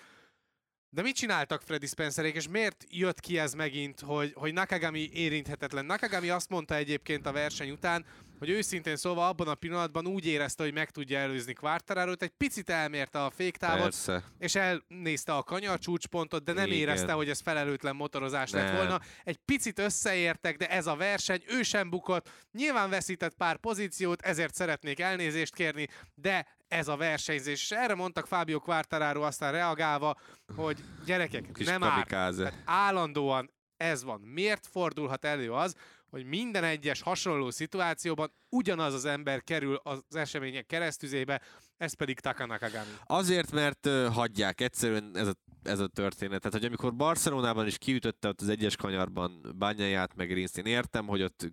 De 0.90 1.02
mit 1.02 1.14
csináltak 1.14 1.62
Freddy 1.62 1.86
Spencerék, 1.86 2.34
és 2.34 2.48
miért 2.48 2.84
jött 2.88 3.20
ki 3.20 3.38
ez 3.38 3.52
megint, 3.52 4.00
hogy, 4.00 4.32
hogy 4.34 4.52
Nakagami 4.52 5.10
érinthetetlen? 5.12 5.84
Nakagami 5.84 6.28
azt 6.28 6.48
mondta 6.48 6.74
egyébként 6.74 7.26
a 7.26 7.32
verseny 7.32 7.70
után, 7.70 8.04
hogy 8.38 8.50
őszintén 8.50 8.96
szóval 8.96 9.28
abban 9.28 9.48
a 9.48 9.54
pillanatban 9.54 10.06
úgy 10.06 10.26
érezte, 10.26 10.62
hogy 10.62 10.72
meg 10.72 10.90
tudja 10.90 11.18
előzni 11.18 11.52
quartararo 11.52 12.12
egy 12.18 12.32
picit 12.36 12.70
elmérte 12.70 13.24
a 13.24 13.30
féktávot, 13.30 13.82
Persze. 13.82 14.24
és 14.38 14.54
elnézte 14.54 15.32
a 15.32 15.42
kanyar 15.42 15.78
csúcspontot, 15.78 16.44
de 16.44 16.52
nem 16.52 16.66
Igen. 16.66 16.78
érezte, 16.78 17.12
hogy 17.12 17.28
ez 17.28 17.40
felelőtlen 17.40 17.96
motorozás 17.96 18.50
lett 18.50 18.66
Nem. 18.66 18.76
volna. 18.76 19.00
Egy 19.24 19.36
picit 19.36 19.78
összeértek, 19.78 20.56
de 20.56 20.68
ez 20.70 20.86
a 20.86 20.96
verseny, 20.96 21.42
ő 21.46 21.62
sem 21.62 21.90
bukott, 21.90 22.30
nyilván 22.52 22.90
veszített 22.90 23.34
pár 23.34 23.56
pozíciót, 23.56 24.22
ezért 24.22 24.54
szeretnék 24.54 25.00
elnézést 25.00 25.54
kérni, 25.54 25.88
de 26.14 26.46
ez 26.68 26.88
a 26.88 26.96
versenyzés. 26.96 27.62
És 27.62 27.70
erre 27.70 27.94
mondtak 27.94 28.26
Fábio 28.26 28.60
Quartararo 28.60 29.22
aztán 29.22 29.52
reagálva, 29.52 30.16
hogy 30.56 30.78
gyerekek, 31.04 31.50
Kis 31.52 31.66
nem 31.66 31.82
árt. 31.82 31.92
kamikáze. 31.92 32.42
Tehát 32.42 32.62
állandóan 32.64 33.50
ez 33.76 34.04
van. 34.04 34.20
Miért 34.20 34.66
fordulhat 34.66 35.24
elő 35.24 35.52
az, 35.52 35.74
hogy 36.10 36.24
minden 36.24 36.64
egyes 36.64 37.00
hasonló 37.00 37.50
szituációban 37.50 38.32
ugyanaz 38.48 38.94
az 38.94 39.04
ember 39.04 39.42
kerül 39.42 39.80
az 39.82 40.02
események 40.10 40.66
keresztüzébe, 40.66 41.40
ez 41.76 41.94
pedig 41.94 42.20
Taka 42.20 42.46
Nakagami. 42.46 42.90
Azért, 43.04 43.52
mert 43.52 43.88
hagyják 44.12 44.60
egyszerűen 44.60 45.10
ez 45.14 45.26
a, 45.28 45.34
ez 45.62 45.78
a 45.78 45.86
történet. 45.86 46.40
Tehát, 46.40 46.58
hogy 46.58 46.66
amikor 46.66 46.94
Barcelonában 46.94 47.66
is 47.66 47.78
kiütötte 47.78 48.28
ott 48.28 48.40
az 48.40 48.48
egyes 48.48 48.76
kanyarban 48.76 49.54
bányáját, 49.58 50.14
meg 50.14 50.32
Rinsz, 50.32 50.56
én 50.56 50.64
értem, 50.64 51.06
hogy 51.06 51.22
ott 51.22 51.52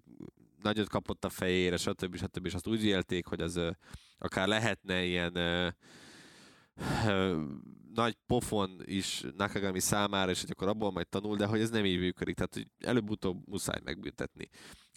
nagyot 0.61 0.89
kapott 0.89 1.25
a 1.25 1.29
fejére, 1.29 1.77
stb. 1.77 2.17
stb. 2.17 2.45
És 2.45 2.53
azt 2.53 2.67
úgy 2.67 2.85
élték, 2.85 3.25
hogy 3.25 3.41
az 3.41 3.59
akár 4.23 4.47
lehetne 4.47 5.03
ilyen 5.03 5.35
ö, 5.35 5.67
ö, 7.07 7.43
nagy 7.93 8.17
pofon 8.27 8.81
is 8.85 9.23
Nakagami 9.37 9.79
számára, 9.79 10.31
és 10.31 10.41
hogy 10.41 10.51
akkor 10.51 10.67
abból 10.67 10.91
majd 10.91 11.07
tanul, 11.07 11.35
de 11.35 11.45
hogy 11.45 11.61
ez 11.61 11.69
nem 11.69 11.85
így 11.85 11.99
működik. 11.99 12.35
Tehát, 12.35 12.53
hogy 12.53 12.67
előbb-utóbb 12.79 13.47
muszáj 13.47 13.79
megbüntetni. 13.83 14.49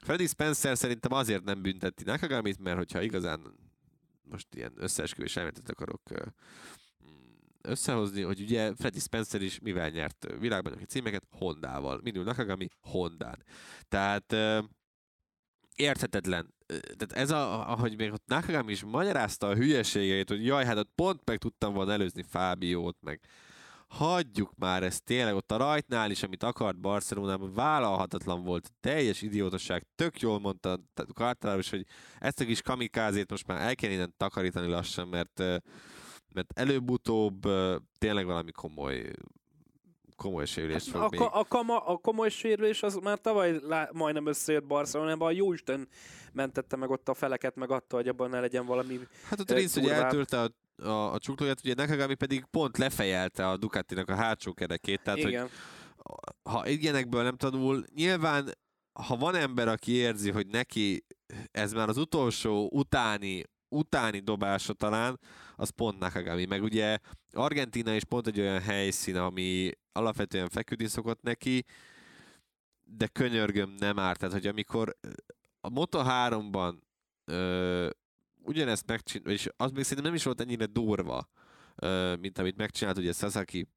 Freddy 0.02 0.26
Spencer 0.26 0.76
szerintem 0.76 1.12
azért 1.12 1.44
nem 1.44 1.62
bünteti 1.62 2.04
Nakagamit, 2.04 2.58
mert 2.58 2.76
hogyha 2.76 3.02
igazán 3.02 3.40
most 4.22 4.54
ilyen 4.54 4.72
összeesküvés 4.76 5.36
elméletet 5.36 5.70
akarok 5.70 6.02
mm, 6.12 7.34
összehozni, 7.60 8.22
hogy 8.22 8.40
ugye 8.40 8.74
Freddy 8.74 8.98
Spencer 8.98 9.42
is 9.42 9.58
mivel 9.58 9.88
nyert 9.88 10.26
világbajnoki 10.38 10.84
címeket? 10.84 11.22
Hondával. 11.30 12.00
Minül 12.02 12.24
Nakagami 12.24 12.68
Hondán. 12.80 13.44
Tehát 13.88 14.36
érthetetlen. 15.74 16.54
Tehát 16.66 17.12
ez, 17.12 17.30
a, 17.30 17.70
ahogy 17.70 17.96
még 17.96 18.12
ott 18.12 18.26
Nakagami 18.26 18.72
is 18.72 18.84
magyarázta 18.84 19.48
a 19.48 19.54
hülyeségeit, 19.54 20.28
hogy 20.28 20.44
jaj, 20.44 20.64
hát 20.64 20.76
ott 20.76 20.92
pont 20.94 21.20
meg 21.24 21.38
tudtam 21.38 21.74
volna 21.74 21.92
előzni 21.92 22.22
Fábiót, 22.22 22.96
meg 23.00 23.20
hagyjuk 23.88 24.52
már 24.56 24.82
ezt 24.82 25.04
tényleg, 25.04 25.34
ott 25.34 25.52
a 25.52 25.56
rajtnál 25.56 26.10
is, 26.10 26.22
amit 26.22 26.42
akart 26.42 26.80
Barcelonában, 26.80 27.54
vállalhatatlan 27.54 28.44
volt, 28.44 28.72
teljes 28.80 29.22
idiótaság, 29.22 29.86
tök 29.94 30.20
jól 30.20 30.40
mondta 30.40 30.80
Quartararo 31.14 31.58
is, 31.58 31.70
hogy 31.70 31.86
ezt 32.18 32.40
a 32.40 32.44
kis 32.44 32.62
kamikázét 32.62 33.30
most 33.30 33.46
már 33.46 33.60
el 33.60 33.74
kell 33.74 33.90
innen 33.90 34.14
takarítani 34.16 34.68
lassan, 34.68 35.08
mert, 35.08 35.38
mert 36.32 36.52
előbb-utóbb 36.54 37.48
tényleg 37.98 38.26
valami 38.26 38.50
komoly 38.50 39.10
komoly 40.16 40.46
sérülést 40.46 40.88
fog 40.88 41.00
A, 41.00 41.08
még. 41.10 41.20
a, 41.20 41.44
kama, 41.48 41.78
a 41.78 41.96
komoly 41.96 42.28
sérülés 42.28 42.82
az 42.82 42.94
már 42.94 43.18
tavaly 43.18 43.58
lá, 43.62 43.88
majdnem 43.92 44.26
összejött 44.26 44.64
Barcelonában, 44.66 45.28
a 45.28 45.30
Jóisten 45.30 45.88
mentette 46.32 46.76
meg 46.76 46.90
ott 46.90 47.08
a 47.08 47.14
feleket, 47.14 47.56
meg 47.56 47.70
attól, 47.70 48.00
hogy 48.00 48.08
abban 48.08 48.30
ne 48.30 48.40
legyen 48.40 48.66
valami... 48.66 48.98
Hát 49.28 49.40
ott 49.40 49.50
ö, 49.50 49.54
Rinsz 49.54 49.76
ugye 49.76 49.86
durvább. 49.86 50.04
eltörte 50.04 50.40
a, 50.40 50.50
a, 50.88 51.12
a 51.12 51.18
csuklóját, 51.18 51.60
ugye 51.64 51.74
Nakagami 51.74 52.14
pedig 52.14 52.44
pont 52.50 52.78
lefejelte 52.78 53.48
a 53.48 53.56
Ducatinak 53.56 54.08
a 54.08 54.14
hátsó 54.14 54.52
kerekét, 54.52 55.02
tehát 55.02 55.22
hogy 55.22 55.30
Igen. 55.30 55.48
ha 56.42 56.68
ilyenekből 56.68 57.22
nem 57.22 57.36
tanul, 57.36 57.84
nyilván 57.94 58.54
ha 58.92 59.16
van 59.16 59.34
ember, 59.34 59.68
aki 59.68 59.92
érzi, 59.92 60.30
hogy 60.30 60.46
neki 60.46 61.04
ez 61.50 61.72
már 61.72 61.88
az 61.88 61.96
utolsó 61.96 62.68
utáni 62.72 63.44
utáni 63.68 64.18
dobása 64.18 64.72
talán, 64.72 65.20
az 65.56 65.68
pont 65.68 65.98
Nakagami. 65.98 66.44
Meg 66.44 66.62
ugye 66.62 66.98
Argentina 67.32 67.94
is 67.94 68.04
pont 68.04 68.26
egy 68.26 68.40
olyan 68.40 68.60
helyszín, 68.60 69.16
ami 69.16 69.70
alapvetően 69.92 70.48
feküdni 70.48 70.86
szokott 70.86 71.22
neki, 71.22 71.64
de 72.84 73.06
könyörgöm 73.06 73.70
nem 73.70 73.98
árt. 73.98 74.18
Tehát, 74.18 74.34
hogy 74.34 74.46
amikor 74.46 74.96
a 75.60 75.68
Moto3-ban 75.68 76.78
ö, 77.24 77.90
ugyanezt 78.42 78.86
megcsinál, 78.86 79.32
és 79.32 79.48
az 79.56 79.70
még 79.70 79.82
szerintem 79.82 80.04
nem 80.04 80.14
is 80.14 80.24
volt 80.24 80.40
ennyire 80.40 80.66
durva, 80.66 81.28
ö, 81.74 82.16
mint 82.16 82.38
amit 82.38 82.56
megcsinált 82.56 82.98
ugye 82.98 83.12
Sasaki, 83.12 83.68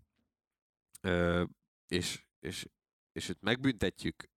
ö, 1.02 1.44
és, 1.88 2.24
és, 2.40 2.66
és 3.12 3.30
őt 3.30 3.42
megbüntetjük, 3.42 4.30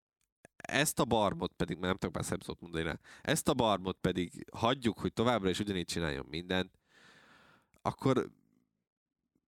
ezt 0.57 0.99
a 0.99 1.05
barmot 1.05 1.53
pedig, 1.53 1.77
már 1.77 1.87
nem 1.87 1.97
tudok 1.97 2.15
már 2.15 2.25
szebb 2.25 2.61
mondani 2.61 2.85
rá, 2.85 2.99
ezt 3.23 3.49
a 3.49 3.55
barmot 3.55 3.97
pedig 4.01 4.47
hagyjuk, 4.53 4.99
hogy 4.99 5.13
továbbra 5.13 5.49
is 5.49 5.59
ugyanígy 5.59 5.87
csináljon 5.87 6.27
mindent, 6.29 6.79
akkor 7.83 8.31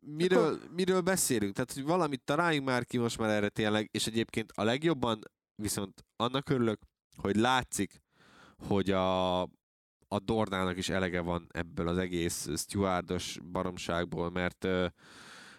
miről, 0.01 0.61
miről 0.71 1.01
beszélünk? 1.01 1.55
Tehát, 1.55 1.73
hogy 1.73 1.85
valamit 1.85 2.25
találjunk 2.25 2.67
már 2.67 2.85
ki 2.85 2.99
most 2.99 3.19
már 3.19 3.31
erre 3.31 3.49
tényleg, 3.49 3.89
és 3.93 4.07
egyébként 4.07 4.53
a 4.55 4.63
legjobban 4.63 5.21
viszont 5.55 6.05
annak 6.17 6.49
örülök, 6.49 6.81
hogy 7.17 7.37
látszik, 7.37 8.03
hogy 8.57 8.91
a, 8.91 9.43
a 10.09 10.19
Dornának 10.25 10.77
is 10.77 10.89
elege 10.89 11.21
van 11.21 11.47
ebből 11.51 11.89
az 11.89 11.99
egész 11.99 12.49
stewardos 12.57 13.39
baromságból, 13.53 14.31
mert 14.31 14.67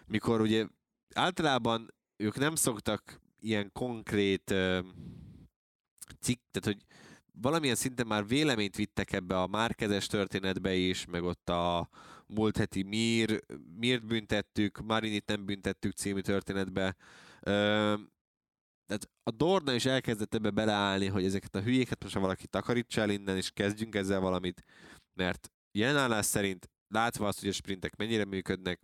mikor 0.06 0.40
ugye 0.40 0.66
általában 1.14 1.94
ők 2.16 2.38
nem 2.38 2.54
szoktak 2.54 3.20
ilyen 3.40 3.70
konkrét 3.72 4.50
ö, 4.50 4.78
cikk, 6.20 6.40
tehát 6.50 6.78
hogy 6.78 6.86
valamilyen 7.40 7.74
szinten 7.74 8.06
már 8.06 8.26
véleményt 8.26 8.76
vittek 8.76 9.12
ebbe 9.12 9.40
a 9.40 9.46
márkezes 9.46 10.06
történetbe 10.06 10.74
is, 10.74 11.06
meg 11.06 11.22
ott 11.22 11.48
a 11.48 11.88
múlt 12.26 12.56
heti 12.56 12.82
Mir, 12.82 13.40
Mirt 13.76 14.06
büntettük, 14.06 14.78
Marinit 14.78 15.26
nem 15.26 15.44
büntettük 15.44 15.92
című 15.92 16.20
történetbe. 16.20 16.96
Tehát 18.86 19.10
a 19.22 19.30
Dorna 19.30 19.72
is 19.72 19.84
elkezdett 19.84 20.34
ebbe 20.34 20.50
beleállni, 20.50 21.06
hogy 21.06 21.24
ezeket 21.24 21.54
a 21.54 21.62
hülyéket 21.62 22.02
most 22.02 22.14
valaki 22.14 22.46
takarítsa 22.46 23.00
el 23.00 23.10
innen, 23.10 23.36
és 23.36 23.50
kezdjünk 23.50 23.94
ezzel 23.94 24.20
valamit, 24.20 24.64
mert 25.14 25.52
jelenállás 25.70 26.26
szerint, 26.26 26.70
látva 26.88 27.26
azt, 27.26 27.40
hogy 27.40 27.48
a 27.48 27.52
sprintek 27.52 27.96
mennyire 27.96 28.24
működnek, 28.24 28.80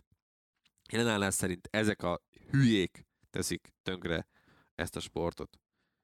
jelenállás 0.91 1.33
szerint 1.33 1.67
ezek 1.71 2.03
a 2.03 2.21
hülyék 2.49 3.07
teszik 3.29 3.73
tönkre 3.81 4.27
ezt 4.75 4.95
a 4.95 4.99
sportot. 4.99 5.59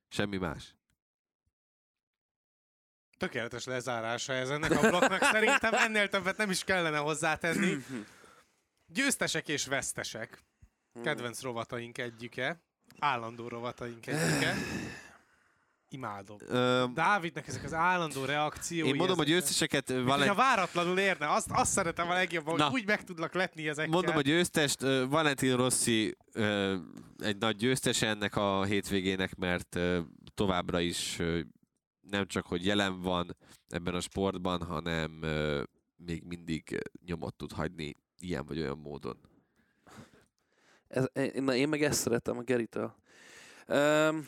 Semmi 0.08 0.38
más. 0.38 0.79
Tökéletes 3.20 3.66
lezárása 3.66 4.34
ez 4.34 4.50
ennek 4.50 4.72
a 4.72 4.90
blokknak. 4.90 5.24
Szerintem 5.24 5.74
ennél 5.74 6.10
többet 6.10 6.38
nem 6.38 6.50
is 6.50 6.64
kellene 6.64 6.98
hozzátenni. 6.98 7.78
Győztesek 8.88 9.48
és 9.48 9.66
vesztesek. 9.66 10.44
Kedvenc 11.04 11.42
rovataink 11.42 11.98
egyike. 11.98 12.64
Állandó 13.00 13.48
rovataink 13.48 14.08
egyike. 14.08 14.56
Imádom. 15.90 16.38
Ö, 16.48 16.86
Dávidnak 16.94 17.48
ezek 17.48 17.64
az 17.64 17.74
állandó 17.74 18.26
reakciói. 18.26 18.88
én 18.88 18.96
mondom, 18.96 19.18
hogy 19.18 19.26
győzteseket 19.26 19.90
hogyha 19.90 20.30
egy, 20.30 20.36
váratlanul 20.36 21.00
érne, 21.00 21.34
azt, 21.34 21.48
azt 21.52 21.72
szeretem 21.72 22.10
a 22.10 22.14
legjobban, 22.14 22.52
hogy 22.52 22.62
Na. 22.62 22.70
úgy 22.70 22.86
meg 22.86 23.04
tudlak 23.04 23.34
lepni 23.34 23.68
ezekkel. 23.68 23.92
mondom 23.92 24.16
a 24.16 24.22
győztest, 24.22 24.82
Valentin 25.10 25.56
Rossi 25.56 26.18
egy 27.18 27.38
nagy 27.38 27.56
győztese 27.56 28.08
ennek 28.08 28.36
a 28.36 28.64
hétvégének, 28.64 29.36
mert 29.36 29.80
továbbra 30.34 30.80
is 30.80 31.20
nem 32.10 32.28
csak, 32.28 32.46
hogy 32.46 32.66
jelen 32.66 33.02
van 33.02 33.36
ebben 33.68 33.96
a 33.96 34.00
sportban, 34.00 34.64
hanem 34.64 35.22
ö, 35.22 35.64
még 35.96 36.24
mindig 36.24 36.80
nyomot 37.06 37.36
tud 37.36 37.52
hagyni 37.52 37.96
ilyen 38.20 38.46
vagy 38.46 38.60
olyan 38.60 38.78
módon. 38.78 39.18
Ez, 40.88 41.06
én, 41.14 41.44
na, 41.44 41.56
én 41.56 41.70
meg 41.70 41.84
ezt 41.84 42.00
szeretem 42.00 42.38
a 42.38 42.42
Geritől. 42.42 42.96
Um, 43.68 44.28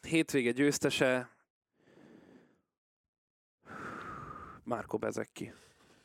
hétvége 0.00 0.50
győztese 0.50 1.30
Márko 4.64 4.98
Bezekki. 4.98 5.52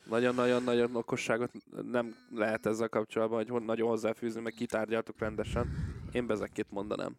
Nagyon-nagyon-nagyon 0.05 0.95
okosságot 0.95 1.51
nem 1.81 2.15
lehet 2.29 2.65
ezzel 2.65 2.89
kapcsolatban, 2.89 3.47
hogy 3.47 3.63
nagyon 3.63 3.87
hozzáfűzni, 3.87 4.41
meg 4.41 4.53
kitárgyaltuk 4.53 5.19
rendesen. 5.19 5.95
Én 6.11 6.27
Bezekkit 6.27 6.71
mondanám. 6.71 7.17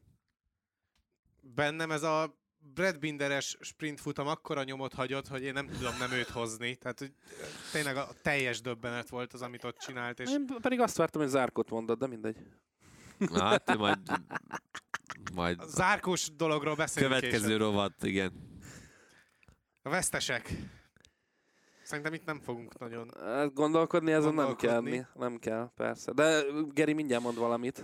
Bennem 1.41 1.91
ez 1.91 2.03
a 2.03 2.40
Brad 2.75 2.99
Binderes 2.99 3.57
sprint 3.61 4.01
futam 4.01 4.27
akkora 4.27 4.63
nyomot 4.63 4.95
hagyott, 4.95 5.27
hogy 5.29 5.43
én 5.43 5.53
nem 5.53 5.67
tudom 5.67 5.97
nem 5.99 6.13
őt 6.13 6.29
hozni. 6.29 6.75
Tehát 6.77 6.99
hogy 6.99 7.13
tényleg 7.73 7.97
a 7.97 8.09
teljes 8.23 8.61
döbbenet 8.61 9.09
volt 9.09 9.33
az, 9.33 9.43
amit 9.43 9.65
ott 9.65 9.77
csinált. 9.79 10.21
És 10.21 10.31
Én 10.31 10.47
pedig 10.61 10.81
azt 10.81 10.97
vártam, 10.97 11.21
hogy 11.21 11.31
Zárkot 11.31 11.71
mondod, 11.71 11.99
de 11.99 12.07
mindegy. 12.07 12.37
Na, 13.19 13.45
Hát, 13.45 13.77
majd, 13.77 13.99
majd 15.35 15.61
a 15.61 15.67
zárkós 15.67 16.29
dologról 16.37 16.75
beszélünk 16.75 17.13
következő 17.15 17.45
később. 17.47 17.61
rovat, 17.61 18.03
igen. 18.03 18.33
A 19.83 19.89
vesztesek. 19.89 20.53
Szerintem 21.83 22.15
itt 22.15 22.25
nem 22.25 22.41
fogunk 22.41 22.79
nagyon. 22.79 23.11
Hát 23.21 23.53
Gondolkodni 23.55 24.13
ezen 24.13 24.35
nem 24.35 24.57
kell, 24.57 24.85
nem 25.15 25.39
kell, 25.39 25.71
persze. 25.75 26.13
De 26.13 26.43
Geri 26.69 26.93
mindjárt 26.93 27.23
mond 27.23 27.37
valamit. 27.37 27.83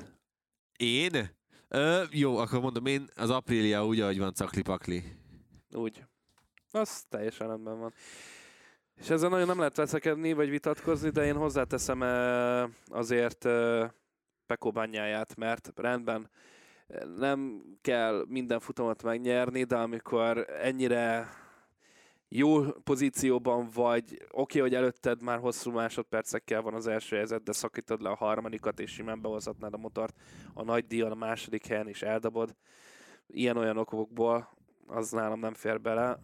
Én? 0.76 1.30
Ö, 1.68 2.02
jó, 2.10 2.36
akkor 2.36 2.60
mondom 2.60 2.86
én, 2.86 3.08
az 3.14 3.30
Aprilia 3.30 3.86
úgy, 3.86 4.00
ahogy 4.00 4.18
van 4.18 4.34
cakli-pakli. 4.34 5.02
Úgy. 5.74 6.04
Az 6.70 7.04
teljesen 7.08 7.48
rendben 7.48 7.78
van. 7.78 7.92
És 8.94 9.10
ezzel 9.10 9.28
nagyon 9.28 9.46
nem 9.46 9.58
lehet 9.58 9.76
veszekedni, 9.76 10.32
vagy 10.32 10.50
vitatkozni, 10.50 11.10
de 11.10 11.24
én 11.24 11.36
hozzáteszem 11.36 12.00
azért 12.86 13.48
Peko 14.46 14.70
bányáját, 14.70 15.36
mert 15.36 15.72
rendben 15.74 16.30
nem 17.16 17.62
kell 17.80 18.24
minden 18.28 18.60
futamot 18.60 19.02
megnyerni, 19.02 19.64
de 19.64 19.76
amikor 19.76 20.46
ennyire 20.62 21.28
jó 22.28 22.72
pozícióban 22.72 23.68
vagy, 23.74 24.04
oké, 24.12 24.28
okay, 24.30 24.60
hogy 24.60 24.74
előtted 24.74 25.22
már 25.22 25.38
hosszú 25.38 25.70
másodpercekkel 25.70 26.62
van 26.62 26.74
az 26.74 26.86
első 26.86 27.16
helyzet, 27.16 27.42
de 27.42 27.52
szakítod 27.52 28.02
le 28.02 28.10
a 28.10 28.14
harmadikat, 28.14 28.80
és 28.80 28.92
simán 28.92 29.20
behozhatnád 29.20 29.74
a 29.74 29.76
motort 29.76 30.20
a 30.54 30.62
nagy 30.62 30.86
díjon 30.86 31.10
a 31.10 31.14
második 31.14 31.66
helyen 31.66 31.88
is 31.88 32.02
eldobod. 32.02 32.56
Ilyen-olyan 33.26 33.76
okokból 33.76 34.56
az 34.86 35.10
nálam 35.10 35.38
nem 35.38 35.54
fér 35.54 35.80
bele, 35.80 36.18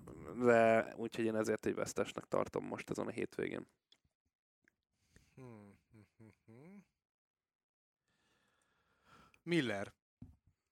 de 0.44 0.92
úgyhogy 0.96 1.24
én 1.24 1.36
ezért 1.36 1.66
egy 1.66 1.74
vesztesnek 1.74 2.24
tartom 2.24 2.64
most 2.64 2.90
azon 2.90 3.06
a 3.06 3.10
hétvégén. 3.10 3.66
Miller. 9.42 9.92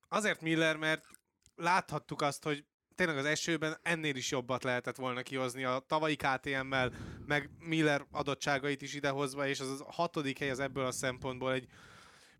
Azért 0.08 0.40
Miller, 0.40 0.76
mert 0.76 1.06
láthattuk 1.54 2.22
azt, 2.22 2.44
hogy 2.44 2.64
tényleg 3.00 3.18
az 3.18 3.24
esőben 3.24 3.78
ennél 3.82 4.16
is 4.16 4.30
jobbat 4.30 4.64
lehetett 4.64 4.96
volna 4.96 5.22
kihozni 5.22 5.64
a 5.64 5.84
tavalyi 5.86 6.16
KTM-mel, 6.16 6.92
meg 7.26 7.50
Miller 7.58 8.06
adottságait 8.10 8.82
is 8.82 8.94
idehozva, 8.94 9.46
és 9.46 9.60
az 9.60 9.80
a 9.80 9.92
hatodik 9.92 10.38
hely 10.38 10.50
az 10.50 10.60
ebből 10.60 10.84
a 10.84 10.90
szempontból 10.90 11.52
egy 11.52 11.66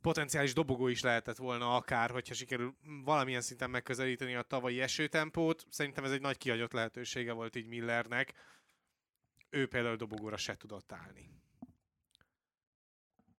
potenciális 0.00 0.52
dobogó 0.52 0.88
is 0.88 1.00
lehetett 1.00 1.36
volna 1.36 1.76
akár, 1.76 2.10
hogyha 2.10 2.34
sikerül 2.34 2.74
valamilyen 3.04 3.40
szinten 3.40 3.70
megközelíteni 3.70 4.34
a 4.34 4.42
tavalyi 4.42 4.80
esőtempót. 4.80 5.66
Szerintem 5.70 6.04
ez 6.04 6.10
egy 6.10 6.20
nagy 6.20 6.36
kihagyott 6.36 6.72
lehetősége 6.72 7.32
volt 7.32 7.56
így 7.56 7.66
Millernek. 7.66 8.32
Ő 9.50 9.66
például 9.66 9.96
dobogóra 9.96 10.36
se 10.36 10.56
tudott 10.56 10.92
állni. 10.92 11.30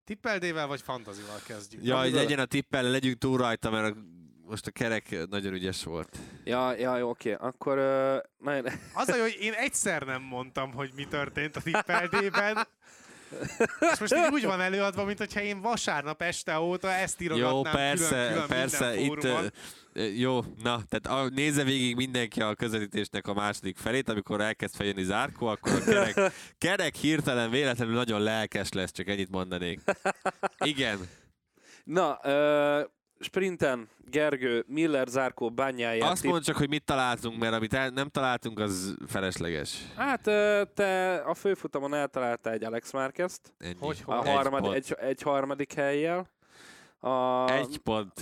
Tippeldével 0.05 0.67
vagy 0.67 0.81
fantazival 0.83 1.39
kezdjük? 1.47 1.85
Ja, 1.85 2.01
hogy 2.01 2.13
legyen 2.13 2.39
a 2.39 2.45
tippel, 2.45 2.83
legyünk 2.83 3.19
túl 3.19 3.39
rajta, 3.39 3.71
mert 3.71 3.97
a, 3.97 3.99
most 4.51 4.67
a 4.67 4.71
kerek 4.71 5.27
nagyon 5.31 5.53
ügyes 5.53 5.85
volt. 5.85 6.19
Ja, 6.45 6.77
ja, 6.77 6.97
jó, 6.97 7.09
oké, 7.09 7.33
akkor 7.33 7.79
uh, 7.79 8.17
nagyon, 8.39 8.65
Az 8.95 9.09
a 9.09 9.17
jó, 9.17 9.23
hogy 9.23 9.37
én 9.41 9.53
egyszer 9.53 10.03
nem 10.03 10.23
mondtam, 10.23 10.73
hogy 10.73 10.91
mi 10.95 11.05
történt 11.05 11.57
a 11.57 11.61
tippeldében, 11.61 12.67
és 13.93 13.99
most 13.99 14.15
így 14.15 14.29
úgy 14.33 14.45
van 14.45 14.61
előadva, 14.61 15.05
mint 15.05 15.19
hogyha 15.19 15.41
én 15.41 15.61
vasárnap 15.61 16.23
este 16.23 16.59
óta 16.59 16.91
ezt 16.91 17.21
írogatnám 17.21 17.55
Jó, 17.55 17.63
persze, 17.63 18.09
külön-külön 18.09 18.47
persze, 18.47 18.95
minden 18.95 19.05
itt 19.05 19.25
ö, 19.25 19.47
ö, 19.93 20.05
jó, 20.05 20.41
na, 20.63 20.83
tehát 20.89 21.07
a, 21.07 21.29
nézze 21.29 21.65
végig 21.65 21.97
mindenki 21.97 22.41
a 22.41 22.55
közvetítésnek 22.55 23.27
a 23.27 23.35
második 23.35 23.77
felét, 23.77 24.09
amikor 24.09 24.41
elkezd 24.41 24.75
feljönni 24.75 25.03
zárkó, 25.03 25.47
akkor 25.47 25.73
a 25.73 25.85
kerek, 25.85 26.33
kerek 26.59 26.95
hirtelen 26.95 27.51
véletlenül 27.51 27.95
nagyon 27.95 28.23
lelkes 28.23 28.73
lesz, 28.73 28.93
csak 28.93 29.09
ennyit 29.09 29.31
mondanék. 29.31 29.81
Igen, 30.59 30.99
Na, 31.85 32.19
uh, 32.23 32.91
sprinten 33.21 33.89
Gergő, 34.11 34.65
Miller, 34.67 35.07
Zárkó, 35.07 35.51
bányája. 35.51 36.07
azt 36.07 36.25
mondd 36.25 36.43
csak, 36.43 36.57
hogy 36.57 36.69
mit 36.69 36.85
találtunk, 36.85 37.39
mert 37.39 37.55
amit 37.55 37.75
el, 37.75 37.89
nem 37.89 38.09
találtunk, 38.09 38.59
az 38.59 38.95
felesleges. 39.07 39.79
Hát 39.97 40.23
te 40.75 41.15
a 41.27 41.35
főfutamon 41.35 41.95
eltaláltál 41.95 42.53
egy 42.53 42.65
Alex 42.65 42.93
Márquezt. 42.93 43.53
Hogy, 43.79 44.03
a 44.05 44.15
hogy? 44.15 44.27
Egy 44.27 44.35
harmad, 44.35 44.61
pont. 44.61 44.75
egy, 44.75 44.97
egy 45.01 45.23
harmadik 45.23 45.73
helyjel. 45.73 46.29
A, 47.01 47.51
Egy 47.53 47.79
pont. 47.79 48.13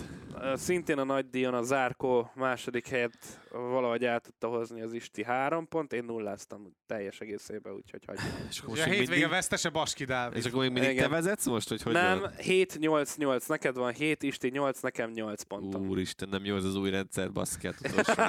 Szintén 0.55 0.99
a 0.99 1.05
nagy 1.05 1.31
díjon 1.31 1.55
a 1.55 1.63
Zárkó 1.63 2.31
második 2.35 2.89
helyet 2.89 3.17
valahogy 3.51 4.05
el 4.05 4.21
tudta 4.21 4.49
hozni 4.49 4.81
az 4.81 4.93
Isti 4.93 5.25
három 5.25 5.69
pont, 5.69 5.93
én 5.93 6.05
nulláztam 6.05 6.77
teljes 6.87 7.21
egészében, 7.21 7.73
úgyhogy 7.73 8.03
hagyjuk. 8.07 8.27
És 8.49 8.59
akkor 8.59 8.73
Ugye 8.73 8.83
a 8.83 8.87
most 8.87 8.89
még 8.89 8.99
hétvége 8.99 9.11
mindig, 9.21 9.37
vesztese 9.37 9.69
Baski 9.69 10.05
Dávid. 10.05 10.37
és 10.37 10.45
akkor 10.45 10.61
még 10.61 10.71
mindig 10.71 10.89
te 10.89 10.95
Igen. 10.95 11.11
vezetsz 11.11 11.47
most, 11.47 11.69
hogy 11.69 11.83
hogy 11.83 11.93
nem, 11.93 12.21
van? 12.21 12.33
7-8-8, 12.39 13.49
neked 13.49 13.77
van 13.77 13.93
7, 13.93 14.23
Isti 14.23 14.49
8, 14.49 14.81
nekem 14.81 15.11
8 15.11 15.43
pontom. 15.43 15.89
Úristen, 15.89 16.29
nem 16.29 16.45
jó 16.45 16.57
ez 16.57 16.65
az 16.65 16.75
új 16.77 16.91
rendszer, 16.91 17.33
baszki, 17.33 17.67
hát 17.67 17.77
utolsó. 17.81 18.23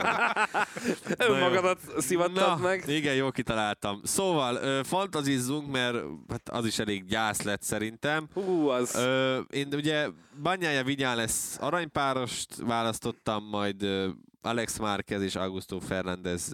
Önmagadat 1.34 1.80
szivattad 1.98 2.62
meg. 2.62 2.84
Igen, 2.88 3.16
jól 3.16 3.32
kitaláltam. 3.32 4.02
Szóval, 4.04 4.56
ö, 4.56 4.80
fantazizzunk, 4.84 5.72
mert 5.72 5.98
hát 6.30 6.50
az 6.50 6.66
is 6.66 6.80
elég 6.80 7.06
gyász 7.06 7.42
lett 7.42 7.62
szerintem. 7.62 8.28
Hú, 8.34 8.68
az... 8.68 8.96
Ö, 8.96 9.40
én 9.50 9.68
ugye 9.74 10.08
Banyája 10.42 10.84
Vinyá 10.84 11.16
lesz 11.16 11.58
aranypárost 11.62 12.56
választottam, 12.56 13.44
majd 13.44 13.84
ö, 13.84 14.10
Alex 14.42 14.78
Márquez 14.80 15.22
és 15.22 15.36
Augusto 15.36 15.80
Fernández 15.80 16.52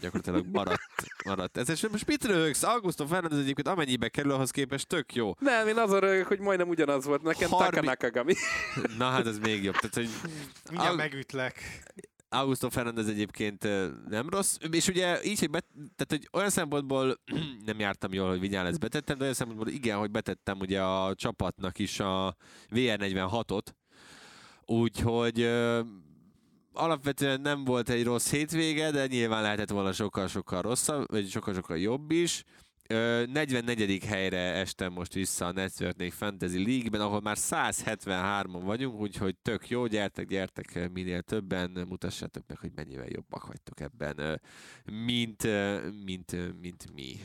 gyakorlatilag 0.00 0.46
maradt. 0.52 0.80
maradt. 1.24 1.56
Ez 1.56 1.70
és 1.70 1.88
most 1.88 2.06
mit 2.06 2.24
röhögsz? 2.24 2.62
Augusto 2.62 3.06
Fernández 3.06 3.38
egyébként 3.38 3.68
amennyibe 3.68 4.08
kerül, 4.08 4.30
ahhoz 4.32 4.50
képest 4.50 4.86
tök 4.86 5.14
jó. 5.14 5.32
Nem, 5.38 5.68
én 5.68 5.76
azon 5.76 6.00
rögök, 6.00 6.26
hogy 6.26 6.38
majdnem 6.40 6.68
ugyanaz 6.68 7.04
volt 7.04 7.22
nekem 7.22 7.50
Harmi- 7.50 7.70
Taka 7.74 7.86
Nakagami. 7.86 8.34
Na 8.98 9.10
hát 9.10 9.26
ez 9.26 9.38
még 9.38 9.62
jobb. 9.62 9.74
Tehát, 9.74 9.94
hogy 9.94 10.08
Mindjárt 10.70 10.96
megütlek. 10.96 11.82
Augusto 12.30 12.70
Fernández 12.70 13.08
egyébként 13.08 13.62
nem 14.08 14.28
rossz, 14.28 14.56
és 14.70 14.88
ugye 14.88 15.24
így, 15.24 15.38
hogy, 15.38 15.50
bet, 15.50 15.64
tehát, 15.74 16.06
hogy 16.08 16.28
olyan 16.32 16.50
szempontból 16.50 17.20
nem 17.66 17.78
jártam 17.78 18.12
jól, 18.12 18.28
hogy 18.28 18.40
Vinyá 18.40 18.62
lesz 18.62 18.76
betettem, 18.76 19.16
de 19.16 19.22
olyan 19.22 19.34
szempontból 19.34 19.68
igen, 19.68 19.98
hogy 19.98 20.10
betettem 20.10 20.58
ugye 20.60 20.82
a 20.82 21.14
csapatnak 21.14 21.78
is 21.78 22.00
a 22.00 22.36
VR46-ot, 22.70 23.66
úgyhogy 24.64 25.48
alapvetően 26.78 27.40
nem 27.40 27.64
volt 27.64 27.88
egy 27.88 28.04
rossz 28.04 28.30
hétvége, 28.30 28.90
de 28.90 29.06
nyilván 29.06 29.42
lehetett 29.42 29.70
volna 29.70 29.92
sokkal-sokkal 29.92 30.62
rosszabb, 30.62 31.10
vagy 31.10 31.28
sokkal-sokkal 31.28 31.78
jobb 31.78 32.10
is. 32.10 32.44
Ö, 32.88 33.24
44. 33.26 34.04
helyre 34.04 34.38
estem 34.38 34.92
most 34.92 35.14
vissza 35.14 35.46
a 35.46 35.52
Network 35.52 36.12
Fantasy 36.12 36.64
League-ben, 36.64 37.00
ahol 37.00 37.20
már 37.20 37.36
173-on 37.38 38.60
vagyunk, 38.64 39.00
úgyhogy 39.00 39.36
tök 39.42 39.68
jó, 39.68 39.86
gyertek, 39.86 40.26
gyertek 40.26 40.90
minél 40.92 41.22
többen, 41.22 41.70
mutassátok 41.88 42.42
meg, 42.46 42.58
hogy 42.58 42.70
mennyivel 42.74 43.08
jobbak 43.08 43.46
vagytok 43.46 43.80
ebben, 43.80 44.40
mint, 44.84 45.42
mint, 46.04 46.60
mint 46.60 46.94
mi. 46.94 47.16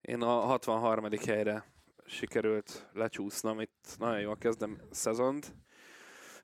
Én 0.00 0.22
a 0.22 0.40
63. 0.40 1.08
helyre 1.26 1.64
sikerült 2.06 2.88
lecsúsznom, 2.92 3.60
itt 3.60 3.96
nagyon 3.98 4.20
jól 4.20 4.36
kezdem 4.36 4.78
szezont. 4.90 5.54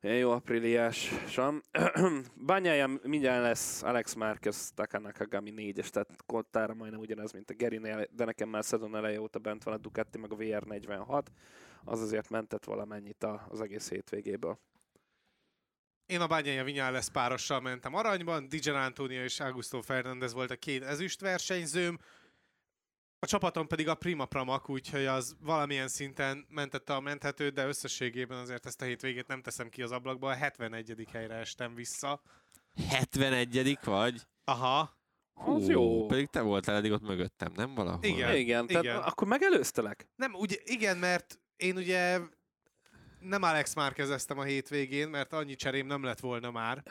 Jó 0.05 0.31
apríliásan. 0.31 1.63
Bányája 2.35 2.87
mindjárt 3.03 3.43
lesz 3.43 3.83
Alex 3.83 4.15
Márquez, 4.15 4.73
Taka 4.75 4.99
Nakagami 4.99 5.53
4-es, 5.57 5.89
tehát 5.89 6.09
kottára 6.27 6.75
majdnem 6.75 7.01
ugyanez, 7.01 7.33
mint 7.33 7.51
a 7.51 7.55
Gerinél, 7.55 8.07
de 8.11 8.25
nekem 8.25 8.49
már 8.49 8.65
szezon 8.65 8.97
eleje 8.97 9.21
óta 9.21 9.39
bent 9.39 9.63
van 9.63 9.75
a 9.75 9.77
Ducati, 9.77 10.19
meg 10.19 10.33
a 10.33 10.37
VR46. 10.37 11.23
Az 11.85 12.01
azért 12.01 12.31
mentett 12.31 12.65
valamennyit 12.65 13.27
az 13.49 13.61
egész 13.61 13.89
hétvégéből. 13.89 14.59
Én 16.07 16.21
a 16.21 16.27
Bányája 16.27 16.65
Vinyales 16.65 17.11
párossal 17.11 17.61
mentem 17.61 17.95
aranyban, 17.95 18.49
Dijan 18.49 18.77
Antonio 18.77 19.23
és 19.23 19.41
Augusto 19.41 19.81
Fernández 19.81 20.33
volt 20.33 20.51
a 20.51 20.57
két 20.57 20.83
ezüst 20.83 21.21
versenyzőm, 21.21 21.99
a 23.23 23.27
csapatom 23.27 23.67
pedig 23.67 23.89
a 23.89 23.95
Prima 23.95 24.25
Pramak, 24.25 24.69
úgyhogy 24.69 25.07
az 25.07 25.37
valamilyen 25.41 25.89
szinten 25.89 26.47
mentette 26.49 26.95
a 26.95 27.01
menthetőt, 27.01 27.55
de 27.55 27.67
összességében 27.67 28.39
azért 28.39 28.67
ezt 28.67 28.83
a 28.83 28.85
hétvégét 28.85 29.27
nem 29.27 29.43
teszem 29.43 29.69
ki 29.69 29.83
az 29.83 29.91
ablakba, 29.91 30.31
a 30.31 30.35
71. 30.35 31.09
helyre 31.13 31.35
estem 31.35 31.75
vissza. 31.75 32.23
71 32.89 33.79
vagy? 33.85 34.21
Aha, 34.45 34.97
Az 35.35 35.69
jó. 35.69 36.07
Pedig 36.07 36.27
te 36.27 36.41
voltál 36.41 36.77
eddig 36.77 36.93
ott 36.93 37.03
mögöttem, 37.03 37.53
nem 37.55 37.75
valahol? 37.75 38.05
Igen. 38.05 38.37
Igen, 38.37 38.67
tehát 38.67 38.85
igen. 38.85 38.97
akkor 38.97 39.29
megelőztelek? 39.29 40.09
nem, 40.17 40.35
ugye, 40.35 40.57
igen, 40.65 40.97
mert 40.97 41.41
én 41.57 41.77
ugye 41.77 42.19
nem 43.21 43.43
Alex 43.43 43.75
Márquezeztem 43.75 44.39
a 44.39 44.43
hétvégén, 44.43 45.09
mert 45.09 45.33
annyi 45.33 45.55
cserém 45.55 45.87
nem 45.87 46.03
lett 46.03 46.21
volna 46.21 46.51
már. 46.51 46.83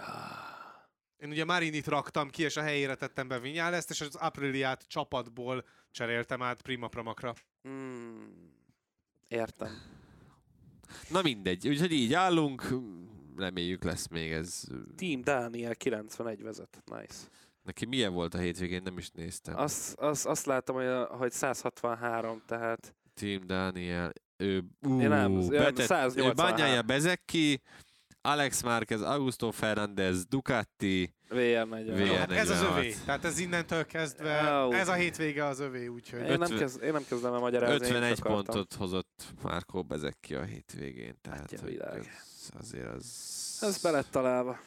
Én 1.22 1.30
ugye 1.30 1.46
Marinit 1.46 1.88
raktam 1.88 2.30
ki, 2.30 2.44
és 2.44 2.58
a 2.58 2.62
helyére 2.62 2.96
tettem 2.96 3.28
be 3.28 3.40
Vinyáleszt, 3.40 3.90
és 3.90 4.02
az 4.02 4.16
Apriliát 4.16 4.86
csapatból 4.88 5.66
cseréltem 5.92 6.42
át 6.42 6.62
Prima 6.62 6.88
Pramakra. 6.88 7.34
Hmm. 7.62 8.54
Értem. 9.28 9.82
Na 11.10 11.22
mindegy, 11.22 11.68
úgyhogy 11.68 11.92
így 11.92 12.14
állunk, 12.14 12.68
reméljük 13.38 13.84
lesz 13.84 14.08
még 14.08 14.32
ez. 14.32 14.64
Team 14.96 15.22
Daniel 15.22 15.76
91 15.76 16.42
vezet. 16.42 16.84
Nice. 16.86 17.16
Neki 17.64 17.86
milyen 17.86 18.14
volt 18.14 18.34
a 18.34 18.38
hétvégén, 18.38 18.82
nem 18.84 18.98
is 18.98 19.10
néztem. 19.10 19.58
Azt, 19.58 20.00
azt, 20.00 20.26
azt 20.26 20.46
láttam, 20.46 20.76
hogy, 20.76 20.86
a- 20.86 21.06
hogy 21.06 21.32
163, 21.32 22.42
tehát 22.46 22.96
Team 23.14 23.48
Daniel, 23.48 24.12
ő, 24.38 24.64
ú, 24.82 25.02
Én 25.02 25.10
nem, 25.10 25.48
betett, 25.48 25.86
183. 25.86 26.34
Bányája 26.36 26.82
Bezeki, 26.82 27.62
Alex 28.22 28.62
Márquez, 28.64 29.02
Augusto 29.02 29.52
Fernández, 29.52 30.26
Ducati, 30.26 31.14
VR40. 31.30 31.84
VR. 31.96 32.06
Jó, 32.06 32.14
hát 32.14 32.32
ez 32.32 32.50
az 32.50 32.60
46. 32.62 32.78
övé. 32.78 32.96
Tehát 33.06 33.26
ez 33.26 33.40
innentől 33.40 33.86
kezdve, 33.86 34.40
ez 34.72 34.88
a 34.88 34.94
hétvége 34.94 35.46
az 35.46 35.60
övé, 35.60 35.88
úgyhogy... 35.88 36.20
Én 36.20 36.26
nem, 36.26 36.42
Ötven- 36.42 36.60
kezd, 36.60 36.84
én 36.84 36.92
nem 36.92 37.06
kezdem 37.10 37.34
el 37.34 37.40
magyarázni. 37.40 37.76
én 37.76 37.82
51 37.82 38.16
csak 38.16 38.26
akartam. 38.26 38.46
pontot 38.46 38.74
hozott 38.74 39.24
Márkó 39.42 39.84
Bezeki 39.84 40.36
a 40.36 40.44
hétvégén, 40.44 41.16
tehát 41.22 41.44
Atya 41.52 41.62
hogy 41.62 41.70
világ. 41.72 41.98
ez, 41.98 42.50
azért 42.60 42.88
az... 42.88 43.58
Ez 43.62 43.82
be 43.82 43.92
lett 43.92 44.10
találva. 44.12 44.60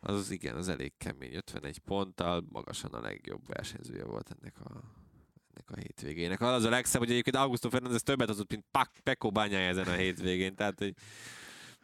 Az, 0.00 0.14
az 0.14 0.30
igen, 0.30 0.56
az 0.56 0.68
elég 0.68 0.92
kemény, 0.98 1.34
51 1.34 1.78
ponttal, 1.78 2.44
magasan 2.48 2.92
a 2.92 3.00
legjobb 3.00 3.46
versenyzője 3.46 4.04
volt 4.04 4.36
ennek 4.40 4.54
a, 4.60 4.70
ennek 5.54 5.70
a 5.70 5.76
hétvégének. 5.76 6.40
Az 6.40 6.64
a 6.64 6.68
legszebb, 6.70 7.00
hogy 7.00 7.10
egyébként 7.10 7.36
Augusto 7.36 7.68
Fernández 7.70 8.02
többet 8.02 8.28
hozott, 8.28 8.50
mint 8.50 8.64
Pak- 8.70 9.00
Peko 9.02 9.30
bányája 9.30 9.68
ezen 9.68 9.86
a 9.86 9.92
hétvégén, 9.92 10.54
tehát 10.54 10.78
hogy 10.78 10.94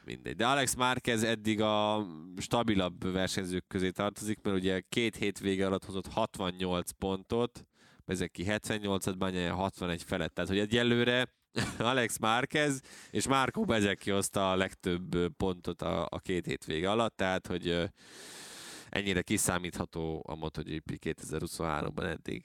mindegy. 0.05 0.37
De 0.37 0.47
Alex 0.47 0.75
Márquez 0.75 1.23
eddig 1.23 1.61
a 1.61 2.07
stabilabb 2.37 3.13
versenyzők 3.13 3.67
közé 3.67 3.91
tartozik, 3.91 4.43
mert 4.43 4.57
ugye 4.57 4.81
két 4.89 5.17
hétvége 5.17 5.67
alatt 5.67 5.85
hozott 5.85 6.07
68 6.07 6.91
pontot, 6.91 7.67
Bezeki 8.05 8.45
78-at, 8.47 9.15
bányája 9.19 9.55
61 9.55 10.03
felett. 10.03 10.35
Tehát, 10.35 10.51
hogy 10.51 10.59
egyelőre 10.59 11.35
Alex 11.79 12.19
Márquez 12.19 12.81
és 13.11 13.29
Márkó 13.29 13.65
Bezeki 13.65 14.11
hozta 14.11 14.51
a 14.51 14.57
legtöbb 14.57 15.37
pontot 15.37 15.83
a, 15.83 16.07
a 16.11 16.19
két 16.19 16.47
hétvége 16.47 16.91
alatt, 16.91 17.17
tehát, 17.17 17.47
hogy 17.47 17.91
ennyire 18.89 19.23
kiszámítható 19.23 20.25
a 20.29 20.35
MotoGP 20.35 20.99
2023-ban 21.05 22.05
eddig. 22.05 22.45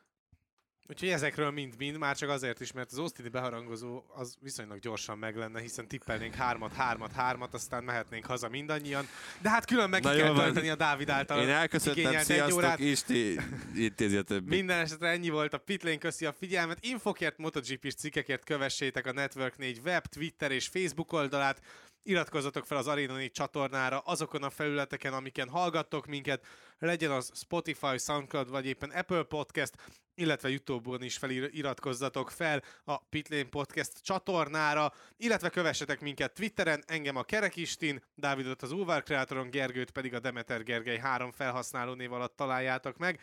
Úgyhogy 0.91 1.09
ezekről 1.09 1.51
mind-mind, 1.51 1.97
már 1.97 2.15
csak 2.15 2.29
azért 2.29 2.59
is, 2.59 2.71
mert 2.71 2.91
az 2.91 2.97
Austini 2.97 3.29
beharangozó 3.29 4.03
az 4.15 4.35
viszonylag 4.41 4.79
gyorsan 4.79 5.17
meg 5.17 5.35
lenne, 5.35 5.61
hiszen 5.61 5.87
tippelnénk 5.87 6.33
hármat, 6.33 6.73
hármat, 6.73 7.11
hármat, 7.11 7.53
aztán 7.53 7.83
mehetnénk 7.83 8.25
haza 8.25 8.49
mindannyian. 8.49 9.07
De 9.41 9.49
hát 9.49 9.65
külön 9.65 9.89
meg 9.89 10.03
Na 10.03 10.13
kell 10.13 10.33
tölteni 10.33 10.69
a 10.69 10.75
Dávid 10.75 11.09
által 11.09 11.41
Én 11.41 11.49
elköszöntem, 11.49 12.21
sziasztok. 12.21 12.79
Isti 12.79 13.39
intézi 13.75 14.15
a 14.15 14.21
többi. 14.21 14.49
Minden 14.55 14.79
esetre 14.79 15.07
ennyi 15.07 15.29
volt 15.29 15.53
a 15.53 15.57
Pitlane, 15.57 15.97
köszi 15.97 16.25
a 16.25 16.31
figyelmet. 16.31 16.77
Infokért, 16.81 17.37
MotoGP-s 17.37 17.93
cikkekért 17.93 18.43
kövessétek 18.43 19.05
a 19.05 19.11
Network 19.11 19.57
4 19.57 19.79
web, 19.83 20.05
Twitter 20.05 20.51
és 20.51 20.67
Facebook 20.67 21.13
oldalát. 21.13 21.61
Iratkozzatok 22.03 22.65
fel 22.65 22.77
az 22.77 22.85
4 22.85 23.31
csatornára 23.31 23.99
azokon 23.99 24.43
a 24.43 24.49
felületeken, 24.49 25.13
amiken 25.13 25.49
hallgattok 25.49 26.05
minket, 26.05 26.45
legyen 26.79 27.11
az 27.11 27.31
Spotify, 27.35 27.97
Soundcloud 27.97 28.49
vagy 28.49 28.65
éppen 28.65 28.89
Apple 28.89 29.23
Podcast, 29.23 29.73
illetve 30.15 30.49
Youtube-on 30.49 31.03
is 31.03 31.17
feliratkozzatok 31.17 32.29
fel 32.29 32.63
a 32.83 32.97
Pitlane 32.97 33.49
Podcast 33.49 34.03
csatornára, 34.03 34.93
illetve 35.17 35.49
kövessetek 35.49 35.99
minket 35.99 36.33
Twitteren, 36.33 36.83
engem 36.87 37.15
a 37.15 37.23
Kerekistin, 37.23 38.03
Dávidot 38.15 38.61
az 38.61 38.71
Ulvar 38.71 39.03
Kreatoron, 39.03 39.49
Gergőt 39.49 39.91
pedig 39.91 40.13
a 40.13 40.19
Demeter 40.19 40.63
Gergely 40.63 40.97
három 40.97 41.31
felhasználó 41.31 41.93
név 41.93 42.13
alatt 42.13 42.35
találjátok 42.35 42.97
meg. 42.97 43.19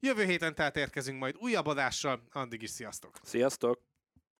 Jövő 0.00 0.24
héten 0.24 0.54
tehát 0.54 0.76
érkezünk 0.76 1.18
majd 1.18 1.36
újabb 1.38 1.66
adással, 1.66 2.22
addig 2.32 2.62
is 2.62 2.70
sziasztok! 2.70 3.18
Sziasztok! 3.22 3.89